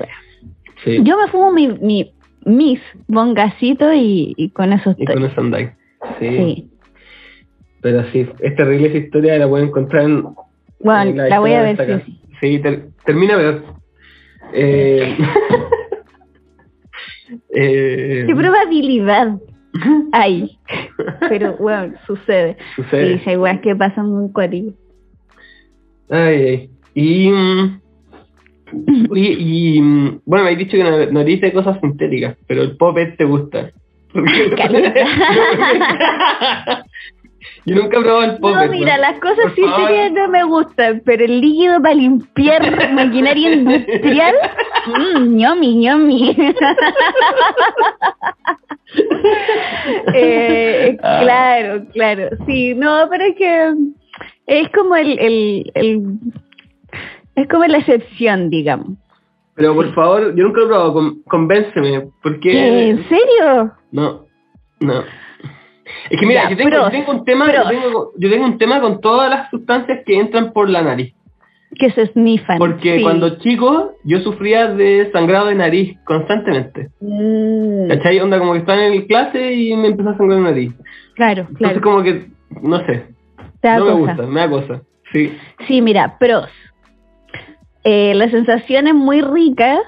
Sí. 0.83 0.99
Yo 1.03 1.15
me 1.17 1.27
fumo 1.27 1.51
mi, 1.51 1.67
mi, 1.67 2.11
mis 2.45 2.79
bongacitos 3.07 3.93
y, 3.95 4.33
y 4.35 4.49
con 4.49 4.73
eso 4.73 4.95
y 4.97 5.05
con 5.05 5.23
eso 5.23 5.41
andáis. 5.41 5.69
Sí. 6.19 6.27
Sí. 6.29 6.69
Pero 7.81 8.03
sí, 8.11 8.27
es 8.39 8.55
terrible 8.55 8.87
esa 8.87 8.97
historia, 8.97 9.37
la 9.37 9.47
pueden 9.47 9.67
encontrar 9.67 10.03
en. 10.05 10.23
Bueno, 10.79 11.21
en 11.23 11.29
la 11.29 11.39
voy 11.39 11.53
a 11.53 11.61
ver 11.61 11.77
sí, 11.77 12.03
sí. 12.05 12.19
Sí, 12.41 12.59
ter- 12.59 12.87
termina. 13.05 13.61
Eh, 14.53 15.17
eh, 17.53 18.23
¿Qué 18.27 18.35
probabilidad? 18.35 19.39
Ay, 20.11 20.57
pero 21.29 21.55
bueno, 21.57 21.93
sucede. 22.05 22.57
Sucede. 22.75 23.19
Sí, 23.19 23.29
hay 23.29 23.37
weas 23.37 23.61
que 23.61 23.75
pasan 23.75 24.09
muy 24.09 24.31
cuático. 24.31 24.73
Ay, 26.09 26.45
ay. 26.45 26.69
Y, 26.93 27.29
mm, 27.29 27.79
y 29.15 29.81
mm, 29.81 30.21
bueno, 30.25 30.45
me 30.45 30.51
has 30.51 30.57
dicho 30.57 30.75
que 30.75 30.83
no, 30.83 31.05
no 31.05 31.23
dice 31.23 31.53
cosas 31.53 31.79
sintéticas, 31.79 32.35
pero 32.47 32.63
el 32.63 32.75
popet 32.75 33.15
te 33.17 33.25
gusta. 33.25 33.71
Yo 37.65 37.75
nunca 37.75 37.97
he 37.97 38.01
probado 38.01 38.23
el. 38.23 38.39
No, 38.41 38.67
mira, 38.71 38.97
las 38.97 39.19
cosas 39.19 39.53
sintéticas 39.55 40.11
no 40.13 40.27
me 40.29 40.43
gustan, 40.45 41.01
pero 41.05 41.23
el 41.25 41.41
líquido 41.41 41.79
para 41.81 41.93
limpiar 41.93 42.91
maquinaria 42.93 43.53
industrial, 43.53 44.35
mmm, 44.87 45.35
ñomi, 45.35 45.75
ñomi. 45.75 46.35
eh, 50.13 50.97
Ah. 51.03 51.19
claro, 51.21 51.85
claro, 51.93 52.29
sí, 52.45 52.73
no, 52.75 53.07
pero 53.09 53.23
es 53.25 53.35
que 53.35 53.73
es 54.47 54.69
como 54.71 54.95
el, 54.95 55.17
el, 55.19 55.71
el 55.75 56.01
es 57.35 57.47
como 57.47 57.65
la 57.65 57.77
excepción, 57.77 58.49
digamos. 58.49 58.97
Pero 59.55 59.75
por 59.75 59.93
favor, 59.93 60.35
yo 60.35 60.43
nunca 60.45 60.59
lo 60.61 60.65
he 60.65 60.69
probado, 60.69 60.93
con- 60.93 61.21
convénceme, 61.23 62.07
porque... 62.23 62.89
¿En 62.89 63.07
serio? 63.07 63.71
No, 63.91 64.25
no. 64.79 65.03
Es 66.09 66.19
que 66.19 66.25
mira, 66.25 66.43
Ya, 66.43 66.49
yo, 66.51 66.57
tengo, 66.57 66.69
pros, 66.69 66.83
yo 66.85 66.91
tengo 66.91 67.11
un 67.11 67.25
tema, 67.25 67.53
yo 67.53 67.69
tengo, 67.69 68.11
yo 68.17 68.29
tengo 68.29 68.45
un 68.45 68.57
tema 68.57 68.81
con 68.81 69.01
todas 69.01 69.29
las 69.29 69.49
sustancias 69.49 69.99
que 70.05 70.19
entran 70.19 70.53
por 70.53 70.69
la 70.69 70.81
nariz. 70.81 71.13
Que 71.79 71.89
se 71.91 72.07
snifan. 72.07 72.57
Porque 72.57 72.97
sí. 72.97 73.01
cuando 73.03 73.37
chico 73.39 73.93
yo 74.03 74.19
sufría 74.19 74.67
de 74.67 75.09
sangrado 75.13 75.47
de 75.47 75.55
nariz 75.55 75.97
constantemente. 76.03 76.89
Mm, 76.99 77.87
¿Cachai? 77.87 78.19
Onda 78.19 78.39
como 78.39 78.53
que 78.53 78.59
estaba 78.59 78.85
en 78.85 78.93
el 78.93 79.07
clase 79.07 79.53
y 79.53 79.75
me 79.77 79.87
empezó 79.87 80.09
a 80.09 80.17
sangrar 80.17 80.39
la 80.39 80.49
nariz. 80.49 80.73
claro, 81.15 81.41
Entonces 81.49 81.79
claro. 81.79 81.81
como 81.81 82.03
que, 82.03 82.27
no 82.61 82.77
sé, 82.85 83.05
no 83.63 83.85
me 83.85 83.91
cosa. 83.91 83.93
gusta, 83.93 84.27
me 84.27 84.39
da 84.41 84.49
cosa. 84.49 84.81
Sí. 85.13 85.37
Sí, 85.67 85.81
mira, 85.81 86.17
pros. 86.19 86.49
Eh, 87.83 88.13
la 88.15 88.29
sensación 88.29 88.87
es 88.87 88.93
muy 88.93 89.21
rica, 89.21 89.79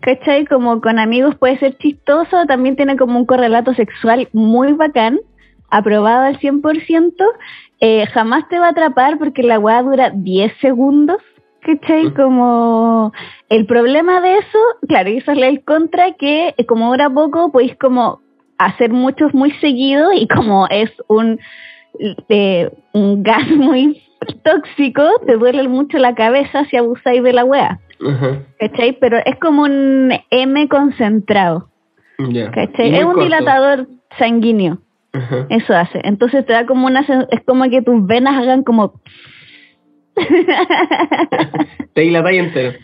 ¿cachai? 0.00 0.46
Como 0.46 0.80
con 0.80 0.98
amigos 0.98 1.34
puede 1.36 1.58
ser 1.58 1.76
chistoso, 1.78 2.44
también 2.46 2.76
tiene 2.76 2.96
como 2.96 3.18
un 3.18 3.26
correlato 3.26 3.74
sexual 3.74 4.28
muy 4.32 4.72
bacán, 4.72 5.18
aprobado 5.72 6.22
al 6.26 6.38
100%. 6.38 7.14
Eh, 7.80 8.06
jamás 8.14 8.48
te 8.48 8.58
va 8.60 8.66
a 8.66 8.70
atrapar 8.70 9.18
porque 9.18 9.42
la 9.42 9.58
weá 9.58 9.82
dura 9.82 10.10
10 10.14 10.52
segundos, 10.60 11.18
¿cachai? 11.62 12.12
Como 12.14 13.12
el 13.48 13.66
problema 13.66 14.20
de 14.20 14.38
eso, 14.38 14.58
claro, 14.86 15.10
y 15.10 15.16
eso 15.18 15.32
es 15.32 15.38
el 15.38 15.64
contra, 15.64 16.12
que 16.12 16.54
eh, 16.56 16.66
como 16.66 16.90
dura 16.90 17.10
poco, 17.10 17.50
podéis 17.50 17.76
como 17.78 18.20
hacer 18.58 18.90
muchos 18.92 19.34
muy 19.34 19.50
seguido 19.60 20.12
y 20.12 20.28
como 20.28 20.68
es 20.68 20.90
un, 21.08 21.40
eh, 22.28 22.70
un 22.92 23.22
gas 23.24 23.48
muy 23.56 24.00
tóxico, 24.44 25.02
te 25.26 25.36
duele 25.36 25.66
mucho 25.66 25.98
la 25.98 26.14
cabeza 26.14 26.64
si 26.66 26.76
abusáis 26.76 27.22
de 27.24 27.32
la 27.32 27.44
wea. 27.44 27.80
¿cachai? 28.60 28.92
Pero 29.00 29.18
es 29.24 29.36
como 29.40 29.62
un 29.62 30.12
M 30.30 30.68
concentrado, 30.68 31.68
Ya. 32.30 32.50
¿cachai? 32.52 32.94
Es 32.94 33.04
un 33.04 33.12
corto. 33.14 33.24
dilatador 33.24 33.88
sanguíneo, 34.18 34.78
Eso 35.50 35.74
hace. 35.74 36.00
Entonces 36.04 36.46
te 36.46 36.52
da 36.52 36.66
como 36.66 36.86
una, 36.86 37.00
es 37.00 37.40
como 37.44 37.68
que 37.68 37.82
tus 37.82 38.06
venas 38.06 38.36
hagan 38.36 38.62
como... 38.62 39.00
Te 41.94 42.00
dilatáis 42.02 42.40
entero. 42.40 42.78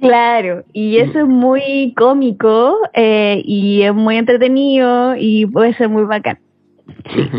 Claro, 0.00 0.64
y 0.72 0.98
eso 0.98 1.20
es 1.20 1.26
muy 1.26 1.92
cómico 1.96 2.76
eh, 2.94 3.42
y 3.44 3.82
es 3.82 3.92
muy 3.92 4.16
entretenido 4.16 5.16
y 5.16 5.46
puede 5.46 5.74
ser 5.74 5.88
muy 5.88 6.04
bacán. 6.04 6.38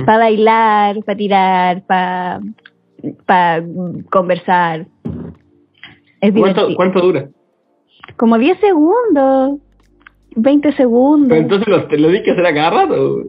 Para 0.06 0.18
bailar, 0.18 1.04
para 1.06 1.18
tirar, 1.18 1.86
para 1.86 2.42
para 3.26 3.64
conversar. 4.10 4.88
Es 6.22 6.34
¿Cuánto. 6.34 6.76
¿Cuánto 6.76 7.00
dura? 7.02 7.30
Como 8.18 8.38
10 8.38 8.60
segundos, 8.60 9.60
20 10.36 10.74
segundos. 10.74 11.30
Pero 11.30 11.42
entonces 11.42 11.68
lo, 11.68 11.78
lo 11.78 11.88
tienes 11.88 12.24
que 12.24 12.32
hacer 12.32 12.46
a 12.46 12.54
cada 12.54 12.70
rato. 12.72 13.24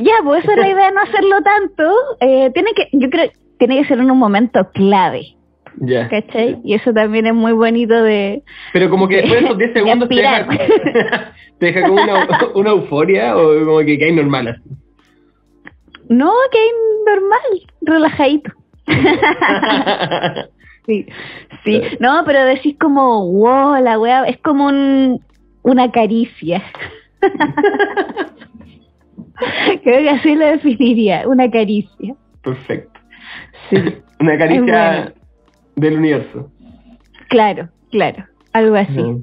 Ya, 0.00 0.12
pues 0.24 0.42
esa 0.44 0.52
es 0.54 0.58
la 0.58 0.68
idea, 0.70 0.90
no 0.90 1.00
hacerlo 1.02 1.36
tanto. 1.42 1.92
Eh, 2.20 2.50
tiene 2.54 2.72
que, 2.74 2.88
yo 2.92 3.10
creo, 3.10 3.30
tiene 3.58 3.78
que 3.80 3.88
ser 3.88 3.98
en 3.98 4.10
un 4.10 4.18
momento 4.18 4.70
clave, 4.72 5.36
Ya. 5.76 6.08
¿cachai? 6.08 6.60
Y 6.64 6.74
eso 6.74 6.92
también 6.92 7.26
es 7.26 7.34
muy 7.34 7.52
bonito 7.52 8.02
de... 8.02 8.42
Pero 8.72 8.90
como 8.90 9.06
que 9.08 9.16
después 9.16 9.40
de 9.40 9.46
esos 9.46 9.58
10 9.58 9.70
De 9.74 9.80
segundos 9.80 10.08
te 10.08 10.14
deja, 10.14 10.46
te 11.58 11.66
deja 11.66 11.82
como 11.82 12.02
una, 12.02 12.28
una 12.54 12.70
euforia 12.70 13.36
o 13.36 13.64
como 13.64 13.78
que 13.80 13.98
cae 13.98 14.12
normal 14.12 14.48
así. 14.48 14.62
No, 16.08 16.32
que 16.50 16.58
es 16.58 16.72
normal, 17.06 17.40
relajadito. 17.82 18.52
Sí, 20.86 21.06
sí. 21.64 21.80
No, 22.00 22.22
pero 22.26 22.44
decís 22.44 22.76
como, 22.78 23.30
wow, 23.30 23.80
la 23.82 23.98
wea, 23.98 24.24
es 24.24 24.38
como 24.38 24.66
un, 24.66 25.24
una 25.62 25.90
caricia. 25.92 26.62
Creo 29.82 29.98
que 29.98 30.10
así 30.10 30.34
lo 30.34 30.46
definiría, 30.46 31.26
una 31.28 31.50
caricia. 31.50 32.14
Perfecto. 32.42 33.00
Sí, 33.70 33.76
Una 34.20 34.38
caricia 34.38 34.62
bueno. 34.62 35.12
del 35.76 35.96
universo. 35.98 36.50
claro, 37.28 37.68
claro, 37.90 38.24
algo 38.52 38.76
así. 38.76 38.92
No. 39.02 39.22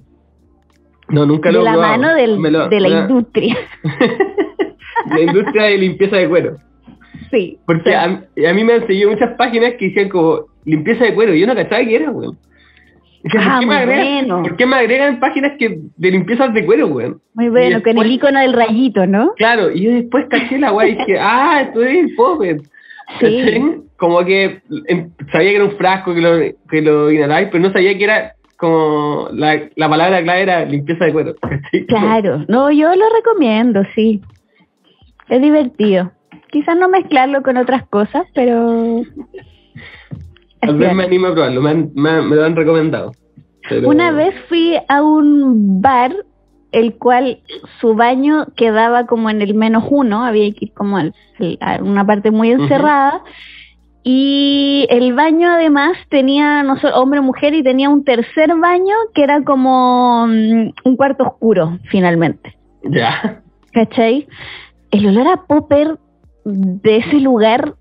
No, 1.09 1.25
nunca 1.25 1.49
de 1.49 1.53
lo 1.55 1.61
he 1.61 1.65
la 1.65 1.75
mano 1.77 2.13
del- 2.13 2.39
lo- 2.41 2.69
de 2.69 2.79
la 2.79 2.89
industria. 2.89 3.57
la 5.09 5.21
industria 5.21 5.63
de 5.63 5.77
limpieza 5.77 6.17
de 6.17 6.29
cuero. 6.29 6.55
Sí. 7.31 7.57
Porque 7.65 7.89
sí. 7.89 7.95
a, 7.95 8.03
a 8.49 8.53
mí 8.53 8.63
me 8.63 8.73
han 8.73 8.87
seguido 8.87 9.09
muchas 9.11 9.35
páginas 9.37 9.73
que 9.79 9.87
decían 9.87 10.09
como 10.09 10.45
limpieza 10.65 11.05
de 11.05 11.13
cuero. 11.15 11.33
y 11.33 11.39
Yo 11.39 11.47
no 11.47 11.55
cachaba 11.55 11.83
que 11.83 11.95
era, 11.95 12.11
weón. 12.11 12.37
Decía, 13.23 13.41
Ah, 13.43 13.51
¿por, 13.55 13.59
qué 13.61 13.65
me 13.67 13.75
agregan, 13.75 14.05
bueno. 14.27 14.43
¿Por 14.43 14.55
qué 14.55 14.65
me 14.65 14.75
agregan 14.77 15.19
páginas 15.19 15.51
que 15.59 15.79
de 15.97 16.11
limpiezas 16.11 16.53
de 16.53 16.65
cuero, 16.65 16.87
weón? 16.87 17.21
Muy 17.33 17.49
bueno, 17.49 17.79
y 17.79 17.81
con 17.81 17.89
el 17.89 17.95
después- 17.95 18.11
icono 18.11 18.39
del 18.39 18.53
rayito, 18.53 19.05
¿no? 19.05 19.33
Claro, 19.35 19.71
y 19.71 19.81
yo 19.81 19.91
después 19.91 20.25
caché 20.29 20.57
la 20.57 20.71
weá 20.71 20.87
y 20.87 20.95
dije, 20.95 21.17
ah, 21.19 21.61
esto 21.65 21.83
es 21.83 21.97
el 21.97 22.15
popper. 22.15 22.61
Sí. 23.19 23.61
Como 23.97 24.23
que 24.23 24.61
em, 24.87 25.09
sabía 25.31 25.49
que 25.49 25.55
era 25.55 25.65
un 25.65 25.71
frasco 25.77 26.13
que 26.13 26.21
lo, 26.21 26.37
que 26.69 26.81
lo 26.81 27.11
inhaláis, 27.11 27.49
pero 27.51 27.63
no 27.63 27.73
sabía 27.73 27.97
que 27.97 28.03
era 28.03 28.33
como 28.55 29.29
la, 29.33 29.59
la 29.75 29.89
palabra 29.89 30.21
clave 30.21 30.41
era 30.41 30.65
limpieza 30.65 31.05
de 31.05 31.13
cuero. 31.13 31.35
Claro, 31.87 32.45
no, 32.47 32.71
yo 32.71 32.93
lo 32.93 33.05
recomiendo, 33.15 33.81
sí. 33.95 34.21
Es 35.27 35.41
divertido. 35.41 36.11
Quizás 36.51 36.77
no 36.77 36.87
mezclarlo 36.89 37.41
con 37.41 37.57
otras 37.57 37.85
cosas, 37.87 38.25
pero... 38.33 39.01
Tal 40.61 40.77
vez 40.77 40.93
me 40.93 41.03
animo 41.03 41.27
a 41.27 41.33
probarlo, 41.33 41.61
me, 41.61 41.69
han- 41.69 41.91
me, 41.95 42.21
lo 42.35 42.43
han 42.45 42.55
recomendado. 42.55 43.11
Pero- 43.67 43.87
Una 43.89 44.11
vez 44.11 44.33
fui 44.47 44.75
a 44.87 45.01
un 45.03 45.81
bar, 45.81 46.13
el 46.71 46.95
cual 46.95 47.39
su 47.81 47.95
baño 47.95 48.47
quedaba 48.55 49.05
como 49.05 49.29
en 49.29 49.41
el 49.41 49.53
menos 49.55 49.85
uno, 49.89 50.23
había 50.23 50.51
que 50.51 50.65
ir 50.65 50.73
como 50.73 50.97
a 50.97 51.11
una 51.81 52.05
parte 52.05 52.31
muy 52.31 52.51
encerrada. 52.51 53.23
Y 54.03 54.87
el 54.89 55.13
baño 55.13 55.49
además 55.49 55.97
tenía, 56.09 56.63
no 56.63 56.77
sé, 56.79 56.87
hombre 56.93 57.21
mujer, 57.21 57.53
y 57.53 57.63
tenía 57.63 57.89
un 57.89 58.03
tercer 58.05 58.55
baño 58.55 58.95
que 59.13 59.23
era 59.23 59.43
como 59.43 60.25
mm, 60.27 60.69
un 60.85 60.95
cuarto 60.95 61.25
oscuro, 61.25 61.77
finalmente. 61.91 62.55
Ya. 62.83 63.41
¿Cachai? 63.73 64.27
El 64.91 65.07
olor 65.07 65.27
a 65.27 65.43
popper 65.45 65.97
de 66.45 66.97
ese 66.97 67.19
lugar, 67.19 67.75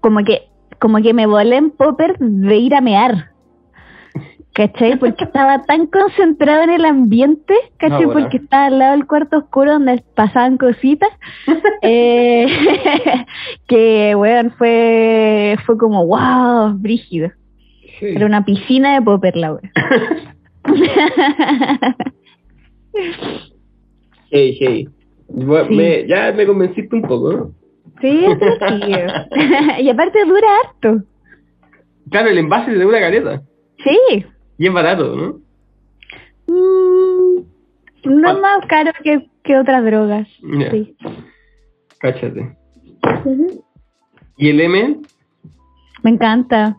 como 0.00 0.22
que, 0.24 0.48
como 0.80 1.00
que 1.02 1.14
me 1.14 1.26
volé 1.26 1.56
en 1.56 1.70
popper 1.70 2.18
de 2.18 2.56
ir 2.56 2.74
a 2.74 2.80
mear. 2.80 3.30
¿Cachai? 4.52 4.98
Porque 4.98 5.24
estaba 5.24 5.62
tan 5.62 5.86
concentrado 5.86 6.62
en 6.64 6.70
el 6.70 6.84
ambiente, 6.84 7.54
¿cachai? 7.76 8.02
Ah, 8.02 8.06
bueno. 8.06 8.20
Porque 8.22 8.38
estaba 8.38 8.66
al 8.66 8.78
lado 8.80 8.92
del 8.96 9.06
cuarto 9.06 9.38
oscuro 9.38 9.74
donde 9.74 10.02
pasaban 10.16 10.58
cositas. 10.58 11.08
eh, 11.82 12.46
que, 13.68 14.14
weón, 14.16 14.50
fue, 14.58 15.56
fue 15.64 15.78
como, 15.78 16.04
wow, 16.04 16.74
brígido. 16.76 17.30
Era 18.00 18.26
una 18.26 18.44
piscina 18.44 18.94
de 18.94 19.02
popper, 19.02 19.36
la 19.36 19.52
weón. 19.52 19.70
Hey, 24.32 24.56
hey. 24.60 24.88
Bueno, 25.28 25.68
Sí. 25.68 25.74
me- 25.74 26.06
ya 26.06 26.32
me 26.32 26.46
convenciste 26.46 26.94
un 26.94 27.02
poco, 27.02 27.32
¿no? 27.32 27.52
Sí, 28.00 28.24
es 28.24 28.38
divertido. 28.38 29.12
y 29.80 29.88
aparte 29.88 30.24
dura 30.24 30.48
harto. 30.64 31.04
Claro, 32.10 32.28
el 32.28 32.38
envase 32.38 32.72
de 32.72 32.86
una 32.86 33.00
careta. 33.00 33.42
Sí. 33.84 34.26
Y 34.58 34.66
es 34.66 34.72
barato, 34.72 35.14
¿no? 35.16 35.40
Mm, 36.46 37.44
no 38.04 38.16
es 38.16 38.22
¿Cuál? 38.22 38.40
más 38.40 38.66
caro 38.66 38.90
que, 39.02 39.28
que 39.44 39.58
otras 39.58 39.84
drogas. 39.84 40.28
Sí. 40.70 40.96
Cáchate. 41.98 42.56
¿Y 44.36 44.48
el 44.48 44.60
M? 44.60 45.00
Me 46.02 46.10
encanta. 46.10 46.76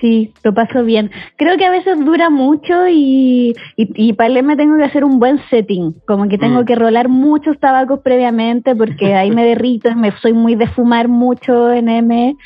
Sí, 0.00 0.34
lo 0.42 0.52
paso 0.52 0.84
bien. 0.84 1.10
Creo 1.36 1.56
que 1.56 1.64
a 1.64 1.70
veces 1.70 1.98
dura 2.04 2.28
mucho 2.28 2.88
y, 2.88 3.54
y, 3.76 4.08
y 4.08 4.12
para 4.12 4.28
el 4.28 4.36
M 4.38 4.56
tengo 4.56 4.76
que 4.76 4.84
hacer 4.84 5.04
un 5.04 5.18
buen 5.18 5.38
setting. 5.48 5.94
Como 6.06 6.28
que 6.28 6.36
tengo 6.36 6.62
Mm. 6.62 6.64
que 6.64 6.74
rolar 6.74 7.08
muchos 7.08 7.58
tabacos 7.58 8.00
previamente 8.00 8.74
porque 8.74 9.14
ahí 9.14 9.30
me 9.30 9.44
derrito, 9.46 9.94
me 9.94 10.12
soy 10.20 10.32
muy 10.32 10.56
de 10.56 10.66
fumar 10.66 11.08
mucho 11.08 11.72
en 11.72 11.88
M 11.88 12.36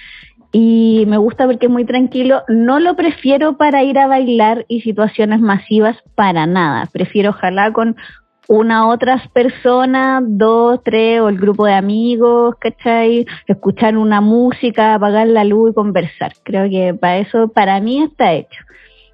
y 0.52 1.04
me 1.08 1.16
gusta 1.18 1.46
porque 1.46 1.66
es 1.66 1.72
muy 1.72 1.84
tranquilo. 1.84 2.42
No 2.48 2.80
lo 2.80 2.96
prefiero 2.96 3.56
para 3.56 3.82
ir 3.82 3.98
a 3.98 4.06
bailar 4.06 4.64
y 4.68 4.82
situaciones 4.82 5.40
masivas 5.40 5.96
para 6.14 6.46
nada. 6.46 6.86
Prefiero 6.92 7.30
ojalá 7.30 7.72
con 7.72 7.96
una 8.48 8.88
otras 8.88 9.28
personas, 9.28 10.22
dos, 10.26 10.80
tres, 10.82 11.20
o 11.20 11.28
el 11.28 11.38
grupo 11.38 11.66
de 11.66 11.74
amigos, 11.74 12.56
¿cachai? 12.58 13.26
Escuchar 13.46 13.96
una 13.96 14.22
música, 14.22 14.94
apagar 14.94 15.28
la 15.28 15.44
luz 15.44 15.70
y 15.70 15.74
conversar. 15.74 16.32
Creo 16.44 16.68
que 16.68 16.94
para 16.94 17.18
eso, 17.18 17.48
para 17.48 17.78
mí 17.80 18.02
está 18.02 18.32
hecho. 18.32 18.60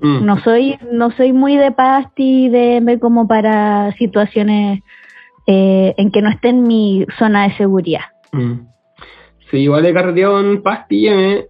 Mm. 0.01 0.25
No 0.25 0.39
soy, 0.41 0.79
no 0.93 1.11
soy 1.11 1.33
muy 1.33 1.57
de 1.57 1.73
pasti, 1.73 2.49
de 2.49 2.99
como 3.01 3.27
para 3.27 3.93
situaciones 3.99 4.81
eh, 5.49 5.95
en 5.97 6.13
que 6.13 6.23
no 6.23 6.31
esté 6.31 6.51
en 6.51 6.63
mi 6.63 7.05
zona 7.19 7.49
de 7.49 7.57
seguridad. 7.57 8.05
Mm. 8.33 8.69
Sí, 9.51 9.59
igual 9.59 9.85
he 9.85 9.93
carreteado 9.93 10.41
en 10.41 10.63
Pasti 10.63 10.97
y 10.97 11.09
M, 11.09 11.47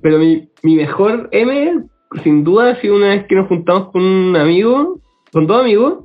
pero 0.00 0.18
mi, 0.18 0.48
mi 0.62 0.76
mejor 0.76 1.28
M, 1.32 1.82
sin 2.22 2.44
duda, 2.44 2.70
ha 2.70 2.80
sido 2.80 2.94
una 2.94 3.08
vez 3.08 3.26
que 3.26 3.34
nos 3.34 3.48
juntamos 3.48 3.90
con 3.90 4.02
un 4.02 4.36
amigo, 4.36 5.00
con 5.32 5.48
dos 5.48 5.60
amigos, 5.60 6.03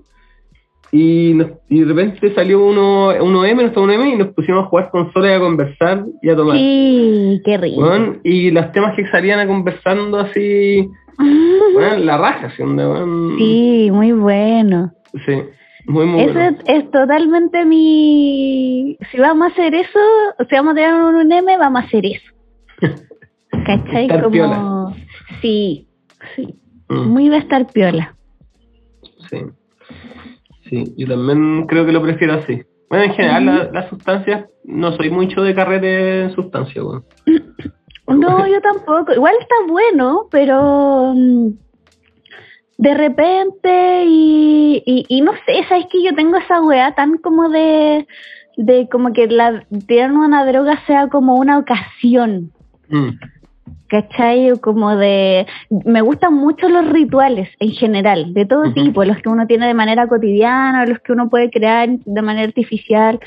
y, 0.91 1.33
nos- 1.35 1.51
y 1.69 1.81
de 1.81 1.85
repente 1.85 2.33
salió 2.33 2.65
uno, 2.65 3.09
uno 3.21 3.45
M, 3.45 3.63
nos 3.63 3.73
tomó 3.73 3.85
un 3.85 3.91
M, 3.91 4.09
y 4.09 4.15
nos 4.17 4.29
pusimos 4.29 4.63
a 4.65 4.67
jugar 4.67 4.89
consolas 4.91 5.31
y 5.31 5.33
a 5.35 5.39
conversar 5.39 6.05
y 6.21 6.29
a 6.29 6.35
tomar. 6.35 6.57
Sí, 6.57 7.41
qué 7.45 7.57
rico. 7.57 7.91
Y 8.23 8.51
los 8.51 8.71
temas 8.71 8.95
que 8.95 9.07
salían 9.07 9.39
a 9.39 9.47
conversando 9.47 10.17
así, 10.19 10.87
la 11.99 12.17
raja, 12.17 12.51
weón. 12.57 13.35
Sí, 13.37 13.89
muy 13.91 14.11
bueno. 14.13 14.91
Sí, 15.25 15.33
muy, 15.85 16.05
muy 16.05 16.21
Eso 16.21 16.33
bueno. 16.33 16.57
es, 16.65 16.83
es 16.83 16.91
totalmente 16.91 17.65
mi... 17.65 18.97
Si 19.11 19.17
vamos 19.19 19.49
a 19.49 19.51
hacer 19.51 19.73
eso, 19.75 19.99
si 20.49 20.55
vamos 20.55 20.71
a 20.73 20.75
tener 20.75 20.93
un, 20.93 21.15
un 21.15 21.31
M, 21.31 21.57
vamos 21.57 21.81
a 21.81 21.85
hacer 21.85 22.05
eso. 22.05 22.31
¿Cachai? 23.65 24.03
Estar 24.03 24.21
Como... 24.23 24.31
piola. 24.31 24.93
Sí, 25.41 25.87
sí. 26.35 26.55
Mm. 26.89 27.07
Muy 27.09 27.29
de 27.29 27.37
estar 27.37 27.67
piola. 27.71 28.15
Sí. 29.29 29.37
Sí, 30.69 30.93
yo 30.97 31.07
también 31.07 31.65
creo 31.67 31.85
que 31.85 31.91
lo 31.91 32.01
prefiero 32.01 32.33
así. 32.35 32.61
Bueno, 32.89 33.05
en 33.05 33.13
general, 33.13 33.45
la- 33.45 33.69
las 33.71 33.89
sustancias, 33.89 34.45
no 34.63 34.91
soy 34.95 35.09
mucho 35.09 35.41
de 35.41 35.53
carrete 35.55 36.21
en 36.23 36.31
sustancias, 36.35 36.83
weón. 36.83 37.03
No, 38.07 38.47
yo 38.47 38.59
tampoco. 38.61 39.13
Igual 39.13 39.35
está 39.39 39.53
bueno, 39.67 40.27
pero 40.31 41.13
mm, 41.15 41.49
de 42.79 42.93
repente 42.95 44.03
y, 44.07 44.81
y, 44.83 45.05
y 45.07 45.21
no 45.21 45.33
sé, 45.45 45.63
sabes 45.69 45.85
que 45.91 46.03
yo 46.03 46.15
tengo 46.15 46.37
esa 46.37 46.59
weá 46.61 46.95
tan 46.95 47.19
como 47.19 47.49
de, 47.49 48.07
de 48.57 48.89
como 48.89 49.13
que 49.13 49.27
la 49.27 49.63
tirar 49.87 50.11
una 50.11 50.43
droga 50.45 50.83
sea 50.87 51.07
como 51.09 51.35
una 51.35 51.59
ocasión. 51.59 52.51
Mm. 52.87 53.09
¿Cachai? 53.87 54.51
Como 54.59 54.95
de... 54.95 55.47
Me 55.85 56.01
gustan 56.01 56.33
mucho 56.33 56.69
los 56.69 56.87
rituales 56.89 57.49
en 57.59 57.71
general, 57.71 58.33
de 58.33 58.45
todo 58.45 58.73
tipo, 58.73 59.03
los 59.03 59.17
que 59.17 59.29
uno 59.29 59.47
tiene 59.47 59.67
de 59.67 59.73
manera 59.73 60.07
cotidiana, 60.07 60.85
los 60.85 60.99
que 60.99 61.11
uno 61.11 61.29
puede 61.29 61.49
crear 61.49 61.89
de 61.89 62.21
manera 62.21 62.47
artificial. 62.47 63.19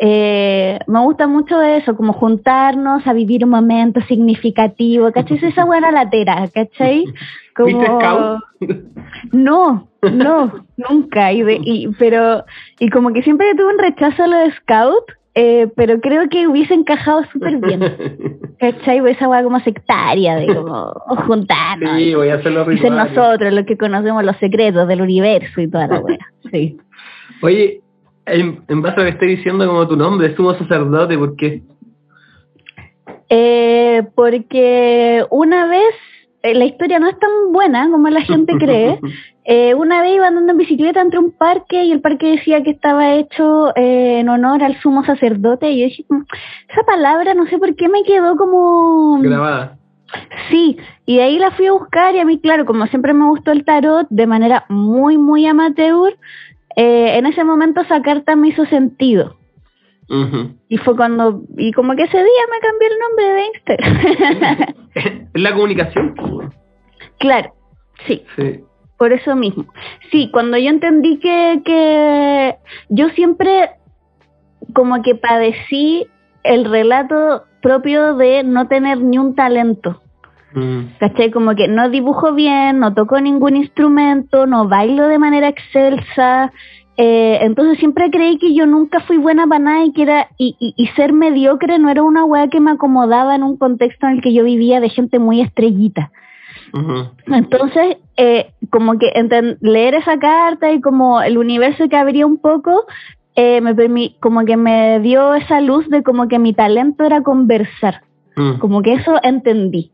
Eh, 0.00 0.78
me 0.88 1.00
gusta 1.00 1.26
mucho 1.26 1.62
eso, 1.62 1.96
como 1.96 2.12
juntarnos 2.12 3.06
a 3.06 3.12
vivir 3.12 3.44
un 3.44 3.50
momento 3.50 4.00
significativo, 4.02 5.12
¿cachai? 5.12 5.38
Esa 5.42 5.64
buena 5.66 5.90
latera, 5.90 6.48
¿cachai? 6.52 7.04
¿Viste 7.64 7.86
Scout? 7.86 8.42
No, 9.32 9.88
no, 10.02 10.66
nunca. 10.76 11.32
Y 11.32 11.42
de, 11.42 11.60
y, 11.62 11.88
pero, 11.98 12.44
y 12.78 12.88
como 12.90 13.12
que 13.12 13.22
siempre 13.22 13.54
tuve 13.54 13.72
un 13.72 13.78
rechazo 13.78 14.24
a 14.24 14.26
lo 14.26 14.36
de 14.38 14.52
Scout, 14.52 15.04
eh, 15.34 15.68
pero 15.76 16.00
creo 16.00 16.28
que 16.28 16.46
hubiese 16.46 16.74
encajado 16.74 17.24
súper 17.32 17.58
bien. 17.58 17.80
¿Cachai? 18.58 19.00
Pues 19.00 19.16
Esa 19.16 19.28
hueá 19.28 19.42
como 19.42 19.60
sectaria, 19.60 20.36
de 20.36 20.54
como 20.54 20.92
juntarnos. 21.26 21.98
sí, 21.98 22.14
voy 22.14 22.28
a 22.28 22.34
hacer 22.36 22.52
los 22.52 22.66
ser 22.80 22.92
nosotros 22.92 23.52
los 23.52 23.66
que 23.66 23.76
conocemos 23.76 24.24
los 24.24 24.36
secretos 24.36 24.86
del 24.86 25.00
universo 25.02 25.60
y 25.60 25.68
toda 25.68 25.86
la 25.88 26.00
wea. 26.00 26.18
Sí. 26.52 26.76
Oye, 27.42 27.80
en, 28.26 28.62
en 28.68 28.82
base 28.82 28.94
a 28.96 28.98
lo 29.00 29.04
que 29.06 29.10
estoy 29.14 29.36
diciendo 29.36 29.66
como 29.66 29.88
tu 29.88 29.96
nombre, 29.96 30.34
sumo 30.36 30.54
sacerdote, 30.54 31.18
¿por 31.18 31.34
qué? 31.36 31.62
Eh, 33.28 34.04
porque 34.14 35.24
una 35.30 35.66
vez, 35.66 35.94
la 36.52 36.64
historia 36.66 36.98
no 36.98 37.08
es 37.08 37.18
tan 37.18 37.30
buena 37.52 37.88
como 37.90 38.08
la 38.10 38.20
gente 38.20 38.52
cree. 38.58 38.98
Eh, 39.46 39.74
una 39.74 40.02
vez 40.02 40.14
iba 40.14 40.26
andando 40.26 40.52
en 40.52 40.58
bicicleta 40.58 41.00
entre 41.00 41.18
un 41.18 41.30
parque 41.30 41.84
y 41.84 41.92
el 41.92 42.00
parque 42.00 42.32
decía 42.32 42.62
que 42.62 42.70
estaba 42.70 43.14
hecho 43.14 43.74
eh, 43.76 44.20
en 44.20 44.28
honor 44.28 44.62
al 44.62 44.78
sumo 44.80 45.04
sacerdote 45.04 45.70
y 45.70 45.80
yo 45.80 45.86
dije, 45.86 46.04
"Mm, 46.08 46.22
esa 46.70 46.82
palabra 46.86 47.34
no 47.34 47.46
sé 47.46 47.58
por 47.58 47.74
qué 47.76 47.88
me 47.88 48.02
quedó 48.04 48.36
como... 48.36 49.18
Grabada. 49.20 49.78
Sí, 50.50 50.76
y 51.06 51.16
de 51.16 51.22
ahí 51.22 51.38
la 51.38 51.50
fui 51.52 51.66
a 51.66 51.72
buscar 51.72 52.14
y 52.14 52.20
a 52.20 52.24
mí, 52.24 52.38
claro, 52.38 52.64
como 52.64 52.86
siempre 52.86 53.12
me 53.12 53.26
gustó 53.26 53.52
el 53.52 53.64
tarot 53.64 54.06
de 54.10 54.26
manera 54.26 54.64
muy, 54.68 55.18
muy 55.18 55.46
amateur, 55.46 56.16
eh, 56.76 57.18
en 57.18 57.26
ese 57.26 57.44
momento 57.44 57.80
esa 57.80 58.02
carta 58.02 58.36
me 58.36 58.48
hizo 58.48 58.64
sentido. 58.66 59.36
Y 60.68 60.76
fue 60.78 60.96
cuando, 60.96 61.42
y 61.56 61.72
como 61.72 61.96
que 61.96 62.02
ese 62.02 62.18
día 62.18 62.26
me 62.50 62.60
cambié 62.60 62.88
el 62.88 62.98
nombre 62.98 63.26
de 63.32 63.46
Instagram. 63.46 65.28
la 65.34 65.52
comunicación, 65.54 66.14
pues, 66.14 66.48
claro, 67.18 67.54
sí. 68.06 68.22
Sí. 68.36 68.60
Por 68.98 69.12
eso 69.12 69.34
mismo. 69.34 69.66
Sí, 70.10 70.30
cuando 70.32 70.56
yo 70.56 70.70
entendí 70.70 71.18
que, 71.18 71.62
que 71.64 72.54
yo 72.90 73.08
siempre 73.10 73.70
como 74.72 75.02
que 75.02 75.14
padecí 75.14 76.06
el 76.42 76.64
relato 76.64 77.44
propio 77.60 78.14
de 78.14 78.44
no 78.44 78.68
tener 78.68 79.00
ni 79.00 79.18
un 79.18 79.34
talento. 79.34 80.00
Mm. 80.52 80.98
¿Cachai? 81.00 81.30
Como 81.30 81.54
que 81.56 81.66
no 81.66 81.88
dibujo 81.88 82.32
bien, 82.32 82.78
no 82.78 82.94
toco 82.94 83.20
ningún 83.20 83.56
instrumento, 83.56 84.46
no 84.46 84.68
bailo 84.68 85.08
de 85.08 85.18
manera 85.18 85.48
excelsa. 85.48 86.52
Eh, 86.96 87.38
entonces 87.42 87.78
siempre 87.78 88.10
creí 88.10 88.38
que 88.38 88.54
yo 88.54 88.66
nunca 88.66 89.00
fui 89.00 89.16
buena 89.16 89.46
para 89.46 89.58
nada 89.58 89.84
y 89.84 89.92
que 89.92 90.02
era, 90.02 90.28
y, 90.38 90.56
y, 90.58 90.74
y 90.76 90.86
ser 90.88 91.12
mediocre 91.12 91.78
no 91.78 91.90
era 91.90 92.02
una 92.02 92.24
weá 92.24 92.48
que 92.48 92.60
me 92.60 92.72
acomodaba 92.72 93.34
en 93.34 93.42
un 93.42 93.56
contexto 93.56 94.06
en 94.06 94.14
el 94.14 94.22
que 94.22 94.32
yo 94.32 94.44
vivía 94.44 94.80
de 94.80 94.88
gente 94.88 95.18
muy 95.18 95.40
estrellita. 95.40 96.10
Entonces, 97.26 97.98
eh, 98.16 98.52
como 98.70 98.98
que 98.98 99.12
leer 99.60 99.94
esa 99.94 100.18
carta 100.18 100.72
y 100.72 100.80
como 100.80 101.22
el 101.22 101.38
universo 101.38 101.88
que 101.88 101.96
abría 101.96 102.26
un 102.26 102.38
poco, 102.38 102.84
eh, 103.36 103.60
me 103.60 104.16
como 104.20 104.44
que 104.44 104.56
me 104.56 104.98
dio 105.00 105.34
esa 105.34 105.60
luz 105.60 105.88
de 105.88 106.02
como 106.02 106.26
que 106.28 106.38
mi 106.38 106.52
talento 106.52 107.04
era 107.04 107.22
conversar, 107.22 108.02
Mm. 108.36 108.58
como 108.58 108.82
que 108.82 108.94
eso 108.94 109.18
entendí. 109.22 109.92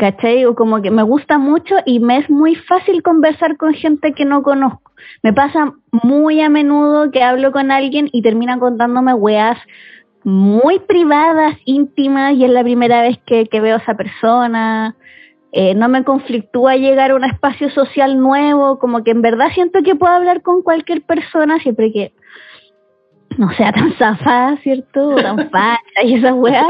¿Cachai? 0.00 0.46
O 0.46 0.54
como 0.54 0.80
que 0.80 0.90
me 0.90 1.02
gusta 1.02 1.36
mucho 1.36 1.74
y 1.84 2.00
me 2.00 2.16
es 2.16 2.30
muy 2.30 2.54
fácil 2.54 3.02
conversar 3.02 3.58
con 3.58 3.74
gente 3.74 4.14
que 4.14 4.24
no 4.24 4.42
conozco. 4.42 4.92
Me 5.22 5.34
pasa 5.34 5.74
muy 5.90 6.40
a 6.40 6.48
menudo 6.48 7.10
que 7.10 7.22
hablo 7.22 7.52
con 7.52 7.70
alguien 7.70 8.08
y 8.10 8.22
termina 8.22 8.58
contándome 8.58 9.12
weas 9.12 9.58
muy 10.24 10.78
privadas, 10.78 11.54
íntimas, 11.66 12.32
y 12.32 12.46
es 12.46 12.50
la 12.50 12.62
primera 12.62 13.02
vez 13.02 13.18
que, 13.26 13.44
que 13.44 13.60
veo 13.60 13.76
a 13.76 13.78
esa 13.80 13.94
persona. 13.94 14.96
Eh, 15.52 15.74
no 15.74 15.90
me 15.90 16.02
conflictúa 16.02 16.76
llegar 16.76 17.10
a 17.10 17.16
un 17.16 17.24
espacio 17.24 17.68
social 17.68 18.18
nuevo, 18.18 18.78
como 18.78 19.04
que 19.04 19.10
en 19.10 19.20
verdad 19.20 19.48
siento 19.52 19.82
que 19.82 19.96
puedo 19.96 20.14
hablar 20.14 20.40
con 20.40 20.62
cualquier 20.62 21.02
persona 21.02 21.58
siempre 21.58 21.92
que 21.92 22.14
no 23.38 23.50
sea 23.54 23.72
tan 23.72 23.92
zafada, 23.98 24.56
¿cierto? 24.58 25.08
O 25.10 25.16
tan 25.16 25.50
facha 25.50 26.02
y 26.04 26.14
esas 26.14 26.34
weas. 26.34 26.66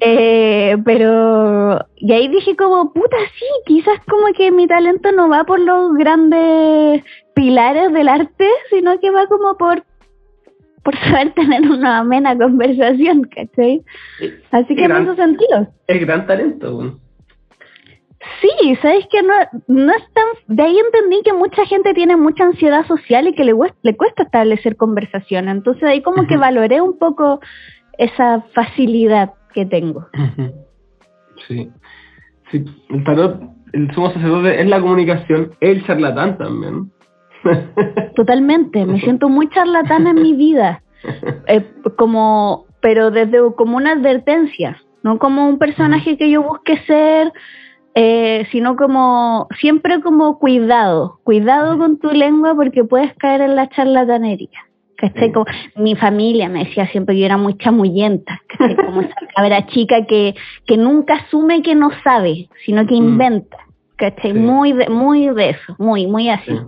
Eh, 0.00 0.76
pero, 0.84 1.78
y 1.96 2.12
ahí 2.12 2.28
dije 2.28 2.56
como, 2.56 2.92
puta, 2.92 3.16
sí, 3.38 3.44
quizás 3.66 3.98
como 4.08 4.26
que 4.36 4.50
mi 4.50 4.66
talento 4.66 5.12
no 5.12 5.28
va 5.28 5.44
por 5.44 5.60
los 5.60 5.94
grandes 5.94 7.02
pilares 7.34 7.92
del 7.92 8.08
arte, 8.08 8.48
sino 8.70 8.98
que 9.00 9.10
va 9.10 9.26
como 9.26 9.56
por 9.56 9.82
por 10.82 10.94
saber 10.98 11.32
tener 11.32 11.62
una 11.62 12.00
amena 12.00 12.36
conversación, 12.36 13.22
¿cachai? 13.24 13.82
Así 14.50 14.74
que 14.76 14.82
me 14.82 14.88
Gran- 14.88 15.02
hizo 15.04 15.14
sentido. 15.16 15.66
Es 15.86 16.00
gran 16.00 16.26
talento. 16.26 16.98
Sí, 18.40 18.76
sabes 18.82 19.06
que 19.10 19.22
no, 19.22 19.34
no 19.68 19.92
es 19.92 20.02
tan. 20.12 20.24
De 20.56 20.62
ahí 20.62 20.78
entendí 20.78 21.22
que 21.24 21.32
mucha 21.32 21.64
gente 21.66 21.94
tiene 21.94 22.16
mucha 22.16 22.44
ansiedad 22.44 22.86
social 22.86 23.28
y 23.28 23.34
que 23.34 23.44
le, 23.44 23.54
cuesta- 23.54 23.78
le 23.82 23.96
cuesta 23.96 24.22
establecer 24.24 24.76
conversación. 24.76 25.48
Entonces 25.48 25.84
ahí 25.84 26.02
como 26.02 26.26
que 26.26 26.36
valoré 26.36 26.80
un 26.80 26.98
poco 26.98 27.40
esa 27.98 28.42
facilidad 28.54 29.32
que 29.54 29.66
tengo. 29.66 30.06
Sí. 31.46 31.70
sí. 32.50 32.64
El 32.90 33.04
tarot, 33.04 33.40
el 33.72 33.92
sumo 33.94 34.10
sacerdote 34.12 34.60
es 34.60 34.68
la 34.68 34.80
comunicación, 34.80 35.52
el 35.60 35.84
charlatán 35.86 36.38
también. 36.38 36.90
Totalmente, 38.16 38.84
me 38.86 39.00
siento 39.00 39.28
muy 39.28 39.48
charlatana 39.50 40.10
en 40.10 40.22
mi 40.22 40.34
vida. 40.34 40.80
Eh, 41.48 41.62
como, 41.98 42.64
pero 42.80 43.10
desde 43.10 43.38
como 43.56 43.76
una 43.76 43.92
advertencia, 43.92 44.78
no 45.02 45.18
como 45.18 45.46
un 45.46 45.58
personaje 45.58 46.16
que 46.16 46.30
yo 46.30 46.42
busque 46.42 46.78
ser 46.86 47.30
eh, 47.94 48.46
sino 48.50 48.76
como 48.76 49.48
siempre 49.60 50.00
como 50.00 50.38
cuidado, 50.38 51.20
cuidado 51.24 51.78
con 51.78 51.98
tu 51.98 52.10
lengua 52.10 52.54
porque 52.54 52.84
puedes 52.84 53.14
caer 53.14 53.42
en 53.42 53.56
la 53.56 53.68
charlatanería. 53.68 54.58
¿cachai? 54.96 55.32
Como, 55.32 55.44
mi 55.76 55.96
familia 55.96 56.48
me 56.48 56.64
decía 56.64 56.86
siempre 56.88 57.14
que 57.14 57.20
yo 57.20 57.26
era 57.26 57.36
muy 57.36 57.54
chamullenta, 57.58 58.40
¿cachai? 58.48 58.76
Como 58.76 59.02
esa 59.02 59.14
cabra 59.36 59.66
chica 59.66 60.06
que, 60.06 60.34
que 60.66 60.76
nunca 60.76 61.14
asume 61.14 61.62
que 61.62 61.74
no 61.74 61.90
sabe, 62.02 62.48
sino 62.64 62.86
que 62.86 62.94
Mm. 62.94 63.04
inventa, 63.04 63.56
¿cachai? 63.96 64.32
Sí. 64.32 64.38
Muy, 64.38 64.72
de, 64.72 64.88
muy 64.88 65.28
de 65.34 65.50
eso, 65.50 65.74
muy, 65.78 66.06
muy 66.06 66.28
así. 66.30 66.50
Sí. 66.52 66.58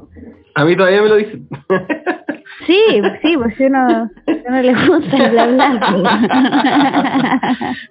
A 0.55 0.65
mí 0.65 0.77
todavía 0.77 1.03
me 1.03 1.09
lo 1.09 1.17
dicen. 1.17 1.49
Sí, 2.67 2.79
sí, 3.23 3.37
pues 3.37 3.55
si 3.57 3.65
uno, 3.65 4.11
si 4.27 4.33
uno 4.49 4.63
le 4.63 4.75
gusta 4.87 5.17
el 5.17 5.31
bla 5.31 5.47
bla. 5.47 6.97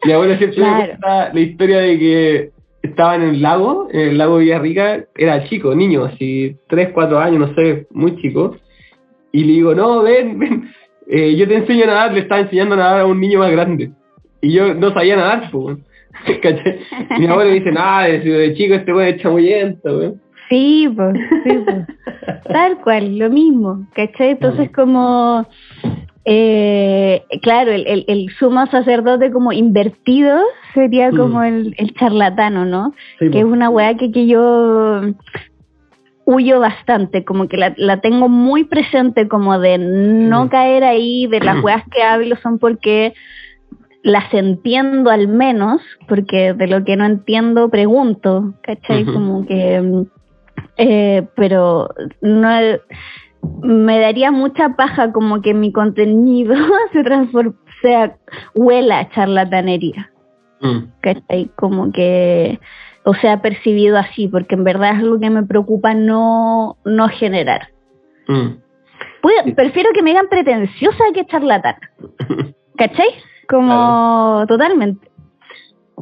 Mi 0.03 0.12
abuelo 0.12 0.36
siempre 0.38 0.57
Claro. 0.57 0.78
me 0.80 0.88
cuenta 0.88 1.34
la 1.34 1.40
historia 1.40 1.78
de 1.80 1.99
que 1.99 2.49
estaba 2.86 3.16
en 3.16 3.24
el 3.24 3.41
lago, 3.41 3.88
en 3.91 4.10
el 4.10 4.18
lago 4.18 4.38
Villarrica, 4.38 5.06
era 5.16 5.44
chico, 5.45 5.74
niño, 5.76 6.06
así, 6.06 6.56
3, 6.68 6.90
4 6.94 7.20
años, 7.20 7.40
no 7.40 7.56
sé, 7.56 7.88
muy 7.91 8.16
chico. 8.22 8.57
Y 9.32 9.44
le 9.44 9.53
digo, 9.53 9.76
no, 9.76 10.02
ven, 10.03 10.40
ven, 10.40 10.70
eh, 11.07 11.36
yo 11.36 11.48
te 11.48 11.56
enseño 11.56 11.84
a 11.84 11.88
nadar, 11.88 12.14
le 12.14 12.22
estaba 12.22 12.41
enseñando 12.41 12.76
a 12.76 12.78
nadar 12.78 12.99
a 13.02 13.06
un 13.06 13.20
niño 13.20 13.40
más 13.40 13.52
grande. 13.52 13.91
Y 14.41 14.53
yo 14.53 14.74
no 14.74 14.94
sabía 14.94 15.16
nadar, 15.16 15.49
pues. 15.52 15.78
¿cachai? 16.41 16.80
Y 17.18 17.20
mi 17.20 17.28
abuelo 17.28 17.52
dice, 17.52 17.72
nada, 17.72 18.06
de, 18.06 18.20
de 18.20 18.53
chico 18.56 18.76
este 18.76 18.91
güey 18.91 19.12
es 19.12 19.22
chamullento, 19.22 19.98
weón. 19.98 20.22
Sí, 20.49 20.88
pues, 20.95 21.16
sí, 21.44 21.60
pues. 21.66 22.44
Tal 22.48 22.78
cual, 22.82 23.18
lo 23.18 23.30
mismo, 23.30 23.88
¿cachai? 23.94 24.32
Entonces 24.32 24.72
como, 24.72 25.45
eh, 26.26 27.23
claro, 27.41 27.72
el, 27.72 27.85
el, 27.88 28.06
el 28.07 28.30
sumo 28.39 28.65
sacerdote 28.68 29.31
como 29.31 29.52
invertido 29.52 30.39
sería 30.73 31.11
Mm. 31.11 31.18
como 31.18 31.43
el, 31.43 31.76
el 31.77 31.93
charlatano, 31.93 32.65
¿no? 32.65 32.93
Sí, 33.19 33.30
que 33.30 33.39
es 33.39 33.43
pues. 33.45 33.53
una 33.53 33.69
weá 33.69 33.95
que, 33.95 34.11
que 34.11 34.26
yo 34.27 35.02
huyo 36.26 36.60
bastante, 36.60 37.23
como 37.23 37.47
que 37.47 37.57
la, 37.57 37.73
la 37.77 38.02
tengo 38.02 38.27
muy 38.27 38.64
presente, 38.64 39.27
como 39.27 39.60
de 39.60 39.77
no 39.77 40.45
Mm. 40.45 40.49
caer 40.49 40.84
ahí, 40.84 41.27
de 41.27 41.39
las 41.39 41.57
weas 41.64 41.84
que 41.91 42.02
hablo 42.02 42.35
son 42.41 42.57
porque 42.60 43.14
las 44.02 44.31
entiendo 44.34 45.10
al 45.10 45.27
menos, 45.27 45.81
porque 46.07 46.53
de 46.53 46.68
lo 46.68 46.84
que 46.84 46.95
no 46.95 47.06
entiendo 47.06 47.69
pregunto, 47.69 48.53
¿cachai? 48.61 49.03
Como 49.06 49.45
que, 49.47 50.06
eh, 50.77 51.27
pero 51.35 51.89
no 52.22 52.49
me 53.64 54.00
daría 54.00 54.32
mucha 54.32 54.76
paja 54.76 55.12
como 55.12 55.42
que 55.42 55.54
mi 55.54 55.72
contenido 55.72 56.56
se 56.94 57.04
transforme, 57.04 57.54
sea, 57.82 58.18
huela 58.54 59.00
a 59.00 59.10
charlatanería. 59.10 60.12
Mm, 60.62 60.78
¿cachai? 61.02 61.50
Como 61.56 61.92
que, 61.92 62.60
o 63.04 63.14
sea, 63.14 63.42
percibido 63.42 63.98
así, 63.98 64.28
porque 64.28 64.56
en 64.56 64.64
verdad 64.64 64.94
es 64.94 65.00
algo 65.00 65.20
que 65.20 65.30
me 65.30 65.44
preocupa 65.44 65.94
no, 65.94 66.78
no 66.86 67.08
generar. 67.10 67.70
mm. 68.28 68.62
Puedo- 69.22 69.56
prefiero 69.56 69.90
que 69.94 70.04
me 70.04 70.12
digan 70.12 70.28
pretenciosa 70.30 71.04
que 71.14 71.26
charlatana, 71.26 71.80
¿cachai? 72.78 73.08
Como 73.50 74.46
totalmente. 74.48 75.08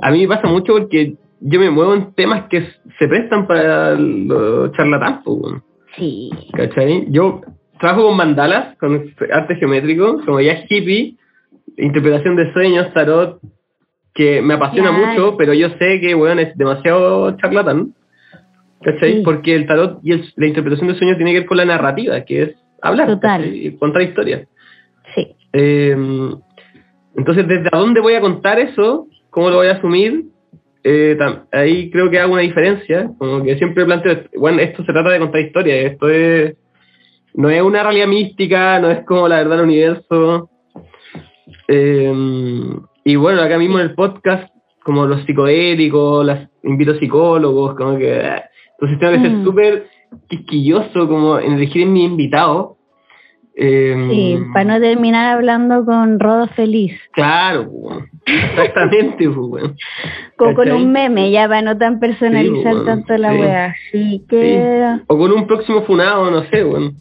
A 0.02 0.12
mí 0.12 0.22
me 0.28 0.36
pasa 0.36 0.48
mucho 0.48 0.74
porque 0.74 1.16
yo 1.40 1.60
me 1.60 1.70
muevo 1.70 1.94
en 1.94 2.14
temas 2.14 2.48
que 2.50 2.68
se 3.00 3.08
prestan 3.08 3.48
para 3.48 3.96
los 3.96 4.72
charlatanes, 4.74 5.20
pues, 5.24 5.38
weón. 5.40 5.64
Sí. 5.98 6.30
¿Cachai? 6.54 7.06
Yo 7.10 7.42
trabajo 7.80 8.08
con 8.08 8.18
mandalas, 8.18 8.76
con 8.78 9.14
arte 9.32 9.56
geométrico, 9.56 10.22
como 10.26 10.40
ya 10.42 10.54
es 10.54 10.72
hippie, 10.72 11.16
interpretación 11.78 12.36
de 12.36 12.52
sueños, 12.54 12.94
tarot, 12.94 13.40
que 14.14 14.42
me 14.42 14.54
apasiona 14.56 14.90
Claro. 14.90 15.08
mucho, 15.08 15.38
pero 15.38 15.54
yo 15.54 15.70
sé 15.80 16.00
que, 16.00 16.14
weón, 16.16 16.40
es 16.40 16.56
demasiado 16.58 17.36
charlatán. 17.38 17.94
¿Cachai? 18.82 19.18
Sí. 19.18 19.22
Porque 19.24 19.56
el 19.56 19.66
tarot 19.66 20.00
y 20.04 20.12
el- 20.12 20.34
la 20.36 20.48
interpretación 20.48 20.90
de 20.90 20.96
sueños 20.96 21.18
tiene 21.18 21.32
que 21.32 21.40
ver 21.40 21.48
con 21.48 21.58
la 21.58 21.66
narrativa, 21.66 22.22
que 22.26 22.42
es 22.44 22.56
hablar. 22.82 23.10
Y 23.46 23.72
contar 23.78 24.02
historias. 24.02 24.48
Sí. 25.16 25.36
Eh, 25.54 25.96
entonces, 27.16 27.48
¿desde 27.48 27.70
dónde 27.72 28.02
voy 28.02 28.16
a 28.16 28.22
contar 28.22 28.60
eso? 28.60 29.08
¿Cómo 29.30 29.50
lo 29.50 29.58
voy 29.58 29.68
a 29.68 29.74
asumir? 29.74 30.26
Eh, 30.84 31.16
tam- 31.18 31.46
ahí 31.52 31.90
creo 31.90 32.10
que 32.10 32.20
hago 32.20 32.34
una 32.34 32.42
diferencia. 32.42 33.10
Como 33.18 33.44
que 33.44 33.58
siempre 33.58 33.86
planteo, 33.86 34.24
bueno, 34.38 34.60
esto 34.60 34.84
se 34.84 34.92
trata 34.92 35.10
de 35.10 35.20
contar 35.20 35.42
historias. 35.42 35.92
Esto 35.94 36.10
es, 36.10 36.56
no 37.36 37.50
es 37.50 37.62
una 37.62 37.84
realidad 37.84 38.08
mística, 38.08 38.80
no 38.80 38.92
es 38.92 39.06
como 39.06 39.28
la 39.28 39.38
verdad 39.38 39.58
del 39.58 39.66
universo. 39.66 40.50
Eh, 41.68 42.14
y 43.06 43.16
bueno, 43.16 43.42
acá 43.42 43.58
mismo 43.58 43.80
en 43.80 43.86
el 43.86 43.96
podcast, 43.96 44.54
como 44.84 45.06
los 45.06 45.24
psicodélicos, 45.26 46.26
las 46.26 46.50
invito 46.64 46.96
psicólogos, 47.00 47.76
como 47.76 47.98
que... 47.98 48.12
eh, 48.20 48.42
Entonces 48.74 49.00
tengo 49.00 49.14
que 49.14 49.20
ser 49.22 49.32
Mm. 49.32 49.44
súper 49.46 49.88
quisquilloso 50.28 51.08
como 51.08 51.40
en 51.40 51.54
elegir 51.54 51.84
en 51.84 51.94
mi 51.94 52.04
invitado. 52.04 52.78
Eh, 53.56 54.08
Sí, 54.10 54.40
para 54.52 54.66
no 54.66 54.80
terminar 54.80 55.36
hablando 55.36 55.86
con 55.86 56.20
Rodo 56.20 56.48
Feliz. 56.56 57.00
Claro, 57.12 57.70
exactamente. 58.26 59.26
Como 60.38 60.56
con 60.56 60.72
un 60.72 60.92
meme, 60.92 61.30
ya 61.30 61.48
para 61.48 61.62
no 61.62 61.78
tan 61.78 62.00
personalizar 62.00 62.84
tanto 62.84 63.16
la 63.18 63.32
sí. 63.32 63.40
wea. 63.40 63.76
Sí, 63.92 64.26
que... 64.28 64.98
O 65.08 65.18
con 65.18 65.32
un 65.32 65.46
próximo 65.46 65.84
funado, 65.84 66.32
no 66.32 66.44
sé. 66.46 66.64
Mm, 66.64 66.96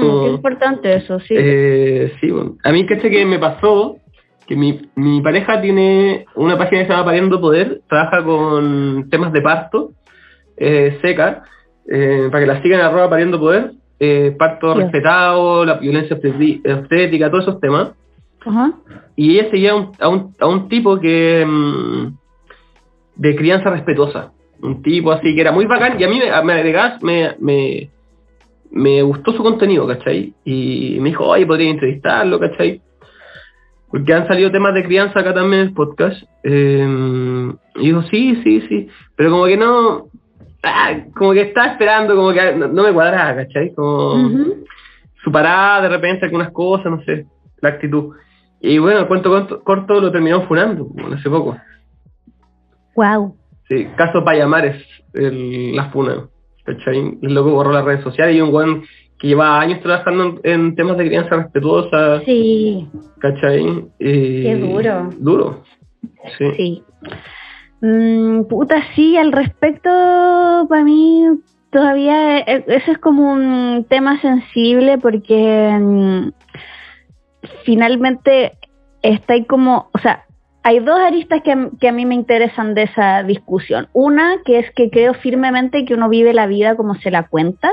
Como, 0.00 0.24
qué 0.24 0.30
importante 0.30 0.94
eso, 0.96 1.20
sí. 1.20 1.34
eh, 1.36 2.12
sí, 2.20 2.32
weón. 2.32 2.58
A 2.64 2.72
mí, 2.72 2.84
¿cachai? 2.84 3.10
Que 3.10 3.24
me 3.24 3.38
pasó 3.38 3.98
que 4.46 4.56
mi, 4.56 4.80
mi 4.96 5.20
pareja 5.20 5.60
tiene 5.60 6.26
una 6.34 6.58
página 6.58 6.80
que 6.82 6.86
se 6.86 6.92
llama 6.92 7.04
Pariendo 7.04 7.40
Poder, 7.40 7.80
trabaja 7.88 8.24
con 8.24 9.08
temas 9.08 9.32
de 9.32 9.40
parto, 9.40 9.92
eh, 10.56 10.98
seca, 11.00 11.44
eh, 11.88 12.28
para 12.30 12.40
que 12.44 12.52
la 12.52 12.62
sigan 12.62 12.80
arroba 12.80 13.08
Pariendo 13.08 13.38
Poder, 13.38 13.72
eh, 14.04 14.34
parto 14.36 14.74
respetado, 14.74 15.64
la 15.64 15.74
violencia 15.74 16.16
obstétrica, 16.16 17.30
todos 17.30 17.44
esos 17.44 17.60
temas. 17.60 17.92
Ajá. 18.44 18.72
Y 19.14 19.38
ella 19.38 19.48
seguía 19.48 19.70
a 19.70 19.76
un, 19.76 19.92
a 20.00 20.08
un, 20.08 20.34
a 20.40 20.46
un 20.48 20.68
tipo 20.68 20.98
que 20.98 21.46
mm, 21.46 22.06
de 23.14 23.36
crianza 23.36 23.70
respetuosa. 23.70 24.32
Un 24.60 24.82
tipo 24.82 25.12
así 25.12 25.32
que 25.36 25.40
era 25.40 25.52
muy 25.52 25.66
bacán 25.66 26.00
y 26.00 26.02
a 26.02 26.08
mí 26.08 26.18
me, 26.18 26.42
me 26.42 26.52
agregás, 26.52 27.00
me, 27.00 27.36
me, 27.38 27.90
me 28.72 29.02
gustó 29.02 29.32
su 29.34 29.42
contenido, 29.44 29.86
¿cachai? 29.86 30.34
Y 30.44 30.96
me 30.98 31.10
dijo, 31.10 31.24
oye, 31.24 31.46
podría 31.46 31.70
entrevistarlo, 31.70 32.40
¿cachai? 32.40 32.80
Porque 33.88 34.14
han 34.14 34.26
salido 34.26 34.50
temas 34.50 34.74
de 34.74 34.82
crianza 34.82 35.20
acá 35.20 35.32
también 35.32 35.62
en 35.62 35.68
el 35.68 35.74
podcast. 35.74 36.20
Eh, 36.42 37.52
y 37.76 37.86
dijo, 37.86 38.02
sí, 38.10 38.40
sí, 38.42 38.62
sí. 38.68 38.88
Pero 39.14 39.30
como 39.30 39.46
que 39.46 39.56
no... 39.56 40.08
ah, 40.62 40.92
como 41.14 41.32
que 41.32 41.42
estaba 41.42 41.68
esperando, 41.72 42.14
como 42.14 42.32
que 42.32 42.52
no, 42.54 42.68
no 42.68 42.82
me 42.82 42.92
cuadraba, 42.92 43.36
¿cachai? 43.36 43.72
Como 43.74 44.14
Ujú. 44.14 44.64
su 45.22 45.32
parada 45.32 45.82
de 45.82 45.88
repente 45.88 46.24
algunas 46.26 46.50
cosas, 46.52 46.86
no 46.86 47.02
sé, 47.04 47.26
la 47.60 47.70
actitud. 47.70 48.14
Y 48.60 48.78
bueno, 48.78 49.00
el 49.00 49.06
cuento 49.08 49.30
corto, 49.30 49.62
corto 49.62 50.00
lo 50.00 50.12
terminó 50.12 50.42
funando 50.42 50.84
bueno, 50.84 51.16
hace 51.16 51.28
poco. 51.28 51.56
Wow. 52.94 53.36
Sí, 53.68 53.88
caso 53.96 54.24
Payamares, 54.24 54.84
el, 55.14 55.74
la 55.74 55.90
funa. 55.90 56.28
¿Cachai? 56.64 57.18
El 57.22 57.34
loco 57.34 57.50
borró 57.50 57.72
las 57.72 57.84
redes 57.84 58.04
sociales 58.04 58.36
y 58.36 58.40
un 58.40 58.52
buen 58.52 58.84
que 59.18 59.28
lleva 59.28 59.60
años 59.60 59.80
trabajando 59.80 60.24
en, 60.24 60.40
en 60.44 60.74
temas 60.76 60.96
de 60.96 61.06
crianza 61.06 61.36
respetuosa, 61.36 62.20
Sí, 62.24 62.88
¿cachai? 63.18 63.84
Qué 63.98 64.56
duro. 64.60 65.10
Duro. 65.18 65.62
Sí. 66.38 66.52
sí. 66.56 66.84
Mm, 67.82 68.44
puta, 68.44 68.76
sí, 68.94 69.16
al 69.16 69.32
respecto, 69.32 69.90
para 70.68 70.84
mí 70.84 71.24
todavía 71.70 72.38
e- 72.38 72.64
eso 72.68 72.92
es 72.92 72.98
como 72.98 73.32
un 73.32 73.84
tema 73.90 74.20
sensible 74.20 74.98
porque 74.98 75.76
mm, 75.80 76.28
finalmente 77.64 78.52
está 79.02 79.34
ahí 79.34 79.44
como, 79.46 79.88
o 79.92 79.98
sea, 79.98 80.24
hay 80.62 80.78
dos 80.78 80.98
aristas 81.00 81.42
que, 81.42 81.50
a- 81.52 81.70
que 81.80 81.88
a 81.88 81.92
mí 81.92 82.06
me 82.06 82.14
interesan 82.14 82.74
de 82.74 82.84
esa 82.84 83.22
discusión. 83.24 83.88
Una, 83.92 84.36
que 84.44 84.60
es 84.60 84.70
que 84.76 84.90
creo 84.90 85.14
firmemente 85.14 85.84
que 85.84 85.94
uno 85.94 86.08
vive 86.08 86.32
la 86.32 86.46
vida 86.46 86.76
como 86.76 86.94
se 86.94 87.10
la 87.10 87.26
cuenta. 87.26 87.72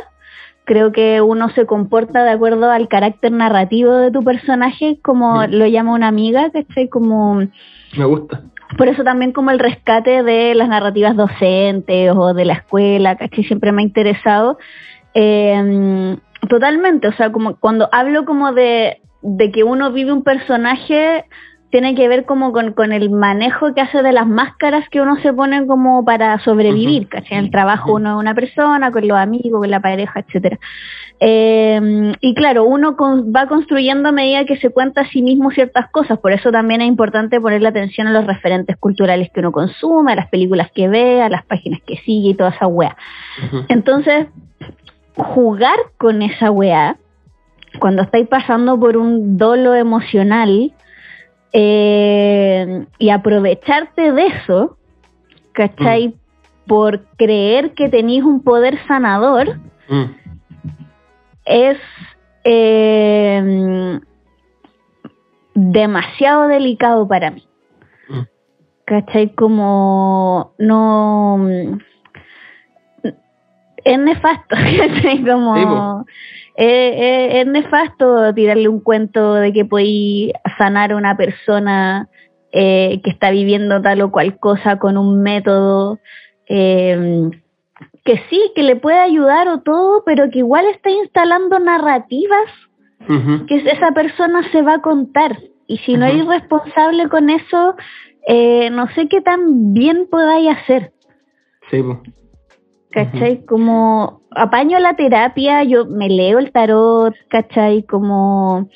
Creo 0.65 0.91
que 0.91 1.22
uno 1.22 1.49
se 1.49 1.65
comporta 1.68 2.23
de 2.23 2.31
acuerdo 2.31 2.69
al 2.72 2.88
carácter 2.88 3.31
narrativo 3.31 3.91
de 3.95 4.11
tu 4.11 4.23
personaje, 4.23 4.99
como 5.03 5.41
Mm. 5.41 5.52
lo 5.52 5.68
llama 5.68 5.94
una 5.94 6.07
amiga, 6.07 6.49
¿cachai? 6.52 6.90
Como 6.90 7.41
Me 7.98 8.06
gusta. 8.06 8.41
Por 8.78 8.88
eso 8.88 9.04
también 9.04 9.32
como 9.32 9.52
el 9.52 9.60
rescate 9.60 10.24
de 10.24 10.54
las 10.56 10.70
narrativas 10.70 11.16
docentes 11.16 12.12
o 12.16 12.34
de 12.34 12.46
la 12.46 12.54
escuela, 12.54 13.16
¿cachai? 13.16 13.44
Siempre 13.44 13.72
me 13.72 13.82
ha 13.82 13.86
interesado. 13.86 14.58
Eh, 15.14 16.18
totalmente, 16.48 17.08
o 17.08 17.14
sea, 17.14 17.32
como 17.32 17.56
cuando 17.56 17.90
hablo 17.91 18.26
como 18.26 18.54
de, 18.54 19.02
de 19.22 19.52
que 19.52 19.64
uno 19.64 19.91
vive 19.91 20.14
un 20.14 20.24
personaje, 20.24 21.26
tiene 21.72 21.94
que 21.96 22.08
ver 22.08 22.26
como 22.26 22.52
con, 22.52 22.74
con, 22.74 22.91
el 22.91 23.10
manejo 23.10 23.74
que 23.74 23.82
hace 23.82 24.02
de 24.02 24.12
las 24.12 24.28
máscaras 24.28 24.88
que 24.90 25.02
uno 25.02 25.18
se 25.22 25.34
pone 25.34 25.66
como 25.68 26.04
para 26.06 26.40
sobrevivir, 26.40 27.08
¿cachai? 27.08 27.38
En 27.38 27.46
el 27.46 27.52
trabajo 27.52 27.94
uno 27.94 28.16
es 28.16 28.20
una 28.20 28.34
persona, 28.34 28.91
con 28.91 29.08
los 29.08 29.18
amigos, 29.18 29.62
con 29.62 29.70
la 29.70 29.80
pareja, 29.80 30.20
etcétera. 30.20 30.60
Eh, 31.22 32.14
y 32.22 32.34
claro, 32.34 32.64
uno 32.64 32.96
va 32.96 33.48
construyendo 33.48 34.10
a 34.10 34.12
medida 34.12 34.46
que 34.46 34.58
se 34.58 34.70
cuenta 34.70 35.02
a 35.02 35.10
sí 35.10 35.22
mismo 35.22 35.52
ciertas 35.52 35.90
cosas, 35.91 36.18
por 36.20 36.32
eso 36.32 36.52
también 36.52 36.82
es 36.82 36.88
importante 36.88 37.41
ponerle 37.41 37.68
atención 37.68 38.08
a 38.08 38.14
los 38.14 38.26
referentes 38.26 38.78
culturales 38.78 39.30
que 39.34 39.41
uno 39.41 39.52
consume, 39.52 40.14
a 40.14 40.16
las 40.16 40.30
películas 40.30 40.72
que 40.74 40.88
ve, 40.88 41.22
a 41.22 41.30
las 41.30 41.46
páginas 41.46 41.82
que 41.86 41.98
sigue 41.98 42.30
y 42.30 42.34
toda 42.36 42.52
esa 42.52 42.68
weá. 42.68 42.96
Entonces, 43.68 44.28
jugar 45.16 45.78
con 45.98 46.22
esa 46.22 46.52
weá, 46.52 46.96
cuando 47.80 48.04
estáis 48.04 48.28
pasando 48.28 48.80
por 48.80 48.96
un 48.96 49.38
dolo 49.38 49.76
emocional, 49.76 50.74
eh, 51.52 52.86
y 53.00 53.10
aprovecharte 53.10 54.12
de 54.12 54.28
eso, 54.28 54.78
¿cachai? 55.52 56.14
Por 56.68 57.06
creer 57.18 57.74
que 57.74 57.90
tenéis 57.90 58.24
un 58.24 58.44
poder 58.44 58.78
sanador, 58.88 59.60
es 61.49 61.77
eh, 62.43 63.99
demasiado 65.55 66.47
delicado 66.47 67.07
para 67.07 67.31
mí. 67.31 67.43
¿Cachai? 68.85 69.34
Como 69.35 70.53
no... 70.59 71.77
Es 73.84 73.99
nefasto, 73.99 74.55
¿cachai? 74.77 75.26
Como... 75.26 76.05
es 76.55 77.47
nefasto 77.47 78.34
tirarle 78.34 78.67
un 78.67 78.81
cuento 78.81 79.34
de 79.35 79.51
que 79.51 79.65
podéis 79.65 80.34
sanar 80.57 80.91
a 80.91 80.97
una 80.97 81.17
persona 81.17 82.09
eh, 82.51 82.99
que 83.03 83.09
está 83.09 83.31
viviendo 83.31 83.81
tal 83.81 84.01
o 84.01 84.11
cual 84.11 84.38
cosa 84.38 84.77
con 84.77 84.97
un 84.97 85.21
método. 85.23 85.99
Que 88.10 88.23
sí, 88.27 88.41
que 88.56 88.64
le 88.64 88.76
puede 88.76 88.98
ayudar 88.98 89.48
o 89.49 89.61
todo, 89.61 90.02
pero 90.03 90.31
que 90.31 90.40
igual 90.40 90.65
está 90.65 90.90
instalando 90.90 91.60
narrativas 91.60 92.49
que 93.48 93.56
esa 93.56 93.91
persona 93.91 94.52
se 94.52 94.64
va 94.64 94.73
a 94.76 94.81
contar. 94.81 95.38
Y 95.68 95.77
si 95.77 95.94
no 95.94 96.07
eres 96.07 96.26
responsable 96.26 97.07
con 97.07 97.30
eso, 97.30 97.76
eh, 98.27 98.72
no 98.72 98.88
sé 98.95 99.07
qué 99.10 99.22
tan 99.22 99.76
bien 99.76 100.07
podáis 100.10 100.57
hacer. 100.57 100.91
Sí, 101.69 101.84
¿Cachai? 102.90 103.45
Como 103.45 104.23
apaño 104.31 104.80
la 104.80 104.95
terapia, 104.95 105.64
yo 105.64 105.86
me 105.86 106.10
leo 106.10 106.40
el 106.40 106.52
tarot, 106.52 107.14
¿cachai? 107.27 107.84
Como, 107.84 108.69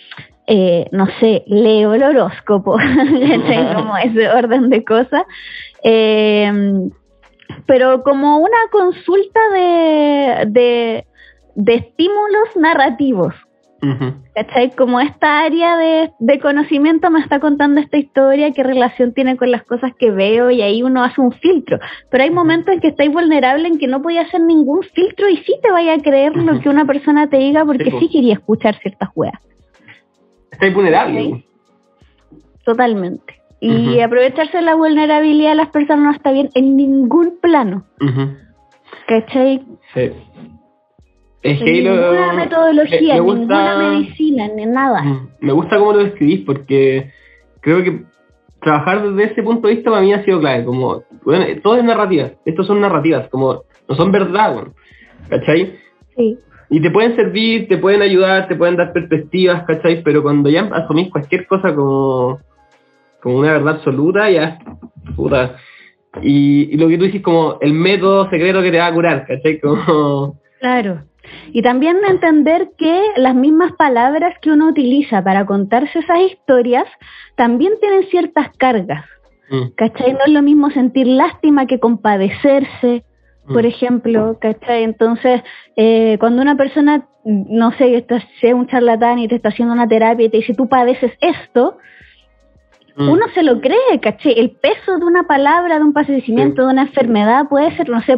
eh, 0.45 0.85
no 0.91 1.07
sé, 1.19 1.43
leo 1.47 1.95
el 1.95 2.03
horóscopo, 2.03 2.77
¿cachai? 2.77 3.73
Como 3.73 3.97
ese 3.97 4.29
orden 4.29 4.69
de 4.69 4.85
cosas. 4.85 5.23
Eh, 5.83 6.51
pero 7.65 8.03
como 8.03 8.37
una 8.37 8.57
consulta 8.71 9.39
de, 9.53 11.05
de, 11.55 11.73
estímulos 11.73 12.55
narrativos. 12.55 13.33
¿Cachai? 14.33 14.71
Como 14.71 15.01
esta 15.01 15.41
área 15.41 15.75
de, 15.75 16.39
conocimiento 16.39 17.11
me 17.11 17.19
está 17.19 17.41
contando 17.41 17.81
esta 17.81 17.97
historia, 17.97 18.51
qué 18.51 18.63
relación 18.63 19.13
tiene 19.13 19.35
con 19.35 19.51
las 19.51 19.63
cosas 19.63 19.91
que 19.99 20.09
veo 20.09 20.49
y 20.51 20.61
ahí 20.61 20.83
uno 20.83 21.03
hace 21.03 21.19
un 21.19 21.33
filtro. 21.33 21.79
Pero 22.09 22.23
hay 22.23 22.31
momentos 22.31 22.73
en 22.73 22.79
que 22.79 22.87
estáis 22.87 23.11
vulnerable 23.11 23.67
en 23.67 23.77
que 23.77 23.87
no 23.87 24.01
podía 24.01 24.21
hacer 24.21 24.39
ningún 24.39 24.83
filtro 24.83 25.27
y 25.27 25.35
sí 25.37 25.55
te 25.61 25.69
vaya 25.69 25.95
a 25.95 25.97
creer 25.97 26.33
lo 26.37 26.61
que 26.61 26.69
una 26.69 26.85
persona 26.85 27.27
te 27.27 27.37
diga 27.37 27.65
porque 27.65 27.91
sí, 27.99 28.09
quería 28.09 28.35
escuchar 28.35 28.79
ciertas 28.79 29.09
weas. 29.15 29.37
Estáis 30.49 30.73
vulnerable. 30.73 31.45
Totalmente. 32.63 33.42
Y 33.65 34.01
aprovecharse 34.01 34.57
de 34.57 34.63
la 34.63 34.75
vulnerabilidad 34.75 35.51
de 35.51 35.55
las 35.55 35.69
personas 35.69 36.03
no 36.03 36.11
está 36.11 36.33
bien 36.33 36.49
en 36.53 36.75
ningún 36.75 37.39
plano. 37.41 37.85
¿Cachai? 39.07 39.63
Sí. 39.93 40.11
Es 41.41 41.59
que 41.59 41.71
ninguna 41.71 42.33
metodología, 42.33 43.15
ninguna 43.15 43.77
medicina, 43.77 44.49
ni 44.53 44.65
nada. 44.65 45.03
Me 45.39 45.53
gusta 45.53 45.77
cómo 45.77 45.93
lo 45.93 45.99
describís 45.99 46.41
porque 46.45 47.11
creo 47.61 47.83
que 47.83 48.03
trabajar 48.59 49.09
desde 49.09 49.31
ese 49.31 49.43
punto 49.43 49.67
de 49.67 49.75
vista 49.75 49.91
para 49.91 50.01
mí 50.01 50.13
ha 50.13 50.25
sido 50.25 50.41
clave. 50.41 50.65
Como, 50.65 51.03
bueno, 51.23 51.45
todo 51.61 51.77
es 51.77 51.85
narrativa. 51.85 52.31
Estos 52.43 52.67
son 52.67 52.81
narrativas, 52.81 53.29
como 53.29 53.63
no 53.87 53.95
son 53.95 54.11
verdad, 54.11 54.53
bueno, 54.53 54.73
¿cachai? 55.29 55.77
Sí. 56.17 56.37
Y 56.69 56.81
te 56.81 56.91
pueden 56.91 57.15
servir, 57.15 57.67
te 57.69 57.77
pueden 57.77 58.01
ayudar, 58.01 58.47
te 58.47 58.55
pueden 58.55 58.75
dar 58.75 58.91
perspectivas, 58.91 59.63
¿cachai? 59.65 60.03
Pero 60.03 60.21
cuando 60.21 60.49
ya 60.49 60.69
asumís 60.73 61.09
cualquier 61.11 61.47
cosa 61.47 61.73
como 61.73 62.39
como 63.23 63.39
una 63.39 63.53
verdad 63.53 63.75
absoluta, 63.75 64.29
ya, 64.29 64.59
puta. 65.15 65.55
Y, 66.21 66.75
lo 66.77 66.89
que 66.89 66.97
tú 66.97 67.05
dices 67.05 67.21
como 67.21 67.57
el 67.61 67.73
método 67.73 68.29
secreto 68.29 68.61
que 68.61 68.69
te 68.69 68.77
va 68.77 68.87
a 68.87 68.93
curar, 68.93 69.25
¿cachai? 69.25 69.59
Como... 69.59 70.39
Claro. 70.59 71.03
Y 71.53 71.61
también 71.61 71.97
entender 72.07 72.71
que 72.77 73.01
las 73.15 73.33
mismas 73.33 73.71
palabras 73.73 74.35
que 74.41 74.51
uno 74.51 74.67
utiliza 74.67 75.23
para 75.23 75.45
contarse 75.45 75.99
esas 75.99 76.19
historias 76.19 76.85
también 77.35 77.73
tienen 77.79 78.03
ciertas 78.09 78.49
cargas. 78.57 79.05
Mm. 79.49 79.69
¿Cachai? 79.75 80.13
No 80.13 80.19
es 80.25 80.31
lo 80.31 80.41
mismo 80.41 80.69
sentir 80.71 81.07
lástima 81.07 81.65
que 81.65 81.79
compadecerse, 81.79 83.05
por 83.47 83.63
mm. 83.63 83.67
ejemplo, 83.67 84.37
¿cachai? 84.39 84.83
Entonces, 84.83 85.41
eh, 85.77 86.17
cuando 86.19 86.41
una 86.41 86.55
persona, 86.55 87.07
no 87.23 87.71
sé, 87.77 88.05
sea 88.41 88.55
un 88.55 88.67
charlatán 88.67 89.19
y 89.19 89.27
te 89.27 89.35
está 89.35 89.49
haciendo 89.49 89.73
una 89.73 89.87
terapia 89.87 90.25
y 90.25 90.29
te 90.29 90.37
dice, 90.37 90.53
tú 90.53 90.67
padeces 90.67 91.13
esto, 91.21 91.77
Mm. 92.95 93.09
Uno 93.09 93.25
se 93.33 93.41
lo 93.41 93.59
cree, 93.59 93.99
¿caché? 94.01 94.39
El 94.39 94.51
peso 94.51 94.99
de 94.99 95.05
una 95.05 95.23
palabra, 95.23 95.77
de 95.77 95.83
un 95.83 95.93
padecimiento, 95.93 96.65
de 96.65 96.73
una 96.73 96.83
enfermedad 96.83 97.47
puede 97.49 97.75
ser, 97.75 97.89
no 97.89 98.01
sé, 98.01 98.17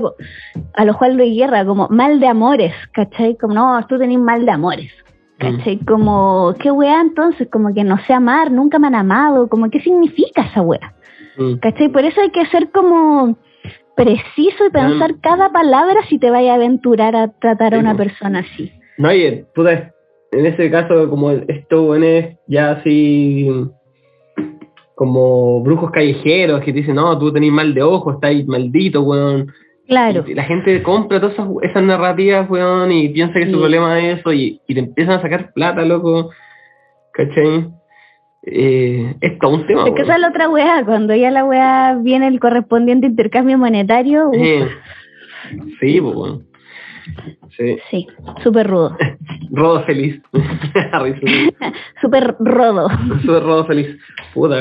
a 0.73 0.85
lo 0.85 0.97
cual 0.97 1.15
lo 1.15 1.23
Guerra, 1.23 1.65
como 1.65 1.87
mal 1.89 2.19
de 2.19 2.27
amores, 2.27 2.73
¿cachai? 2.91 3.37
Como, 3.37 3.53
no, 3.53 3.85
tú 3.87 3.97
tenés 3.97 4.19
mal 4.19 4.45
de 4.45 4.51
amores, 4.51 4.91
¿cachai? 5.37 5.77
Mm. 5.77 5.85
Como, 5.85 6.53
¿qué 6.59 6.71
weá 6.71 6.99
entonces? 6.99 7.47
Como 7.49 7.73
que 7.73 7.83
no 7.83 7.97
sé 8.05 8.13
amar, 8.13 8.51
nunca 8.51 8.77
me 8.77 8.87
han 8.87 8.95
amado, 8.95 9.47
como, 9.47 9.69
¿qué 9.69 9.79
significa 9.79 10.41
esa 10.41 10.61
weá? 10.61 10.93
Mm. 11.37 11.55
¿Cachai? 11.55 11.89
Por 11.89 12.03
eso 12.03 12.19
hay 12.19 12.31
que 12.31 12.45
ser 12.47 12.69
como 12.71 13.37
preciso 13.95 14.65
y 14.67 14.71
pensar 14.71 15.21
cada 15.21 15.53
palabra 15.53 16.01
si 16.09 16.19
te 16.19 16.29
vaya 16.29 16.51
a 16.51 16.55
aventurar 16.55 17.15
a 17.15 17.29
tratar 17.39 17.75
a 17.75 17.79
una 17.79 17.95
persona 17.95 18.39
así. 18.39 18.73
No, 18.97 19.07
oye, 19.07 19.45
en 20.31 20.45
ese 20.45 20.69
caso, 20.69 21.09
como 21.09 21.31
esto, 21.31 21.95
es 21.95 22.35
ya 22.47 22.71
así 22.71 23.49
como 24.95 25.61
brujos 25.61 25.91
callejeros 25.91 26.61
que 26.61 26.71
dicen, 26.71 26.95
no, 26.95 27.17
tú 27.19 27.31
tenés 27.31 27.51
mal 27.51 27.73
de 27.73 27.83
ojo, 27.83 28.13
estáis 28.13 28.47
maldito, 28.47 29.03
weón. 29.03 29.53
Claro. 29.87 30.23
Y 30.25 30.33
la 30.33 30.43
gente 30.45 30.81
compra 30.81 31.19
todas 31.19 31.35
esas, 31.61 31.83
narrativas, 31.83 32.49
weón, 32.49 32.91
y 32.91 33.09
piensa 33.09 33.39
que 33.39 33.51
su 33.51 33.59
problema 33.59 33.99
es 33.99 34.19
eso, 34.19 34.33
y, 34.33 34.59
y, 34.67 34.73
te 34.73 34.79
empiezan 34.79 35.19
a 35.19 35.21
sacar 35.21 35.53
plata, 35.53 35.83
loco. 35.83 36.31
¿Cachai? 37.13 37.67
Eh, 38.43 39.15
es 39.21 39.39
todo 39.39 39.55
un 39.55 39.67
tema. 39.67 39.87
Es 39.87 39.93
que 39.93 40.01
esa 40.01 40.15
es 40.15 40.21
la 40.21 40.29
otra 40.29 40.49
weá, 40.49 40.83
cuando 40.85 41.13
ya 41.13 41.29
la 41.29 41.45
weá 41.45 41.97
viene 42.01 42.27
el 42.27 42.39
correspondiente 42.39 43.07
intercambio 43.07 43.57
monetario. 43.57 44.31
sí, 45.79 46.01
pues, 46.01 46.15
weón. 46.15 46.54
Sí, 47.57 47.77
sí 47.89 48.07
súper 48.43 48.67
rudo. 48.67 48.95
rodo 49.51 49.83
feliz. 49.83 50.21
súper 52.01 52.35
rodo. 52.39 52.89
Súper 53.21 53.43
rodo 53.43 53.65
feliz. 53.65 53.97
Puta, 54.33 54.57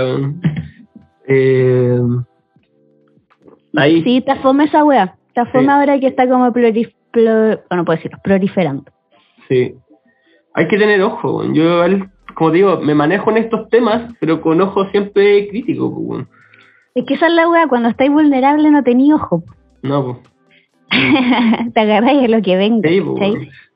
eh, 1.26 2.00
ahí. 3.76 4.02
Sí, 4.02 4.22
te 4.22 4.36
fome 4.36 4.64
esa 4.64 4.84
wea. 4.84 5.16
Te 5.34 5.44
fome 5.46 5.72
ahora 5.72 5.98
que 5.98 6.08
está 6.08 6.28
como 6.28 6.52
bueno, 7.68 7.84
puedo 7.84 7.98
proliferando. 8.22 8.84
Sí. 9.48 9.74
Hay 10.54 10.68
que 10.68 10.78
tener 10.78 11.02
ojo, 11.02 11.44
Yo, 11.52 11.82
como 12.34 12.50
digo, 12.50 12.80
me 12.80 12.94
manejo 12.94 13.30
en 13.30 13.38
estos 13.38 13.68
temas, 13.70 14.12
pero 14.20 14.40
con 14.40 14.60
ojo 14.60 14.86
siempre 14.90 15.48
crítico, 15.48 16.26
Es 16.94 17.04
que 17.04 17.14
esa 17.14 17.26
es 17.26 17.32
la 17.32 17.48
wea, 17.48 17.66
cuando 17.66 17.88
estáis 17.88 18.10
vulnerable 18.10 18.70
no 18.70 18.84
tenéis 18.84 19.14
ojo. 19.14 19.42
No, 19.82 20.04
pues. 20.04 20.33
te 21.74 21.80
agarráis 21.80 22.22
de 22.22 22.28
lo 22.28 22.42
que 22.42 22.56
venga. 22.56 22.88
Sí, 22.88 23.02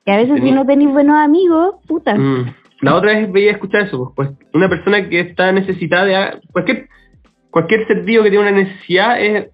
y 0.05 0.11
a 0.11 0.17
veces 0.17 0.41
si 0.41 0.51
no 0.51 0.65
tenéis 0.65 0.91
buenos 0.91 1.17
amigos, 1.17 1.75
puta. 1.87 2.15
Mm. 2.15 2.53
La 2.81 2.95
otra 2.95 3.13
vez 3.13 3.31
veía 3.31 3.51
escuchar 3.51 3.83
eso, 3.83 4.13
pues, 4.15 4.29
pues 4.29 4.49
una 4.53 4.69
persona 4.69 5.07
que 5.09 5.19
está 5.19 5.51
necesitada 5.51 6.05
de 6.05 6.39
cualquier 6.51 6.87
cualquier 7.51 7.87
ser 7.87 8.03
vivo 8.03 8.23
que 8.23 8.29
tiene 8.29 8.47
una 8.47 8.57
necesidad 8.63 9.21
es, 9.21 9.47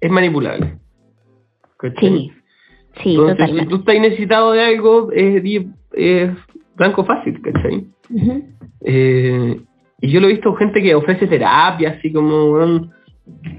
es 0.00 0.10
manipulable. 0.10 0.78
Sí, 1.98 2.30
sí, 3.02 3.14
Entonces, 3.14 3.50
si 3.58 3.66
tú 3.66 3.76
estás 3.76 4.00
necesitado 4.00 4.52
de 4.52 4.62
algo, 4.62 5.10
es, 5.12 5.42
es 5.92 6.30
blanco 6.76 7.04
fácil, 7.04 7.40
¿cachai? 7.40 7.86
eh, 8.82 9.60
y 10.02 10.10
yo 10.10 10.20
lo 10.20 10.28
he 10.28 10.32
visto 10.32 10.54
gente 10.54 10.82
que 10.82 10.94
ofrece 10.94 11.26
terapia, 11.26 11.96
así 11.98 12.12
como, 12.12 12.58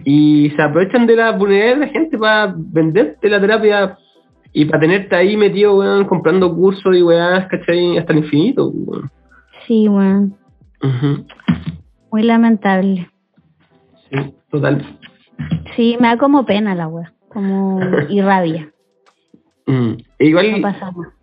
y 0.03 0.49
se 0.55 0.61
aprovechan 0.61 1.05
de 1.07 1.15
la 1.15 1.31
vulnerabilidad 1.31 1.75
de 1.79 1.85
la 1.85 1.91
gente 1.91 2.17
para 2.17 2.53
venderte 2.57 3.29
la 3.29 3.39
terapia 3.39 3.97
y 4.53 4.65
para 4.65 4.79
tenerte 4.79 5.15
ahí 5.15 5.37
metido, 5.37 5.77
weón, 5.77 6.05
comprando 6.05 6.53
cursos 6.53 6.95
y 6.95 7.01
weón, 7.01 7.45
¿cachai? 7.49 7.97
Hasta 7.97 8.13
el 8.13 8.19
infinito, 8.19 8.69
weón. 8.69 9.09
Sí, 9.67 9.87
weón. 9.87 10.35
Muy 12.11 12.23
lamentable. 12.23 13.09
Sí, 14.09 14.33
total. 14.49 14.97
Sí, 15.75 15.97
me 15.99 16.07
da 16.09 16.17
como 16.17 16.45
pena 16.45 16.75
la 16.75 16.87
wea, 16.87 17.13
como 17.29 17.79
y 18.09 18.21
rabia. 18.21 18.71
Mm. 19.67 19.93
E 20.19 20.25
igual 20.25 20.51
No 20.51 20.61
pasa 20.61 20.91
nada. 20.91 21.13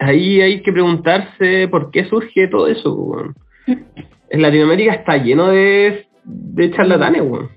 ahí 0.00 0.40
hay 0.40 0.62
que 0.62 0.72
preguntarse 0.72 1.68
por 1.68 1.90
qué 1.90 2.04
surge 2.04 2.48
todo 2.48 2.66
eso, 2.68 2.94
weón. 2.94 3.34
En 4.30 4.42
Latinoamérica 4.42 4.92
está 4.92 5.16
lleno 5.16 5.46
de, 5.46 6.06
de 6.28 6.70
charlatanes, 6.72 7.22
weón. 7.22 7.48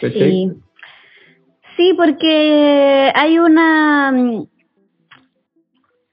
Sí. 0.00 0.52
Sí, 1.76 1.94
porque 1.96 3.12
hay 3.14 3.38
una... 3.38 4.10
mm, 4.12 4.46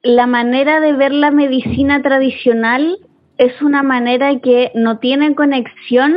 La 0.04 0.28
manera 0.28 0.80
de 0.80 0.94
ver 0.94 1.12
la 1.14 1.32
medicina 1.32 2.02
tradicional 2.02 2.98
es 3.38 3.62
una 3.62 3.84
manera 3.84 4.40
que 4.40 4.72
no 4.76 5.00
tiene 5.00 5.36
conexión 5.36 6.16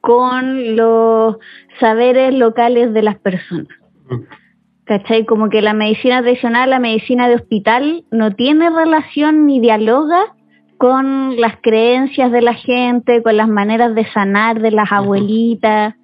con 0.00 0.76
los 0.76 1.36
saberes 1.80 2.34
locales 2.34 2.92
de 2.94 3.02
las 3.02 3.18
personas. 3.18 3.68
Mm. 4.08 4.22
¿Cachai? 4.84 5.26
Como 5.26 5.50
que 5.50 5.60
la 5.60 5.74
medicina 5.74 6.22
tradicional, 6.22 6.70
la 6.70 6.78
medicina 6.78 7.28
de 7.28 7.34
hospital, 7.34 8.04
no 8.10 8.34
tiene 8.34 8.70
relación 8.70 9.46
ni 9.46 9.60
dialoga 9.60 10.34
con 10.78 11.38
las 11.40 11.56
creencias 11.60 12.30
de 12.32 12.40
la 12.40 12.54
gente, 12.54 13.22
con 13.22 13.36
las 13.36 13.48
maneras 13.48 13.94
de 13.94 14.06
sanar 14.12 14.60
de 14.60 14.70
las 14.70 14.90
abuelitas. 14.90 15.94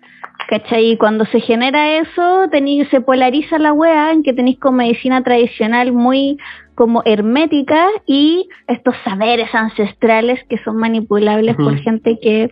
¿Cachai? 0.49 0.91
Y 0.91 0.97
cuando 0.97 1.25
se 1.27 1.41
genera 1.41 1.97
eso, 1.99 2.49
tení, 2.51 2.85
se 2.87 3.01
polariza 3.01 3.59
la 3.59 3.73
wea 3.73 4.13
en 4.13 4.23
que 4.23 4.33
tenéis 4.33 4.59
con 4.59 4.75
medicina 4.77 5.23
tradicional 5.23 5.93
muy 5.93 6.39
como 6.75 7.03
hermética 7.05 7.87
y 8.05 8.49
estos 8.67 8.95
saberes 9.05 9.55
ancestrales 9.55 10.41
que 10.49 10.59
son 10.59 10.77
manipulables 10.77 11.57
por 11.57 11.77
gente 11.79 12.19
que, 12.21 12.51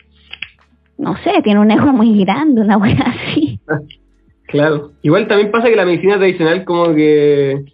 no 0.97 1.17
sé, 1.25 1.43
tiene 1.43 1.61
un 1.61 1.71
ego 1.71 1.93
muy 1.93 2.25
grande, 2.25 2.61
una 2.61 2.79
wea 2.79 2.95
así. 3.31 3.59
Claro. 4.47 4.93
Igual 5.03 5.27
también 5.27 5.51
pasa 5.51 5.69
que 5.69 5.77
la 5.77 5.85
medicina 5.85 6.19
tradicional 6.19 6.65
como 6.65 6.95
que 6.95 7.65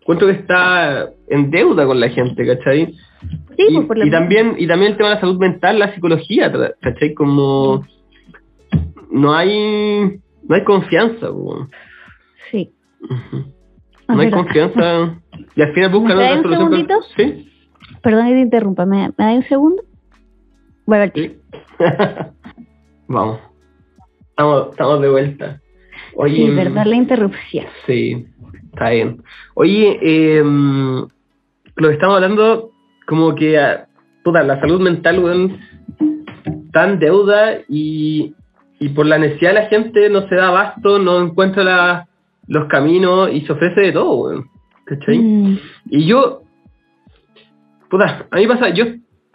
encuentro 0.00 0.26
que 0.26 0.34
está 0.34 1.08
en 1.28 1.50
deuda 1.50 1.86
con 1.86 2.00
la 2.00 2.08
gente, 2.08 2.44
¿cachai? 2.44 2.94
Sí, 3.56 3.66
y, 3.68 3.74
pues 3.74 3.86
por 3.86 3.98
lo 3.98 4.06
y 4.06 4.10
también 4.10 4.54
y 4.58 4.66
también 4.66 4.92
el 4.92 4.96
tema 4.96 5.10
de 5.10 5.14
la 5.16 5.20
salud 5.20 5.38
mental, 5.38 5.78
la 5.78 5.94
psicología, 5.94 6.52
¿cachai? 6.80 7.14
Como 7.14 7.84
no 9.10 9.34
hay 9.34 10.20
no 10.48 10.54
hay 10.54 10.64
confianza. 10.64 11.28
Sí. 12.50 12.72
Ah, 14.08 14.14
no 14.14 14.20
hay 14.20 14.30
confianza 14.30 15.20
y 15.56 15.62
al 15.62 15.72
final 15.72 15.90
buscan 15.90 16.16
¿Me 16.16 16.24
traes 16.24 16.38
otra 16.38 16.50
un 16.50 16.56
solución. 16.56 16.88
segundito? 16.88 17.02
Sí, 17.16 17.48
Perdón 18.02 18.26
que 18.26 18.32
te 18.34 18.40
interrumpa, 18.40 18.86
¿me, 18.86 19.08
me 19.16 19.24
da 19.24 19.32
un 19.32 19.44
segundo? 19.44 19.82
Vuelve 20.86 21.04
al 21.04 21.12
sí. 21.14 21.36
Vamos. 23.08 23.38
Estamos, 24.30 24.70
estamos 24.70 25.00
de 25.02 25.10
vuelta. 25.10 25.60
Oye, 26.16 26.46
Sí, 26.46 26.50
verdad, 26.50 26.86
la 26.86 26.96
interrupción. 26.96 27.66
Sí, 27.86 28.26
está 28.72 28.90
bien. 28.90 29.22
Oye, 29.54 29.98
eh, 30.02 30.42
lo 30.42 31.88
que 31.88 31.94
estamos 31.94 32.16
hablando, 32.16 32.71
como 33.06 33.34
que, 33.34 33.58
ah, 33.58 33.86
puta, 34.24 34.42
la 34.42 34.60
salud 34.60 34.80
mental, 34.80 35.18
weón, 35.18 35.58
está 36.66 36.88
en 36.88 36.98
deuda 36.98 37.58
y, 37.68 38.34
y 38.78 38.88
por 38.90 39.06
la 39.06 39.18
necesidad 39.18 39.54
la 39.54 39.66
gente 39.66 40.08
no 40.08 40.28
se 40.28 40.34
da 40.36 40.48
abasto, 40.48 40.98
no 40.98 41.20
encuentra 41.22 41.62
la- 41.64 42.08
los 42.48 42.66
caminos 42.66 43.30
y 43.32 43.42
se 43.42 43.52
ofrece 43.52 43.80
de 43.80 43.92
todo, 43.92 44.14
weón. 44.14 44.46
¿Cachai? 44.84 45.18
Mm, 45.18 45.58
Y 45.90 46.06
yo, 46.06 46.42
puta, 47.90 48.26
a 48.30 48.36
mí 48.36 48.46
pasa, 48.46 48.70
yo, 48.70 48.86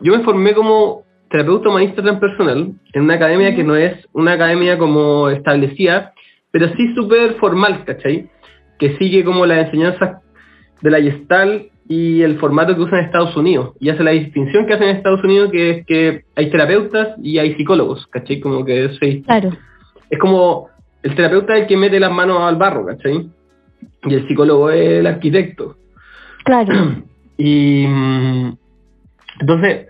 yo 0.01 0.17
me 0.17 0.23
formé 0.23 0.53
como 0.53 1.03
terapeuta 1.29 1.69
humanista 1.69 2.01
transpersonal 2.01 2.73
en 2.93 3.01
una 3.01 3.15
academia 3.15 3.55
que 3.55 3.63
no 3.63 3.75
es 3.75 4.07
una 4.13 4.33
academia 4.33 4.77
como 4.77 5.29
establecida, 5.29 6.13
pero 6.51 6.67
sí 6.75 6.93
súper 6.95 7.35
formal, 7.35 7.83
¿cachai? 7.85 8.29
Que 8.79 8.97
sigue 8.97 9.23
como 9.23 9.45
las 9.45 9.65
enseñanzas 9.65 10.21
de 10.81 10.91
la 10.91 11.01
Gestalt 11.01 11.71
y 11.89 12.21
el 12.21 12.37
formato 12.39 12.75
que 12.75 12.81
usan 12.81 12.99
en 12.99 13.05
Estados 13.05 13.35
Unidos. 13.37 13.73
Y 13.79 13.89
hace 13.89 14.03
la 14.03 14.11
distinción 14.11 14.65
que 14.65 14.73
hacen 14.73 14.89
en 14.89 14.95
Estados 14.97 15.23
Unidos, 15.23 15.51
que 15.51 15.69
es 15.69 15.85
que 15.85 16.23
hay 16.35 16.49
terapeutas 16.49 17.15
y 17.23 17.37
hay 17.37 17.55
psicólogos, 17.55 18.07
¿cachai? 18.07 18.39
Como 18.41 18.65
que 18.65 18.89
sí, 18.99 19.21
claro. 19.23 19.51
es 20.09 20.19
como 20.19 20.67
el 21.03 21.15
terapeuta 21.15 21.55
es 21.55 21.61
el 21.61 21.67
que 21.67 21.77
mete 21.77 21.99
las 21.99 22.11
manos 22.11 22.41
al 22.41 22.57
barro, 22.57 22.85
¿cachai? 22.85 23.29
Y 24.03 24.13
el 24.13 24.27
psicólogo 24.27 24.69
es 24.69 24.99
el 24.99 25.07
arquitecto. 25.07 25.77
Claro. 26.43 26.73
Y 27.39 27.85
mm, 27.87 28.57
entonces, 29.41 29.89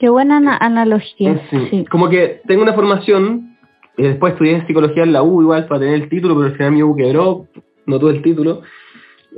Qué 0.00 0.08
buena 0.08 0.38
ana- 0.38 0.56
analogía. 0.60 1.40
sí, 1.48 1.56
Sí. 1.70 1.84
como 1.88 2.08
que 2.08 2.40
tengo 2.48 2.62
una 2.62 2.72
formación, 2.74 3.56
y 3.96 4.02
después 4.02 4.32
estudié 4.32 4.66
psicología 4.66 5.04
en 5.04 5.12
la 5.12 5.22
U 5.22 5.40
igual 5.42 5.66
para 5.68 5.78
tener 5.80 5.94
el 5.94 6.08
título, 6.08 6.34
pero 6.34 6.48
al 6.48 6.56
final 6.56 6.72
mi 6.72 6.82
U 6.82 6.96
quebró, 6.96 7.46
no 7.86 7.98
tuve 8.00 8.10
el 8.16 8.22
título. 8.22 8.62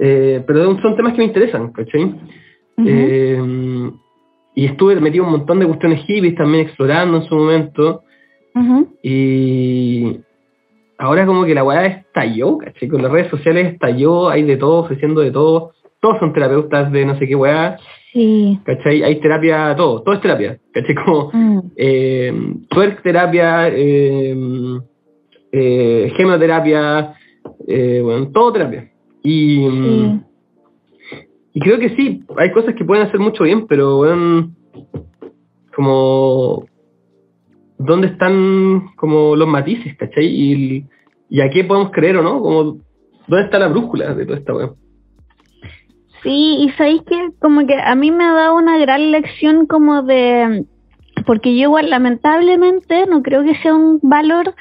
Eh, 0.00 0.42
pero 0.46 0.80
son 0.80 0.96
temas 0.96 1.12
que 1.12 1.18
me 1.18 1.24
interesan, 1.24 1.72
¿cachai? 1.72 2.14
Eh, 2.86 3.90
y 4.54 4.64
estuve 4.66 5.00
metido 5.00 5.24
un 5.24 5.32
montón 5.32 5.58
de 5.60 5.66
cuestiones 5.66 6.00
hippies 6.04 6.34
también 6.36 6.66
explorando 6.66 7.16
en 7.18 7.22
su 7.24 7.34
momento. 7.34 8.02
Y 9.02 10.18
ahora 10.98 11.26
como 11.26 11.44
que 11.44 11.54
la 11.54 11.64
weá 11.64 11.86
estalló, 11.86 12.58
¿cachai? 12.58 12.88
Con 12.88 13.02
las 13.02 13.12
redes 13.12 13.28
sociales 13.30 13.72
estalló, 13.74 14.28
hay 14.28 14.42
de 14.42 14.56
todo, 14.56 14.80
ofreciendo 14.80 15.20
de 15.20 15.30
todo. 15.30 15.72
Todos 16.00 16.18
son 16.20 16.32
terapeutas 16.32 16.90
de 16.92 17.04
no 17.04 17.18
sé 17.18 17.26
qué 17.26 17.34
weá, 17.34 17.76
Sí. 18.12 18.58
¿cachai? 18.64 19.02
Hay 19.02 19.20
terapia, 19.20 19.74
todo, 19.76 20.02
todo 20.02 20.14
es 20.14 20.20
terapia, 20.20 20.58
¿cachai? 20.72 20.94
Como 20.94 21.30
Mm, 21.32 21.58
eh, 21.76 22.32
twerk 22.70 23.02
terapia, 23.02 23.68
eh, 23.68 24.34
eh, 25.52 26.12
gemoterapia, 26.16 27.14
eh, 27.66 28.00
bueno, 28.02 28.28
todo 28.32 28.52
terapia. 28.52 28.87
Y, 29.22 29.68
sí. 29.68 30.20
y 31.54 31.60
creo 31.60 31.78
que 31.78 31.96
sí, 31.96 32.24
hay 32.36 32.52
cosas 32.52 32.74
que 32.74 32.84
pueden 32.84 33.06
hacer 33.06 33.20
mucho 33.20 33.44
bien, 33.44 33.66
pero 33.66 33.98
bueno, 33.98 34.50
como 35.74 36.64
dónde 37.78 38.08
están 38.08 38.90
como 38.96 39.36
los 39.36 39.48
matices, 39.48 39.96
¿cachai? 39.96 40.26
Y, 40.26 40.86
y 41.28 41.40
a 41.40 41.50
qué 41.50 41.64
podemos 41.64 41.92
creer 41.92 42.16
o 42.16 42.22
no, 42.22 42.40
como 42.40 42.78
dónde 43.26 43.44
está 43.44 43.58
la 43.58 43.68
brújula 43.68 44.14
de 44.14 44.26
toda 44.26 44.38
esta 44.38 44.54
weá. 44.54 44.70
Sí, 46.22 46.56
y 46.60 46.70
sabéis 46.70 47.02
que 47.02 47.28
como 47.40 47.64
que 47.66 47.80
a 47.80 47.94
mí 47.94 48.10
me 48.10 48.24
ha 48.24 48.32
dado 48.32 48.56
una 48.56 48.76
gran 48.78 49.12
lección 49.12 49.66
como 49.66 50.02
de, 50.02 50.64
porque 51.26 51.54
yo 51.54 51.64
igual 51.64 51.90
lamentablemente 51.90 53.06
no 53.06 53.22
creo 53.22 53.44
que 53.44 53.54
sea 53.56 53.74
un 53.74 54.00
valor, 54.02 54.54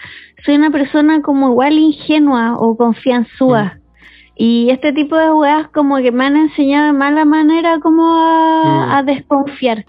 soy 0.46 0.56
una 0.56 0.70
persona 0.70 1.22
como 1.22 1.50
igual 1.50 1.80
ingenua 1.80 2.56
o 2.60 2.78
confianzúa. 2.78 3.80
Y 4.38 4.70
este 4.70 4.94
tipo 4.94 5.16
de 5.18 5.34
weas 5.34 5.68
como 5.70 5.98
que 5.98 6.12
me 6.12 6.26
han 6.26 6.36
enseñado 6.38 6.88
de 6.88 6.94
mala 6.94 7.26
manera 7.26 7.80
como 7.80 8.04
a, 8.06 8.64
Mm. 8.66 8.92
a 8.92 9.04
desconfiar, 9.04 9.86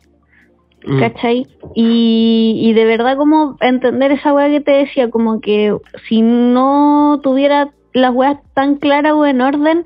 Mm. 0.86 1.00
¿cachai? 1.00 1.46
Y, 1.74 2.60
y 2.62 2.72
de 2.72 2.84
verdad 2.84 3.16
como 3.16 3.56
entender 3.60 4.12
esa 4.12 4.32
wea 4.32 4.48
que 4.48 4.60
te 4.60 4.70
decía, 4.72 5.10
como 5.10 5.40
que 5.40 5.76
si 6.08 6.22
no 6.22 7.20
tuviera 7.22 7.70
las 7.92 8.14
weas 8.14 8.38
tan 8.54 8.76
claras 8.76 9.12
o 9.14 9.26
en 9.26 9.40
orden, 9.40 9.84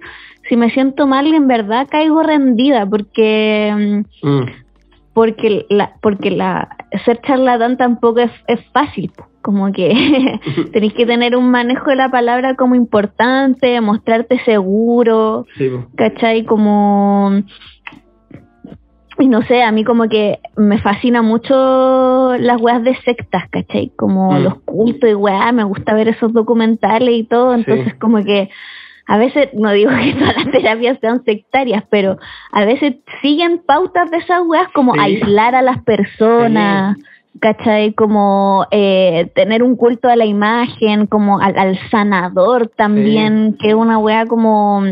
si 0.48 0.56
me 0.56 0.70
siento 0.70 1.06
mal, 1.06 1.32
en 1.32 1.48
verdad 1.48 1.86
caigo 1.90 2.22
rendida, 2.22 2.84
porque 2.86 4.04
mm, 4.22 4.28
Mm. 4.28 4.46
porque 5.14 5.66
la 5.70 5.92
porque 6.00 6.30
la 6.30 6.68
ser 7.04 7.20
charlatán 7.22 7.76
tampoco 7.76 8.20
es, 8.20 8.32
es 8.46 8.60
fácil, 8.72 9.10
po. 9.16 9.26
Como 9.42 9.70
que 9.72 9.90
tenéis 10.72 10.94
que 10.94 11.04
tener 11.06 11.36
un 11.36 11.50
manejo 11.50 11.90
de 11.90 11.96
la 11.96 12.10
palabra 12.10 12.54
como 12.54 12.74
importante, 12.74 13.80
mostrarte 13.80 14.38
seguro, 14.44 15.46
Sí. 15.56 15.70
¿cachai? 15.96 16.44
Como 16.44 17.32
y 19.18 19.28
no 19.28 19.42
sé, 19.42 19.62
a 19.62 19.70
mí 19.70 19.84
como 19.84 20.08
que 20.08 20.40
me 20.56 20.78
fascina 20.80 21.22
mucho 21.22 22.34
las 22.38 22.60
weas 22.60 22.82
de 22.82 22.96
sectas, 23.04 23.44
¿cachai? 23.50 23.92
Como 23.96 24.32
Mm. 24.32 24.42
los 24.42 24.54
cultos 24.64 25.08
y 25.10 25.14
weas, 25.14 25.52
me 25.52 25.64
gusta 25.64 25.94
ver 25.94 26.08
esos 26.08 26.32
documentales 26.32 27.14
y 27.14 27.24
todo, 27.24 27.54
entonces 27.54 27.92
Sí. 27.92 27.98
como 28.00 28.22
que 28.24 28.48
a 29.06 29.18
veces, 29.18 29.48
no 29.52 29.70
digo 29.72 29.90
que 29.90 30.14
todas 30.18 30.36
las 30.36 30.50
terapias 30.50 30.98
sean 31.00 31.22
sectarias, 31.24 31.84
pero 31.90 32.16
a 32.52 32.64
veces 32.64 32.94
siguen 33.20 33.60
pautas 33.66 34.10
de 34.10 34.16
esas 34.18 34.40
weas 34.46 34.68
como 34.74 34.94
Sí. 34.94 35.00
aislar 35.00 35.54
a 35.54 35.62
las 35.62 35.82
personas, 35.84 36.96
¿cachai? 37.40 37.94
Como 37.94 38.66
eh, 38.70 39.30
tener 39.34 39.62
un 39.62 39.76
culto 39.76 40.08
a 40.08 40.16
la 40.16 40.24
imagen, 40.24 41.06
como 41.06 41.40
al, 41.40 41.58
al 41.58 41.78
sanador 41.90 42.68
también, 42.68 43.56
que 43.60 43.70
es 43.70 43.74
una 43.74 43.98
wea 43.98 44.26
como 44.26 44.82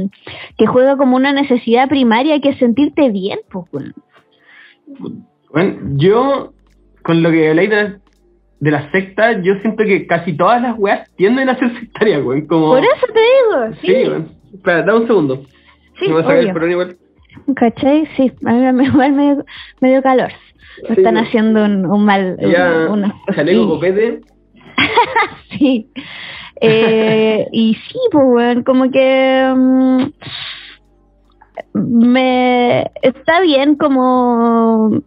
que 0.56 0.66
juega 0.66 0.96
como 0.96 1.16
una 1.16 1.32
necesidad 1.32 1.88
primaria 1.88 2.40
que 2.40 2.50
es 2.50 2.58
sentirte 2.58 3.10
bien, 3.10 3.40
pues. 3.50 3.66
Bueno, 5.52 5.78
yo, 5.96 6.52
con 7.02 7.22
lo 7.22 7.30
que 7.30 7.50
habláis 7.50 7.70
de, 7.70 7.98
de 8.60 8.70
las 8.70 8.90
sectas, 8.92 9.38
yo 9.42 9.54
siento 9.56 9.84
que 9.84 10.06
casi 10.06 10.36
todas 10.36 10.62
las 10.62 10.78
weas 10.78 11.08
tienden 11.16 11.48
a 11.48 11.58
ser 11.58 11.72
sectarias, 11.78 12.22
weón. 12.24 12.46
Como... 12.46 12.68
Por 12.68 12.84
eso 12.84 13.06
te 13.12 13.20
digo, 13.20 13.76
Sí, 13.82 13.86
sí. 13.86 14.36
Espera, 14.54 14.82
dame 14.82 15.00
un 15.00 15.06
segundo. 15.06 15.42
Sí, 15.98 16.08
¿Me 16.08 16.20
a 16.20 16.22
sacar 16.22 16.64
el 16.64 16.70
igual? 16.70 16.96
¿Cachai? 17.54 18.08
Sí, 18.16 18.32
a 18.44 18.52
mí 18.52 18.72
me, 18.72 18.90
me, 19.10 19.36
me 19.80 19.88
dio 19.88 20.02
calor. 20.02 20.32
Me 20.88 20.94
Sí, 20.94 21.00
están 21.00 21.14
no. 21.14 21.20
haciendo 21.20 21.64
un, 21.64 21.86
un 21.86 22.04
mal. 22.04 22.36
Ya, 22.40 22.88
una- 22.90 23.14
chaleco 23.34 23.62
sí. 23.62 23.68
copete. 23.68 24.20
Sí. 25.58 25.90
Eh, 26.62 27.46
y 27.52 27.74
sí, 27.74 27.98
pues, 28.12 28.24
weón, 28.26 28.62
como 28.64 28.90
que 28.90 29.52
mm, 29.56 30.02
me 31.74 32.90
está 33.02 33.40
bien 33.40 33.76
como 33.76 35.00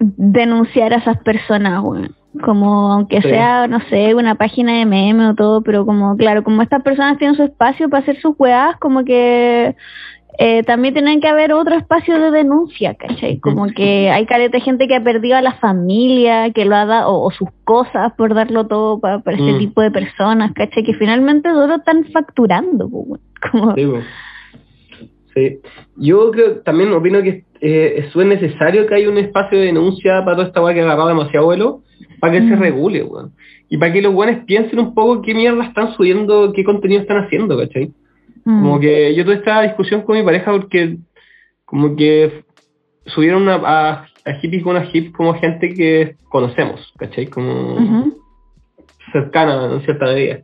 denunciar 0.00 0.92
a 0.92 0.96
esas 0.98 1.18
personas, 1.22 1.82
weón. 1.82 2.14
Como 2.44 2.92
aunque 2.92 3.22
Sí. 3.22 3.30
sea, 3.30 3.66
no 3.66 3.80
sé, 3.88 4.14
una 4.14 4.34
página 4.34 4.74
de 4.74 4.84
meme 4.84 5.28
o 5.28 5.34
todo, 5.34 5.62
pero 5.62 5.86
como, 5.86 6.16
claro, 6.18 6.44
como 6.44 6.60
estas 6.60 6.82
personas 6.82 7.16
tienen 7.18 7.34
su 7.36 7.42
espacio 7.44 7.88
para 7.88 8.02
hacer 8.02 8.20
sus 8.20 8.34
weas, 8.38 8.76
como 8.78 9.04
que 9.04 9.74
eh, 10.38 10.62
también 10.64 10.94
tienen 10.94 11.20
que 11.20 11.28
haber 11.28 11.52
otro 11.52 11.74
espacio 11.76 12.18
de 12.18 12.30
denuncia, 12.30 12.94
¿cachai? 12.94 13.38
Como 13.38 13.66
que 13.68 14.10
hay 14.10 14.26
caleta 14.26 14.58
de 14.58 14.64
gente 14.64 14.86
que 14.88 14.96
ha 14.96 15.02
perdido 15.04 15.36
a 15.36 15.42
la 15.42 15.54
familia, 15.54 16.50
que 16.52 16.64
lo 16.64 16.76
ha 16.76 16.84
dado, 16.86 17.10
o, 17.12 17.26
o 17.26 17.30
sus 17.30 17.48
cosas 17.64 18.12
por 18.16 18.34
darlo 18.34 18.66
todo 18.66 19.00
para, 19.00 19.20
para 19.20 19.36
este 19.36 19.52
Mm. 19.52 19.58
tipo 19.58 19.80
de 19.82 19.90
personas, 19.90 20.52
¿cachai? 20.52 20.84
Que 20.84 20.94
finalmente 20.94 21.48
solo 21.50 21.76
están 21.76 22.04
facturando, 22.12 22.88
como, 22.90 23.18
Sí. 25.34 25.58
Yo 25.96 26.30
creo, 26.30 26.60
también 26.60 26.92
opino 26.92 27.22
que 27.22 27.44
eh, 27.60 27.94
es 27.98 28.12
súper 28.12 28.26
necesario 28.26 28.86
que 28.86 28.94
haya 28.94 29.08
un 29.10 29.18
espacio 29.18 29.58
de 29.58 29.66
denuncia 29.66 30.24
para 30.24 30.36
toda 30.36 30.48
esta 30.48 30.62
weá 30.62 30.72
que 30.74 30.80
ha 30.80 30.84
agarrado 30.84 31.08
demasiado 31.08 31.46
vuelo, 31.46 31.80
para 32.20 32.32
que 32.34 32.38
se 32.40 32.56
Mm. 32.56 32.60
regule, 32.60 33.02
weón. 33.02 33.32
Y 33.68 33.76
para 33.78 33.92
que 33.92 34.00
los 34.02 34.14
weones 34.14 34.44
piensen 34.44 34.78
un 34.78 34.94
poco 34.94 35.22
qué 35.22 35.34
mierda 35.34 35.64
están 35.64 35.92
subiendo, 35.94 36.52
qué 36.52 36.64
contenido 36.64 37.00
están 37.02 37.24
haciendo, 37.24 37.58
¿cachai? 37.58 37.90
Mm, 38.46 38.62
Como 38.62 38.80
que 38.80 39.14
yo 39.14 39.24
tuve 39.24 39.34
esta 39.34 39.60
discusión 39.62 40.02
con 40.02 40.16
mi 40.16 40.24
pareja 40.24 40.50
porque 40.50 40.96
como 41.66 41.94
que 41.94 42.44
subieron 43.04 43.42
una, 43.42 43.56
a, 43.56 44.06
a 44.24 44.32
hippies 44.40 44.62
con 44.62 44.76
una 44.76 44.88
hip 44.90 45.14
como 45.14 45.34
gente 45.34 45.74
que 45.74 46.16
conocemos, 46.30 46.92
¿cachai? 46.96 47.26
Como 47.26 48.12
cercana 49.12 49.74
en 49.74 49.82
cierta 49.82 50.06
medida. 50.06 50.40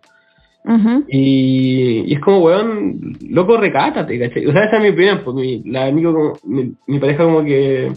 Y, 1.08 2.04
y 2.06 2.14
es 2.14 2.20
como, 2.20 2.38
weón, 2.38 3.16
loco, 3.28 3.56
recátate, 3.56 4.18
¿cachai? 4.18 4.46
O 4.46 4.52
sea, 4.52 4.64
esa 4.64 4.76
es 4.76 4.82
mi 4.82 4.90
opinión, 4.90 5.22
pues 5.24 5.34
mi, 5.34 5.62
la 5.64 5.86
amigo 5.86 6.38
mi, 6.44 6.74
mi 6.86 6.98
pareja 6.98 7.24
como 7.24 7.42
que 7.42 7.90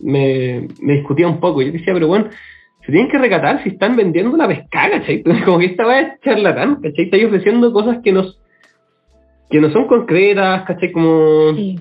me, 0.00 0.66
me 0.80 0.94
discutía 0.94 1.28
un 1.28 1.38
poco. 1.38 1.62
Yo 1.62 1.72
decía, 1.72 1.92
pero 1.92 2.08
bueno, 2.08 2.28
se 2.86 2.92
tienen 2.92 3.10
que 3.10 3.18
recatar 3.18 3.62
si 3.62 3.70
están 3.70 3.96
vendiendo 3.96 4.36
la 4.36 4.46
pesca, 4.46 4.90
¿cachai? 4.90 5.22
Como 5.44 5.58
que 5.58 5.66
esta 5.66 5.84
va 5.84 6.00
es 6.00 6.20
charlatán, 6.20 6.76
¿cachai? 6.76 7.04
Estáis 7.06 7.24
ofreciendo 7.24 7.72
cosas 7.72 7.98
que 8.02 8.12
nos 8.12 8.40
que 9.50 9.60
no 9.60 9.70
son 9.70 9.86
concretas, 9.86 10.64
¿cachai? 10.64 10.92
Como 10.92 11.54
sí, 11.54 11.78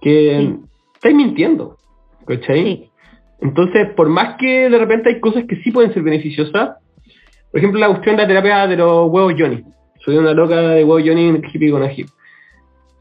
que 0.00 0.36
Sí. 0.38 0.56
estáis 0.94 1.14
mintiendo, 1.14 1.76
¿cachai? 2.26 2.62
sí, 2.64 2.90
Entonces, 3.40 3.88
por 3.94 4.08
más 4.08 4.36
que 4.38 4.68
de 4.68 4.78
repente 4.78 5.10
hay 5.10 5.20
cosas 5.20 5.44
que 5.44 5.56
sí 5.62 5.70
pueden 5.70 5.92
ser 5.94 6.02
beneficiosas, 6.02 6.76
por 7.50 7.58
ejemplo, 7.58 7.80
la 7.80 7.88
cuestión 7.88 8.16
de 8.16 8.22
la 8.22 8.28
terapia 8.28 8.66
de 8.66 8.76
los 8.76 9.08
huevos 9.10 9.34
Johnny. 9.38 9.62
Soy 10.04 10.16
una 10.16 10.32
loca 10.34 10.60
de 10.60 10.84
huevos 10.84 11.02
Johnny 11.06 11.28
en 11.28 11.42
hippie 11.52 11.70
con 11.70 11.82
hip. 11.90 12.08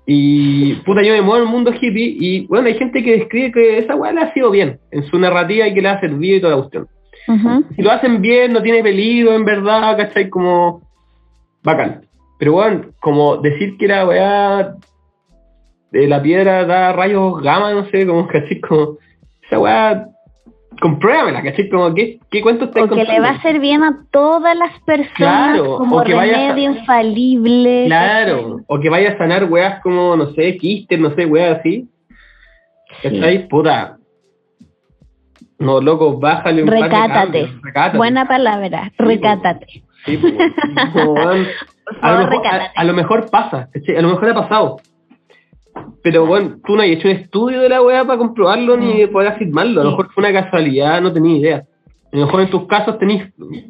Y 0.06 0.76
puta, 0.86 1.02
yo 1.04 1.12
me 1.14 1.22
muevo 1.22 1.38
en 1.38 1.44
el 1.44 1.50
mundo 1.50 1.72
hippie 1.74 2.16
y 2.18 2.48
bueno, 2.48 2.68
hay 2.68 2.76
gente 2.76 3.04
que 3.04 3.18
describe 3.18 3.52
que 3.52 3.78
esa 3.80 3.96
weá 3.96 4.14
le 4.14 4.22
ha 4.22 4.34
sido 4.34 4.50
bien 4.52 4.80
en 4.92 5.04
su 5.08 5.20
narrativa 5.20 5.68
y 5.68 5.74
que 5.74 5.82
le 5.82 5.90
ha 5.90 6.00
servido 6.00 6.38
y 6.38 6.42
toda 6.42 6.56
la 6.56 6.60
cuestión. 6.62 6.88
ujú, 7.28 7.66
Si 7.76 7.82
lo 7.82 7.92
hacen 7.92 8.22
bien, 8.22 8.54
no 8.54 8.62
tiene 8.62 8.82
peligro, 8.82 9.34
en 9.34 9.44
verdad, 9.44 9.98
¿cachai? 9.98 10.30
Como 10.30 10.82
bacán. 11.62 12.06
Pero 12.38 12.54
bueno, 12.54 12.86
como 13.02 13.38
decir 13.38 13.78
que 13.78 13.88
la 13.88 14.06
weá 14.06 14.76
de 15.92 16.08
la 16.08 16.22
piedra 16.22 16.66
da 16.66 16.94
rayos 16.94 17.42
gamma, 17.42 17.72
no 17.74 17.86
sé, 17.90 18.06
como, 18.06 18.28
¿cachai? 18.28 18.60
Como, 18.62 18.98
esa 19.42 19.60
weá, 19.60 20.08
compruébamela, 20.82 21.42
¿cachai? 21.42 21.70
Como, 21.70 21.94
¿qué, 21.96 22.20
qué 22.30 22.42
cuento 22.42 22.66
está 22.66 22.84
o 22.84 22.88
que 22.90 23.04
le 23.04 23.20
va 23.20 23.30
a 23.30 23.32
hacer 23.38 23.60
bien 23.60 23.84
a 23.84 24.06
todas 24.12 24.56
las 24.56 24.80
personas 24.82 25.16
Claro, 25.56 25.78
como 25.78 25.98
o 25.98 26.04
que 26.04 26.14
vaya 26.14 26.34
a- 26.34 26.48
remedio 26.50 26.72
infalible. 26.72 27.86
Claro, 27.88 28.60
o 28.68 28.80
que 28.80 28.90
vaya 28.90 29.12
a 29.14 29.18
sanar 29.18 29.46
weas 29.46 29.82
como, 29.82 30.16
no 30.16 30.32
sé, 30.34 30.58
quistes, 30.58 31.00
no 31.00 31.16
sé, 31.16 31.26
weas 31.26 31.60
así. 31.60 31.88
Sí. 33.02 33.10
¿Cachai? 33.10 33.48
Puta. 33.48 33.98
No, 35.60 35.82
loco, 35.82 36.20
bájale 36.20 36.62
un 36.62 36.70
par 36.70 36.78
de 36.78 36.84
Recátate. 36.84 37.14
cambios, 37.42 37.62
recátate. 37.64 37.98
Buena 37.98 38.28
palabra, 38.28 38.84
Sí, 38.96 39.04
recátate. 39.04 39.84
Sí, 40.06 40.18
pues, 40.18 40.34
como, 40.94 41.14
weón, 41.14 41.48
Por 41.88 41.98
a, 42.02 42.12
lo 42.12 42.18
mejor, 42.28 42.48
a, 42.48 42.66
a 42.76 42.84
lo 42.84 42.94
mejor 42.94 43.30
pasa, 43.30 43.70
¿cachai? 43.74 43.96
A 43.98 44.02
lo 44.02 44.10
mejor 44.10 44.30
ha 44.30 44.34
pasado. 44.36 44.78
Pero 46.04 46.26
bueno, 46.26 46.58
tú 46.66 46.76
no 46.76 46.82
has 46.82 46.88
hecho 46.90 47.08
un 47.08 47.16
estudio 47.16 47.62
de 47.62 47.70
la 47.70 47.82
wea 47.82 48.04
para 48.06 48.18
comprobarlo 48.18 48.78
ni 48.78 49.06
Mm. 49.06 49.12
poder 49.12 49.30
afirmarlo. 49.30 49.82
A 49.82 49.84
lo 49.84 49.90
mejor 49.92 50.12
fue 50.12 50.24
una 50.30 50.42
casualidad, 50.42 51.02
no 51.02 51.14
tenía 51.14 51.38
idea. 51.38 51.64
A 52.12 52.16
lo 52.18 52.26
mejor 52.26 52.42
en 52.42 52.50
tus 52.50 52.66
casos 52.68 52.98
tenéis 53.00 53.24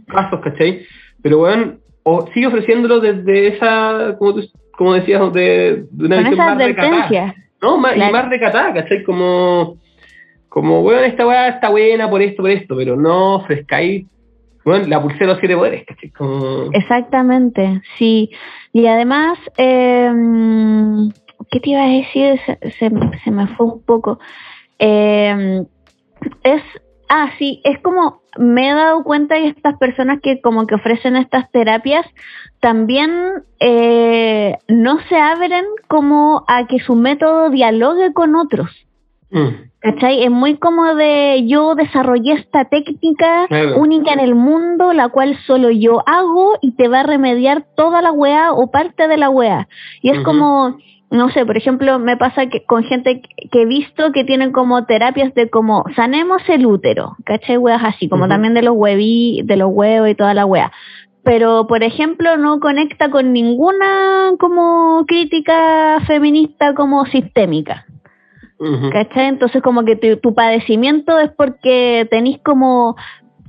casos, 0.08 0.40
¿cachai? 0.42 0.82
Pero 1.22 1.40
bueno, 1.40 1.74
o 2.04 2.28
sigue 2.34 2.48
ofreciéndolo 2.48 3.00
desde 3.00 3.48
esa, 3.48 4.16
como, 4.18 4.36
tú- 4.36 4.48
como 4.78 4.94
decías, 4.94 5.34
de, 5.34 5.86
de 5.92 6.06
una 6.06 6.18
visión 6.20 6.38
más 6.38 6.58
recatada. 6.58 7.36
No, 7.62 7.78
más, 7.78 7.94
Claro. 7.94 8.10
y 8.10 8.14
más 8.14 8.30
recatada, 8.30 8.74
¿cachai? 8.74 9.04
Como, 9.04 9.78
como, 10.48 10.82
bueno, 10.84 11.02
esta 11.02 11.26
weá 11.28 11.50
está 11.50 11.70
buena 11.70 12.10
por 12.10 12.22
esto, 12.22 12.44
por 12.44 12.52
esto, 12.52 12.76
pero 12.78 12.96
no 12.96 13.36
ofrezcáis, 13.36 14.06
bueno, 14.68 14.86
la 14.88 15.02
pulsera 15.02 15.28
de 15.28 15.32
los 15.32 15.40
siete 15.40 15.56
poderes, 15.56 15.86
¿cachai? 15.86 16.10
Como, 16.12 16.70
Exactamente, 16.74 17.82
sí. 17.98 18.30
Y 18.74 18.86
además, 18.86 19.40
eh, 19.58 20.12
¿qué 21.50 21.60
te 21.62 21.70
iba 21.70 21.84
a 21.84 21.88
decir? 21.88 22.38
Se, 22.46 22.72
se, 22.72 22.92
se 23.24 23.32
me 23.32 23.48
fue 23.56 23.66
un 23.66 23.82
poco. 23.84 24.20
Eh, 24.78 25.64
es, 26.44 26.62
ah, 27.08 27.30
sí, 27.40 27.62
es 27.64 27.80
como, 27.80 28.24
me 28.38 28.70
he 28.70 28.74
dado 28.74 29.06
cuenta 29.06 29.36
que 29.36 29.48
estas 29.48 29.78
personas 29.78 30.20
que 30.22 30.42
como 30.42 30.68
que 30.68 30.76
ofrecen 30.76 31.16
estas 31.16 31.50
terapias 31.52 32.06
también 32.60 33.44
eh, 33.62 34.58
no 34.68 35.00
se 35.08 35.16
abren 35.16 35.64
como 35.88 36.44
a 36.50 36.68
que 36.68 36.80
su 36.80 36.96
método 36.96 37.50
dialogue 37.50 38.12
con 38.12 38.36
otros. 38.36 38.70
mm, 39.32 39.67
¿Cachai? 39.88 40.22
Es 40.24 40.30
muy 40.30 40.58
como 40.58 40.96
de 40.96 41.46
yo 41.48 41.74
desarrollé 41.74 42.34
esta 42.34 42.66
técnica 42.66 43.46
Claro. 43.48 43.78
única 43.78 44.12
en 44.12 44.20
el 44.20 44.36
mundo, 44.36 44.92
la 44.92 45.08
cual 45.08 45.38
solo 45.48 45.70
yo 45.72 46.04
hago 46.06 46.58
y 46.62 46.72
te 46.76 46.90
va 46.90 47.00
a 47.02 47.04
remediar 47.04 47.64
toda 47.78 48.02
la 48.02 48.12
weá 48.12 48.52
o 48.52 48.70
parte 48.70 49.08
de 49.08 49.16
la 49.16 49.30
weá. 49.30 49.70
Y 50.02 50.10
es 50.10 50.20
como, 50.24 50.76
no 51.10 51.30
sé, 51.30 51.46
por 51.46 51.56
ejemplo, 51.56 52.00
me 52.00 52.18
pasa 52.18 52.48
que 52.48 52.66
con 52.66 52.84
gente 52.84 53.22
que- 53.22 53.62
he 53.62 53.66
visto 53.66 54.12
que 54.12 54.26
tienen 54.26 54.52
como 54.52 54.86
terapias 54.86 55.34
de 55.36 55.50
como 55.50 55.86
sanemos 55.96 56.42
el 56.50 56.66
útero, 56.66 57.16
¿cachai? 57.24 57.56
Weas 57.56 57.82
así, 57.86 58.10
como 58.10 58.28
también 58.28 58.54
de 58.56 58.64
los 58.64 58.76
hueví, 58.76 59.42
de 59.46 59.56
los 59.56 59.70
huevos 59.72 60.10
y 60.10 60.16
toda 60.16 60.34
la 60.34 60.46
weá. 60.46 60.70
Pero, 61.24 61.66
por 61.68 61.84
ejemplo, 61.84 62.36
no 62.38 62.60
conecta 62.60 63.10
con 63.10 63.32
ninguna 63.32 64.32
como 64.38 65.06
crítica 65.08 66.00
feminista 66.08 66.74
como 66.74 67.06
sistémica. 67.06 67.86
Entonces 68.60 69.62
como 69.62 69.86
que 69.86 69.96
tu, 69.96 70.18
tu 70.18 70.34
padecimiento 70.34 71.20
es 71.20 71.32
porque 71.32 72.08
tenés 72.10 72.40
como 72.44 72.96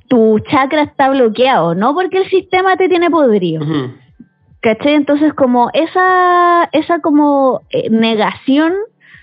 tu 0.08 0.38
chakra 0.40 0.82
está 0.82 1.10
bloqueado, 1.10 1.74
no 1.74 1.94
porque 1.94 2.18
el 2.18 2.30
sistema 2.30 2.76
te 2.76 2.88
tiene 2.88 3.10
podrido. 3.10 3.64
¿Cachai? 4.60 4.94
Entonces 4.94 5.32
como 5.34 5.70
esa, 5.72 6.68
esa 6.72 7.00
como 7.00 7.62
eh, 7.70 7.90
negación 7.90 8.72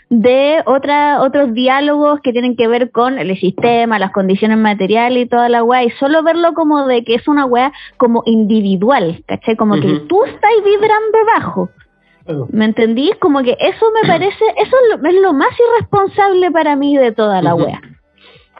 de 0.10 0.62
otra, 0.66 1.22
otros 1.22 1.54
diálogos 1.54 2.22
que 2.22 2.32
tienen 2.32 2.56
que 2.56 2.68
ver 2.68 2.92
con 2.92 3.18
el 3.18 3.38
sistema, 3.40 4.00
las 4.00 4.12
condiciones 4.12 4.58
materiales 4.58 5.26
y 5.26 5.30
toda 5.30 5.50
la 5.50 5.64
weá, 5.64 5.84
y 5.84 5.90
solo 5.92 6.24
verlo 6.24 6.54
como 6.54 6.86
de 6.88 7.04
que 7.04 7.16
es 7.16 7.28
una 7.28 7.46
weá 7.46 7.74
como 7.98 8.22
individual, 8.26 9.24
¿cachai? 9.28 9.56
Como 9.56 9.76
que 9.76 10.00
tú 10.08 10.24
estás 10.24 10.52
vibrando 10.64 11.18
bajo. 11.36 11.70
¿Me 12.50 12.66
entendí? 12.66 13.12
Como 13.20 13.44
que 13.44 13.56
eso 13.60 13.86
me 14.02 14.08
parece, 14.08 14.44
eso 14.58 14.76
es 14.94 15.00
lo, 15.02 15.08
es 15.10 15.16
lo 15.22 15.34
más 15.34 15.50
irresponsable 15.60 16.50
para 16.52 16.76
mí 16.76 16.98
de 16.98 17.12
toda 17.12 17.42
la 17.42 17.54
wea. 17.56 17.82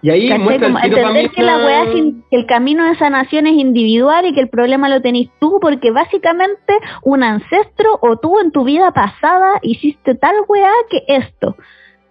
Y 0.02 0.10
ahí 0.12 0.30
Como 0.30 0.52
entender 0.52 1.32
que 1.32 1.42
la 1.42 1.58
wea 1.66 1.84
es 1.86 1.96
in- 1.96 2.24
que 2.30 2.38
el 2.38 2.46
camino 2.46 2.86
de 2.86 2.96
sanación 2.96 3.48
es 3.48 3.54
individual 3.54 4.26
y 4.28 4.34
que 4.34 4.42
el 4.42 4.50
problema 4.50 4.88
lo 4.88 5.02
tenés 5.02 5.30
tú 5.40 5.58
porque 5.60 5.90
básicamente 5.90 6.74
un 7.02 7.24
ancestro 7.24 7.98
o 8.02 8.18
tú 8.18 8.40
en 8.40 8.52
tu 8.52 8.66
vida 8.66 8.92
pasada 8.92 9.54
hiciste 9.64 10.14
tal 10.14 10.36
wea 10.48 10.70
que 10.92 11.04
esto. 11.08 11.56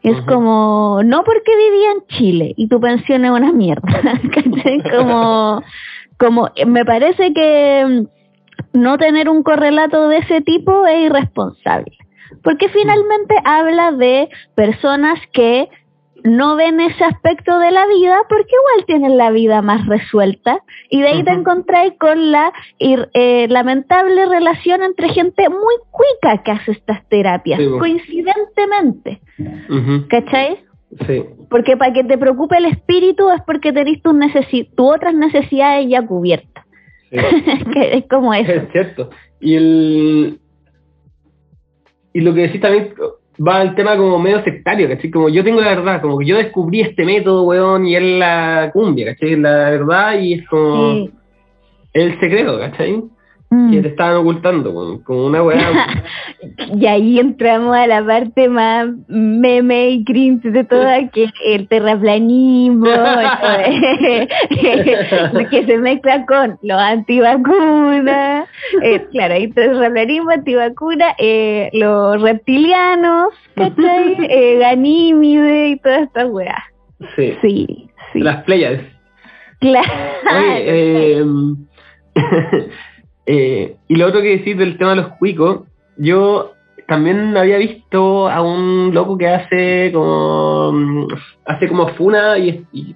Es 0.03 0.21
como, 0.23 1.01
no 1.05 1.23
porque 1.25 1.57
vivía 1.57 1.93
en 1.93 2.07
Chile 2.09 2.53
y 2.57 2.69
tu 2.69 2.79
pensión 2.81 3.25
es 3.25 3.31
una 3.31 3.53
mierda. 3.53 3.89
Como, 4.91 5.63
como, 6.19 6.51
me 6.67 6.85
parece 6.85 7.33
que 7.33 8.05
no 8.75 8.99
tener 8.99 9.29
un 9.31 9.43
correlato 9.43 10.09
de 10.09 10.19
ese 10.19 10.41
tipo 10.43 10.87
es 10.87 11.07
irresponsable. 11.07 11.97
Porque 12.43 12.69
finalmente 12.69 13.35
habla 13.45 13.93
de 13.93 14.29
personas 14.55 15.19
que 15.33 15.69
no 16.25 16.57
ven 16.57 16.81
ese 16.81 17.05
aspecto 17.05 17.59
de 17.59 17.71
la 17.71 17.87
vida 17.87 18.17
porque 18.31 18.49
igual 18.51 18.87
tienen 18.87 19.19
la 19.19 19.31
vida 19.31 19.61
más 19.61 19.87
resuelta 19.87 20.59
y 20.89 21.03
de 21.03 21.09
ahí 21.09 21.23
te 21.23 21.31
encontráis 21.33 21.93
con 22.01 22.33
la 22.33 22.51
ir- 22.79 23.11
eh, 23.13 23.47
lamentable 23.51 24.25
relación 24.27 24.83
entre 24.83 25.11
gente 25.11 25.49
muy 25.51 25.75
cuica 25.91 26.43
que 26.43 26.51
hace 26.51 26.73
estas 26.73 27.07
terapias, 27.11 27.61
Sí, 27.61 27.69
coincidentemente, 27.79 29.21
Ujú. 29.69 30.09
¿cachai? 30.09 30.65
Sí. 31.07 31.25
Porque 31.51 31.77
para 31.77 31.93
que 31.93 32.05
te 32.05 32.17
preocupe 32.17 32.57
el 32.57 32.67
espíritu 32.67 33.31
es 33.31 33.43
porque 33.43 33.73
tenés 33.73 34.01
tus, 34.03 34.15
necesi 34.15 34.65
tus 34.65 34.95
otras 34.97 35.15
necesidades 35.15 35.87
ya 35.89 36.07
cubiertas. 36.07 36.65
es 37.77 38.05
como 38.09 38.33
eso. 38.35 38.53
Es 38.53 38.73
cierto. 38.73 39.11
Y 39.41 39.55
el 39.55 40.39
y 42.13 42.21
lo 42.21 42.33
que 42.33 42.43
decís 42.43 42.61
también 42.61 42.95
va 43.47 43.61
al 43.61 43.75
tema 43.75 43.97
como 43.97 44.19
medio 44.19 44.43
sectario, 44.45 44.89
¿cachai? 44.89 45.11
Como 45.11 45.29
yo 45.29 45.43
tengo 45.43 45.61
la 45.61 45.75
verdad, 45.75 46.01
como 46.01 46.19
que 46.19 46.27
yo 46.27 46.37
descubrí 46.37 46.81
este 46.81 47.05
método, 47.05 47.43
weón, 47.43 47.87
y 47.87 47.97
es 47.97 48.03
la 48.03 48.71
cumbia, 48.73 49.07
¿cachai? 49.07 49.37
La 49.37 49.71
verdad 49.71 50.19
y 50.21 50.35
es 50.35 50.47
como 50.49 50.95
Sí. 50.95 51.11
el 51.95 52.21
secreto, 52.21 52.59
¿cachai? 52.59 53.03
Mm. 53.55 53.71
Que 53.71 53.83
te 53.83 53.89
estaban 53.89 54.17
ocultando, 54.17 54.73
weón, 54.73 55.03
como 55.05 55.27
una 55.27 55.43
weá. 55.43 55.59
Y 56.77 56.87
ahí 56.87 57.21
entramos 57.21 57.77
a 57.77 57.87
la 57.87 58.05
parte 58.05 58.49
más 58.49 58.89
meme 59.09 59.91
y 59.91 60.05
cringe 60.05 60.43
de 60.51 60.65
toda, 60.65 61.09
que 61.11 61.31
el 61.47 61.69
terraplanismo, 61.69 62.87
que 65.51 65.65
se 65.67 65.79
mezcla 65.79 66.27
con 66.27 66.59
los 66.63 66.79
antivacunas, 66.79 68.49
eh, 68.83 69.07
claro, 69.13 69.35
hay 69.35 69.49
terraplanismo, 69.53 70.31
antivacuna, 70.31 71.15
eh, 71.19 71.71
los 71.73 72.21
reptilianos, 72.21 73.33
¿cachai? 73.55 74.17
Eh, 74.29 74.59
Ganímide 74.59 75.69
y 75.69 75.77
todas 75.77 76.03
estas 76.03 76.29
weas. 76.31 76.63
sí. 77.17 77.37
Sí, 77.41 77.89
sí, 78.13 78.21
Las 78.21 78.43
playas. 78.45 78.81
claro. 79.61 79.93
Oye, 80.31 81.21
eh, 81.21 81.25
eh, 83.27 83.77
y 83.89 83.97
lo 83.97 84.07
otro 84.07 84.21
que 84.23 84.39
decir 84.39 84.57
del 84.57 84.77
tema 84.79 84.91
de 84.91 84.97
los 84.97 85.09
cuicos, 85.19 85.63
yo 85.97 86.53
también 86.87 87.37
había 87.37 87.57
visto 87.59 88.29
a 88.29 88.43
un 88.43 88.93
loco 88.93 89.17
que 89.17 89.29
hace 89.29 89.91
como 89.95 90.73
mm, 90.73 91.07
hace 91.47 91.69
como 91.69 91.89
funa 91.95 92.37
y, 92.39 92.65
y, 92.73 92.95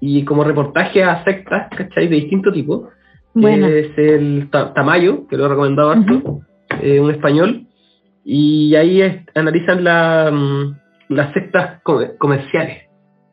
y 0.00 0.24
como 0.24 0.44
reportaje 0.44 1.02
a 1.02 1.24
sectas, 1.24 1.68
¿cachai? 1.76 2.08
De 2.08 2.16
distinto 2.16 2.52
tipo. 2.52 2.88
que 3.34 3.40
Bueno. 3.40 3.66
Es 3.68 3.96
el 3.96 4.48
Ta- 4.50 4.74
Tamayo, 4.74 5.26
que 5.28 5.36
lo 5.36 5.46
he 5.46 5.48
recomendado 5.48 5.90
harto, 5.90 6.40
eh, 6.82 7.00
un 7.00 7.10
español. 7.10 7.64
Y 8.24 8.74
ahí 8.74 9.00
es- 9.00 9.22
analizan 9.34 9.82
la, 9.84 10.30
mm, 10.32 10.76
las 11.14 11.32
sectas 11.32 11.80
comer- 11.82 12.16
comerciales, 12.18 12.82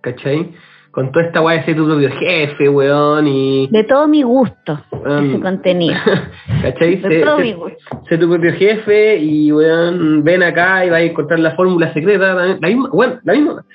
¿cachai? 0.01 0.53
Con 0.95 1.11
toda 1.11 1.26
esta 1.26 1.41
weá 1.41 1.57
de 1.57 1.65
ser 1.65 1.76
tu 1.76 1.85
propio 1.85 2.09
jefe, 2.09 2.69
weón, 2.69 3.27
y... 3.27 3.67
De 3.69 3.84
todo 3.84 4.07
mi 4.07 4.23
gusto, 4.23 4.81
Um, 4.91 5.30
ese 5.30 5.39
contenido. 5.41 5.95
¿Cachai? 6.63 6.95
De 6.95 7.09
Se- 7.09 7.22
todo 7.22 7.35
se- 7.38 7.43
mi 7.43 7.53
gusto. 7.53 7.77
sé 8.09 8.17
tu 8.17 8.27
propio 8.30 8.53
jefe 8.53 9.17
y 9.17 9.51
weón, 9.51 10.23
ven 10.23 10.41
acá 10.41 10.85
y 10.85 10.89
vas 10.89 10.99
a 11.01 11.03
encontrar 11.03 11.39
la 11.39 11.51
fórmula 11.51 11.93
secreta, 11.93 12.34
la 12.34 12.67
misma, 12.67 12.89
bueno, 12.91 13.19
la 13.23 13.34
misma, 13.34 13.65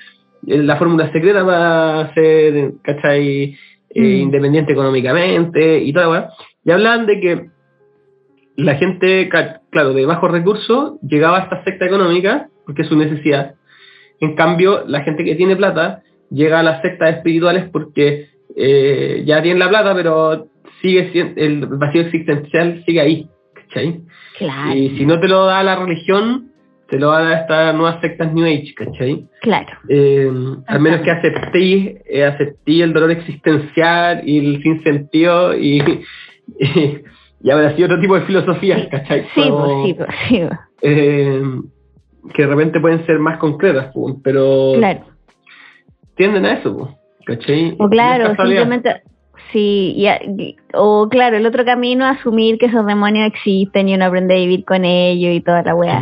Eh, 0.47 0.57
la 0.57 0.75
fórmula 0.77 1.11
secreta 1.11 1.45
para 1.45 2.11
ser, 2.15 2.71
¿cachai? 2.81 3.55
Eh, 3.93 4.01
Mm. 4.01 4.21
independiente 4.23 4.73
económicamente 4.73 5.77
y 5.79 5.93
toda 5.93 6.09
weá. 6.09 6.29
Y 6.65 6.71
hablan 6.71 7.05
de 7.05 7.19
que 7.21 7.49
la 8.57 8.75
gente, 8.75 9.29
claro, 9.69 9.93
de 9.93 10.05
bajos 10.05 10.31
recursos 10.31 10.93
llegaba 11.01 11.37
a 11.37 11.41
esta 11.43 11.63
secta 11.63 11.85
económica 11.85 12.47
porque 12.65 12.81
es 12.81 12.87
su 12.87 12.97
necesidad. 12.97 13.53
En 14.19 14.35
cambio, 14.35 14.83
la 14.87 15.01
gente 15.01 15.23
que 15.23 15.35
tiene 15.35 15.55
plata 15.55 16.01
llega 16.31 16.59
a 16.59 16.63
las 16.63 16.81
sectas 16.81 17.17
espirituales 17.17 17.69
porque 17.71 18.29
eh, 18.55 19.23
ya 19.25 19.41
tienen 19.41 19.59
la 19.59 19.69
plata, 19.69 19.93
pero 19.93 20.47
sigue 20.81 21.11
siendo, 21.11 21.41
el 21.41 21.65
vacío 21.67 22.01
existencial 22.01 22.83
sigue 22.85 23.01
ahí, 23.01 23.29
¿cachai? 23.53 24.01
Claro, 24.37 24.73
Y 24.73 24.97
si 24.97 25.05
no 25.05 25.19
te 25.19 25.27
lo 25.27 25.45
da 25.45 25.61
la 25.63 25.75
religión, 25.75 26.51
te 26.89 26.99
lo 26.99 27.09
va 27.09 27.19
a 27.19 27.23
dar 27.23 27.41
estas 27.41 27.75
nuevas 27.75 28.01
sectas 28.01 28.33
New 28.33 28.45
Age, 28.45 28.73
¿cachai? 28.75 29.25
claro. 29.41 29.77
Eh, 29.87 30.29
al 30.67 30.79
menos 30.79 31.01
que 31.01 31.11
acepté, 31.11 32.01
eh, 32.05 32.25
acepté 32.25 32.83
el 32.83 32.93
dolor 32.93 33.11
existencial 33.11 34.21
y 34.27 34.39
el 34.39 34.63
sinsentido 34.63 35.55
y, 35.55 35.79
y, 36.59 37.01
y 37.43 37.49
ahora 37.49 37.75
sí 37.75 37.83
otro 37.83 37.99
tipo 37.99 38.15
de 38.15 38.25
filosofías, 38.25 38.87
¿cachai? 38.89 39.25
Sí, 39.35 39.41
Como, 39.41 39.65
pues, 39.65 39.85
sí, 39.85 39.93
pues, 39.93 40.09
sí, 40.27 40.39
pues. 40.47 40.59
eh, 40.81 41.41
que 42.33 42.41
de 42.43 42.47
repente 42.47 42.79
pueden 42.79 43.05
ser 43.05 43.19
más 43.19 43.37
concretas, 43.37 43.93
pero 44.23 44.73
claro. 44.77 45.10
Tienden 46.21 46.45
a 46.45 46.53
eso, 46.53 46.95
¿cachai? 47.25 47.75
O 47.79 47.89
claro, 47.89 48.35
simplemente, 48.35 49.01
sí, 49.51 50.05
o 50.75 51.09
claro, 51.09 51.35
el 51.35 51.47
otro 51.47 51.65
camino 51.65 52.05
asumir 52.05 52.59
que 52.59 52.67
esos 52.67 52.85
demonios 52.85 53.25
existen 53.25 53.89
y 53.89 53.95
uno 53.95 54.05
aprende 54.05 54.35
a 54.35 54.37
vivir 54.37 54.63
con 54.63 54.85
ellos 54.85 55.33
y 55.33 55.41
toda 55.41 55.63
la 55.63 55.73
weá. 55.73 55.99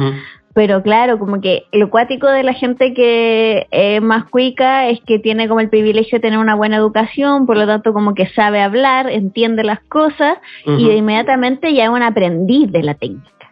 Pero 0.53 0.83
claro, 0.83 1.19
como 1.19 1.39
que 1.39 1.63
lo 1.71 1.89
cuático 1.89 2.27
de 2.27 2.43
la 2.43 2.51
gente 2.51 2.93
que 2.93 3.67
es 3.71 4.01
más 4.01 4.25
cuica 4.25 4.89
es 4.89 4.99
que 5.07 5.19
tiene 5.19 5.47
como 5.47 5.61
el 5.61 5.69
privilegio 5.69 6.17
de 6.17 6.21
tener 6.21 6.37
una 6.37 6.55
buena 6.55 6.75
educación, 6.75 7.45
por 7.45 7.55
lo 7.55 7.65
tanto 7.65 7.93
como 7.93 8.13
que 8.13 8.27
sabe 8.27 8.59
hablar, 8.61 9.09
entiende 9.09 9.63
las 9.63 9.79
cosas 9.87 10.37
y 10.65 10.85
de 10.85 10.97
inmediatamente 10.97 11.73
ya 11.73 11.85
es 11.85 11.89
un 11.91 12.03
aprendiz 12.03 12.69
de 12.73 12.83
la 12.83 12.95
técnica. 12.95 13.51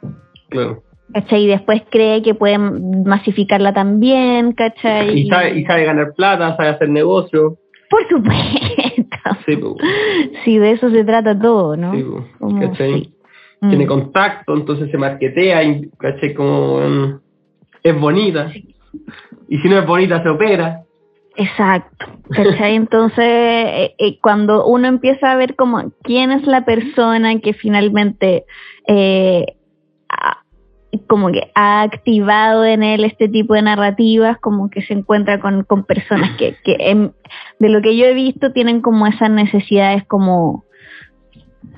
claro. 0.49 0.83
¿Cachai? 1.13 1.43
Y 1.43 1.47
después 1.47 1.83
cree 1.89 2.21
que 2.21 2.35
puede 2.35 2.57
masificarla 2.57 3.73
también, 3.73 4.53
¿cachai? 4.53 5.19
Y 5.19 5.29
sabe, 5.29 5.59
y 5.59 5.65
sabe 5.65 5.85
ganar 5.85 6.13
plata, 6.15 6.55
sabe 6.57 6.69
hacer 6.69 6.89
negocio. 6.89 7.57
Por 7.89 8.07
supuesto. 8.07 8.37
Sí, 9.45 9.57
pues, 9.57 9.73
Sí, 10.45 10.57
de 10.57 10.71
eso 10.71 10.89
se 10.89 11.03
trata 11.03 11.37
todo, 11.37 11.75
¿no? 11.75 11.93
sí, 11.93 12.01
pues, 12.03 12.23
Como, 12.39 12.61
¿cachai? 12.61 13.03
sí. 13.03 13.13
Mm. 13.59 13.69
tiene 13.69 13.87
contacto, 13.87 14.53
entonces 14.53 14.89
se 14.91 14.97
marquetea, 14.97 15.63
y, 15.63 15.89
¿cachai? 15.97 16.33
Como 16.33 16.79
mm, 16.79 17.19
es 17.83 17.99
bonita. 17.99 18.51
Y 19.49 19.57
si 19.57 19.67
no 19.67 19.79
es 19.79 19.85
bonita, 19.85 20.21
se 20.23 20.29
opera. 20.29 20.83
Exacto, 21.35 22.05
¿cachai? 22.31 22.75
Entonces, 22.75 23.19
eh, 23.19 23.95
eh, 23.97 24.19
cuando 24.21 24.65
uno 24.65 24.87
empieza 24.87 25.31
a 25.31 25.35
ver 25.35 25.55
como 25.55 25.91
quién 26.01 26.31
es 26.31 26.45
la 26.47 26.65
persona 26.65 27.39
que 27.39 27.53
finalmente 27.53 28.45
eh, 28.87 29.45
como 31.05 31.31
que 31.31 31.51
ha 31.55 31.81
activado 31.81 32.65
en 32.65 32.83
él 32.83 33.03
este 33.03 33.27
tipo 33.27 33.53
de 33.53 33.61
narrativas, 33.61 34.37
como 34.39 34.69
que 34.69 34.81
se 34.81 34.93
encuentra 34.93 35.39
con, 35.39 35.63
con 35.63 35.83
personas 35.83 36.37
que, 36.37 36.55
que 36.63 37.11
de 37.59 37.69
lo 37.69 37.81
que 37.81 37.97
yo 37.97 38.05
he 38.05 38.13
visto 38.13 38.51
tienen 38.51 38.81
como 38.81 39.07
esas 39.07 39.29
necesidades 39.29 40.05
como 40.05 40.65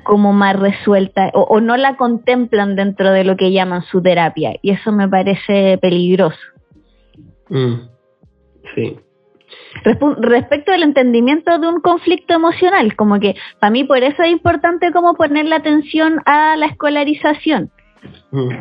como 0.04 0.34
más 0.34 0.58
resueltas 0.58 1.32
o, 1.34 1.42
o 1.42 1.62
no 1.62 1.78
la 1.78 1.96
contemplan 1.96 2.76
dentro 2.76 3.12
de 3.12 3.24
lo 3.24 3.38
que 3.38 3.52
llaman 3.52 3.84
su 3.84 4.02
terapia 4.02 4.56
y 4.62 4.72
eso 4.72 4.92
me 4.92 5.08
parece 5.08 5.78
peligroso. 5.82 6.40
Mm. 7.50 7.76
Sí. 8.76 9.00
Respecto 9.84 10.72
al 10.72 10.84
entendimiento 10.84 11.58
de 11.58 11.68
un 11.68 11.80
conflicto 11.80 12.34
emocional, 12.34 12.96
como 12.96 13.20
que 13.20 13.36
para 13.60 13.72
mí 13.72 13.84
por 13.84 14.04
eso 14.04 14.24
es 14.24 14.32
importante 14.32 14.92
como 14.92 15.16
poner 15.16 15.46
la 15.46 15.58
atención 15.58 16.22
a 16.26 16.56
la 16.58 16.68
escolarización. 16.68 17.72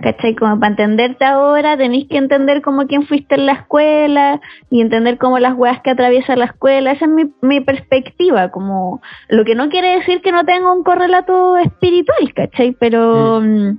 ¿Cachai? 0.03 0.35
Como 0.35 0.59
para 0.59 0.71
entenderte 0.71 1.25
ahora 1.25 1.77
tenéis 1.77 2.09
que 2.09 2.17
entender 2.17 2.63
como 2.63 2.87
quién 2.87 3.07
fuiste 3.07 3.35
en 3.35 3.47
la 3.47 3.53
escuela 3.53 4.41
y 4.71 4.81
entender 4.81 5.19
como 5.19 5.39
las 5.39 5.55
weas 5.55 5.81
que 5.83 5.91
atraviesa 5.91 6.37
la 6.37 6.47
escuela, 6.47 6.93
esa 6.93 7.05
es 7.05 7.11
mi, 7.11 7.25
mi 7.43 7.61
perspectiva, 7.61 8.51
como 8.51 9.01
lo 9.29 9.45
que 9.45 9.55
no 9.55 9.69
quiere 9.69 9.97
decir 9.99 10.21
que 10.23 10.33
no 10.33 10.45
tenga 10.45 10.73
un 10.73 10.83
correlato 10.83 11.57
espiritual, 11.59 12.33
¿cachai? 12.35 12.73
Pero, 12.79 13.41
mm, 13.43 13.79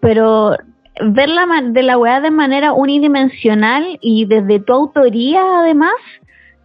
pero 0.00 0.56
ver 1.02 1.28
la, 1.28 1.46
ma- 1.46 1.62
de 1.62 1.82
la 1.82 1.98
weá 1.98 2.20
de 2.20 2.30
manera 2.30 2.72
unidimensional 2.72 3.98
y 4.00 4.26
desde 4.26 4.60
tu 4.60 4.72
autoría 4.72 5.42
además, 5.60 5.92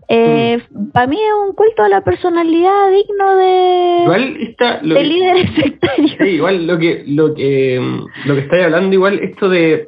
eh, 0.08 0.60
para 0.94 1.08
mí 1.08 1.16
es 1.18 1.34
un 1.50 1.56
culto 1.56 1.84
a 1.84 1.90
la 1.90 2.02
personalidad 2.04 2.92
digno 2.92 3.36
de, 3.38 4.00
Igual 4.04 4.38
está 4.42 4.80
lo 4.84 4.96
de 4.96 5.02
que- 5.02 5.08
líderes 5.08 5.50
sectarios. 5.56 6.16
Sí, 6.20 6.28
igual 6.28 6.68
lo 6.68 6.78
que 6.78 7.04
lo 7.08 7.34
que 7.34 7.80
lo 8.26 8.36
que 8.36 8.42
estáis 8.42 8.64
hablando 8.66 8.94
igual 8.94 9.20
esto 9.20 9.50
de 9.50 9.88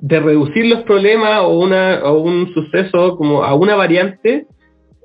de 0.00 0.20
reducir 0.20 0.66
los 0.66 0.82
problemas 0.82 1.40
o 1.42 1.58
una 1.58 2.00
o 2.04 2.18
un 2.20 2.52
suceso 2.52 3.16
como 3.16 3.42
a 3.42 3.54
una 3.54 3.74
variante 3.76 4.46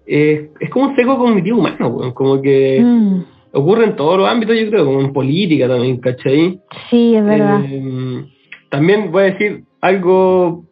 eh, 0.06 0.50
es 0.60 0.70
como 0.70 0.90
un 0.90 0.96
seco 0.96 1.18
cognitivo 1.18 1.60
humano, 1.60 2.14
como 2.14 2.42
que 2.42 2.82
Mm, 2.84 3.22
ocurre 3.54 3.86
en 3.86 3.96
todos 3.96 4.18
los 4.18 4.28
ámbitos, 4.30 4.58
yo 4.60 4.70
creo, 4.70 4.86
como 4.86 5.00
en 5.02 5.14
política 5.14 5.68
también, 5.68 5.98
¿cachai? 6.00 6.60
sí, 6.90 7.16
es 7.16 7.24
verdad. 7.26 7.62
Eh, 7.66 8.26
también 8.70 9.12
voy 9.12 9.24
a 9.24 9.26
decir 9.28 9.64
algo 9.82 10.66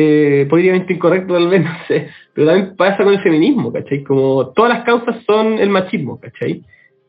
eh, 0.00 0.46
políticamente 0.48 0.92
incorrecto 0.92 1.34
tal 1.34 1.48
vez, 1.48 1.64
no 1.64 1.70
sé, 1.88 2.08
pero 2.34 2.46
también 2.48 2.76
pasa 2.76 3.02
con 3.02 3.12
el 3.14 3.20
feminismo, 3.20 3.72
¿cachai? 3.72 4.04
Como 4.04 4.48
todas 4.50 4.72
las 4.74 4.84
causas 4.84 5.16
son 5.26 5.58
el 5.58 5.70
machismo, 5.70 6.20
¿cachai? 6.20 6.62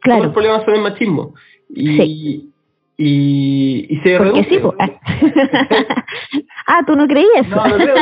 Todos 0.04 0.24
los 0.24 0.34
problemas 0.34 0.64
son 0.66 0.76
el 0.76 0.82
machismo. 0.82 1.34
Y, 1.70 1.98
Sí. 1.98 2.50
y, 2.98 3.86
y 3.90 3.98
se 4.02 4.18
Porque 4.18 4.42
reduce. 4.44 4.50
sí, 4.50 4.60
ah, 6.68 6.82
tú 6.88 6.96
no 6.96 7.08
creías. 7.08 7.48
No, 7.48 7.68
no 7.68 7.76
creo. 7.76 7.96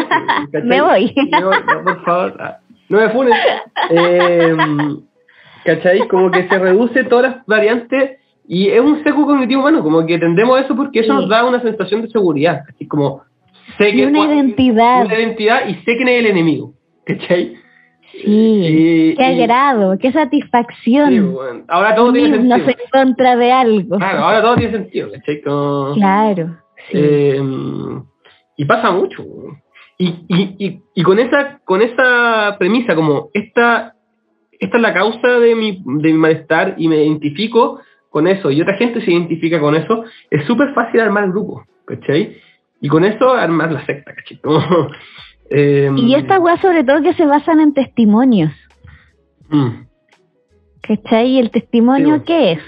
¿cachai? 0.52 0.64
Me 0.64 0.82
voy. 0.82 1.14
Me 1.32 1.44
voy, 1.44 1.56
no, 1.68 1.84
por 1.84 2.04
favor. 2.04 2.38
ah, 2.40 2.58
No 2.90 2.98
me 3.00 3.10
funes. 3.10 3.36
Eh, 3.90 4.56
¿Cachai? 5.66 6.08
Como 6.08 6.32
que 6.32 6.48
se 6.48 6.58
reduce 6.60 7.04
todas 7.06 7.32
las 7.36 7.46
variantes 7.46 8.20
y 8.48 8.70
es 8.70 8.80
un 8.80 9.04
seco 9.04 9.26
cognitivo 9.26 9.62
humano, 9.62 9.84
como 9.84 10.06
que 10.06 10.18
tendemos 10.18 10.62
eso 10.62 10.76
porque 10.76 11.00
eso 11.02 11.14
Sí. 11.14 11.20
nos 11.20 11.30
da 11.30 11.44
una 11.46 11.62
sensación 11.62 12.02
de 12.04 12.10
seguridad. 12.10 12.62
Así 12.70 12.88
como, 12.88 13.24
sé 13.78 13.94
que 13.94 14.06
una 14.06 14.26
identidad. 14.26 15.06
Una 15.06 15.16
identidad 15.16 15.68
y 15.68 15.76
sé 15.76 15.96
quién 15.98 16.08
es 16.08 16.20
el 16.20 16.28
enemigo. 16.28 16.74
¿Cachai? 17.06 17.56
Sí, 18.12 19.14
qué 19.18 19.24
agrado, 19.24 19.98
qué 20.00 20.12
satisfacción. 20.12 21.10
Sí, 21.10 21.20
bueno. 21.20 21.64
Ahora 21.68 21.96
todo 21.96 22.14
tiene 22.14 22.38
sentido. 22.38 22.56
en 22.56 22.76
contra 22.92 23.36
de 23.36 23.52
algo. 23.52 23.98
Claro, 23.98 24.20
ahora 24.20 24.42
todo 24.42 24.56
tiene 24.56 24.72
sentido, 24.72 25.12
¿cachai? 25.12 25.42
claro. 25.42 26.58
Sí. 26.90 26.98
Eh, 26.98 27.42
y 28.58 28.66
pasa 28.66 28.92
mucho. 28.92 29.24
Y, 29.98 30.08
y, 30.28 30.56
y, 30.60 30.82
y, 30.94 31.04
con 31.04 31.20
esa 31.20 31.60
con 31.66 31.82
esa 31.82 32.56
premisa, 32.60 32.96
como 32.96 33.30
esta, 33.34 33.96
esta 34.60 34.78
es 34.78 34.82
la 34.82 34.94
causa 34.94 35.40
de 35.40 35.56
mi, 35.56 35.82
de 35.84 36.14
mi 36.14 36.18
malestar 36.18 36.76
y 36.78 36.88
me 36.88 37.04
identifico 37.04 37.80
con 38.10 38.28
eso 38.28 38.52
y 38.52 38.62
otra 38.62 38.78
gente 38.78 39.02
se 39.02 39.12
identifica 39.12 39.60
con 39.60 39.76
eso, 39.76 40.04
es 40.30 40.46
súper 40.46 40.74
fácil 40.74 41.02
armar 41.02 41.26
el 41.26 41.32
grupo, 41.32 41.64
¿cachai? 41.86 42.38
Y 42.82 42.90
con 42.90 43.04
eso 43.06 43.32
armar 43.32 43.72
la 43.72 43.86
secta, 43.86 44.14
¿cachai? 44.14 44.40
Eh, 45.50 45.90
y 45.96 46.14
esta 46.14 46.42
weá 46.42 46.60
sobre 46.60 46.84
todo 46.84 47.02
que 47.02 47.14
se 47.14 47.26
basan 47.26 47.62
en 47.62 47.74
testimonios. 47.74 48.52
Mm. 49.48 49.86
¿Cachai? 50.82 51.30
¿Y 51.30 51.40
el 51.40 51.52
testimonio 51.52 52.22
qué 52.26 52.52
es? 52.52 52.60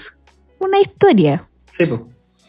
Una 0.58 0.80
historia. 0.80 1.46
Sí, 1.76 1.84
pues. 1.84 2.00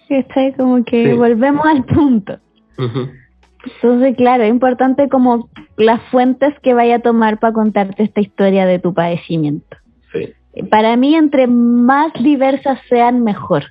¿Cachai? 0.08 0.54
Como 0.54 0.86
que 0.86 1.14
volvemos 1.16 1.66
al 1.66 1.84
punto. 1.84 2.40
Entonces, 2.78 4.16
claro, 4.16 4.44
es 4.44 4.50
importante 4.50 5.10
como 5.10 5.50
las 5.76 6.02
fuentes 6.04 6.58
que 6.62 6.74
vaya 6.74 6.96
a 6.96 7.00
tomar 7.00 7.40
para 7.40 7.52
contarte 7.52 8.04
esta 8.04 8.22
historia 8.22 8.66
de 8.66 8.80
tu 8.80 8.94
padecimiento. 8.94 9.76
Sí. 10.14 10.34
Para 10.70 10.96
mí, 10.96 11.16
entre 11.16 11.48
más 11.48 12.12
diversas 12.22 12.80
sean, 12.90 13.24
mejor. 13.24 13.66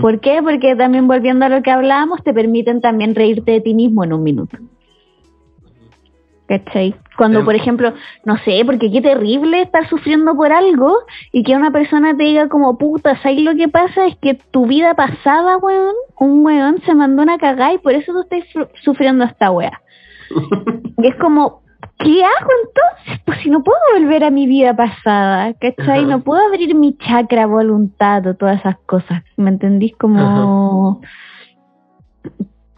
¿Por 0.00 0.20
qué? 0.20 0.40
Porque 0.42 0.74
también 0.74 1.06
volviendo 1.06 1.44
a 1.44 1.48
lo 1.48 1.62
que 1.62 1.70
hablábamos, 1.70 2.22
te 2.22 2.32
permiten 2.32 2.80
también 2.80 3.14
reírte 3.14 3.52
de 3.52 3.60
ti 3.60 3.74
mismo 3.74 4.04
en 4.04 4.12
un 4.12 4.22
minuto. 4.22 4.56
¿Cachai? 6.48 6.94
Cuando, 7.16 7.44
por 7.44 7.56
ejemplo, 7.56 7.92
no 8.24 8.36
sé, 8.38 8.62
porque 8.64 8.90
qué 8.90 9.00
terrible 9.00 9.62
estar 9.62 9.88
sufriendo 9.88 10.36
por 10.36 10.52
algo 10.52 10.96
y 11.32 11.42
que 11.42 11.56
una 11.56 11.72
persona 11.72 12.16
te 12.16 12.22
diga 12.22 12.48
como, 12.48 12.78
puta, 12.78 13.20
¿sabes 13.20 13.40
lo 13.40 13.56
que 13.56 13.68
pasa? 13.68 14.06
Es 14.06 14.16
que 14.16 14.34
tu 14.52 14.66
vida 14.66 14.94
pasada, 14.94 15.56
weón, 15.56 15.94
un 16.20 16.44
weón 16.44 16.80
se 16.84 16.94
mandó 16.94 17.22
una 17.22 17.38
cagada 17.38 17.72
y 17.72 17.78
por 17.78 17.94
eso 17.94 18.12
tú 18.12 18.20
estás 18.20 18.44
sufriendo 18.84 19.24
esta 19.24 19.50
wea. 19.50 19.80
y 20.98 21.06
es 21.06 21.16
como, 21.16 21.62
¿qué 21.98 22.24
hago 22.24 22.50
entonces? 22.64 23.22
Pues 23.24 23.38
si 23.40 23.50
no 23.50 23.62
puedo 23.62 23.78
volver 23.94 24.24
a 24.24 24.30
mi 24.30 24.46
vida 24.46 24.74
pasada, 24.74 25.54
¿cachai? 25.54 26.04
No 26.04 26.22
puedo 26.22 26.44
abrir 26.46 26.74
mi 26.74 26.96
chakra 26.96 27.46
voluntad 27.46 28.26
o 28.26 28.34
todas 28.34 28.60
esas 28.60 28.78
cosas, 28.86 29.22
¿me 29.36 29.50
entendís? 29.50 29.96
Como 29.96 31.00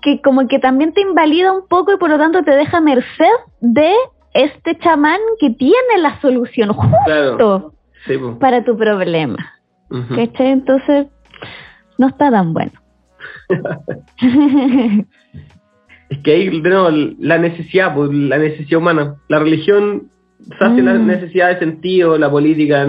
que 0.01 0.21
como 0.23 0.47
que 0.47 0.59
también 0.59 0.93
te 0.93 1.01
invalida 1.01 1.53
un 1.53 1.67
poco 1.67 1.93
y 1.93 1.97
por 1.97 2.11
lo 2.11 2.19
tanto 2.19 2.43
te 2.45 2.53
deja 2.53 2.81
merced 2.81 3.27
de 3.61 3.93
este 4.35 4.79
chamán 4.79 5.19
que 5.41 5.51
tiene 5.51 5.99
la 5.99 6.21
solución 6.21 6.73
justo 6.73 7.73
para 8.39 8.65
tu 8.65 8.77
problema. 8.77 9.55
Entonces, 9.91 11.09
no 11.97 12.09
está 12.09 12.31
tan 12.31 12.53
bueno. 12.53 12.73
es 16.09 16.19
que 16.19 16.33
hay 16.33 16.61
de 16.61 17.17
la 17.19 17.39
necesidad, 17.39 17.95
pues, 17.95 18.11
la 18.13 18.39
necesidad 18.39 18.81
humana. 18.81 19.17
La 19.29 19.39
religión 19.39 20.09
hace 20.59 20.83
la 20.83 20.95
mm. 20.95 21.07
necesidad 21.07 21.49
de 21.49 21.59
sentido, 21.59 22.17
la 22.17 22.31
política, 22.31 22.87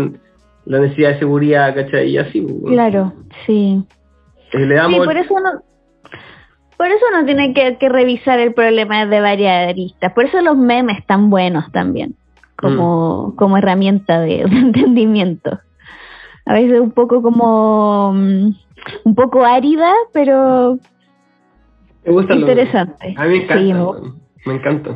la 0.66 0.80
necesidad 0.80 1.14
de 1.14 1.20
seguridad, 1.20 1.76
¿cachai? 1.76 2.10
Y 2.10 2.18
así. 2.18 2.42
Pues, 2.42 2.74
claro, 2.74 3.14
sí. 3.46 3.84
Eh, 4.54 4.66
le 4.66 4.76
damos 4.76 5.02
sí, 5.02 5.06
por 5.06 5.18
eso 5.18 5.40
no, 5.40 5.62
por 6.80 6.88
eso 6.88 7.06
uno 7.14 7.26
tiene 7.26 7.54
que, 7.54 7.90
revisar 7.90 8.40
el 8.40 8.54
problema 8.54 9.06
de 9.06 9.20
varias 9.20 9.70
aristas. 9.70 10.14
Por 10.14 10.24
eso 10.24 10.42
los 10.42 10.56
memes 10.56 11.00
están 11.00 11.30
buenos 11.30 11.70
también, 11.74 12.16
como, 12.56 13.28
mm. 13.28 13.36
como 13.36 13.58
herramienta 13.58 14.22
de, 14.22 14.42
entendimiento. 14.44 15.60
A 16.46 16.54
veces 16.54 16.80
un 16.80 16.92
poco 16.92 17.22
como 17.22 18.14
mm, 18.14 18.56
un 19.04 19.16
poco 19.16 19.44
árida, 19.44 19.92
pero 20.14 20.80
interesante. 22.06 23.16
a 23.18 23.26
mí 23.26 23.30
me 23.30 23.44
encanta. 23.44 24.00
me, 24.46 24.54
encanta. 24.54 24.96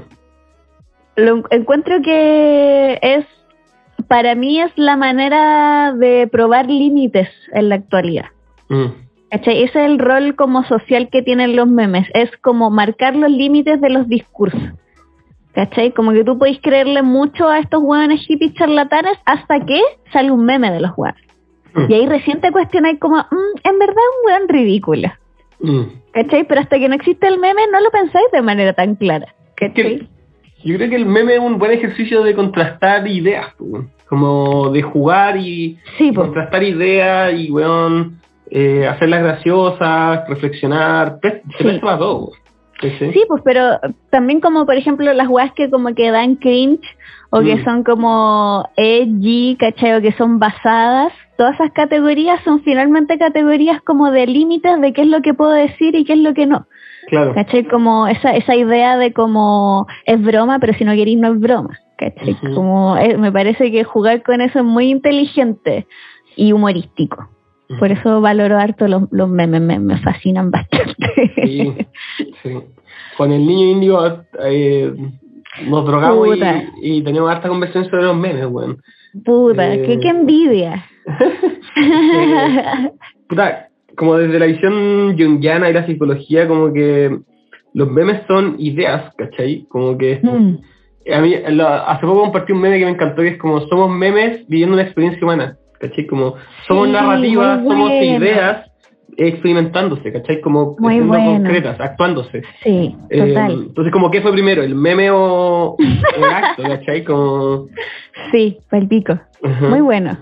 Lo 1.16 1.44
encuentro 1.52 2.02
que 2.02 3.00
es 3.02 3.26
para 4.08 4.36
mí 4.36 4.60
es 4.60 4.72
la 4.76 4.98
manera 4.98 5.94
de 5.94 6.28
probar 6.32 6.68
límites 6.68 7.30
en 7.54 7.70
la 7.70 7.76
actualidad. 7.76 8.26
Mm. 8.70 8.88
Ese 9.32 9.64
es 9.64 9.76
el 9.76 9.98
rol 9.98 10.36
como 10.36 10.64
social 10.66 11.10
que 11.10 11.24
tienen 11.24 11.56
los 11.56 11.68
memes, 11.68 12.08
es 12.14 12.30
como 12.38 12.70
marcar 12.70 13.16
los 13.16 13.32
límites 13.32 13.82
de 13.82 13.90
los 13.90 14.08
discursos. 14.08 14.62
¿Cachai? 15.54 15.92
Como 15.92 16.14
que 16.14 16.24
tú 16.24 16.38
podéis 16.38 16.60
creerle 16.62 17.04
mucho 17.04 17.48
a 17.48 17.60
estos 17.60 17.82
hueones 17.84 18.22
hippies 18.26 18.54
charlatanes 18.56 19.18
hasta 19.26 19.64
que 19.66 19.80
sale 20.12 20.32
un 20.32 20.46
meme 20.46 20.72
de 20.72 20.82
los 20.82 20.92
hueones. 20.98 21.24
Mm. 21.74 21.92
Y 21.92 21.94
ahí 21.94 22.06
recién 22.08 22.42
te 22.42 22.52
cuestionáis 22.52 23.00
como, 23.00 23.18
mm, 23.18 23.58
en 23.64 23.80
verdad 23.80 23.96
un 23.96 24.28
hueón 24.28 24.50
ridículo. 24.50 25.10
Mm. 25.64 25.84
¿Cachai? 26.12 26.46
Pero 26.48 26.62
hasta 26.62 26.78
que 26.78 26.88
no 26.88 26.96
existe 26.96 27.28
el 27.28 27.40
meme 27.40 27.62
no 27.72 27.80
lo 27.82 27.90
pensáis 27.90 28.26
de 28.32 28.42
manera 28.42 28.74
tan 28.74 28.96
clara. 28.96 29.34
¿Cachai? 29.56 30.08
Yo 30.64 30.78
creo 30.78 30.90
que 30.90 30.96
el 30.96 31.06
meme 31.06 31.34
es 31.34 31.40
un 31.40 31.58
buen 31.58 31.72
ejercicio 31.72 32.24
de 32.24 32.36
contrastar 32.36 33.08
ideas, 33.08 33.48
como 34.08 34.70
de 34.70 34.82
jugar 34.82 35.36
y 35.38 35.78
contrastar 36.16 36.64
ideas 36.64 37.34
y, 37.34 37.52
weón, 37.52 38.22
eh, 38.50 38.88
hacerlas 38.88 39.24
graciosas, 39.24 40.28
reflexionar, 40.30 41.20
se 41.22 41.42
sí. 41.58 41.80
todo. 41.82 42.32
Sí, 42.82 43.24
pues, 43.28 43.42
pero 43.46 43.80
también 44.10 44.42
como, 44.42 44.66
por 44.66 44.76
ejemplo, 44.76 45.12
las 45.14 45.28
weas 45.28 45.54
que 45.54 45.70
como 45.70 45.94
que 45.96 46.12
dan 46.12 46.36
cringe 46.36 46.86
o 47.30 47.40
que 47.42 47.56
mm. 47.56 47.64
son 47.64 47.84
como 47.84 48.70
edgy, 48.76 49.56
¿cachai? 49.58 49.96
O 49.96 50.02
que 50.02 50.12
son 50.14 50.40
basadas, 50.40 51.14
todas 51.38 51.56
esas 51.56 51.72
categorías 51.72 52.42
son 52.44 52.62
finalmente 52.64 53.18
categorías 53.18 53.82
como 53.82 54.12
de 54.12 54.28
límites 54.28 54.80
de 54.80 54.94
qué 54.94 55.02
es 55.02 55.08
lo 55.08 55.22
que 55.22 55.34
puedo 55.34 55.52
decir 55.52 55.96
y 55.96 56.06
qué 56.06 56.14
es 56.14 56.20
lo 56.20 56.34
que 56.34 56.46
no. 56.46 56.68
Claro. 57.08 57.34
¿Cachai? 57.34 57.66
Como 57.68 58.08
esa, 58.08 58.36
esa 58.36 58.56
idea 58.56 58.98
de 58.98 59.14
como 59.14 59.88
es 60.06 60.22
broma, 60.22 60.60
pero 60.60 60.74
si 60.74 60.86
no 60.86 60.94
queréis 60.94 61.18
no 61.18 61.34
es 61.34 61.40
broma. 61.40 61.80
¿Cachai? 61.98 62.36
Como 62.54 62.96
me 62.96 63.32
parece 63.32 63.72
que 63.72 63.84
jugar 63.84 64.24
con 64.24 64.42
eso 64.42 64.60
es 64.60 64.66
muy 64.66 64.90
inteligente 64.90 65.88
y 66.36 66.52
humorístico. 66.52 67.30
Por 67.80 67.92
eso 67.92 68.22
valoro 68.22 68.58
harto 68.58 68.88
los, 68.88 69.04
los 69.12 69.30
memes, 69.30 69.62
me, 69.62 69.98
fascinan 69.98 70.52
bastante. 70.52 70.96
Sí, 71.44 71.74
sí. 72.44 72.60
Con 73.18 73.32
el 73.32 73.46
niño 73.46 73.66
indio 73.66 74.26
eh, 74.44 74.94
nos 75.66 75.86
drogamos 75.86 76.38
y, 76.82 77.02
tenemos 77.04 77.32
harta 77.32 77.48
conversación 77.48 77.90
sobre 77.90 78.04
los 78.04 78.16
memes, 78.16 78.46
weón. 78.48 78.82
Puta, 79.26 79.72
qué, 79.72 80.00
qué, 80.02 80.08
eh, 80.08 80.12
envidia. 80.12 80.86
puta, 83.28 83.68
como 83.96 84.18
desde 84.18 84.40
la 84.40 84.46
visión 84.46 85.16
junguiana 85.18 85.70
y 85.70 85.74
la 85.74 85.86
psicología, 85.86 86.48
como 86.48 86.74
que 86.74 87.20
los 87.74 87.92
memes 87.92 88.22
son 88.28 88.56
ideas, 88.60 89.14
¿cachai? 89.16 89.66
Como 89.70 89.98
que... 89.98 90.20
Mm. 90.22 90.58
A 91.14 91.20
mí, 91.20 91.36
hace 91.36 92.06
poco 92.06 92.22
compartí 92.22 92.54
un 92.54 92.62
meme 92.62 92.80
que 92.80 92.86
me 92.86 92.92
encantó, 92.92 93.24
que 93.24 93.28
es 93.30 93.38
como 93.38 93.60
somos 93.68 93.92
memes 93.92 94.48
viviendo 94.48 94.76
una 94.76 94.84
experiencia 94.84 95.22
humana. 95.22 95.58
¿cachai? 95.84 96.08
Como 96.08 96.36
somos 96.66 96.88
narrativas, 96.88 97.62
somos 97.66 97.92
ideas 97.92 98.72
experimentándose, 99.18 100.12
¿cachai? 100.12 100.42
Como 100.42 100.76
siendo 100.78 101.14
concretas, 101.14 101.80
actuándose. 101.80 102.42
Sí, 102.64 102.96
eh, 103.10 103.36
entonces, 103.50 103.92
como, 103.92 104.12
¿qué 104.12 104.22
fue 104.22 104.32
primero? 104.32 104.64
¿El 104.64 104.76
meme 104.76 105.10
o, 105.12 105.76
el 105.80 106.24
acto, 106.24 106.64
¿cachai? 106.64 107.04
Como... 107.04 107.68
Sí, 108.32 108.58
el 108.72 108.88
pico. 108.88 109.20
Muy 109.42 109.82
bueno. 109.82 110.18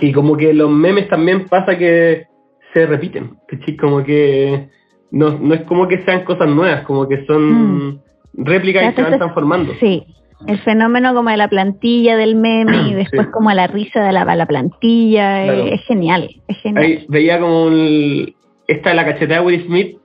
Y 0.00 0.12
como 0.12 0.36
que 0.36 0.52
los 0.52 0.70
memes 0.70 1.08
también 1.08 1.46
pasa 1.46 1.76
que 1.78 2.26
se 2.72 2.86
repiten, 2.86 3.36
¿cachai? 3.48 3.76
Como 3.76 4.04
que 4.04 4.68
no, 5.10 5.38
no 5.38 5.54
es 5.54 5.62
como 5.62 5.88
que 5.88 6.04
sean 6.04 6.24
cosas 6.24 6.48
nuevas, 6.48 6.82
como 6.82 7.08
que 7.08 7.24
son 7.26 7.88
mm. 7.88 8.00
réplicas 8.34 8.92
y 8.92 8.94
se 8.94 9.02
van 9.02 9.18
transformando. 9.18 9.72
Sí, 9.80 10.06
el 10.46 10.58
fenómeno 10.60 11.14
como 11.14 11.30
de 11.30 11.36
la 11.36 11.48
plantilla 11.48 12.16
del 12.16 12.36
meme 12.36 12.88
y 12.88 12.94
después 12.94 13.28
como 13.28 13.50
la 13.52 13.66
risa 13.66 14.04
de 14.04 14.12
la, 14.12 14.24
la 14.24 14.46
plantilla, 14.46 15.44
es, 15.44 15.80
genial, 15.86 16.28
es 16.46 16.56
genial. 16.58 16.84
Ahí 16.84 17.06
veía 17.08 17.40
como 17.40 17.68
el, 17.68 18.34
esta 18.66 18.94
la 18.94 19.04
cachetada 19.04 19.40
de 19.40 19.46
Will 19.46 19.66
Smith, 19.66 19.98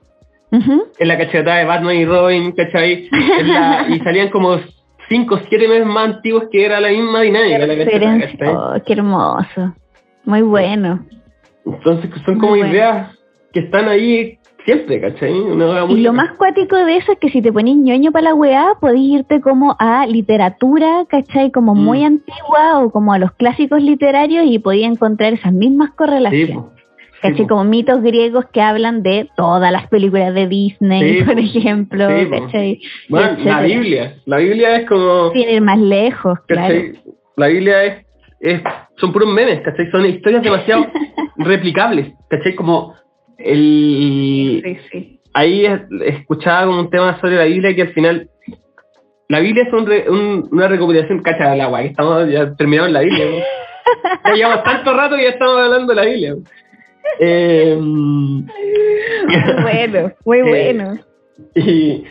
en 0.50 1.08
la 1.08 1.18
cachetada 1.18 1.56
de 1.56 1.64
Batman 1.64 1.96
y 1.96 2.04
Robin, 2.04 2.52
¿cachai? 2.52 3.08
y 3.88 3.98
salían 4.00 4.30
como 4.30 4.60
cinco 5.08 5.34
o 5.34 5.40
siete 5.48 5.66
meses 5.68 5.86
más 5.86 6.16
antiguos 6.16 6.44
que 6.50 6.64
era 6.64 6.80
la 6.80 6.88
misma 6.88 7.22
dinámica. 7.22 7.58
La 7.58 8.52
oh, 8.52 8.74
qué 8.86 8.92
hermoso, 8.92 9.74
muy 10.24 10.42
bueno. 10.42 11.04
Entonces 11.66 12.10
son 12.24 12.38
como 12.38 12.56
ideas 12.56 13.16
que 13.52 13.60
están 13.60 13.88
ahí 13.88 14.38
Siempre, 14.64 14.98
¿cachai? 14.98 15.30
y 15.90 16.00
lo 16.00 16.12
más 16.14 16.32
cuático 16.38 16.76
de 16.76 16.96
eso 16.96 17.12
es 17.12 17.18
que 17.18 17.28
si 17.28 17.42
te 17.42 17.52
pones 17.52 17.76
ñoño 17.76 18.12
para 18.12 18.30
la 18.30 18.34
weá, 18.34 18.72
podés 18.80 19.00
irte 19.00 19.42
como 19.42 19.76
a 19.78 20.06
literatura, 20.06 21.04
¿cachai? 21.08 21.50
Como 21.52 21.74
muy 21.74 22.00
mm. 22.00 22.06
antigua 22.06 22.80
o 22.80 22.90
como 22.90 23.12
a 23.12 23.18
los 23.18 23.32
clásicos 23.32 23.82
literarios 23.82 24.46
y 24.46 24.58
podías 24.58 24.90
encontrar 24.90 25.34
esas 25.34 25.52
mismas 25.52 25.90
correlaciones. 25.90 26.64
¿cachai? 27.20 27.36
Sí, 27.36 27.42
po. 27.42 27.48
Como 27.48 27.64
mitos 27.64 28.02
griegos 28.02 28.46
que 28.52 28.62
hablan 28.62 29.02
de 29.02 29.28
todas 29.36 29.70
las 29.70 29.86
películas 29.88 30.34
de 30.34 30.46
Disney, 30.46 31.18
Sí, 31.18 31.22
por 31.26 31.34
po. 31.34 31.40
ejemplo. 31.40 32.08
¿cachai? 32.30 32.80
Bueno, 33.10 33.36
la. 33.44 33.60
Biblia. 33.60 34.14
La 34.24 34.38
Biblia 34.38 34.76
es 34.76 34.88
como. 34.88 35.30
Sin 35.32 35.48
ir 35.48 35.60
más 35.60 35.78
lejos, 35.78 36.38
claro. 36.46 36.74
¿cachai? 36.74 37.02
La 37.36 37.48
Biblia 37.48 37.84
es, 37.84 38.06
es. 38.40 38.62
Son 38.96 39.12
puros 39.12 39.28
memes, 39.28 39.60
¿cachai? 39.60 39.90
Son 39.90 40.06
historias 40.06 40.42
demasiado 40.42 40.86
replicables, 41.36 42.14
¿cachai? 42.30 42.54
Como. 42.54 42.94
El, 43.44 44.60
Sí, 44.64 44.76
sí. 44.90 45.20
ahí 45.34 45.66
es- 45.66 45.82
escuchaba 46.04 46.66
como 46.66 46.80
un 46.80 46.90
tema 46.90 47.20
sobre 47.20 47.36
la 47.36 47.44
Biblia 47.44 47.74
que 47.74 47.82
al 47.82 47.92
final 47.92 48.28
la 49.28 49.40
Biblia 49.40 49.64
es 49.66 49.72
un 49.72 49.86
re- 49.86 50.08
un- 50.08 50.48
una 50.52 50.68
recopilación 50.68 51.22
cacha 51.22 51.50
del 51.50 51.60
agua 51.60 51.80
que 51.82 51.88
estamos 51.88 52.28
ya 52.30 52.54
terminamos 52.56 52.90
la 52.92 53.00
Biblia 53.00 53.24
¿no? 53.26 53.36
ya 54.30 54.34
llevamos 54.34 54.64
tanto 54.64 54.94
rato 54.96 55.16
que 55.16 55.22
ya 55.24 55.30
estamos 55.30 55.58
hablando 55.60 55.92
de 55.92 55.96
la 55.96 56.06
Biblia 56.06 56.34
Eh, 57.20 57.76
Muy 57.78 58.46
bueno, 59.62 60.12
muy 60.24 60.38
Eh, 60.44 60.44
bueno. 60.48 60.94
y 61.54 62.04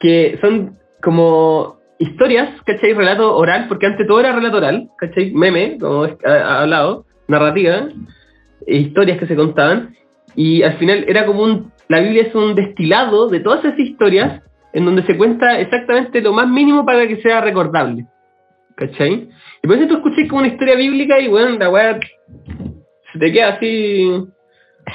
que 0.00 0.38
son 0.40 0.72
como 1.02 1.78
historias, 1.98 2.50
¿cachai? 2.64 2.92
Relato 2.92 3.36
oral, 3.36 3.66
porque 3.68 3.86
antes 3.86 4.06
todo 4.06 4.20
era 4.20 4.32
relato 4.32 4.58
oral, 4.58 4.88
¿cachai? 4.98 5.32
Meme, 5.32 5.76
como 5.80 6.04
ha- 6.04 6.16
ha 6.30 6.60
hablado, 6.62 7.04
narrativa, 7.26 7.88
historias 8.66 9.18
que 9.18 9.26
se 9.26 9.34
contaban, 9.36 9.94
y 10.38 10.62
al 10.62 10.74
final 10.78 11.04
era 11.08 11.26
como 11.26 11.42
un, 11.42 11.72
la 11.88 11.98
Biblia 11.98 12.22
es 12.22 12.34
un 12.34 12.54
destilado 12.54 13.28
de 13.28 13.40
todas 13.40 13.64
esas 13.64 13.76
historias 13.78 14.40
en 14.72 14.84
donde 14.84 15.02
se 15.02 15.16
cuenta 15.16 15.58
exactamente 15.58 16.20
lo 16.20 16.32
más 16.32 16.46
mínimo 16.48 16.86
para 16.86 17.08
que 17.08 17.20
sea 17.22 17.40
recordable, 17.40 18.06
¿cachai? 18.76 19.28
Y 19.62 19.66
por 19.66 19.76
eso 19.76 19.88
tú 19.88 19.94
escuchas 19.96 20.28
como 20.28 20.38
una 20.42 20.48
historia 20.52 20.76
bíblica 20.76 21.18
y 21.18 21.26
bueno, 21.26 21.58
la 21.58 21.68
weá 21.70 21.98
se 23.12 23.18
te 23.18 23.32
queda 23.32 23.48
así... 23.54 24.08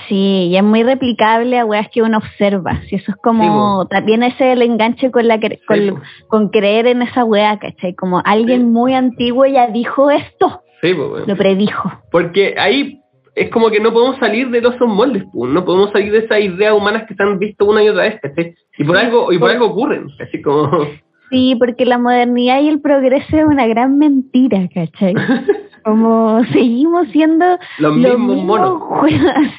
Sí, 0.07 0.47
y 0.49 0.55
es 0.57 0.63
muy 0.63 0.81
replicable 0.81 1.59
a 1.59 1.65
weas 1.65 1.87
que 1.89 2.01
uno 2.01 2.17
observa. 2.19 2.81
Si 2.89 2.95
eso 2.95 3.11
es 3.11 3.17
como, 3.17 3.85
también 3.89 4.23
ese 4.23 4.47
es 4.51 4.53
el 4.57 4.61
enganche 4.63 5.11
con 5.11 5.27
la 5.27 5.39
con, 5.39 5.77
Sí, 5.77 5.91
po. 5.91 6.01
con 6.29 6.49
creer 6.49 6.87
en 6.87 7.01
esa 7.03 7.23
wea, 7.25 7.59
¿cachai? 7.59 7.93
Como 7.93 8.19
alguien 8.25 8.61
Sí. 8.61 8.65
muy 8.67 8.93
antiguo 8.95 9.45
ya 9.45 9.67
dijo 9.67 10.09
esto, 10.09 10.63
Sí, 10.81 10.93
pues, 10.95 11.09
weón. 11.11 11.23
lo 11.27 11.35
predijo. 11.35 11.91
Porque 12.11 12.55
ahí 12.57 13.01
es 13.35 13.49
como 13.49 13.69
que 13.71 13.79
no 13.79 13.91
podemos 13.93 14.17
salir 14.19 14.49
de 14.49 14.61
los 14.61 14.79
moldes, 14.81 15.23
pues, 15.33 15.51
no 15.51 15.63
podemos 15.65 15.91
salir 15.91 16.11
de 16.11 16.19
esas 16.19 16.39
ideas 16.39 16.73
humanas 16.73 17.03
que 17.07 17.15
se 17.15 17.23
han 17.23 17.39
visto 17.39 17.65
una 17.65 17.83
y 17.83 17.89
otra 17.89 18.03
vez, 18.03 18.19
¿cachai? 18.21 18.55
Y 18.77 18.83
por 18.83 18.97
Sí, 18.97 19.05
algo, 19.05 19.31
y 19.33 19.37
por 19.39 19.49
algo 19.51 19.65
ocurren, 19.67 20.07
así 20.19 20.41
como 20.41 20.69
Sí, 21.31 21.55
porque 21.57 21.85
la 21.85 21.97
modernidad 21.97 22.61
y 22.61 22.67
el 22.69 22.79
progreso 22.79 23.35
es 23.37 23.45
una 23.45 23.65
gran 23.65 23.97
mentira, 23.97 24.67
¿cachai? 24.73 25.15
Como 25.83 26.41
seguimos 26.53 27.09
siendo 27.09 27.45
los 27.79 27.97
lo 27.97 28.17
mismos 28.17 28.35
mismo 28.37 28.43
monos. 28.45 28.81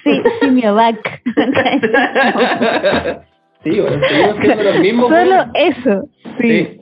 sí, 0.05 0.23
simiovac. 0.41 1.21
sí, 3.65 3.81
bueno, 3.81 4.01
seguimos 4.09 4.37
siendo 4.41 4.63
los 4.63 4.79
mismos 4.81 5.09
Solo 5.11 5.37
monos. 5.37 5.49
eso, 5.55 6.03
sí. 6.41 6.49
Sí. 6.49 6.81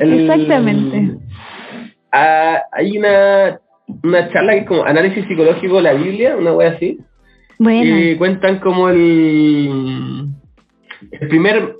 El- 0.00 0.20
Exactamente. 0.20 1.18
Ah, 2.12 2.62
hay 2.72 2.98
una, 2.98 3.60
una 4.02 4.28
charla 4.32 4.52
que 4.54 4.58
es 4.60 4.66
como 4.66 4.84
análisis 4.84 5.24
psicológico 5.26 5.76
de 5.76 5.82
la 5.82 5.92
Biblia, 5.94 6.36
una 6.36 6.52
wea 6.52 6.70
así, 6.70 6.98
Bueno, 7.58 7.98
y 7.98 8.16
cuentan 8.16 8.58
como 8.60 8.88
el, 8.88 10.26
el 11.12 11.28
primer 11.28 11.76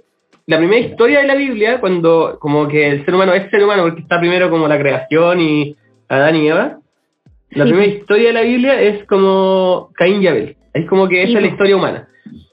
la 0.47 0.59
primera 0.59 0.81
historia 0.81 1.21
de 1.21 1.27
la 1.29 1.35
Biblia 1.37 1.79
cuando 1.81 2.39
como 2.41 2.67
que 2.67 2.89
el 2.89 3.05
ser 3.05 3.15
humano 3.15 3.33
es 3.35 3.49
ser 3.51 3.63
humano 3.63 3.83
porque 3.85 4.01
está 4.01 4.19
primero 4.19 4.51
como 4.51 4.67
la 4.67 4.79
creación 4.79 5.41
y 5.41 5.77
Adán 6.09 6.35
y 6.37 6.49
Eva. 6.49 6.79
La 7.51 7.65
Sí. 7.65 7.71
primera 7.73 7.93
historia 7.93 8.29
de 8.29 8.33
la 8.33 8.43
Biblia 8.43 8.81
es 8.81 9.05
como 9.07 9.91
Caín 9.95 10.23
y 10.23 10.27
Abel. 10.27 10.57
Es 10.75 10.87
como 10.89 11.09
que 11.09 11.25
Sí, 11.25 11.31
esa 11.31 11.39
es 11.39 11.45
la 11.45 11.51
historia 11.53 11.77
humana. 11.77 12.09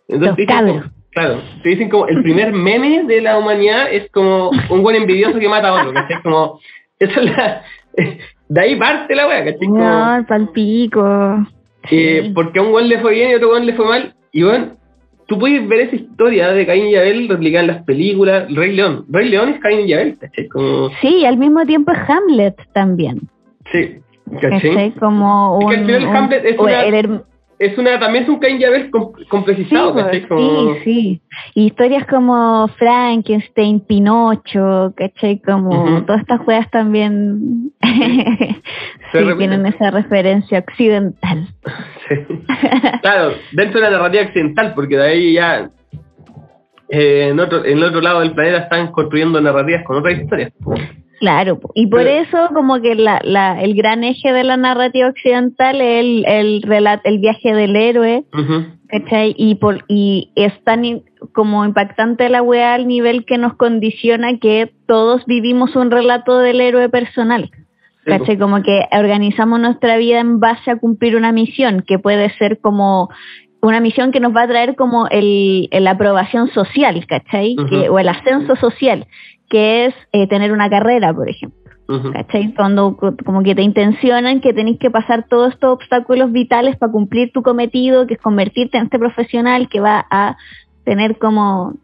Los 0.07 0.35
te 0.35 0.41
dicen 0.43 0.57
como- 0.67 0.83
claro 1.11 1.41
te 1.63 1.69
dicen 1.69 1.89
como 1.89 2.07
el 2.07 2.21
primer 2.21 2.53
meme 2.53 3.03
de 3.05 3.21
la 3.21 3.37
humanidad 3.39 3.91
es 3.91 4.09
como 4.11 4.51
un 4.69 4.83
buen 4.83 4.95
envidioso 4.95 5.39
que 5.39 5.49
mata 5.49 5.69
a 5.69 5.73
otro 5.81 5.93
¿cachai? 5.93 6.21
como 6.21 6.59
esa 6.99 7.19
es 7.19 7.25
la 7.35 7.61
de 8.49 8.61
ahí 8.61 8.75
parte 8.75 9.15
la 9.15 9.27
wea 9.27 9.43
¿cachai? 9.45 9.67
No, 9.67 10.25
palpico. 10.27 11.45
eh, 11.89 12.21
Sí. 12.23 12.31
porque 12.33 12.59
a 12.59 12.61
un 12.63 12.73
weón 12.73 12.89
le 12.89 12.99
fue 12.99 13.13
bien 13.13 13.29
y 13.29 13.33
a 13.33 13.37
otro 13.37 13.51
weón 13.51 13.65
le 13.65 13.73
fue 13.73 13.85
mal. 13.85 14.13
Y 14.31 14.43
bueno, 14.43 14.75
tú 15.27 15.37
puedes 15.39 15.67
ver 15.67 15.81
esa 15.81 15.95
historia 15.95 16.49
de 16.51 16.65
Caín 16.65 16.87
y 16.87 16.95
Abel 16.95 17.27
replicada 17.29 17.61
en 17.61 17.67
las 17.67 17.83
películas. 17.83 18.45
Rey 18.53 18.75
León. 18.75 19.05
Rey 19.09 19.29
León 19.29 19.49
es 19.49 19.59
Caín 19.59 19.87
y 19.87 19.93
Abel, 19.93 20.17
¿cachai? 20.19 20.47
Como, 20.49 20.89
Sí, 21.01 21.25
al 21.25 21.37
mismo 21.37 21.65
tiempo 21.65 21.91
es 21.91 21.99
Hamlet 22.09 22.55
también. 22.73 23.21
sí, 23.71 23.99
¿cachai? 24.41 24.61
¿cachai? 24.61 24.91
Como 24.91 25.59
Es 25.59 25.65
un, 25.65 25.71
que 25.71 25.77
al 25.77 25.85
final 25.85 26.05
un- 26.07 26.15
Hamlet 26.15 26.45
es 26.45 26.59
o 26.59 26.63
una- 26.63 26.83
el 26.83 27.21
Es 27.59 27.77
una, 27.77 27.99
también 27.99 28.23
es 28.25 28.29
un 28.29 28.39
Caín 28.39 28.61
y 28.61 28.65
Abel 28.65 28.91
com- 28.91 29.13
Sí, 29.17 29.25
complejizado, 29.25 29.93
pues, 29.93 30.05
¿cachai? 30.05 30.27
Como, 30.27 30.73
sí, 30.75 30.79
sí. 30.83 31.21
Y 31.55 31.65
historias 31.67 32.05
como 32.05 32.67
Frankenstein, 32.77 33.79
Pinocho, 33.79 34.93
¿cachai? 34.95 35.41
Como 35.41 36.03
todas 36.05 36.21
estas 36.21 36.41
juegas 36.41 36.69
también 36.69 37.71
sí, 37.83 39.19
tienen 39.37 39.65
esa 39.65 39.89
referencia 39.89 40.59
occidental. 40.59 41.47
sí. 42.09 42.15
Claro, 43.01 43.31
dentro 43.51 43.79
de 43.81 43.89
la 43.89 43.97
narrativa 43.97 44.23
occidental, 44.23 44.73
porque 44.75 44.97
de 44.97 45.03
ahí 45.03 45.33
ya 45.33 45.71
eh, 46.89 47.29
en, 47.31 47.39
otro, 47.39 47.65
en 47.65 47.77
el 47.77 47.83
otro 47.83 48.01
lado 48.01 48.19
del 48.19 48.33
planeta 48.33 48.59
están 48.59 48.91
construyendo 48.91 49.41
narrativas 49.41 49.83
con 49.83 49.97
otras 49.97 50.19
historias. 50.19 50.51
Claro, 51.19 51.59
y 51.73 51.87
por 51.87 52.03
Pero- 52.03 52.21
eso 52.21 52.49
como 52.53 52.79
que 52.79 52.93
la, 52.95 53.19
la, 53.23 53.61
el 53.61 53.73
gran 53.73 54.03
eje 54.03 54.31
de 54.31 54.43
la 54.43 54.55
narrativa 54.57 55.07
occidental 55.07 55.81
es 55.81 55.99
el, 56.05 56.25
el, 56.27 56.61
relat- 56.61 57.01
el 57.05 57.17
viaje 57.19 57.53
del 57.55 57.75
héroe, 57.75 58.23
Ujú. 58.33 58.65
¿cachai? 58.87 59.33
Y, 59.37 59.55
por, 59.55 59.83
y 59.87 60.31
es 60.35 60.53
tan 60.63 60.85
in- 60.85 61.03
como 61.33 61.65
impactante 61.65 62.29
la 62.29 62.43
weá 62.43 62.75
al 62.75 62.87
nivel 62.87 63.25
que 63.25 63.39
nos 63.39 63.55
condiciona 63.55 64.37
que 64.37 64.71
todos 64.87 65.25
vivimos 65.25 65.75
un 65.75 65.89
relato 65.89 66.37
del 66.37 66.61
héroe 66.61 66.87
personal. 66.89 67.49
¿Cachai? 68.05 68.37
Como 68.37 68.61
que 68.63 68.85
organizamos 68.93 69.59
nuestra 69.59 69.97
vida 69.97 70.19
en 70.21 70.39
base 70.39 70.71
a 70.71 70.77
cumplir 70.77 71.17
una 71.17 71.33
misión, 71.33 71.83
que 71.85 71.99
puede 71.99 72.29
ser 72.37 72.59
como 72.61 73.09
una 73.61 73.81
misión 73.81 74.13
que 74.13 74.21
nos 74.21 74.33
va 74.33 74.43
a 74.43 74.47
traer 74.47 74.75
como 74.75 75.07
el, 75.09 75.67
el- 75.71 75.83
la 75.83 75.91
aprobación 75.91 76.47
social, 76.51 77.05
¿cachai? 77.07 77.55
Ujú. 77.57 77.67
Que- 77.67 77.89
o 77.89 77.97
el 77.99 78.07
ascenso 78.07 78.55
social, 78.55 79.07
que 79.49 79.85
es 79.87 79.95
eh, 80.11 80.27
tener 80.27 80.51
una 80.51 80.69
carrera, 80.69 81.13
por 81.13 81.29
ejemplo. 81.29 81.57
¿cachai? 82.11 82.53
Cuando 82.53 82.97
co- 82.97 83.15
como 83.25 83.43
que 83.43 83.55
te 83.55 83.61
intencionan 83.61 84.41
que 84.41 84.51
tenés 84.53 84.77
que 84.77 84.91
pasar 84.91 85.25
todos 85.29 85.53
estos 85.53 85.71
obstáculos 85.71 86.33
vitales 86.33 86.75
para 86.75 86.91
cumplir 86.91 87.31
tu 87.31 87.41
cometido, 87.43 88.05
que 88.07 88.15
es 88.15 88.19
convertirte 88.21 88.77
en 88.77 88.83
este 88.85 88.99
profesional 88.99 89.69
que 89.69 89.79
va 89.79 90.05
a 90.11 90.35
tener 90.83 91.17
como 91.17 91.75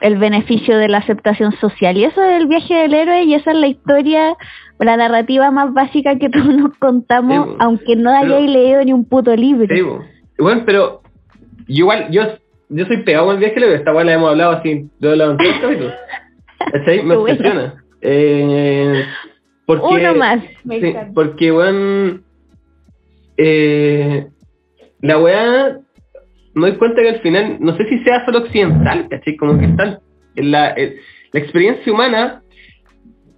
el 0.00 0.18
beneficio 0.18 0.76
de 0.78 0.88
la 0.88 0.98
aceptación 0.98 1.52
social. 1.60 1.96
Y 1.96 2.02
eso 2.02 2.20
es 2.24 2.40
el 2.40 2.48
viaje 2.48 2.74
del 2.74 2.92
héroe 2.92 3.22
y 3.22 3.34
esa 3.34 3.52
es 3.52 3.56
la 3.56 3.68
historia, 3.68 4.34
la 4.80 4.96
narrativa 4.96 5.52
más 5.52 5.72
básica 5.72 6.18
que 6.18 6.28
todos 6.36 6.52
nos 6.56 6.76
contamos, 6.78 7.46
Sí, 7.50 7.54
aunque 7.60 7.94
no 7.94 8.10
hayáis 8.10 8.50
leído 8.50 8.82
ni 8.84 8.92
un 8.92 9.04
puto 9.04 9.36
libro. 9.36 9.72
Sí, 9.72 9.80
bueno, 10.42 10.62
pero 10.66 11.02
yo 11.68 11.84
igual, 11.84 12.08
yo, 12.10 12.22
yo 12.68 12.84
soy 12.86 12.96
pegado 13.04 13.26
con 13.26 13.34
el 13.36 13.38
viaje, 13.40 13.54
pero 13.54 13.72
esta 13.72 13.94
weá 13.94 14.02
la 14.02 14.14
hemos 14.14 14.30
hablado 14.30 14.52
así, 14.52 14.88
lo 14.98 15.10
he 15.10 15.12
hablado 15.12 15.36
en. 15.38 15.38
¿Cachai? 16.72 17.02
Me 17.02 17.14
obsesiona. 17.16 17.84
Eh, 18.00 19.04
porque, 19.66 19.86
Uno 19.86 20.14
más. 20.16 20.40
Me 20.64 20.80
Sí, 20.80 20.94
porque, 21.14 21.52
weón, 21.52 22.24
eh, 23.36 24.26
la 25.00 25.18
weá, 25.18 25.78
me 26.54 26.68
doy 26.70 26.78
cuenta 26.78 27.02
que 27.02 27.08
al 27.10 27.20
final, 27.20 27.56
no 27.60 27.76
sé 27.76 27.88
si 27.88 27.98
sea 28.04 28.24
solo 28.24 28.38
occidental, 28.40 29.08
¿cachai? 29.08 29.36
Como 29.36 29.58
que 29.58 29.66
están, 29.66 29.98
la, 30.36 30.72
en- 30.76 30.94
la 31.32 31.40
experiencia 31.40 31.92
humana 31.92 32.42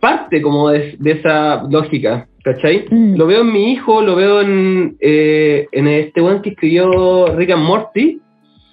parte 0.01 0.43
como 0.43 0.71
de, 0.71 0.97
de 0.99 1.11
esa 1.13 1.63
lógica, 1.71 2.27
¿cachai? 2.43 2.87
Mm. 2.91 3.17
Lo 3.17 3.27
veo 3.27 3.41
en 3.43 3.53
mi 3.53 3.73
hijo, 3.73 4.03
lo 4.03 4.17
veo 4.17 4.41
en, 4.43 4.97
eh, 5.01 5.67
en 5.73 5.89
este 5.89 6.21
weón 6.21 6.43
que 6.43 6.51
escribió 6.51 7.27
Rick 7.37 7.51
and 7.51 7.63
Morty, 7.63 8.21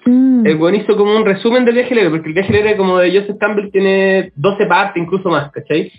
Mm. 0.06 0.48
el 0.48 0.56
weón 0.58 0.76
hizo 0.76 0.98
como 0.98 1.16
un 1.16 1.26
resumen 1.26 1.64
del 1.64 1.76
viaje 1.76 2.10
porque 2.10 2.30
el 2.30 2.34
viaje 2.34 2.60
héroe 2.60 2.76
como 2.78 2.98
de 2.98 3.12
Joseph 3.20 3.38
Campbell 3.40 3.70
tiene 3.72 4.32
12 4.36 4.66
partes, 4.66 5.02
incluso 5.04 5.30
más, 5.30 5.52
¿cachai? 5.52 5.92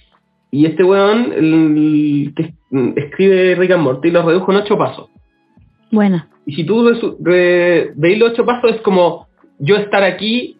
Y 0.51 0.67
este 0.67 0.83
weón, 0.83 1.33
el 1.33 2.33
que 2.35 2.43
es- 2.43 2.55
escribe 2.97 3.55
Rick 3.55 3.71
and 3.71 3.83
Morty, 3.83 4.11
lo 4.11 4.23
redujo 4.27 4.51
en 4.53 4.59
8 4.59 4.77
pasos. 4.77 5.09
Bueno, 5.91 6.25
Y 6.45 6.55
si 6.57 6.65
tú 6.65 6.83
veis 7.95 8.19
los 8.19 8.31
8 8.33 8.45
pasos, 8.45 8.73
es 8.73 8.81
como 8.81 9.29
yo 9.61 9.77
estar 9.77 10.03
aquí, 10.03 10.57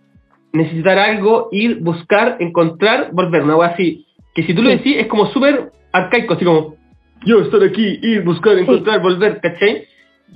necesitar 0.53 0.97
algo, 0.97 1.49
ir, 1.51 1.81
buscar, 1.81 2.37
encontrar, 2.39 3.11
volver, 3.13 3.43
una 3.43 3.57
wea 3.57 3.71
así. 3.71 4.07
Que 4.35 4.45
si 4.45 4.55
tú 4.55 4.63
lo 4.63 4.71
Sí. 4.71 4.77
decís, 4.77 4.97
es 4.99 5.07
como 5.09 5.27
súper 5.33 5.73
arcaico, 5.91 6.35
así 6.35 6.45
como 6.45 6.77
yo 7.25 7.41
estar 7.41 7.61
aquí, 7.65 7.99
ir, 8.03 8.23
buscar, 8.23 8.57
encontrar, 8.59 9.03
volver, 9.03 9.41
¿cachai? 9.41 9.85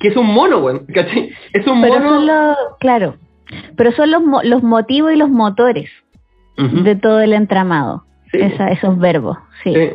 Que 0.01 0.09
es 0.09 0.17
un 0.17 0.27
mono, 0.27 0.59
weón, 0.59 0.87
¿cachai? 0.93 1.31
Es 1.53 1.67
un 1.67 1.81
pero 1.81 1.95
mono. 1.95 2.09
son 2.09 2.27
los, 2.27 2.57
claro, 2.81 3.17
pero 3.77 3.93
son 3.93 4.11
los, 4.11 4.23
los 4.45 4.63
motivos 4.63 5.13
y 5.13 5.17
los 5.17 5.31
motores 5.31 5.91
de 6.57 6.97
todo 6.97 7.21
el 7.21 7.35
entramado, 7.35 8.05
Sí. 8.33 8.39
esa, 8.41 8.69
esos 8.69 8.99
verbos, 8.99 9.37
sí. 9.63 9.75
Sí. 9.75 9.91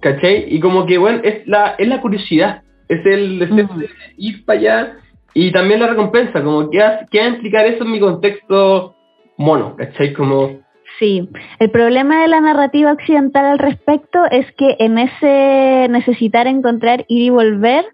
¿Cachai? 0.00 0.46
Y 0.48 0.58
como 0.60 0.86
que, 0.86 0.98
bueno, 0.98 1.20
es 1.22 1.46
la, 1.46 1.74
es 1.78 1.86
la 1.86 2.00
curiosidad, 2.00 2.62
es 2.88 3.04
el 3.04 3.38
de 3.38 3.88
ir 4.16 4.44
para 4.44 4.58
allá 4.58 4.96
y 5.34 5.52
también 5.52 5.80
la 5.80 5.88
recompensa, 5.88 6.42
como 6.42 6.70
que 6.70 6.78
va, 6.78 7.00
a 7.12 7.28
implicar 7.28 7.66
eso 7.66 7.84
en 7.84 7.92
mi 7.92 8.00
contexto 8.00 8.94
mono, 9.36 9.76
¿cachai? 9.76 10.12
Como... 10.12 10.64
Sí, 10.98 11.28
el 11.58 11.70
problema 11.70 12.22
de 12.22 12.28
la 12.28 12.40
narrativa 12.40 12.92
occidental 12.92 13.44
al 13.44 13.58
respecto 13.58 14.24
es 14.30 14.50
que 14.52 14.76
en 14.78 14.98
ese 14.98 15.88
necesitar 15.90 16.46
encontrar, 16.46 17.04
ir 17.08 17.22
y 17.22 17.30
volver, 17.30 17.84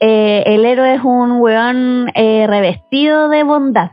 eh, 0.00 0.42
el 0.46 0.64
héroe 0.64 0.94
es 0.94 1.04
un 1.04 1.40
weón 1.40 2.10
eh, 2.14 2.46
revestido 2.48 3.28
de 3.28 3.44
bondad. 3.44 3.92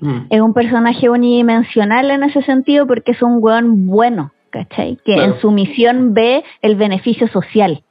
Mm. 0.00 0.26
Es 0.30 0.40
un 0.40 0.54
personaje 0.54 1.08
unidimensional 1.08 2.10
en 2.10 2.24
ese 2.24 2.42
sentido 2.42 2.86
porque 2.86 3.12
es 3.12 3.22
un 3.22 3.38
weón 3.40 3.86
bueno, 3.86 4.32
¿cachai? 4.50 4.98
Que 5.04 5.14
en 5.14 5.40
su 5.40 5.52
misión 5.52 6.14
ve 6.14 6.44
el 6.62 6.74
beneficio 6.74 7.28
social. 7.28 7.82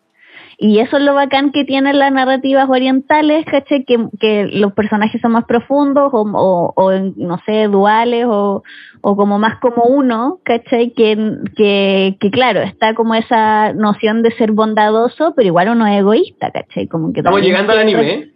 Y 0.59 0.79
eso 0.79 0.97
es 0.97 1.03
lo 1.03 1.13
bacán 1.13 1.51
que 1.51 1.65
tienen 1.65 1.99
las 1.99 2.11
narrativas 2.11 2.67
orientales, 2.67 3.45
¿cachai? 3.45 3.85
Que, 3.85 4.07
que 4.19 4.47
los 4.51 4.73
personajes 4.73 5.21
son 5.21 5.33
más 5.33 5.45
profundos 5.45 6.09
o, 6.11 6.73
o, 6.75 6.91
no 6.91 7.39
sé, 7.45 7.67
duales 7.67 8.25
o, 8.27 8.63
o, 9.01 9.15
como 9.15 9.37
más 9.37 9.59
como 9.59 9.83
uno, 9.83 10.39
¿cachai? 10.43 10.93
Que, 10.93 11.15
que, 11.55 12.17
que, 12.19 12.31
claro, 12.31 12.61
está 12.61 12.95
como 12.95 13.13
esa 13.13 13.73
noción 13.73 14.23
de 14.23 14.31
ser 14.31 14.51
bondadoso, 14.51 15.33
pero 15.35 15.45
igual 15.47 15.69
uno 15.69 15.85
es 15.85 15.99
egoísta, 15.99 16.49
¿cachai? 16.51 16.87
Como 16.87 17.13
que 17.13 17.19
Estamos 17.19 17.41
llegando 17.41 17.73
al 17.73 17.79
anime, 17.79 18.09
¿eh? 18.09 18.31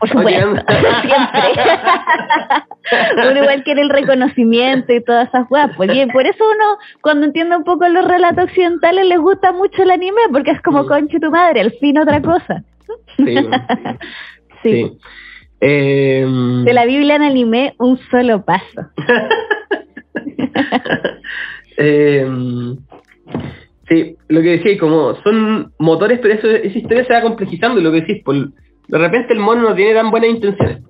Por 0.00 0.08
supuesto, 0.08 0.54
siempre. 1.02 1.44
uno 3.30 3.42
igual 3.42 3.64
quiere 3.64 3.82
el 3.82 3.90
reconocimiento 3.90 4.92
y 4.92 5.02
todas 5.02 5.28
esas 5.28 5.46
cosas. 5.48 5.70
Pues, 5.76 5.90
por 6.12 6.26
eso 6.26 6.44
uno, 6.44 6.78
cuando 7.02 7.26
entiende 7.26 7.56
un 7.56 7.64
poco 7.64 7.88
los 7.88 8.06
relatos 8.06 8.44
occidentales, 8.44 9.06
les 9.06 9.18
gusta 9.18 9.52
mucho 9.52 9.82
el 9.82 9.90
anime, 9.90 10.22
porque 10.32 10.52
es 10.52 10.60
como 10.62 10.86
conche 10.86 11.20
tu 11.20 11.30
madre, 11.30 11.60
al 11.60 11.72
fin 11.72 11.98
otra 11.98 12.20
cosa. 12.20 12.62
Sí. 13.16 13.34
sí. 14.62 14.98
Em, 15.60 16.64
De 16.64 16.72
la 16.72 16.84
Biblia 16.84 17.16
en 17.16 17.22
anime, 17.22 17.74
un 17.78 17.98
solo 18.10 18.44
paso. 18.44 18.90
Em, 21.76 22.76
sí, 23.88 24.16
lo 24.28 24.40
que 24.40 24.58
decía, 24.58 24.78
como 24.78 25.14
son 25.22 25.72
motores, 25.78 26.18
pero 26.20 26.34
eso, 26.34 26.48
esa 26.48 26.78
historia 26.78 27.04
se 27.04 27.12
va 27.12 27.22
complejizando, 27.22 27.80
lo 27.80 27.92
que 27.92 28.00
decís, 28.00 28.22
por 28.24 28.36
de 28.88 28.98
repente 28.98 29.32
el 29.32 29.40
mono 29.40 29.62
no 29.62 29.74
tiene 29.74 29.94
tan 29.94 30.10
buenas 30.10 30.30
intenciones 30.30 30.82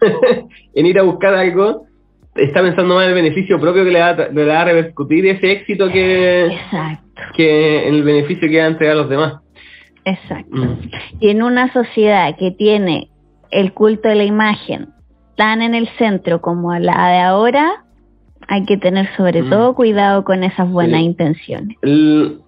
en 0.74 0.86
ir 0.86 0.98
a 0.98 1.02
buscar 1.02 1.34
algo, 1.34 1.86
está 2.34 2.62
pensando 2.62 2.94
más 2.94 3.04
en 3.04 3.10
el 3.10 3.14
beneficio 3.14 3.60
propio 3.60 3.84
que 3.84 3.90
le 3.90 4.00
va, 4.00 4.12
le 4.14 4.44
va 4.46 4.60
a 4.62 4.64
repercutir 4.64 5.26
ese 5.26 5.52
éxito 5.52 5.90
que, 5.90 6.56
que 7.34 7.88
en 7.88 7.94
el 7.94 8.02
beneficio 8.02 8.48
que 8.48 8.58
va 8.58 8.64
a 8.64 8.68
entregar 8.68 8.96
a 8.96 9.00
los 9.00 9.10
demás. 9.10 9.34
Exacto. 10.04 10.56
Mm. 10.56 10.78
Y 11.20 11.28
en 11.28 11.42
una 11.42 11.72
sociedad 11.72 12.36
que 12.38 12.50
tiene 12.50 13.10
el 13.50 13.72
culto 13.72 14.08
de 14.08 14.14
la 14.14 14.24
imagen 14.24 14.88
tan 15.36 15.62
en 15.62 15.74
el 15.74 15.88
centro 15.98 16.40
como 16.40 16.74
la 16.78 17.08
de 17.08 17.18
ahora, 17.18 17.84
hay 18.48 18.64
que 18.64 18.76
tener 18.76 19.08
sobre 19.16 19.42
mm. 19.42 19.50
todo 19.50 19.74
cuidado 19.74 20.24
con 20.24 20.44
esas 20.44 20.68
buenas 20.70 21.00
intenciones. 21.00 21.76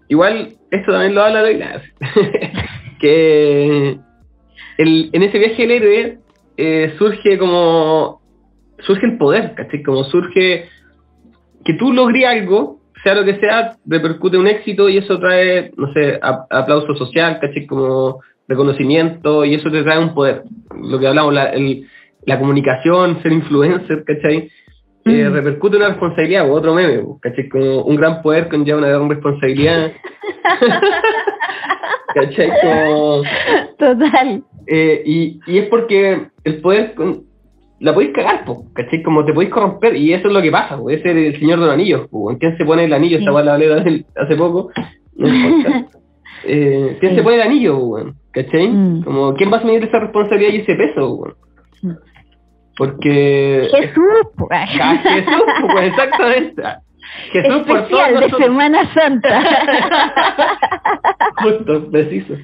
igual, 0.09 0.55
esto 0.71 0.93
también 0.93 1.15
lo 1.15 1.23
habla 1.23 1.43
de 1.43 1.81
que 3.03 3.99
el, 4.79 5.11
en 5.13 5.23
ese 5.23 5.39
viaje 5.39 5.67
del 5.67 5.71
héroe 5.73 6.19
eh, 6.57 6.95
surge 6.99 7.37
como 7.37 8.23
surge 8.79 9.07
el 9.07 9.19
poder, 9.19 9.55
¿cachai? 9.55 9.83
Como 9.83 10.05
surge 10.05 10.69
que 11.65 11.75
tú 11.75 11.93
logres 11.93 12.25
algo, 12.25 12.81
sea 13.03 13.15
lo 13.15 13.25
que 13.25 13.39
sea, 13.39 13.77
repercute 13.87 14.39
un 14.39 14.47
éxito 14.47 14.89
y 14.89 14.99
eso 14.99 15.19
trae, 15.19 15.73
no 15.77 15.93
sé, 15.93 16.19
aplauso 16.23 16.95
social, 16.95 17.39
¿cachai? 17.41 17.67
Como 17.67 18.21
reconocimiento 18.49 19.45
y 19.45 19.55
eso 19.55 19.71
te 19.71 19.83
trae 19.83 19.99
un 19.99 20.15
poder. 20.15 20.45
Lo 20.81 20.99
que 20.99 21.09
hablamos, 21.09 21.35
la, 21.35 21.51
el, 21.51 21.87
la 22.25 22.39
comunicación, 22.39 23.21
ser 23.23 23.33
influencer, 23.33 24.05
¿cachai? 24.05 24.51
Eh, 25.05 25.29
mm. 25.29 25.33
repercute 25.33 25.77
una 25.77 25.89
responsabilidad, 25.89 26.49
o 26.49 26.53
otro 26.53 26.75
meme, 26.75 27.03
¿cachai? 27.21 27.49
Como 27.49 27.83
un 27.83 27.97
gran 27.97 28.23
poder 28.23 28.49
conlleva 28.49 28.79
una 28.79 28.89
gran 28.89 29.11
responsabilidad. 29.11 29.93
¿Cachai? 32.15 32.51
Total. 33.79 34.43
Eh, 34.67 35.03
y, 35.05 35.41
y 35.47 35.59
es 35.59 35.69
porque 35.69 36.27
el 36.45 36.61
poder 36.61 36.95
la 37.83 37.93
podéis 37.93 38.13
cagar, 38.13 38.45
po, 38.45 38.65
¿cachai? 38.75 39.03
Como 39.03 39.25
te 39.25 39.33
podéis 39.33 39.53
corromper, 39.53 39.97
y 39.97 40.13
eso 40.13 40.29
es 40.29 40.35
lo 40.35 40.41
que 40.41 40.53
pasa, 40.53 40.79
po, 40.79 40.89
ese 40.89 41.11
es 41.11 41.35
el 41.35 41.41
señor 41.41 41.59
de 41.59 41.67
los 41.67 41.75
anillos, 41.75 42.09
¿en 42.31 42.37
quién 42.37 42.57
se 42.57 42.65
pone 42.65 42.85
el 42.85 42.93
anillo? 42.93 43.19
Sí. 43.19 43.25
Esta 43.25 43.43
la 43.43 43.55
hablé 43.55 44.05
hace 44.17 44.37
poco, 44.37 44.71
no 45.17 45.29
importa. 45.29 45.87
eh, 46.45 46.97
¿Quién 47.01 47.17
se 47.17 47.23
pone 47.23 47.37
el 47.37 47.43
anillo, 47.43 47.79
weón? 47.79 48.15
¿Cachai? 48.31 48.69
Mm. 48.69 49.03
Como, 49.03 49.35
¿quién 49.35 49.51
va 49.51 49.57
a 49.57 49.59
asumir 49.59 49.83
esa 49.83 49.99
responsabilidad 49.99 50.53
y 50.53 50.57
ese 50.59 50.75
peso, 50.77 51.15
weón? 51.15 51.35
Mm. 51.83 51.93
Porque... 52.77 53.69
Jesús, 53.71 54.29
pues. 54.37 54.71
Jesús, 54.71 55.43
pues, 55.73 55.89
exactamente. 55.89 56.63
Jesús 57.33 57.63
por 57.67 57.89
todo 57.89 58.21
de 58.21 58.31
Semana 58.31 58.93
Santa. 58.95 59.43
Justo, 61.43 61.91
preciso. 61.91 62.35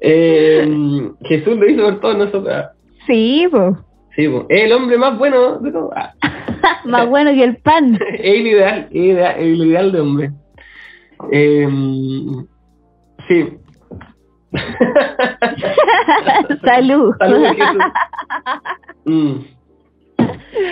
Eh, 0.00 1.10
Jesús 1.24 1.56
lo 1.56 1.68
hizo 1.68 1.82
por 1.82 2.00
todos 2.00 2.18
nosotros. 2.18 2.66
Sí, 3.06 3.46
pues. 3.50 3.74
Sí, 4.14 4.28
pues. 4.28 4.44
Es 4.48 4.64
el 4.64 4.72
hombre 4.72 4.98
más 4.98 5.18
bueno 5.18 5.58
de 5.58 5.72
todos. 5.72 5.90
Ah. 5.94 6.14
más 6.84 7.08
bueno 7.08 7.32
que 7.32 7.44
el 7.44 7.56
pan. 7.56 7.98
es 8.12 8.20
el 8.20 8.46
ideal, 8.46 8.88
el 8.90 9.04
ideal, 9.04 9.34
el 9.38 9.66
ideal 9.66 9.92
de 9.92 10.00
hombre. 10.00 10.30
Eh, 11.32 11.68
sí. 13.28 13.58
Salud. 16.64 17.14
Salud, 17.18 17.44
Jesús. 17.44 17.82
Mm. 19.04 19.34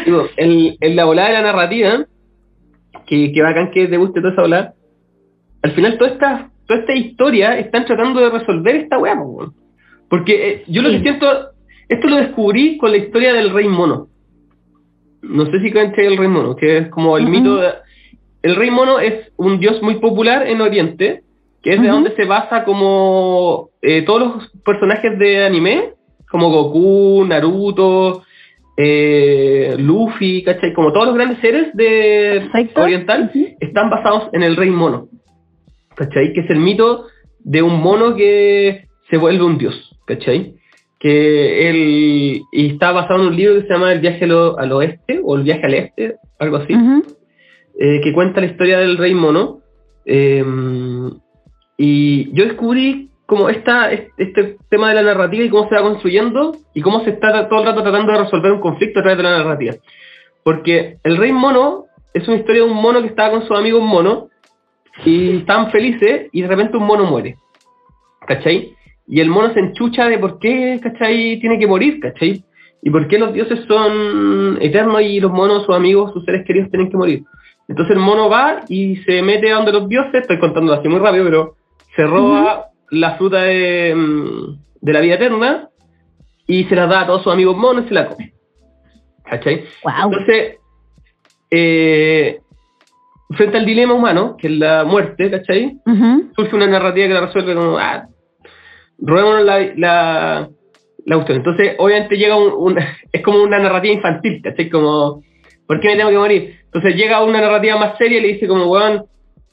Digo, 0.07 0.27
en, 0.37 0.77
en 0.81 0.97
la 0.97 1.05
volada 1.05 1.29
de 1.29 1.35
la 1.35 1.43
narrativa, 1.43 2.07
que, 3.07 3.33
que 3.33 3.43
bacán 3.43 3.71
que 3.71 3.87
te 3.87 3.97
guste 3.97 4.21
toda 4.21 4.33
esa 4.33 4.43
volada, 4.43 4.75
al 5.63 5.73
final 5.73 5.99
toda 5.99 6.11
esta, 6.11 6.51
toda 6.67 6.81
esta 6.81 6.95
historia 6.95 7.59
están 7.59 7.85
tratando 7.85 8.21
de 8.21 8.31
resolver 8.31 8.77
esta 8.77 8.99
weá, 8.99 9.17
porque 10.09 10.49
eh, 10.49 10.65
yo 10.69 10.83
lo 10.83 10.91
que 10.91 11.01
siento, 11.01 11.27
esto 11.89 12.09
lo 12.09 12.17
descubrí 12.17 12.77
con 12.79 12.91
la 12.91 12.99
historia 12.99 13.33
del 13.33 13.51
rey 13.51 13.69
mono. 13.69 14.09
No 15.23 15.47
sé 15.47 15.61
si 15.61 15.73
conocen 15.73 16.05
el 16.05 16.19
rey 16.19 16.29
mono, 16.29 16.55
que 16.55 16.79
es 16.79 16.89
como 16.89 17.17
el 17.17 17.27
mito 17.29 17.57
de, 17.57 17.73
El 18.43 18.57
rey 18.57 18.71
mono 18.71 19.01
es 19.01 19.33
un 19.37 19.59
dios 19.59 19.81
muy 19.83 19.97
popular 19.97 20.47
en 20.47 20.61
Oriente, 20.61 21.23
que 21.63 21.73
es 21.73 21.81
de 21.81 21.89
donde 21.89 22.15
se 22.15 22.27
basa 22.27 22.65
como 22.65 23.71
eh, 23.81 24.03
todos 24.03 24.21
los 24.21 24.51
personajes 24.65 25.19
de 25.19 25.45
anime, 25.47 25.95
como 26.31 26.51
Goku, 26.51 27.25
Naruto, 27.27 28.23
eh, 28.77 29.77
Luffy, 29.79 30.43
¿cachai? 30.43 30.73
Como 30.73 30.93
todos 30.93 31.07
los 31.07 31.15
grandes 31.15 31.39
seres 31.39 31.75
de 31.75 32.49
oriental 32.77 33.31
están 33.61 33.91
basados 33.91 34.31
en 34.33 34.43
el 34.43 34.57
rey 34.57 34.71
mono, 34.71 35.09
¿cachai? 35.95 36.33
Que 36.33 36.41
es 36.41 36.51
el 36.51 36.59
mito 36.59 37.07
de 37.41 37.63
un 37.63 37.81
mono 37.81 38.17
que 38.17 38.89
se 39.11 39.17
vuelve 39.17 39.45
un 39.45 39.59
dios, 39.59 39.97
¿cachai? 40.07 40.55
Que 40.99 41.71
él 41.71 42.43
y 42.53 42.71
está 42.71 42.93
basado 42.93 43.21
en 43.21 43.29
un 43.29 43.37
libro 43.37 43.55
que 43.57 43.67
se 43.67 43.73
llama 43.73 43.93
El 43.93 44.01
viaje 44.01 44.25
al, 44.25 44.73
oeste 44.73 45.21
o 45.23 45.37
El 45.37 45.43
viaje 45.43 45.67
al 45.67 45.75
este, 45.75 46.17
algo 46.39 46.57
así, 46.57 46.75
eh, 47.79 48.01
que 48.03 48.13
cuenta 48.13 48.41
la 48.41 48.47
historia 48.47 48.79
del 48.79 48.97
rey 48.97 49.15
mono. 49.15 49.61
Eh, 50.07 50.45
y 51.77 52.33
yo 52.33 52.45
descubrí 52.45 53.11
como 53.27 53.49
esta, 53.49 53.91
este 53.91 54.57
tema 54.69 54.91
de 54.91 54.97
la 54.97 55.15
narrativa 55.15 55.45
y 55.45 55.49
cómo 55.49 55.69
se 55.69 55.75
va 55.75 55.83
construyendo 55.83 56.57
y 56.75 56.83
cómo 56.83 57.03
se 57.05 57.11
está 57.11 57.49
todo 57.49 57.61
el 57.61 57.67
rato 57.67 57.83
tratando 57.83 58.13
de 58.13 58.19
resolver 58.19 58.53
un 58.53 58.61
conflicto 58.61 59.01
a 59.01 59.03
través 59.03 59.17
de 59.19 59.23
la 59.25 59.39
narrativa. 59.39 59.75
Porque 60.43 60.99
el 61.03 61.17
rey 61.17 61.33
mono 61.33 61.87
es 62.13 62.29
una 62.29 62.37
historia 62.37 62.63
de 62.63 62.71
un 62.71 62.77
mono 62.77 63.01
que 63.01 63.09
estaba 63.09 63.31
con 63.31 63.47
sus 63.47 63.57
amigos 63.57 63.83
mono 63.83 64.29
y 65.05 65.39
estaban 65.39 65.71
felices 65.71 66.29
y 66.33 66.43
de 66.43 66.49
repente 66.49 66.77
un 66.77 66.85
mono 66.85 67.05
muere. 67.05 67.37
¿Cachai? 68.27 68.75
Y 69.07 69.21
el 69.21 69.29
mono 69.29 69.53
se 69.53 69.61
enchucha 69.61 70.09
de 70.09 70.19
por 70.19 70.39
qué, 70.39 70.79
¿cachai? 70.83 71.39
Tiene 71.41 71.59
que 71.59 71.67
morir, 71.67 72.01
¿cachai? 72.01 72.45
Y 72.83 72.91
por 72.91 73.09
qué 73.09 73.19
los 73.19 73.33
dioses 73.33 73.65
son 73.67 74.59
eternos 74.61 75.01
y 75.01 75.19
los 75.19 75.33
monos, 75.33 75.65
sus 75.65 75.75
amigos, 75.75 76.13
sus 76.13 76.25
seres 76.25 76.45
queridos 76.47 76.71
tienen 76.71 76.91
que 76.91 76.97
morir. 76.97 77.25
Entonces 77.69 77.97
el 77.97 78.03
mono 78.03 78.29
va 78.29 78.61
y 78.69 78.97
se 78.97 79.23
mete 79.23 79.51
a 79.51 79.57
donde 79.57 79.73
los 79.73 79.89
dioses, 79.89 80.21
estoy 80.21 80.39
contando 80.39 80.75
así 80.75 80.89
muy 80.89 81.01
rápido, 81.01 81.25
pero 81.25 81.57
se 81.97 82.07
roba 82.07 82.67
la 82.91 83.17
fruta 83.17 83.43
de, 83.43 83.95
mm, 83.95 84.59
de, 84.81 84.93
la 84.93 85.01
vida 85.01 85.15
eterna 85.15 85.69
y 86.47 86.65
se 86.65 86.77
la 86.77 86.87
da 86.87 87.03
a 87.03 87.07
todos 87.07 87.23
sus 87.23 87.33
amigos 87.33 87.57
monos 87.57 87.85
y 87.85 87.89
se 87.89 87.95
la 87.95 88.09
come. 88.09 88.33
¿Cachai? 89.25 89.65
Entonces, 90.05 90.59
eh, 91.51 92.41
frente 93.31 93.57
al 93.57 93.67
dilema 93.67 93.95
humano, 93.95 94.37
que 94.37 94.49
es 94.49 94.59
la 94.59 94.85
muerte, 94.85 95.31
¿cachai? 95.31 95.79
Surge 96.37 96.57
una 96.57 96.67
narrativa 96.67 97.09
que 97.09 97.15
la 97.15 97.21
resuelve 97.23 97.55
como, 97.55 97.79
ah, 97.79 98.07
robémonos 98.99 99.45
la, 99.45 99.61
la, 99.77 100.49
la 101.07 101.15
cuestión. 101.17 101.39
Entonces, 101.39 101.75
obviamente 101.79 102.17
llega 102.17 102.37
un, 102.37 102.79
es 103.13 103.23
como 103.23 103.43
una 103.43 103.59
narrativa 103.59 103.95
infantil, 103.95 104.41
¿cachai? 104.43 104.69
Como, 104.69 105.23
¿por 105.67 105.81
qué 105.81 105.89
me 105.89 105.97
tengo 105.97 106.11
que 106.11 106.19
morir? 106.19 106.61
Entonces 106.65 106.97
llega 106.97 107.23
una 107.23 107.41
narrativa 107.41 107.77
más 107.77 107.97
seria 107.99 108.19
y 108.19 108.23
le 108.23 108.29
dice 108.35 108.49
como, 108.49 108.67
weón, 108.67 109.07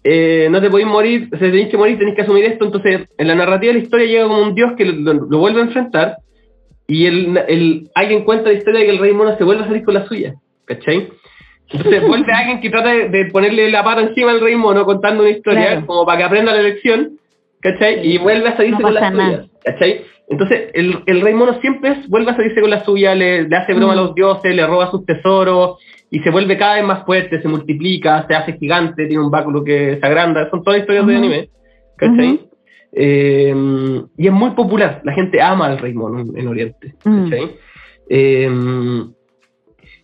eh, 0.03 0.47
no 0.49 0.59
te 0.61 0.69
podéis 0.69 0.87
morir, 0.89 1.27
o 1.33 1.37
sea, 1.37 1.47
tenéis 1.51 1.69
que 1.69 1.77
morir, 1.77 1.97
tenéis 1.97 2.15
que 2.15 2.23
asumir 2.23 2.45
esto, 2.45 2.65
entonces 2.65 3.01
en 3.17 3.27
la 3.27 3.35
narrativa 3.35 3.71
de 3.73 3.79
la 3.79 3.83
historia 3.83 4.05
llega 4.07 4.23
como 4.27 4.41
un 4.41 4.55
dios 4.55 4.73
que 4.77 4.85
lo, 4.85 5.13
vuelve 5.37 5.59
a 5.61 5.65
enfrentar 5.65 6.17
y 6.87 7.05
el, 7.05 7.37
el, 7.47 7.89
alguien 7.95 8.23
cuenta 8.23 8.49
la 8.49 8.57
historia 8.57 8.79
de 8.81 8.85
que 8.87 8.91
el 8.93 8.97
rey 8.99 9.13
mono 9.13 9.37
se 9.37 9.43
vuelve 9.43 9.63
a 9.63 9.67
salir 9.67 9.83
con 9.83 9.93
la 9.93 10.05
suya, 10.07 10.33
¿cachai? 10.65 11.09
Entonces 11.71 12.01
vuelve 12.07 12.33
alguien 12.33 12.59
que 12.61 12.69
trata 12.69 12.89
de, 12.89 13.09
de 13.09 13.25
ponerle 13.25 13.69
la 13.69 13.83
pata 13.83 14.01
encima 14.01 14.31
al 14.31 14.41
rey 14.41 14.55
mono 14.55 14.85
contando 14.85 15.23
una 15.23 15.31
historia 15.31 15.67
Claro. 15.71 15.85
como 15.85 16.05
para 16.05 16.17
que 16.17 16.23
aprenda 16.25 16.53
la 16.53 16.63
lección, 16.63 17.17
¿cachai? 17.61 18.05
Y 18.05 18.17
vuelve 18.17 18.49
a 18.49 18.57
salirse 18.57 18.81
No 18.81 18.87
con 18.87 18.93
la 18.95 18.99
pasa 19.01 19.11
suya, 19.13 19.23
nada. 19.27 19.45
¿cachai? 19.63 20.01
Entonces 20.29 20.69
el, 20.73 20.99
el 21.05 21.21
rey 21.21 21.33
mono 21.33 21.59
siempre 21.61 21.91
es- 21.91 22.07
vuelve 22.09 22.31
a 22.31 22.35
salirse 22.35 22.59
con 22.61 22.69
la 22.71 22.83
suya, 22.83 23.13
le, 23.15 23.47
le 23.47 23.55
hace 23.55 23.73
broma 23.73 23.93
Mm. 23.93 23.97
a 23.97 24.01
los 24.01 24.15
dioses, 24.15 24.55
le 24.55 24.65
roba 24.65 24.89
sus 24.89 25.05
tesoros 25.05 25.77
y 26.13 26.19
se 26.19 26.29
vuelve 26.29 26.57
cada 26.57 26.75
vez 26.75 26.83
más 26.83 27.05
fuerte, 27.05 27.41
se 27.41 27.47
multiplica, 27.47 28.27
se 28.27 28.35
hace 28.35 28.57
gigante, 28.57 29.07
tiene 29.07 29.23
un 29.23 29.31
báculo 29.31 29.63
que 29.63 29.97
se 29.97 30.05
agranda, 30.05 30.49
son 30.49 30.61
todas 30.61 30.81
historias 30.81 31.07
de 31.07 31.15
anime, 31.15 31.49
¿cachai? 31.97 32.41
Eh, 32.91 33.55
y 34.17 34.27
es 34.27 34.33
muy 34.33 34.51
popular, 34.51 35.01
la 35.05 35.13
gente 35.13 35.41
ama 35.41 35.67
al 35.67 35.77
rey 35.77 35.93
mono 35.93 36.19
en, 36.19 36.37
en 36.37 36.47
Oriente. 36.49 36.95
Mm. 37.05 37.23
¿cachai? 37.23 37.55
Eh, 38.09 38.49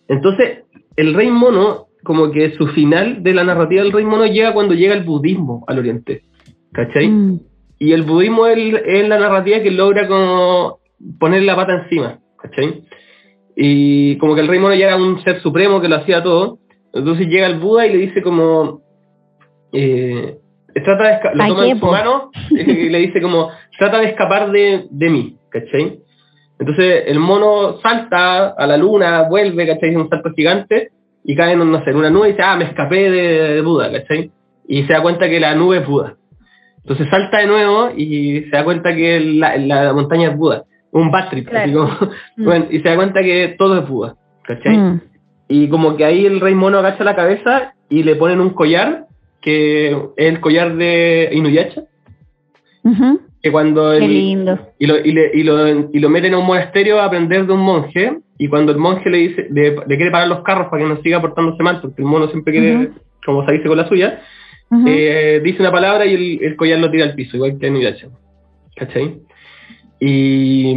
entonces, 0.08 0.60
el 0.96 1.14
rey 1.14 1.30
mono, 1.30 1.88
como 2.06 2.32
que 2.32 2.52
su 2.52 2.68
final 2.68 3.22
de 3.22 3.34
la 3.34 3.44
narrativa 3.44 3.84
del 3.84 3.92
rey 3.92 4.06
mono 4.06 4.26
llega 4.26 4.54
cuando 4.54 4.74
llega 4.76 4.94
el 4.94 5.04
budismo 5.04 5.66
al 5.68 5.80
Oriente. 5.80 6.22
¿Cachai? 6.72 7.10
Mm. 7.10 7.40
Y 7.80 7.92
el 7.92 8.04
budismo 8.04 8.48
es, 8.48 8.58
es 8.86 9.10
la 9.10 9.20
narrativa 9.20 9.60
que 9.60 9.72
logra 9.72 10.08
como 10.08 10.80
poner 11.20 11.44
la 11.44 11.58
pata 11.58 11.84
encima, 11.84 12.20
¿cachai? 12.42 12.86
Y 13.60 14.18
como 14.20 14.36
que 14.36 14.42
el 14.42 14.48
rey 14.48 14.60
mono 14.60 14.76
ya 14.76 14.86
era 14.86 14.98
un 14.98 15.24
ser 15.24 15.42
supremo 15.42 15.82
que 15.82 15.90
lo 15.90 15.96
hacía 15.96 16.22
todo, 16.22 16.60
entonces 16.94 17.28
llega 17.28 17.48
el 17.48 17.58
Buda 17.58 17.88
y 17.88 17.92
le 17.92 17.98
dice 17.98 18.22
como, 18.22 18.82
eh, 19.74 20.38
trata 20.84 21.04
de 21.04 21.36
lo 21.36 21.48
toma 21.48 21.68
en 21.68 21.80
su 21.80 21.86
mano 21.88 22.30
y 22.52 22.90
le 22.90 23.00
dice 23.00 23.20
como, 23.20 23.50
trata 23.80 24.00
de 24.00 24.10
escapar 24.10 24.52
de, 24.52 24.86
de 24.92 25.10
mí, 25.10 25.36
¿cachai? 25.50 26.00
Entonces 26.60 27.06
el 27.08 27.20
mono 27.20 27.80
salta 27.82 28.50
a 28.50 28.68
la 28.68 28.78
luna, 28.78 29.24
vuelve, 29.24 29.66
¿cachai? 29.66 29.90
Es 29.90 29.98
un 29.98 30.10
salto 30.10 30.32
gigante 30.36 30.92
y 31.24 31.36
cae 31.36 31.54
en, 31.54 31.72
no 31.72 31.84
sé, 31.84 31.90
en 31.90 31.98
una 31.98 32.12
nube 32.12 32.30
y 32.30 32.32
dice, 32.34 32.44
ah, 32.44 32.58
me 32.58 32.66
escapé 32.66 33.10
de, 33.10 33.54
de 33.56 33.62
Buda, 33.62 33.92
¿cachai? 33.92 34.30
Y 34.68 34.84
se 34.84 34.94
da 34.94 35.02
cuenta 35.02 35.28
que 35.28 35.40
la 35.40 35.56
nube 35.56 35.78
es 35.78 35.88
Buda. 35.88 36.16
Entonces 36.78 37.10
salta 37.10 37.40
de 37.40 37.48
nuevo 37.48 37.90
y 37.98 38.42
se 38.44 38.50
da 38.52 38.64
cuenta 38.64 38.96
que 38.96 39.20
la, 39.20 39.58
la 39.58 39.94
montaña 39.94 40.30
es 40.30 40.38
Buda. 40.38 40.64
Un 40.98 41.12
bad 41.12 41.30
trip, 41.30 41.48
así 41.48 41.72
Claro. 41.72 41.90
como- 42.00 42.12
Mm. 42.38 42.44
bueno, 42.46 42.66
y 42.72 42.80
se 42.80 42.90
da 42.90 42.96
cuenta 42.96 43.22
que 43.22 43.56
todo 43.58 43.80
es 43.80 43.88
Buda, 43.88 44.16
¿cachai? 44.44 44.78
Mm. 44.78 45.02
Y 45.50 45.70
como 45.70 45.96
que 45.96 46.06
ahí 46.06 46.26
el 46.26 46.40
rey 46.40 46.56
mono 46.56 46.78
agacha 46.80 47.04
la 47.04 47.16
cabeza 47.16 47.74
y 47.90 48.04
le 48.04 48.16
ponen 48.16 48.40
un 48.42 48.50
collar, 48.52 49.06
que 49.42 49.92
es 49.92 49.96
el 50.18 50.40
collar 50.42 50.76
de 50.76 51.30
Inuyasha, 51.32 51.84
Ujú. 52.84 53.22
que 53.42 53.52
cuando 53.52 53.92
Qué 53.92 53.98
el, 53.98 54.08
lindo. 54.12 54.60
y 54.80 54.88
lo, 54.88 54.98
y, 54.98 55.12
le- 55.12 55.32
y 55.34 55.44
lo, 55.44 55.68
y 55.94 56.00
lo 56.00 56.10
meten 56.10 56.34
a 56.34 56.40
un 56.40 56.46
monasterio 56.46 57.00
a 57.00 57.06
aprender 57.06 57.46
de 57.46 57.54
un 57.54 57.62
monje, 57.62 58.18
y 58.38 58.48
cuando 58.48 58.72
el 58.72 58.78
monje 58.78 59.10
le 59.10 59.18
dice, 59.20 59.48
le, 59.52 59.72
le 59.88 59.96
quiere 59.96 60.12
parar 60.12 60.28
los 60.28 60.42
carros 60.44 60.68
para 60.70 60.84
que 60.84 60.90
no 60.90 60.98
siga 61.02 61.22
portándose 61.22 61.64
mal, 61.64 61.80
porque 61.82 62.02
el 62.02 62.08
mono 62.08 62.28
siempre 62.30 62.54
quiere 62.54 62.90
como 63.26 63.46
salirse 63.46 63.68
con 63.68 63.78
la 63.78 63.88
suya, 63.88 64.22
eh, 64.86 65.40
dice 65.44 65.62
una 65.62 65.72
palabra 65.72 66.06
y 66.06 66.14
el, 66.14 66.44
el 66.44 66.56
collar 66.58 66.80
lo 66.80 66.92
tira 66.92 67.06
al 67.06 67.16
piso, 67.16 67.38
igual 67.38 67.58
que 67.60 67.68
en 67.68 67.76
Inuyasha. 67.78 68.08
¿Cachai? 68.76 69.22
Y, 70.00 70.74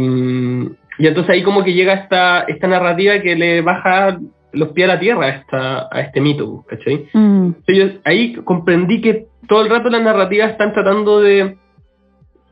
y 0.99 1.07
entonces 1.07 1.29
ahí 1.33 1.43
como 1.43 1.63
que 1.63 1.73
llega 1.73 1.93
esta, 1.93 2.41
esta 2.41 2.67
narrativa 2.67 3.19
que 3.21 3.35
le 3.35 3.61
baja 3.61 4.19
los 4.53 4.69
pies 4.69 4.89
a 4.89 4.93
la 4.95 4.99
tierra 4.99 5.25
a, 5.25 5.29
esta, 5.29 5.87
a 5.91 6.01
este 6.01 6.19
mito, 6.21 6.65
¿cachai? 6.67 7.05
Mm. 7.13 7.45
Entonces 7.57 7.77
yo 7.77 7.99
ahí 8.03 8.33
comprendí 8.43 8.99
que 9.01 9.27
todo 9.47 9.61
el 9.61 9.69
rato 9.69 9.89
las 9.89 10.01
narrativas 10.01 10.51
están 10.51 10.73
tratando 10.73 11.21
de 11.21 11.57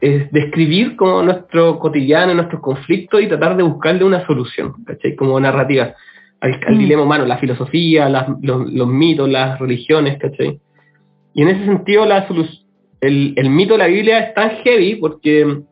eh, 0.01 0.29
describir 0.31 0.95
como 0.95 1.21
nuestro 1.23 1.77
cotidiano, 1.79 2.33
nuestros 2.33 2.61
conflictos 2.61 3.21
y 3.21 3.27
tratar 3.27 3.57
de 3.57 3.63
buscarle 3.63 4.05
una 4.05 4.25
solución, 4.25 4.73
¿cachai? 4.85 5.15
Como 5.15 5.39
narrativa 5.39 5.93
al, 6.39 6.59
al 6.65 6.75
Mm. 6.75 6.79
dilema 6.79 7.03
humano, 7.03 7.25
la 7.25 7.37
filosofía, 7.37 8.07
las- 8.07 8.29
los, 8.41 8.71
los 8.71 8.87
mitos, 8.87 9.27
las 9.29 9.59
religiones, 9.59 10.17
¿cachai? 10.19 10.59
Y 11.33 11.41
en 11.41 11.49
ese 11.49 11.65
sentido 11.65 12.05
la 12.05 12.25
el, 13.01 13.33
el 13.37 13.49
mito 13.49 13.73
de 13.73 13.77
la 13.79 13.87
Biblia 13.87 14.19
es 14.19 14.33
tan 14.33 14.51
heavy 14.63 14.95
porque 14.95 15.63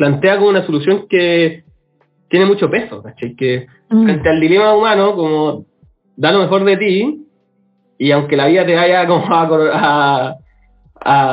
plantea 0.00 0.36
como 0.38 0.48
una 0.48 0.64
solución 0.64 1.06
que 1.10 1.62
tiene 2.30 2.46
mucho 2.46 2.70
peso, 2.70 3.02
¿cachai? 3.02 3.36
Que 3.36 3.66
Mm. 3.90 4.04
frente 4.04 4.28
al 4.30 4.40
dilema 4.40 4.72
humano, 4.74 5.14
como 5.14 5.66
da 6.16 6.32
lo 6.32 6.38
mejor 6.38 6.64
de 6.64 6.76
ti, 6.78 7.26
y 7.98 8.10
aunque 8.12 8.36
la 8.36 8.46
vida 8.46 8.64
te 8.64 8.74
vaya 8.74 9.06
como 9.06 9.26
a, 9.28 9.42
a, 9.74 10.36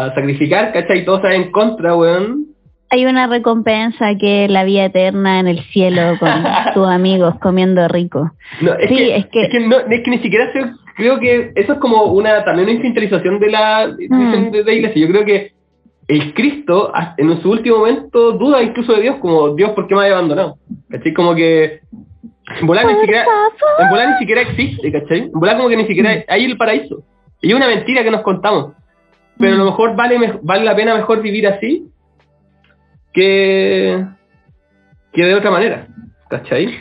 a 0.07 0.15
sacrificar, 0.15 0.73
¿cachai? 0.73 0.99
Y 0.99 1.05
todo 1.05 1.21
sea 1.21 1.33
en 1.33 1.51
contra, 1.51 1.95
weón. 1.95 2.47
Hay 2.89 3.05
una 3.05 3.27
recompensa 3.27 4.15
que 4.19 4.45
es 4.45 4.51
la 4.51 4.63
vida 4.65 4.85
eterna 4.85 5.39
en 5.39 5.47
el 5.47 5.59
cielo 5.71 6.17
con 6.19 6.29
tus 6.73 6.87
amigos 6.87 7.35
comiendo 7.39 7.87
rico. 7.87 8.31
No, 8.61 8.73
es, 8.73 8.89
Sí, 8.89 8.95
que, 8.97 9.15
es 9.17 9.25
que- 9.27 9.41
es 9.43 9.49
que 9.49 9.59
no, 9.61 9.77
es 9.77 10.01
que 10.03 10.11
ni 10.11 10.19
siquiera 10.19 10.51
sé, 10.51 10.61
creo 10.97 11.19
que 11.19 11.51
eso 11.55 11.73
es 11.73 11.79
como 11.79 12.03
una 12.05 12.43
también 12.43 12.67
una 12.67 12.73
instrumentalización 12.73 13.39
de 13.39 13.49
la, 13.51 13.87
Mm. 14.09 14.51
de 14.51 14.63
la 14.63 14.73
iglesia. 14.73 15.01
Yo 15.05 15.09
creo 15.13 15.25
que 15.25 15.51
el 16.07 16.33
Cristo, 16.33 16.91
hasta 16.93 17.21
en 17.21 17.41
su 17.41 17.51
último 17.51 17.79
momento, 17.79 18.31
duda 18.33 18.63
incluso 18.63 18.93
de 18.93 19.01
Dios, 19.01 19.15
como 19.17 19.55
Dios, 19.55 19.71
¿por 19.71 19.87
qué 19.87 19.95
me 19.95 20.07
ha 20.07 20.11
abandonado? 20.13 20.57
¿Cachai? 20.89 21.13
Como 21.13 21.35
que 21.35 21.81
en 22.59 22.65
volar 22.67 22.85
ni 22.85 22.93
siquiera, 23.01 23.25
en 23.79 23.89
volar 23.89 24.09
ni 24.11 24.17
siquiera 24.19 24.41
existe, 24.41 24.91
¿cachai? 24.91 25.19
En 25.19 25.31
volar 25.31 25.57
como 25.57 25.67
que 25.69 25.77
ni 25.77 25.85
siquiera 25.85 26.23
hay 26.29 26.45
el 26.45 26.57
paraíso. 26.57 27.03
Y 27.41 27.49
es 27.49 27.55
una 27.55 27.67
mentira 27.67 28.03
que 28.03 28.11
nos 28.11 28.21
contamos. 28.21 28.73
Pero 29.37 29.53
a 29.53 29.57
lo 29.57 29.63
Mm. 29.65 29.67
mejor 29.67 29.95
vale, 29.95 30.39
vale 30.41 30.63
la 30.63 30.75
pena 30.75 30.95
mejor 30.95 31.21
vivir 31.21 31.45
así 31.45 31.85
que, 33.13 34.05
que 35.13 35.25
de 35.25 35.35
otra 35.35 35.51
manera, 35.51 35.87
¿cachai? 36.29 36.73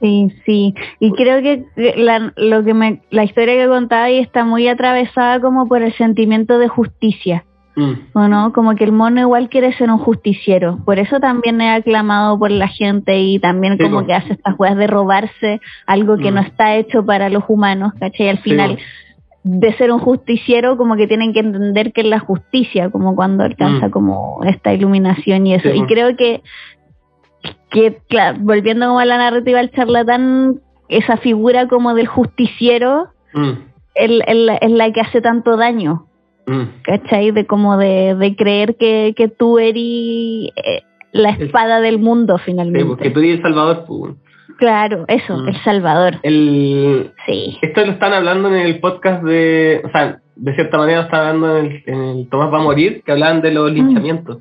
Sí, 0.00 0.32
sí. 0.46 0.74
Y 1.00 1.12
creo 1.12 1.42
que 1.42 1.64
la, 1.96 2.32
lo 2.36 2.62
que 2.64 2.72
me, 2.72 3.02
la 3.10 3.24
historia 3.24 3.56
que 3.56 3.66
contaba 3.66 4.04
ahí 4.04 4.18
está 4.20 4.44
muy 4.44 4.68
atravesada 4.68 5.40
como 5.40 5.66
por 5.66 5.82
el 5.82 5.92
sentimiento 5.94 6.58
de 6.58 6.68
justicia. 6.68 7.44
Mm. 7.78 7.92
¿O 8.12 8.26
no? 8.28 8.52
Como 8.52 8.74
que 8.74 8.82
el 8.84 8.90
mono 8.92 9.20
igual 9.20 9.48
quiere 9.48 9.72
ser 9.74 9.88
un 9.90 9.98
justiciero. 9.98 10.78
Por 10.84 10.98
eso 10.98 11.20
también 11.20 11.60
es 11.60 11.78
aclamado 11.80 12.36
por 12.38 12.50
la 12.50 12.66
gente 12.66 13.20
y 13.20 13.38
también 13.38 13.76
Sí, 13.78 13.84
como 13.84 14.04
que 14.04 14.14
hace 14.14 14.32
estas 14.32 14.58
weas 14.58 14.76
de 14.76 14.86
robarse 14.88 15.60
algo 15.86 16.16
que 16.16 16.30
Mm. 16.30 16.34
no 16.34 16.40
está 16.40 16.74
hecho 16.76 17.06
para 17.06 17.28
los 17.28 17.44
humanos, 17.46 17.92
¿cachai? 18.00 18.28
Al 18.30 18.38
final, 18.38 18.76
Sí, 18.78 18.82
de 19.44 19.72
ser 19.74 19.92
un 19.92 20.00
justiciero, 20.00 20.76
como 20.76 20.96
que 20.96 21.06
tienen 21.06 21.32
que 21.32 21.38
entender 21.40 21.92
que 21.92 22.00
es 22.00 22.08
la 22.08 22.18
justicia, 22.18 22.90
como 22.90 23.14
cuando 23.14 23.44
alcanza 23.44 23.86
Mm. 23.86 23.90
como 23.90 24.40
esta 24.44 24.72
iluminación 24.74 25.46
y 25.46 25.54
eso. 25.54 25.70
Sí, 25.70 25.78
y 25.78 25.86
creo 25.86 26.16
que, 26.16 26.42
que 27.70 27.98
claro, 28.08 28.38
volviendo 28.40 28.86
como 28.88 28.98
a 28.98 29.04
la 29.04 29.18
narrativa 29.18 29.58
del 29.58 29.70
charlatán, 29.70 30.60
esa 30.88 31.16
figura 31.18 31.68
como 31.68 31.94
del 31.94 32.08
justiciero 32.08 33.08
Mm. 33.34 33.50
es, 33.94 34.10
es 34.26 34.36
la- 34.36 34.56
es 34.56 34.70
la 34.72 34.90
que 34.92 35.00
hace 35.00 35.20
tanto 35.20 35.56
daño. 35.56 36.06
Mm. 36.48 36.82
¿cachai? 36.82 37.30
De 37.30 37.46
como 37.46 37.76
de, 37.76 38.14
de 38.14 38.34
creer 38.36 38.76
que, 38.76 39.14
que 39.16 39.28
tú 39.28 39.58
eres 39.58 39.76
eh, 39.76 40.82
la 41.12 41.30
espada 41.30 41.80
del 41.80 41.98
mundo 41.98 42.38
Sí, 42.38 42.44
finalmente. 42.46 42.86
porque 42.86 43.10
tú 43.10 43.20
eres 43.20 43.36
el 43.36 43.42
Salvador, 43.42 43.84
pues. 43.86 44.14
Claro, 44.58 45.04
eso, 45.08 45.36
Mm. 45.36 45.48
el 45.48 45.56
Salvador. 45.62 46.14
El, 46.22 47.12
Sí. 47.26 47.58
esto 47.62 47.84
lo 47.86 47.92
están 47.92 48.12
hablando 48.12 48.48
en 48.48 48.54
el 48.66 48.80
podcast 48.80 49.22
de, 49.22 49.82
o 49.84 49.90
sea, 49.90 50.18
de 50.34 50.54
cierta 50.54 50.78
manera 50.78 50.98
lo 51.00 51.04
están 51.04 51.20
hablando 51.26 51.58
en 51.58 51.66
el, 51.66 51.82
en 51.86 52.00
el 52.18 52.28
Tomás 52.28 52.52
va 52.52 52.58
a 52.58 52.62
morir, 52.62 53.02
que 53.04 53.12
hablaban 53.12 53.40
de 53.42 53.52
los 53.52 53.70
linchamientos, 53.72 54.38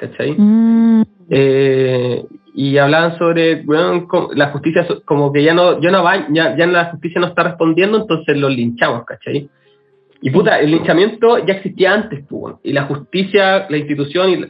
¿cachai? 0.00 0.34
Mm, 0.36 1.02
Eh, 1.28 2.24
y 2.54 2.78
hablaban 2.78 3.18
sobre, 3.18 3.62
bueno, 3.62 4.06
la 4.34 4.46
justicia, 4.50 4.86
como 5.04 5.32
que 5.32 5.42
ya 5.42 5.52
no, 5.54 5.80
ya 5.80 5.90
no 5.90 6.02
va, 6.02 6.26
ya, 6.30 6.56
ya 6.56 6.66
la 6.66 6.86
justicia 6.86 7.20
no 7.20 7.26
está 7.26 7.42
respondiendo, 7.42 7.98
entonces 7.98 8.36
los 8.38 8.50
linchamos, 8.54 9.04
¿cachai? 9.04 9.50
Y 10.26 10.30
puta, 10.30 10.58
el 10.58 10.72
linchamiento 10.72 11.38
ya 11.46 11.54
existía 11.54 11.94
antes, 11.94 12.18
pues, 12.28 12.40
bueno, 12.40 12.60
y 12.64 12.72
la 12.72 12.82
justicia, 12.86 13.66
la 13.70 13.76
institución 13.76 14.28
y 14.30 14.36
la- 14.38 14.48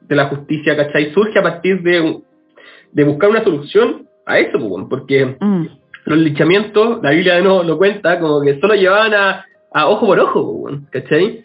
de 0.00 0.16
la 0.16 0.24
justicia, 0.26 0.76
¿cachai? 0.76 1.12
Surge 1.14 1.38
a 1.38 1.42
partir 1.42 1.82
de, 1.82 2.18
de 2.90 3.04
buscar 3.04 3.30
una 3.30 3.44
solución 3.44 4.08
a 4.26 4.38
eso, 4.40 4.58
pues, 4.58 4.86
porque 4.90 5.36
mm, 5.38 5.66
los 6.06 6.18
linchamientos, 6.18 6.98
la 7.00 7.10
Biblia 7.10 7.40
nuevo 7.40 7.62
lo 7.62 7.78
cuenta, 7.78 8.18
como 8.18 8.42
que 8.42 8.58
solo 8.58 8.74
llevaban 8.74 9.14
a, 9.14 9.44
a 9.72 9.86
ojo 9.88 10.04
por 10.06 10.18
ojo, 10.18 10.62
pues, 10.62 10.80
¿cachai? 10.90 11.44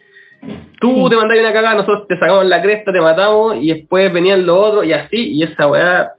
Tú 0.82 0.88
Sí. 1.04 1.10
te 1.12 1.16
mandabas 1.18 1.40
una 1.44 1.54
cagada, 1.54 1.76
nosotros 1.76 2.08
te 2.08 2.18
sacamos 2.18 2.46
la 2.46 2.62
cresta, 2.64 2.92
te 2.92 3.02
matamos, 3.02 3.58
y 3.62 3.68
después 3.72 4.12
venían 4.12 4.48
los 4.48 4.58
otros, 4.58 4.86
y 4.88 4.94
así, 4.94 5.32
y 5.34 5.44
esa 5.44 5.68
weá, 5.68 6.14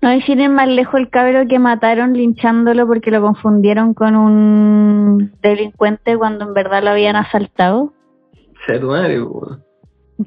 No, 0.00 0.12
y 0.14 0.22
sin 0.22 0.40
ir 0.40 0.50
más 0.50 0.68
lejos 0.68 1.00
el 1.00 1.10
cabro 1.10 1.46
que 1.48 1.58
mataron 1.58 2.12
linchándolo 2.12 2.86
porque 2.86 3.10
lo 3.10 3.20
confundieron 3.20 3.94
con 3.94 4.14
un 4.14 5.32
delincuente 5.42 6.16
cuando 6.16 6.44
en 6.46 6.54
verdad 6.54 6.82
lo 6.84 6.90
habían 6.90 7.16
asaltado. 7.16 7.92
se 8.66 8.78
tu 8.78 8.88
madre, 8.88 9.20
bueno. 9.20 9.58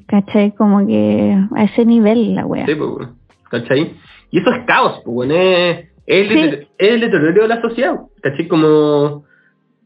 ¿Cachai? 0.06 0.54
Como 0.54 0.86
que 0.86 1.36
a 1.54 1.64
ese 1.64 1.84
nivel 1.84 2.34
la 2.34 2.46
wea. 2.46 2.66
Sí, 2.66 2.74
pues, 2.74 3.08
¿cachai? 3.50 3.94
Y 4.30 4.38
eso 4.40 4.50
es 4.50 4.64
caos, 4.66 5.00
pues, 5.04 5.30
es, 5.30 5.88
es 6.06 6.30
el, 6.30 6.68
Sí. 6.78 7.00
deterioro 7.00 7.42
de 7.42 7.48
la 7.48 7.60
sociedad, 7.60 7.96
¿cachai? 8.22 8.48
Como, 8.48 9.24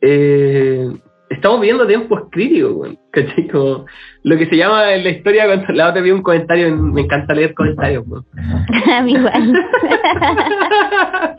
eh, 0.01 0.91
estamos 1.31 1.61
viviendo 1.61 1.87
tiempos 1.87 2.23
críticos, 2.31 2.73
weón. 2.75 2.99
¿Cachai? 3.13 3.49
Como 3.49 3.87
lo 4.23 4.37
que 4.39 4.47
se 4.47 4.57
llama 4.57 4.93
en 4.95 5.05
la 5.05 5.11
historia, 5.11 5.47
cuando 5.47 5.73
la 5.73 5.89
otra 5.91 6.03
vi 6.03 6.11
un 6.11 6.23
comentario, 6.23 6.75
me 6.77 7.03
encanta 7.03 7.35
leer 7.35 7.55
comentarios, 7.55 8.05
weón. 8.07 8.25
A 8.93 9.03
mí 9.03 9.13
igual. 9.13 9.53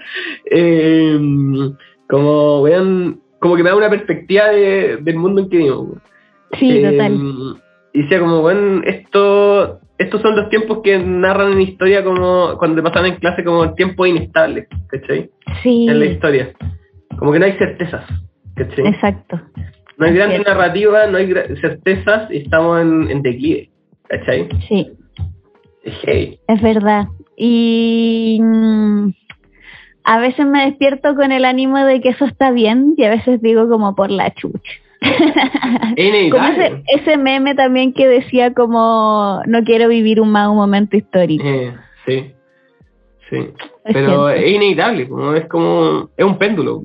Eh, 0.49 1.19
como, 2.09 2.61
weón, 2.61 3.19
como 3.39 3.55
que 3.55 3.64
me 3.64 3.69
da 3.69 3.76
una 3.76 3.89
perspectiva 3.89 4.47
de- 4.49 4.97
del 5.01 5.15
mundo 5.18 5.41
en 5.41 5.49
que 5.49 5.57
vivimos, 5.57 5.80
weón. 5.88 6.01
Sí, 6.59 6.77
Eh, 6.77 6.91
total. 6.91 7.18
Y 7.93 8.01
decía 8.03 8.19
como, 8.19 8.41
bueno, 8.41 8.81
esto, 8.85 9.80
estos 9.97 10.22
son 10.22 10.35
los 10.35 10.49
tiempos 10.49 10.80
que 10.84 10.97
narran 10.99 11.53
en 11.53 11.61
historia 11.61 12.03
como 12.03 12.55
cuando 12.57 12.77
te 12.77 12.84
pasan 12.89 13.05
en 13.07 13.15
clase 13.15 13.43
como 13.43 13.73
tiempos 13.73 14.07
inestables, 14.07 14.68
¿cachai? 14.88 15.30
Sí, 15.64 15.88
En 15.89 15.99
la 15.99 16.05
historia. 16.05 16.53
Como 17.18 17.31
que 17.34 17.39
no 17.39 17.45
hay 17.45 17.53
certezas, 17.53 18.05
¿cachai? 18.55 18.88
exacto. 18.88 19.41
No 19.97 20.05
hay 20.05 20.13
grandes 20.13 20.45
narrativas, 20.45 21.09
no 21.09 21.17
hay 21.17 21.33
certezas 21.59 22.31
y 22.31 22.37
estamos 22.37 22.81
en, 22.81 23.09
en 23.09 23.21
declive, 23.23 23.69
¿cachai? 24.07 24.47
Sí, 24.67 24.91
Es 26.47 26.61
verdad. 26.61 27.07
Y 27.35 28.39
mm, 28.41 29.09
a 30.03 30.19
veces 30.19 30.45
me 30.45 30.65
despierto 30.65 31.15
con 31.15 31.31
el 31.31 31.45
ánimo 31.45 31.79
de 31.79 32.01
que 32.01 32.09
eso 32.09 32.25
está 32.25 32.51
bien 32.51 32.93
y 32.97 33.03
a 33.03 33.09
veces 33.09 33.41
digo 33.41 33.67
como 33.67 33.95
por 33.95 34.11
la 34.11 34.33
chucha. 34.33 34.71
Como 36.31 36.43
ese, 36.43 36.83
ese 36.87 37.17
meme 37.17 37.53
también 37.53 37.93
que 37.93 38.07
decía 38.07 38.53
como 38.53 39.41
no 39.45 39.63
quiero 39.63 39.87
vivir 39.89 40.19
un 40.19 40.31
momento 40.31 40.97
histórico. 40.97 41.43
Eh, 41.45 41.75
sí, 42.05 42.33
sí. 43.29 43.37
Pero 43.83 44.29
es 44.29 44.51
inevitable, 44.51 45.07
como 45.07 45.33
es 45.33 45.47
como, 45.47 46.09
es 46.17 46.25
un 46.25 46.37
péndulo. 46.37 46.81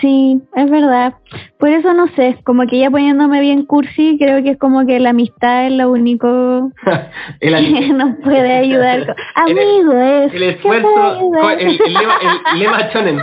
Sí, 0.00 0.40
es 0.56 0.70
verdad. 0.70 1.14
Por 1.58 1.68
eso 1.68 1.94
no 1.94 2.08
sé, 2.16 2.36
como 2.44 2.66
que 2.66 2.78
ya 2.78 2.90
poniéndome 2.90 3.40
bien 3.40 3.64
cursi, 3.64 4.16
creo 4.18 4.42
que 4.42 4.50
es 4.50 4.58
como 4.58 4.84
que 4.86 4.98
la 4.98 5.10
amistad 5.10 5.66
es 5.66 5.72
lo 5.72 5.90
único 5.90 6.72
que 7.40 7.50
nos 7.92 8.16
puede 8.18 8.52
ayudar. 8.58 9.14
Amigo, 9.36 9.92
es 9.92 10.34
el 10.34 10.42
esfuerzo, 10.42 11.32
el, 11.58 11.80
el 11.80 11.92
lema, 11.94 12.18
el 12.52 12.58
lema 12.58 12.90
chonen. 12.90 13.20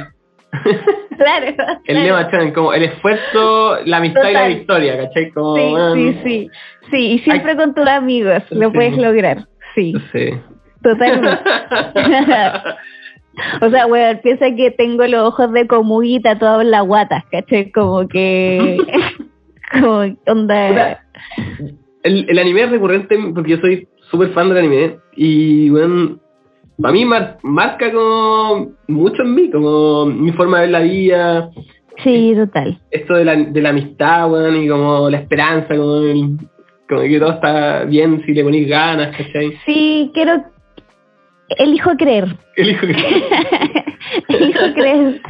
Claro. 1.22 1.46
El 1.46 1.56
claro. 1.56 2.04
lema 2.04 2.32
chonen, 2.32 2.52
como 2.54 2.74
el 2.74 2.84
esfuerzo, 2.84 3.78
la 3.86 3.98
amistad 3.98 4.28
y 4.30 4.34
la 4.34 4.48
victoria, 4.48 4.98
¿cachai? 4.98 5.30
Como, 5.32 5.94
Sí, 5.94 6.14
sí, 6.14 6.20
sí. 6.24 6.50
Sí, 6.90 7.12
y 7.12 7.20
siempre 7.20 7.56
con 7.56 7.76
tus 7.76 7.88
amigos 7.88 8.42
lo 8.50 8.70
Sí. 8.70 8.76
puedes 8.76 8.98
lograr. 8.98 9.46
Sí, 9.76 9.94
sí. 10.12 10.32
totalmente. 10.82 11.38
o 13.62 13.70
sea, 13.70 13.86
weón, 13.88 14.20
piensa 14.24 14.54
que 14.56 14.72
tengo 14.72 15.06
los 15.08 15.28
ojos 15.30 15.52
de 15.54 15.68
comuguita 15.68 16.38
todos 16.38 16.62
en 16.64 16.72
la 16.72 16.82
guata, 16.82 17.26
¿cachai? 17.32 17.72
Como 17.72 18.08
que... 18.08 18.78
como 19.72 20.06
onda... 20.28 21.00
El, 22.04 22.26
el 22.30 22.40
anime 22.40 22.64
es 22.64 22.72
recurrente 22.72 23.18
porque 23.34 23.52
yo 23.52 23.58
soy 23.58 23.88
súper 24.10 24.30
fan 24.30 24.50
del 24.50 24.58
anime 24.58 24.98
y 25.16 25.70
bueno, 25.70 26.18
para 26.82 26.94
mí 26.94 27.06
mar- 27.06 27.38
marca 27.44 27.92
como 27.92 28.72
mucho 28.88 29.22
en 29.22 29.36
mí, 29.36 29.50
como 29.52 30.08
mi 30.08 30.32
forma 30.34 30.58
de 30.58 30.62
ver 30.64 30.72
la 30.72 30.80
vida, 30.82 31.50
Sí, 32.04 32.34
total. 32.36 32.80
esto 32.90 33.14
de 33.14 33.24
la, 33.26 33.36
de 33.36 33.62
la 33.62 33.70
amistad, 33.70 34.32
weón, 34.32 34.58
y 34.64 34.68
como 34.68 35.10
la 35.10 35.18
esperanza, 35.20 35.68
como, 35.78 35.98
el- 35.98 36.38
como 36.90 37.02
que 37.02 37.20
todo 37.20 37.32
está 37.34 37.84
bien 37.86 38.24
si 38.26 38.34
le 38.34 38.44
pones 38.44 38.68
ganas, 38.68 39.16
¿cachai? 39.16 39.54
Sí, 39.66 40.10
quiero... 40.14 40.44
Elijo 41.58 41.92
creer. 41.98 42.26
Elijo 42.56 42.88
que... 42.88 42.96
Elijo 44.28 44.74
creer 44.74 45.22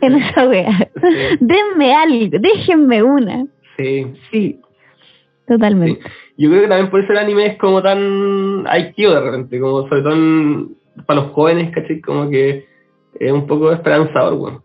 en 0.00 0.14
esa 0.16 0.48
wea. 0.48 0.90
Sí. 1.00 1.36
Denme 1.40 1.94
algo, 1.94 2.38
déjenme 2.40 3.02
una. 3.02 3.44
Sí, 3.76 4.06
Sí, 4.30 4.30
sí. 4.30 4.60
totalmente. 5.46 6.00
Yo 6.36 6.48
creo 6.50 6.62
que 6.62 6.68
también 6.68 6.90
por 6.90 7.00
eso 7.00 7.12
el 7.12 7.18
anime 7.18 7.46
es 7.46 7.56
como 7.58 7.82
tan 7.82 8.64
IQ 8.66 8.96
de 8.96 9.20
repente, 9.20 9.60
como 9.60 9.88
sobre 9.88 10.02
todo 10.02 10.14
en- 10.14 10.68
para 11.06 11.20
los 11.22 11.30
jóvenes, 11.32 11.70
¿cachai? 11.74 12.00
Como 12.00 12.28
que 12.30 12.66
es 13.18 13.32
un 13.32 13.46
poco 13.46 13.72
esperanzador, 13.72 14.34
weón. 14.34 14.62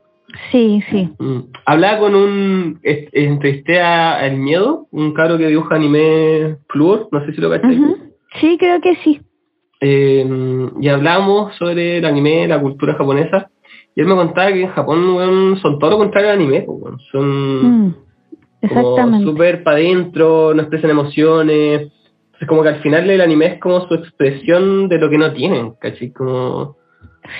Sí, 0.51 0.83
sí. 0.91 1.09
Mm. 1.19 1.39
Hablaba 1.65 1.99
con 1.99 2.13
un. 2.15 2.79
Entrevisté 2.83 3.79
a 3.81 4.25
El 4.27 4.37
Miedo, 4.37 4.87
un 4.91 5.13
cabro 5.13 5.37
que 5.37 5.47
dibuja 5.47 5.75
anime 5.75 6.57
Fluor, 6.69 7.07
no 7.11 7.25
sé 7.25 7.33
si 7.33 7.41
lo 7.41 7.49
cachai. 7.49 7.79
Ujú. 7.79 7.97
Sí, 8.41 8.57
creo 8.59 8.79
que 8.81 8.95
sí. 8.97 9.21
Eh, 9.79 10.25
y 10.79 10.87
hablamos 10.87 11.55
sobre 11.55 11.97
el 11.97 12.05
anime, 12.05 12.47
la 12.47 12.59
cultura 12.59 12.95
japonesa. 12.95 13.49
Y 13.95 14.01
él 14.01 14.07
me 14.07 14.15
contaba 14.15 14.51
que 14.51 14.61
en 14.61 14.69
Japón 14.69 15.57
son 15.61 15.79
todo 15.79 15.91
lo 15.91 15.97
contrario 15.97 16.29
al 16.29 16.37
anime, 16.37 16.61
pues, 16.61 16.95
son 17.11 17.87
Mm, 17.87 17.95
como 18.69 19.21
súper 19.23 19.63
para 19.63 19.77
adentro, 19.77 20.53
no 20.53 20.61
expresan 20.61 20.91
emociones. 20.91 21.91
Entonces, 22.25 22.47
como 22.47 22.63
que 22.63 22.69
al 22.69 22.81
final 22.81 23.09
el 23.09 23.21
anime 23.21 23.45
es 23.47 23.59
como 23.59 23.87
su 23.87 23.95
expresión 23.95 24.89
de 24.89 24.99
lo 24.99 25.09
que 25.09 25.17
no 25.17 25.33
tienen, 25.33 25.73
¿cachai? 25.79 26.11
Como. 26.11 26.75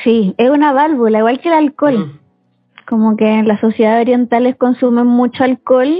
Sí, 0.03 0.33
es 0.37 0.49
una 0.49 0.73
válvula, 0.73 1.19
igual 1.19 1.39
que 1.39 1.49
el 1.49 1.55
alcohol. 1.55 1.97
Mm, 1.99 2.19
Como 2.87 3.17
que 3.17 3.27
en 3.27 3.47
las 3.47 3.59
sociedades 3.59 4.01
orientales 4.01 4.55
consumen 4.55 5.07
mucho 5.07 5.43
alcohol 5.43 5.93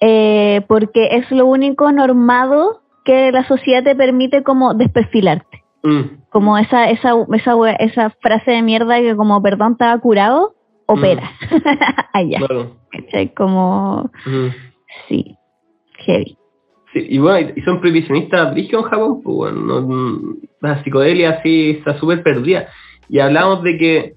eh, 0.00 0.62
porque 0.66 1.08
es 1.12 1.30
lo 1.30 1.46
único 1.46 1.92
normado 1.92 2.80
que 3.04 3.30
la 3.32 3.46
sociedad 3.46 3.84
te 3.84 3.94
permite 3.94 4.42
como 4.42 4.74
desperfilarte. 4.74 5.59
Mm, 5.82 6.00
Como 6.30 6.58
esa, 6.58 6.90
esa, 6.90 7.12
esa, 7.32 7.70
esa 7.78 8.10
frase 8.20 8.50
de 8.52 8.62
mierda 8.62 9.00
que 9.00 9.16
como 9.16 9.42
perdón 9.42 9.72
estaba 9.72 9.98
curado, 10.00 10.54
opera. 10.86 11.30
Allá. 12.12 12.38
claro. 12.38 12.76
¿Cachai? 12.90 13.32
Como, 13.34 14.10
Mm. 14.26 14.48
sí, 15.08 15.36
heavy. 15.98 16.36
Sí, 16.92 17.06
y 17.08 17.18
bueno, 17.18 17.52
y 17.54 17.60
son 17.62 17.80
prohibicionistas 17.80 18.52
brígidos 18.52 18.84
en 18.84 18.90
Japón, 18.90 19.20
pues 19.22 19.36
bueno, 19.36 19.60
no- 19.60 19.80
mm, 19.82 20.36
la 20.60 20.82
psicodelia 20.82 21.30
así 21.38 21.70
está 21.78 21.96
súper 21.98 22.22
perdida. 22.24 22.66
Y 23.08 23.20
hablamos 23.20 23.62
de 23.62 23.78
que 23.78 24.14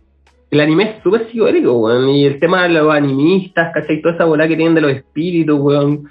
el 0.50 0.60
anime 0.60 0.84
es 0.98 1.04
súper 1.04 1.30
psicodélico, 1.30 1.74
weón, 1.74 2.10
y 2.10 2.26
el 2.26 2.40
tema 2.40 2.64
de 2.64 2.70
los 2.70 2.92
animistas, 2.94 3.72
¿cachai? 3.74 4.02
Toda 4.02 4.16
esa 4.16 4.26
bola 4.26 4.48
que 4.48 4.56
tienen 4.56 4.74
de 4.76 4.82
los 4.82 4.92
espíritus, 4.92 5.60
weón, 5.60 6.10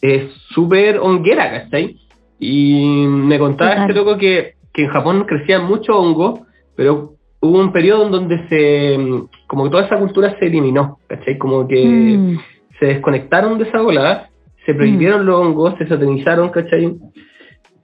es 0.00 0.32
súper 0.52 0.98
honguera, 0.98 1.48
¿cachai? 1.50 1.96
Y 2.40 3.04
me 3.06 3.38
contaba 3.38 3.70
Total. 3.72 3.90
este 3.90 4.00
loco 4.00 4.18
que, 4.18 4.54
que 4.72 4.84
en 4.84 4.88
Japón 4.90 5.24
crecían 5.26 5.66
mucho 5.66 5.98
hongo, 5.98 6.46
pero 6.76 7.14
hubo 7.40 7.58
un 7.58 7.72
periodo 7.72 8.06
en 8.06 8.12
donde 8.12 8.48
se, 8.48 8.98
mm, 8.98 9.28
como 9.46 9.64
que 9.64 9.70
toda 9.70 9.84
esa 9.86 9.98
cultura 9.98 10.36
se 10.38 10.46
eliminó, 10.46 10.98
¿cachai? 11.08 11.38
Como 11.38 11.66
que 11.66 12.16
Mm, 12.18 12.38
se 12.78 12.86
desconectaron 12.86 13.58
de 13.58 13.64
esa 13.64 13.80
volada, 13.80 14.30
se 14.64 14.74
prohibieron 14.74 15.26
los 15.26 15.40
hongos, 15.40 15.74
se 15.78 15.86
satanizaron, 15.86 16.50
¿cachai? 16.50 16.96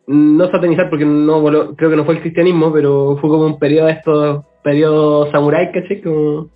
No 0.06 0.46
satanizar 0.50 0.88
porque 0.88 1.04
no 1.04 1.40
voló- 1.40 1.74
creo 1.76 1.90
que 1.90 1.96
no 1.96 2.04
fue 2.04 2.14
el 2.14 2.20
cristianismo, 2.20 2.72
pero 2.72 3.16
fue 3.20 3.28
como 3.28 3.46
un 3.46 3.58
periodo 3.58 3.86
de 3.86 3.92
estos 3.92 4.44
periodos 4.62 5.30
samurái, 5.32 5.72
¿cachai? 5.72 6.00
Como 6.00 6.48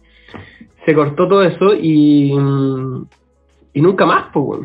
se 0.87 0.95
cortó 0.95 1.29
todo 1.29 1.43
eso 1.43 1.75
y, 1.75 2.33
mm, 2.39 3.07
y 3.75 3.81
nunca 3.83 4.07
más, 4.07 4.27
pues. 4.33 4.61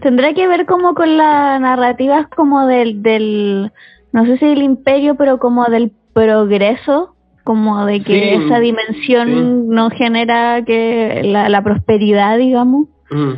Tendrá 0.00 0.32
que 0.34 0.48
ver 0.48 0.66
como 0.66 0.94
con 0.94 1.16
las 1.16 1.60
narrativas 1.60 2.28
como 2.28 2.66
del, 2.66 3.02
del, 3.02 3.70
no 4.16 4.26
sé 4.26 4.38
si 4.38 4.46
del 4.46 4.62
imperio, 4.62 5.14
pero 5.16 5.38
como 5.38 5.64
del 5.66 5.92
progreso, 6.12 7.14
como 7.44 7.86
de 7.86 8.02
que 8.02 8.12
Sí, 8.38 8.44
esa 8.44 8.58
dimensión 8.58 9.28
sí. 9.28 9.66
no 9.68 9.90
genera 9.90 10.64
que 10.64 11.20
la, 11.24 11.48
la 11.48 11.62
prosperidad, 11.62 12.38
digamos. 12.38 12.88
Mm, 13.10 13.32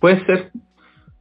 Puede 0.00 0.26
ser, 0.26 0.50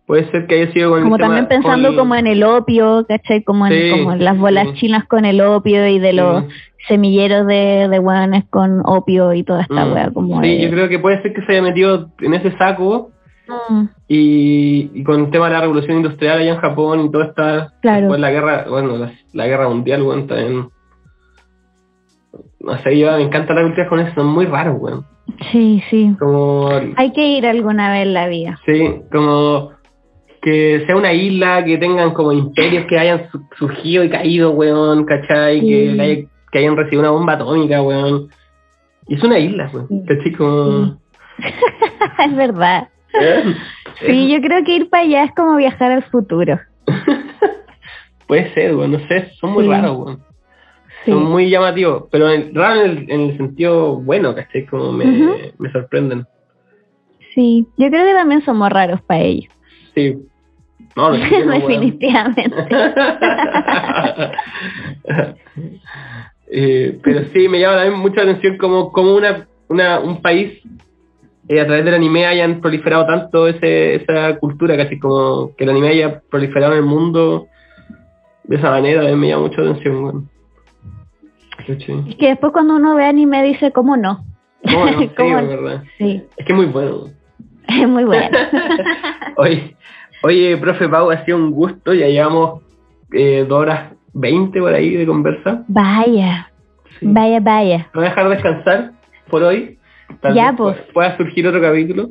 puede 0.05 0.29
ser 0.31 0.45
que 0.47 0.55
haya 0.61 0.73
sido 0.73 0.89
con 0.89 0.97
el 0.99 1.03
Como 1.05 1.15
tema- 1.15 1.27
también 1.29 1.47
pensando 1.47 1.87
con 1.89 1.93
el- 1.93 1.99
como 1.99 2.15
en 2.15 2.27
el 2.27 2.43
opio, 2.43 3.05
¿cachai? 3.07 3.43
Como 3.43 3.65
en, 3.67 3.73
Sí, 3.73 3.89
como 3.91 4.11
en 4.11 4.23
las 4.25 4.37
bolas 4.37 4.67
sí. 4.71 4.73
chinas 4.79 5.05
con 5.07 5.23
el 5.23 5.39
opio 5.39 5.87
y 5.87 5.99
de 5.99 6.11
los 6.11 6.43
Sí. 6.43 6.49
semilleros 6.89 7.47
de, 7.47 7.87
de 7.89 7.99
hueones 7.99 8.43
con 8.49 8.81
opio 8.83 9.31
y 9.33 9.43
toda 9.43 9.61
esta 9.61 9.85
Mm, 9.85 9.93
wea 9.93 10.09
como 10.11 10.41
sí, 10.43 10.49
de- 10.49 10.61
yo 10.63 10.69
creo 10.71 10.89
que 10.89 10.99
puede 10.99 11.21
ser 11.21 11.31
que 11.33 11.43
se 11.45 11.53
haya 11.53 11.61
metido 11.61 12.09
en 12.19 12.33
ese 12.33 12.51
saco 12.57 13.12
Mm, 13.47 13.85
Y, 14.07 14.91
y 14.93 15.03
con 15.03 15.25
el 15.25 15.29
tema 15.31 15.47
de 15.47 15.53
la 15.53 15.61
revolución 15.61 15.97
industrial 15.97 16.39
allá 16.39 16.53
en 16.53 16.59
Japón 16.59 17.05
y 17.05 17.11
toda 17.11 17.25
esta 17.25 17.73
Claro. 17.81 18.01
después 18.01 18.19
la 18.21 18.31
guerra, 18.31 18.65
bueno, 18.69 18.97
la, 18.97 19.13
la 19.33 19.47
guerra 19.47 19.67
mundial, 19.69 20.01
weón, 20.03 20.27
también. 20.27 20.69
No 22.59 22.77
sé, 22.81 22.97
yo 22.97 23.11
me 23.11 23.23
encanta 23.23 23.53
la 23.53 23.61
cultura 23.63 23.83
japonesa, 23.83 24.15
son 24.15 24.27
muy 24.27 24.45
raros, 24.45 24.77
weón. 24.79 25.05
sí, 25.51 25.83
sí. 25.89 26.15
Como, 26.19 26.69
Hay 26.95 27.11
que 27.11 27.27
ir 27.27 27.45
alguna 27.45 27.91
vez 27.91 28.03
en 28.03 28.13
la 28.13 28.27
vida. 28.27 28.59
sí, 28.65 29.01
como 29.11 29.71
que 30.41 30.83
sea 30.85 30.95
una 30.97 31.13
isla, 31.13 31.63
que 31.63 31.77
tengan 31.77 32.11
como 32.13 32.31
imperios 32.33 32.85
que 32.87 32.99
hayan 32.99 33.29
su- 33.31 33.41
surgido 33.57 34.03
y 34.03 34.09
caído, 34.09 34.51
weón, 34.51 35.05
¿cachai? 35.05 35.59
Sí. 35.61 35.67
Que, 35.67 36.27
que 36.51 36.59
hayan 36.59 36.75
recibido 36.75 37.01
una 37.01 37.11
bomba 37.11 37.33
atómica, 37.33 37.81
weón. 37.81 38.27
Y 39.07 39.15
es 39.15 39.23
una 39.23 39.39
isla, 39.39 39.69
weón, 39.73 39.87
Sí. 39.89 40.03
¿cachai? 40.07 40.31
Como... 40.33 40.97
es 42.25 42.35
verdad. 42.35 42.87
¿Eh? 43.21 43.55
Sí, 44.05 44.31
yo 44.31 44.41
creo 44.41 44.63
que 44.63 44.75
ir 44.75 44.89
para 44.89 45.03
allá 45.03 45.23
es 45.25 45.31
como 45.35 45.55
viajar 45.55 45.91
al 45.91 46.03
futuro. 46.03 46.59
Puede 48.27 48.53
ser, 48.53 48.75
weón, 48.75 48.91
no 48.93 48.99
sé, 49.07 49.31
son 49.39 49.51
muy 49.53 49.65
Sí. 49.65 49.69
raros, 49.71 49.97
weón. 49.97 50.23
Sí. 51.05 51.11
son 51.11 51.23
muy 51.25 51.49
llamativos, 51.49 52.05
pero 52.11 52.29
en, 52.31 52.55
raro 52.55 52.81
en 52.81 52.89
el, 52.89 53.11
en 53.11 53.21
el 53.21 53.37
sentido 53.37 53.97
bueno, 53.97 54.33
¿cachai? 54.33 54.65
Como 54.65 54.91
me, 54.93 55.05
me 55.57 55.71
sorprenden. 55.71 56.25
Sí, 57.35 57.67
yo 57.77 57.89
creo 57.89 58.05
que 58.05 58.13
también 58.13 58.41
somos 58.45 58.69
raros 58.69 59.01
para 59.01 59.19
ellos. 59.21 59.51
Sí. 59.93 60.15
No. 60.95 61.11
Definitivamente. 61.51 62.51
Eh, 66.55 66.99
pero 67.03 67.23
sí, 67.33 67.47
me 67.47 67.59
llama 67.59 67.77
también 67.77 67.99
mucha 67.99 68.21
atención 68.21 68.57
como, 68.57 68.91
como 68.91 69.15
una, 69.15 69.47
una, 69.69 69.99
un 69.99 70.21
país 70.21 70.61
eh, 71.49 71.59
a 71.61 71.65
través 71.65 71.83
del 71.85 71.93
anime 71.95 72.25
hayan 72.25 72.61
proliferado 72.61 73.05
tanto 73.05 73.47
ese, 73.47 73.95
esa 73.95 74.37
cultura, 74.39 74.77
casi 74.77 74.97
como 74.99 75.55
que 75.55 75.63
el 75.65 75.69
anime 75.71 75.89
haya 75.89 76.21
proliferado 76.29 76.73
en 76.73 76.79
el 76.79 76.85
mundo 76.85 77.47
de 78.45 78.55
esa 78.57 78.69
manera, 78.71 79.01
a 79.01 79.05
mí 79.11 79.15
me 79.15 79.29
llama 79.29 79.43
mucha 79.47 79.61
atención. 79.61 80.03
weón. 80.03 80.29
Sí, 81.65 81.77
sí. 81.85 81.93
Es 82.09 82.15
que 82.15 82.27
después 82.29 82.51
cuando 82.51 82.75
uno 82.75 82.95
ve 82.95 83.05
anime 83.05 83.43
dice, 83.43 83.71
¿cómo 83.71 83.95
no? 83.95 84.23
¿Cómo 84.63 84.85
no? 84.85 84.99
Sí, 84.99 85.09
¿Cómo 85.15 85.39
es 85.39 85.47
verdad. 85.47 85.83
Sí, 85.97 86.23
Es 86.37 86.45
que 86.45 86.51
es 86.53 86.57
muy 86.57 86.65
bueno. 86.67 87.05
es 87.67 87.87
muy 87.87 88.03
bueno. 88.03 88.37
Oye, 89.37 89.75
oye, 90.23 90.57
profe 90.57 90.87
Pau, 90.89 91.09
ha 91.11 91.23
sido 91.25 91.37
un 91.37 91.51
gusto, 91.51 91.93
ya 91.93 92.07
llevamos 92.07 92.61
eh, 93.13 93.45
dos 93.47 93.59
horas 93.61 93.93
veinte 94.13 94.59
por 94.59 94.73
ahí 94.73 94.95
de 94.95 95.05
conversa. 95.05 95.63
vaya, 95.67 96.49
Sí. 96.99 97.07
vaya, 97.09 97.39
vaya. 97.39 97.89
Voy 97.93 98.05
a 98.05 98.09
dejar 98.09 98.29
descansar 98.29 98.91
por 99.29 99.41
hoy. 99.43 99.77
Tal 100.21 100.35
Ya, 100.35 100.53
pues. 100.55 100.77
pu- 100.77 100.93
Pueda 100.93 101.17
surgir 101.17 101.47
otro 101.47 101.61
capítulo. 101.61 102.09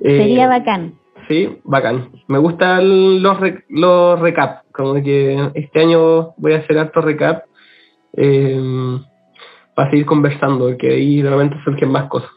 Eh, 0.00 0.16
Sería 0.18 0.48
bacán. 0.48 0.94
Sí, 1.28 1.48
bacán. 1.64 2.10
Me 2.28 2.38
gustan 2.38 3.22
los, 3.22 3.40
re- 3.40 3.64
los 3.68 4.20
recap. 4.20 4.64
Como 4.72 4.94
que 5.02 5.50
este 5.54 5.80
año 5.80 6.34
voy 6.36 6.52
a 6.54 6.58
hacer 6.58 6.78
harto 6.78 7.00
recap. 7.00 7.44
eh, 8.16 8.60
para 9.74 9.90
seguir 9.90 10.06
conversando, 10.06 10.66
porque 10.68 10.88
ahí 10.92 11.20
de 11.20 11.28
repente 11.30 11.56
surgen 11.64 11.90
más 11.90 12.04
cosas. 12.08 12.30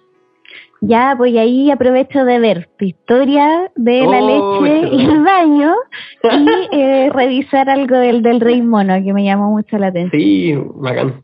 Ya, 0.81 1.13
pues 1.17 1.35
ahí 1.37 1.69
aprovecho 1.71 2.23
de 2.25 2.39
ver 2.39 2.69
tu 2.79 2.85
historia 2.85 3.71
de 3.75 4.07
la 4.07 4.19
Oh, 4.19 4.61
leche 4.63 4.89
y 4.95 5.05
el 5.05 5.23
baño 5.23 5.73
y 6.71 6.75
eh, 6.75 7.09
revisar 7.13 7.69
algo 7.69 7.95
del, 7.97 8.21
del 8.23 8.39
rey 8.39 8.61
mono 8.61 8.95
que 9.03 9.13
me 9.13 9.23
llamó 9.23 9.51
mucho 9.51 9.77
la 9.77 9.87
atención. 9.87 10.19
Sí, 10.21 10.55
bacán. 10.75 11.23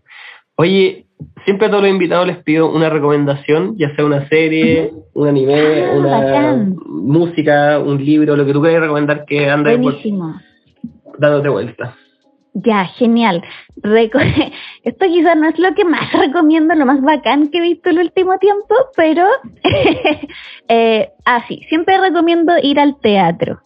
Oye, 0.55 1.07
siempre 1.45 1.67
a 1.67 1.69
todos 1.69 1.83
los 1.83 1.91
invitados 1.91 2.27
les 2.27 2.37
pido 2.37 2.69
una 2.71 2.89
recomendación, 2.89 3.75
ya 3.77 3.95
sea 3.95 4.05
una 4.05 4.27
serie, 4.29 4.91
un 5.13 5.27
anime, 5.27 5.83
Ah, 5.85 5.91
una 5.97 6.09
bacán. 6.19 6.75
música, 6.87 7.79
un 7.79 8.03
libro, 8.03 8.35
lo 8.35 8.45
que 8.45 8.53
tú 8.53 8.61
quieras 8.61 8.81
recomendar 8.81 9.25
que 9.25 9.49
ande 9.49 9.71
por- 9.77 9.81
Buenísimo. 9.93 10.35
dándote 11.17 11.49
vuelta. 11.49 11.95
Ya, 12.55 12.85
genial. 12.85 13.43
Reco- 13.81 14.19
Esto 14.83 15.05
quizás 15.07 15.35
no 15.35 15.49
es 15.49 15.57
lo 15.57 15.73
que 15.73 15.85
más 15.85 16.11
recomiendo, 16.19 16.75
lo 16.75 16.85
más 16.85 17.01
bacán 17.01 17.47
que 17.49 17.57
he 17.57 17.61
visto 17.61 17.89
el 17.89 17.99
último 17.99 18.37
tiempo, 18.37 18.75
pero... 18.95 19.25
eh, 20.67 21.09
ah, 21.25 21.43
sí, 21.47 21.61
siempre 21.69 21.97
recomiendo 21.99 22.53
ir 22.61 22.79
al 22.79 22.99
teatro. 22.99 23.59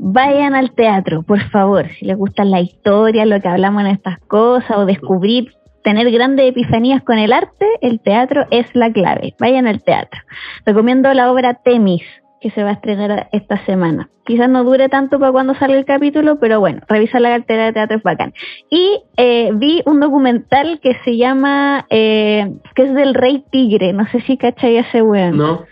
Vayan 0.00 0.54
al 0.54 0.70
teatro, 0.76 1.22
por 1.24 1.40
favor, 1.50 1.86
si 1.98 2.04
les 2.06 2.16
gusta 2.16 2.44
la 2.44 2.60
historia, 2.60 3.26
lo 3.26 3.40
que 3.40 3.48
hablamos 3.48 3.80
en 3.82 3.88
estas 3.88 4.20
cosas, 4.28 4.76
o 4.76 4.86
descubrir, 4.86 5.52
tener 5.82 6.10
grandes 6.10 6.50
epifanías 6.50 7.02
con 7.02 7.18
el 7.18 7.32
arte, 7.32 7.66
el 7.80 8.00
teatro 8.00 8.46
es 8.50 8.66
la 8.74 8.92
clave. 8.92 9.34
Vayan 9.38 9.66
al 9.66 9.82
teatro. 9.82 10.20
Recomiendo 10.64 11.12
la 11.14 11.30
obra 11.30 11.54
Temis, 11.54 12.02
que 12.40 12.50
se 12.50 12.62
va 12.62 12.70
a 12.70 12.74
estrenar 12.74 13.28
esta 13.32 13.64
semana. 13.64 14.08
Quizás 14.24 14.48
no 14.48 14.62
dure 14.64 14.88
tanto 14.88 15.18
para 15.18 15.32
cuando 15.32 15.54
salga 15.54 15.78
el 15.78 15.84
capítulo, 15.84 16.38
pero 16.38 16.60
bueno, 16.60 16.80
revisa 16.88 17.18
la 17.18 17.30
cartera 17.30 17.66
de 17.66 17.72
teatro 17.72 17.96
es 17.96 18.02
bacán. 18.02 18.32
Y 18.70 19.02
eh, 19.16 19.50
vi 19.54 19.82
un 19.86 20.00
documental 20.00 20.80
que 20.82 20.94
se 21.04 21.16
llama, 21.16 21.86
eh, 21.90 22.52
que 22.74 22.82
es 22.82 22.94
del 22.94 23.14
Rey 23.14 23.44
Tigre, 23.50 23.92
no 23.92 24.06
sé 24.08 24.20
si 24.20 24.36
cachai 24.36 24.76
ese 24.76 25.02
weón. 25.02 25.36
¿No? 25.36 25.64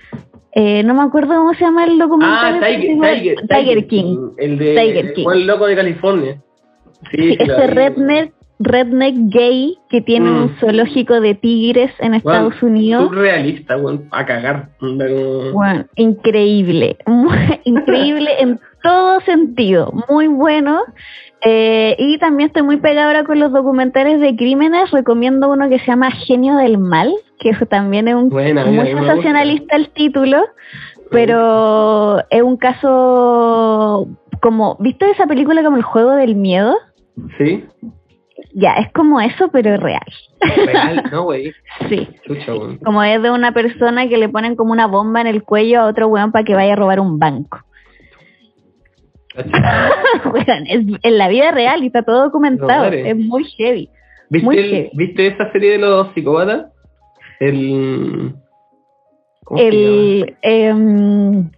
Eh, 0.59 0.83
no 0.85 0.95
me 0.95 1.03
acuerdo 1.03 1.35
cómo 1.35 1.53
se 1.53 1.61
llama 1.61 1.85
el 1.85 1.99
documental. 1.99 2.61
Ah, 2.63 2.71
ese 2.71 2.81
Tiger, 2.81 3.01
Tiger, 3.01 3.47
Tiger 3.47 3.87
King. 3.89 4.31
El 4.39 4.59
de 4.59 4.75
Tiger 4.75 5.07
el 5.09 5.13
King. 5.13 5.25
buen 5.25 5.47
loco 5.47 5.67
de 5.67 5.77
California. 5.77 6.43
Sí, 7.11 7.19
Sí, 7.19 7.37
este 7.39 7.91
vi. 7.91 8.33
Redneck, 8.59 9.15
gay 9.29 9.77
que 9.91 10.01
tiene 10.01 10.31
Mm. 10.31 10.43
un 10.43 10.49
zoológico 10.59 11.21
de 11.21 11.35
tigres 11.35 11.93
en 11.99 12.15
Estados 12.15 12.55
Weón, 12.63 12.75
Unidos. 12.75 13.09
Surrealista, 13.09 13.77
weón, 13.77 14.09
a 14.11 14.25
cagar. 14.25 14.71
Bueno, 14.81 15.85
increíble, 15.97 16.97
muy- 17.07 17.61
increíble 17.65 18.31
en 18.41 18.59
todo 18.83 19.21
sentido, 19.21 19.93
muy 20.09 20.27
bueno. 20.29 20.81
Eh, 21.45 21.95
y 21.99 22.19
también 22.19 22.49
estoy 22.49 22.63
muy 22.63 22.79
pegada 22.79 23.09
ahora 23.09 23.25
con 23.25 23.39
los 23.39 23.53
documentales 23.53 24.21
de 24.21 24.35
crímenes. 24.35 24.91
Recomiendo 24.91 25.51
uno 25.51 25.69
que 25.69 25.79
se 25.79 25.87
llama 25.87 26.11
Genio 26.11 26.57
del 26.57 26.79
Mal, 26.79 27.13
que 27.39 27.51
eso 27.51 27.67
también 27.67 28.09
es 28.09 28.15
un 28.15 28.31
Buena, 28.31 28.65
muy 28.65 28.87
sensacionalista 28.87 29.77
el 29.77 29.91
título, 29.91 30.39
pero 31.11 32.21
es 32.31 32.43
un 32.43 32.57
caso 32.57 34.09
como, 34.41 34.77
¿viste 34.81 35.11
esa 35.11 35.27
película 35.27 35.63
como 35.63 35.77
el 35.77 35.83
juego 35.83 36.13
del 36.13 36.35
miedo? 36.37 36.75
Sí, 37.39 37.65
Ya, 38.59 38.73
es 38.77 38.91
como 38.93 39.21
eso, 39.21 39.51
pero 39.53 39.77
real. 39.77 40.01
real, 40.41 41.05
no, 41.13 41.25
güey. 41.25 41.53
Sí. 41.91 42.09
Chucha, 42.27 42.55
weón. 42.55 42.79
Como 42.79 43.03
es 43.03 43.21
de 43.23 43.31
una 43.31 43.53
persona 43.53 44.09
que 44.09 44.17
le 44.17 44.31
ponen 44.31 44.57
como 44.57 44.73
una 44.73 44.87
bomba 44.87 45.21
en 45.21 45.27
el 45.27 45.43
cuello 45.43 45.81
a 45.83 45.85
otro 45.87 46.09
weón 46.09 46.33
para 46.33 46.43
que 46.45 46.55
vaya 46.55 46.73
a 46.73 46.77
robar 46.77 46.99
un 47.01 47.19
banco. 47.19 47.59
Weón, 49.37 50.67
es 50.67 50.87
en 51.03 51.19
la 51.19 51.29
vida 51.29 51.51
real 51.51 51.83
y 51.83 51.89
está 51.89 52.03
todo 52.03 52.23
documentado. 52.23 52.91
No, 52.91 52.97
es 52.97 53.17
muy 53.17 53.45
heavy. 53.45 53.91
¿Viste, 54.31 54.45
Muy 54.47 54.57
el- 54.57 54.71
heavy. 54.71 54.91
¿Viste 54.95 55.27
esa 55.27 55.53
serie 55.53 55.73
de 55.73 55.79
los 55.79 56.15
psicópatas? 56.15 56.73
El. 57.39 58.35
¿Cómo 59.45 59.59
se 59.59 59.71
llama? 59.71 60.33
El. 60.41 61.51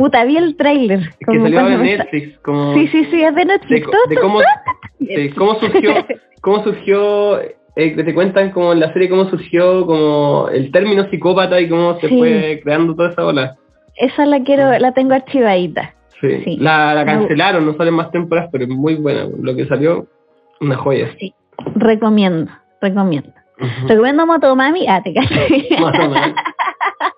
Puta, 0.00 0.24
vi 0.24 0.36
el 0.38 0.56
tráiler. 0.56 1.10
Que 1.18 1.38
salió 1.38 1.62
me 1.62 1.76
Netflix. 1.76 2.38
Como 2.38 2.72
Sí, 2.74 2.88
sí, 2.88 3.04
sí, 3.10 3.22
es 3.22 3.34
de 3.34 3.40
de, 3.40 3.44
Netflix. 3.44 3.86
todo 3.86 4.00
de 4.08 4.16
cómo, 4.16 4.40
de 4.98 5.34
cómo 5.34 5.54
surgió, 5.60 5.94
cómo 6.40 6.62
surgió 6.64 7.40
eh, 7.76 7.90
te 7.94 8.14
cuentan 8.14 8.50
como 8.50 8.72
en 8.72 8.80
la 8.80 8.92
serie 8.94 9.10
cómo 9.10 9.28
surgió 9.28 9.86
como 9.86 10.48
el 10.48 10.72
término 10.72 11.08
psicópata 11.10 11.60
y 11.60 11.68
cómo 11.68 12.00
se 12.00 12.08
Sí. 12.08 12.18
fue 12.18 12.60
creando 12.62 12.94
toda 12.94 13.10
esa 13.10 13.26
ola. 13.26 13.56
Esa 13.96 14.24
la 14.24 14.42
quiero, 14.42 14.78
la 14.78 14.92
tengo 14.92 15.12
archivadita. 15.12 15.94
Sí. 16.20 16.42
Sí. 16.44 16.56
La, 16.58 17.02
cancelaron, 17.04 17.66
no 17.66 17.74
salen 17.74 17.94
más 17.94 18.10
temporadas, 18.10 18.48
pero 18.50 18.64
es 18.64 18.70
muy 18.70 18.94
buena. 18.94 19.26
Lo 19.40 19.54
que 19.54 19.66
salió, 19.66 20.06
una 20.60 20.76
joya. 20.76 21.10
Sí. 21.18 21.34
Recomiendo, 21.74 22.50
recomiendo. 22.80 23.32
Recomiendo 23.86 24.26
Motomami. 24.26 24.86
Ah, 24.88 25.02
te. 25.02 25.14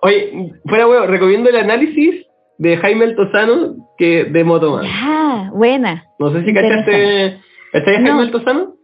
Oye, 0.01 0.53
fuera 0.65 0.87
huevo, 0.87 1.05
recomiendo 1.07 1.49
el 1.49 1.55
análisis 1.55 2.25
de 2.63 2.77
Jaime 2.77 3.05
Altozano 3.05 3.75
que 3.97 4.23
de 4.25 4.43
Motoman. 4.43 4.85
Ya, 4.85 5.51
buena. 5.53 6.05
No 6.19 6.31
sé 6.31 6.45
si 6.45 6.53
cachaste. 6.53 7.37
¿Cachai 7.73 7.95
a 7.95 7.97
Jaime 7.97 8.09
No. 8.11 8.19
Altozano? 8.21 8.75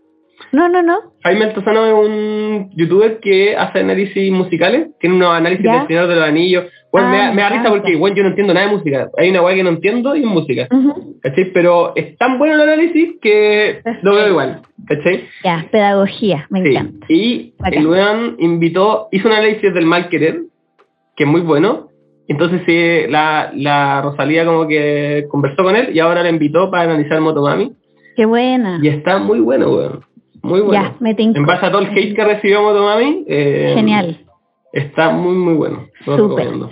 No, 0.51 0.67
no, 0.67 0.81
no. 0.81 0.97
Jaime 1.23 1.45
Altozano 1.45 1.85
es 1.85 1.93
un 1.93 2.69
youtuber 2.75 3.19
que 3.19 3.55
hace 3.55 3.79
análisis 3.79 4.31
musicales, 4.31 4.89
tiene 4.99 5.15
unos 5.15 5.29
análisis 5.33 5.63
¿Ya? 5.65 5.79
del 5.79 5.87
Señor 5.87 6.07
de 6.07 6.15
los 6.15 6.23
Anillos. 6.25 6.65
Bueno, 6.91 7.07
Ah, 7.07 7.11
me, 7.11 7.17
da- 7.19 7.31
me 7.33 7.41
da 7.43 7.49
risa 7.49 7.69
porque, 7.69 7.95
bueno, 7.95 8.15
yo 8.15 8.23
no 8.23 8.29
entiendo 8.29 8.53
nada 8.53 8.65
de 8.65 8.71
música. 8.75 9.09
Hay 9.17 9.29
una 9.29 9.43
weá 9.43 9.53
que 9.55 9.63
no 9.63 9.69
entiendo 9.69 10.15
y 10.15 10.21
es 10.21 10.25
música. 10.25 10.67
¿Cachai? 11.21 11.51
Pero 11.53 11.93
es 11.95 12.17
tan 12.17 12.39
bueno 12.39 12.55
el 12.55 12.61
análisis 12.61 13.09
que 13.21 13.81
lo 14.01 14.15
veo 14.15 14.27
igual. 14.29 14.61
¿Cachai? 14.87 15.25
Ya, 15.43 15.67
pedagogía, 15.71 16.47
me 16.49 16.63
Sí. 16.63 16.69
encanta. 16.69 17.05
Y 17.09 17.53
el 17.71 17.85
weón 17.87 18.35
invitó, 18.39 19.07
hizo 19.11 19.27
un 19.27 19.35
análisis 19.35 19.71
del 19.73 19.85
mal 19.85 20.09
querer, 20.09 20.41
que 21.15 21.25
es 21.25 21.29
muy 21.29 21.41
bueno. 21.41 21.88
Entonces 22.29 22.61
sí, 22.65 23.11
la, 23.11 23.51
la 23.55 24.01
Rosalía 24.03 24.45
como 24.45 24.67
que 24.67 25.25
conversó 25.29 25.63
con 25.63 25.75
él 25.75 25.89
y 25.93 25.99
ahora 25.99 26.21
le 26.21 26.29
invitó 26.29 26.69
para 26.69 26.83
analizar 26.83 27.19
Motomami. 27.19 27.73
Qué 28.15 28.25
buena. 28.25 28.79
Y 28.81 28.87
está 28.87 29.17
muy 29.17 29.39
bueno, 29.39 29.69
weón. 29.71 30.05
Muy 30.43 30.61
bueno. 30.61 30.83
Ya, 30.83 30.95
me. 30.99 31.15
En 31.17 31.45
base 31.45 31.65
a 31.65 31.71
todo 31.71 31.81
el 31.81 31.87
hate 31.87 32.15
que 32.15 32.23
recibió 32.23 32.61
Motomami, 32.61 33.25
eh, 33.27 33.73
Genial. 33.75 34.19
Está 34.71 35.09
muy, 35.09 35.35
muy 35.35 35.55
bueno. 35.55 35.87
Lo 36.05 36.17
Súper. 36.17 36.45
recomiendo. 36.45 36.69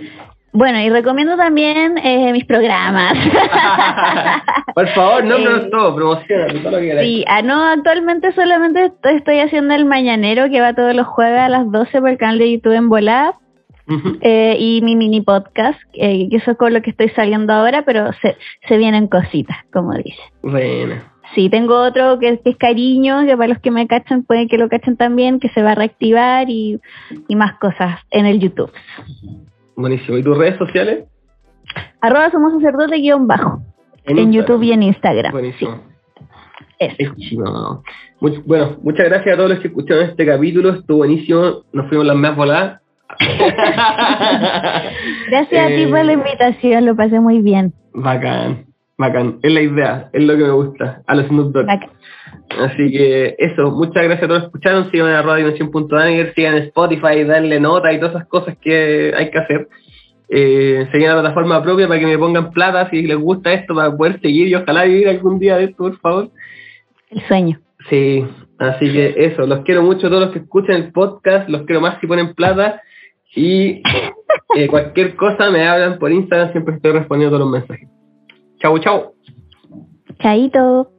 Bueno, 0.52 0.80
y 0.80 0.90
recomiendo 0.90 1.36
también 1.36 1.98
eh, 1.98 2.32
mis 2.32 2.44
programas. 2.44 3.14
Por 4.74 4.88
favor, 4.90 5.24
no, 5.24 5.38
no, 5.38 5.56
Eh, 5.56 5.68
todo, 5.72 5.94
promociona, 5.96 6.46
todo 6.62 6.70
lo 6.70 6.78
que. 6.78 7.02
Sí, 7.02 7.24
ah, 7.26 7.42
no, 7.42 7.64
actualmente 7.64 8.32
solamente 8.32 8.86
estoy, 8.86 9.16
estoy 9.16 9.40
haciendo 9.40 9.74
el 9.74 9.84
Mañanero 9.84 10.48
que 10.48 10.60
va 10.60 10.72
todos 10.72 10.94
los 10.94 11.06
jueves 11.08 11.40
a 11.40 11.48
las 11.48 11.70
12 11.70 12.00
por 12.00 12.10
el 12.10 12.16
canal 12.16 12.38
de 12.38 12.52
YouTube 12.52 12.74
en 12.74 12.88
Eh, 14.20 14.56
y 14.58 14.82
mi 14.82 14.96
mini 14.96 15.20
podcast, 15.22 15.80
eh, 15.94 16.28
que 16.28 16.36
eso 16.36 16.50
es 16.52 16.56
con 16.58 16.72
lo 16.74 16.82
que 16.82 16.90
estoy 16.90 17.08
saliendo 17.10 17.52
ahora, 17.52 17.82
pero 17.86 18.12
se, 18.20 18.36
se 18.68 18.76
vienen 18.76 19.06
cositas, 19.08 19.56
como 19.72 19.94
dice. 19.94 20.20
Buena. 20.42 21.12
Sí, 21.34 21.48
tengo 21.50 21.80
otro 21.80 22.18
que, 22.18 22.38
que 22.40 22.50
es 22.50 22.56
Cariño, 22.56 23.26
que 23.26 23.36
para 23.36 23.48
los 23.48 23.58
que 23.58 23.70
me 23.70 23.86
cachan 23.86 24.24
pueden 24.24 24.48
que 24.48 24.56
lo 24.58 24.68
cachen 24.68 24.96
también, 24.96 25.40
que 25.40 25.48
se 25.50 25.62
va 25.62 25.72
a 25.72 25.74
reactivar 25.74 26.48
y, 26.48 26.80
y 27.28 27.36
más 27.36 27.58
cosas 27.58 28.00
en 28.10 28.26
el 28.26 28.40
YouTube. 28.40 28.70
Buenísimo. 29.76 30.16
¿Y 30.18 30.22
tus 30.22 30.36
redes 30.36 30.56
sociales? 30.58 31.04
Arroba 32.00 32.30
somos 32.30 32.52
sacerdote 32.54 32.96
guion 32.96 33.26
bajo, 33.26 33.62
en. 34.06 34.32
YouTube 34.32 34.62
y 34.62 34.72
en 34.72 34.82
Instagram. 34.82 35.32
Buenísimo. 35.32 35.80
Eso. 36.78 37.12
Much- 38.20 38.42
bueno, 38.46 38.76
muchas 38.82 39.06
gracias 39.06 39.34
a 39.34 39.36
todos 39.36 39.50
los 39.50 39.58
que 39.60 39.68
escucharon 39.68 40.04
este 40.04 40.24
capítulo. 40.24 40.70
Estuvo 40.70 40.98
buenísimo. 40.98 41.62
Nos 41.72 41.88
fuimos 41.88 42.06
las 42.06 42.16
más 42.16 42.36
voladas. 42.36 42.80
Gracias 45.30 45.64
a 45.64 45.68
ti 45.68 45.86
por 45.86 46.04
la 46.04 46.12
Eh, 46.12 46.14
invitación, 46.14 46.86
lo 46.86 46.96
pasé 46.96 47.20
muy 47.20 47.40
bien. 47.40 47.72
Bacán, 47.94 48.66
bacán. 48.96 49.38
Es 49.42 49.52
la 49.52 49.62
idea, 49.62 50.10
es 50.12 50.22
lo 50.22 50.36
que 50.36 50.44
me 50.44 50.50
gusta. 50.50 51.02
A 51.06 51.14
los 51.14 51.26
Snoop 51.26 51.52
Dogg. 51.52 51.66
Bacán. 51.66 51.90
Así 52.60 52.90
que 52.90 53.34
eso, 53.38 53.70
muchas 53.70 54.04
gracias 54.04 54.24
a 54.24 54.28
todos 54.28 54.42
los 54.42 54.42
que 54.42 54.46
escucharon. 54.58 54.90
Sigan 54.90 55.08
a 55.08 55.36
Dimensión.daniel, 55.36 56.32
sigan 56.34 56.54
Spotify, 56.56 57.24
darle 57.24 57.60
nota 57.60 57.92
y 57.92 57.98
todas 57.98 58.14
esas 58.14 58.28
cosas 58.28 58.56
que 58.60 59.12
hay 59.16 59.30
que 59.30 59.38
hacer. 59.38 59.68
Eh, 60.30 60.86
seguir 60.92 61.08
la 61.08 61.14
plataforma 61.20 61.62
propia 61.62 61.88
para 61.88 62.00
que 62.00 62.06
me 62.06 62.18
pongan 62.18 62.50
plata 62.50 62.88
si 62.90 63.02
les 63.02 63.16
gusta 63.16 63.52
esto, 63.52 63.74
para 63.74 63.94
poder 63.96 64.20
seguir 64.20 64.48
y 64.48 64.54
ojalá 64.54 64.84
vivir 64.84 65.08
algún 65.08 65.38
día 65.38 65.56
de 65.56 65.64
esto, 65.64 65.84
por 65.84 65.98
favor. 66.00 66.30
El 67.10 67.22
sueño. 67.22 67.58
Sí, 67.88 68.26
así 68.58 68.92
que 68.92 69.14
eso, 69.16 69.46
los 69.46 69.60
quiero 69.60 69.82
mucho 69.82 70.08
todos 70.08 70.24
los 70.24 70.32
que 70.32 70.40
escuchan 70.40 70.76
el 70.76 70.92
podcast, 70.92 71.48
los 71.48 71.62
quiero 71.62 71.80
más 71.80 71.98
si 72.00 72.06
ponen 72.06 72.34
plata 72.34 72.82
y 73.34 73.82
eh, 74.56 74.68
cualquier 74.68 75.16
cosa 75.16 75.50
me 75.50 75.66
hablan 75.66 75.98
por 75.98 76.12
Instagram, 76.12 76.52
siempre 76.52 76.76
estoy 76.76 76.92
respondiendo 76.92 77.36
todos 77.36 77.50
los 77.50 77.60
mensajes. 77.60 77.88
Chau, 78.58 78.78
chau. 78.78 79.14
Chaito. 80.20 80.97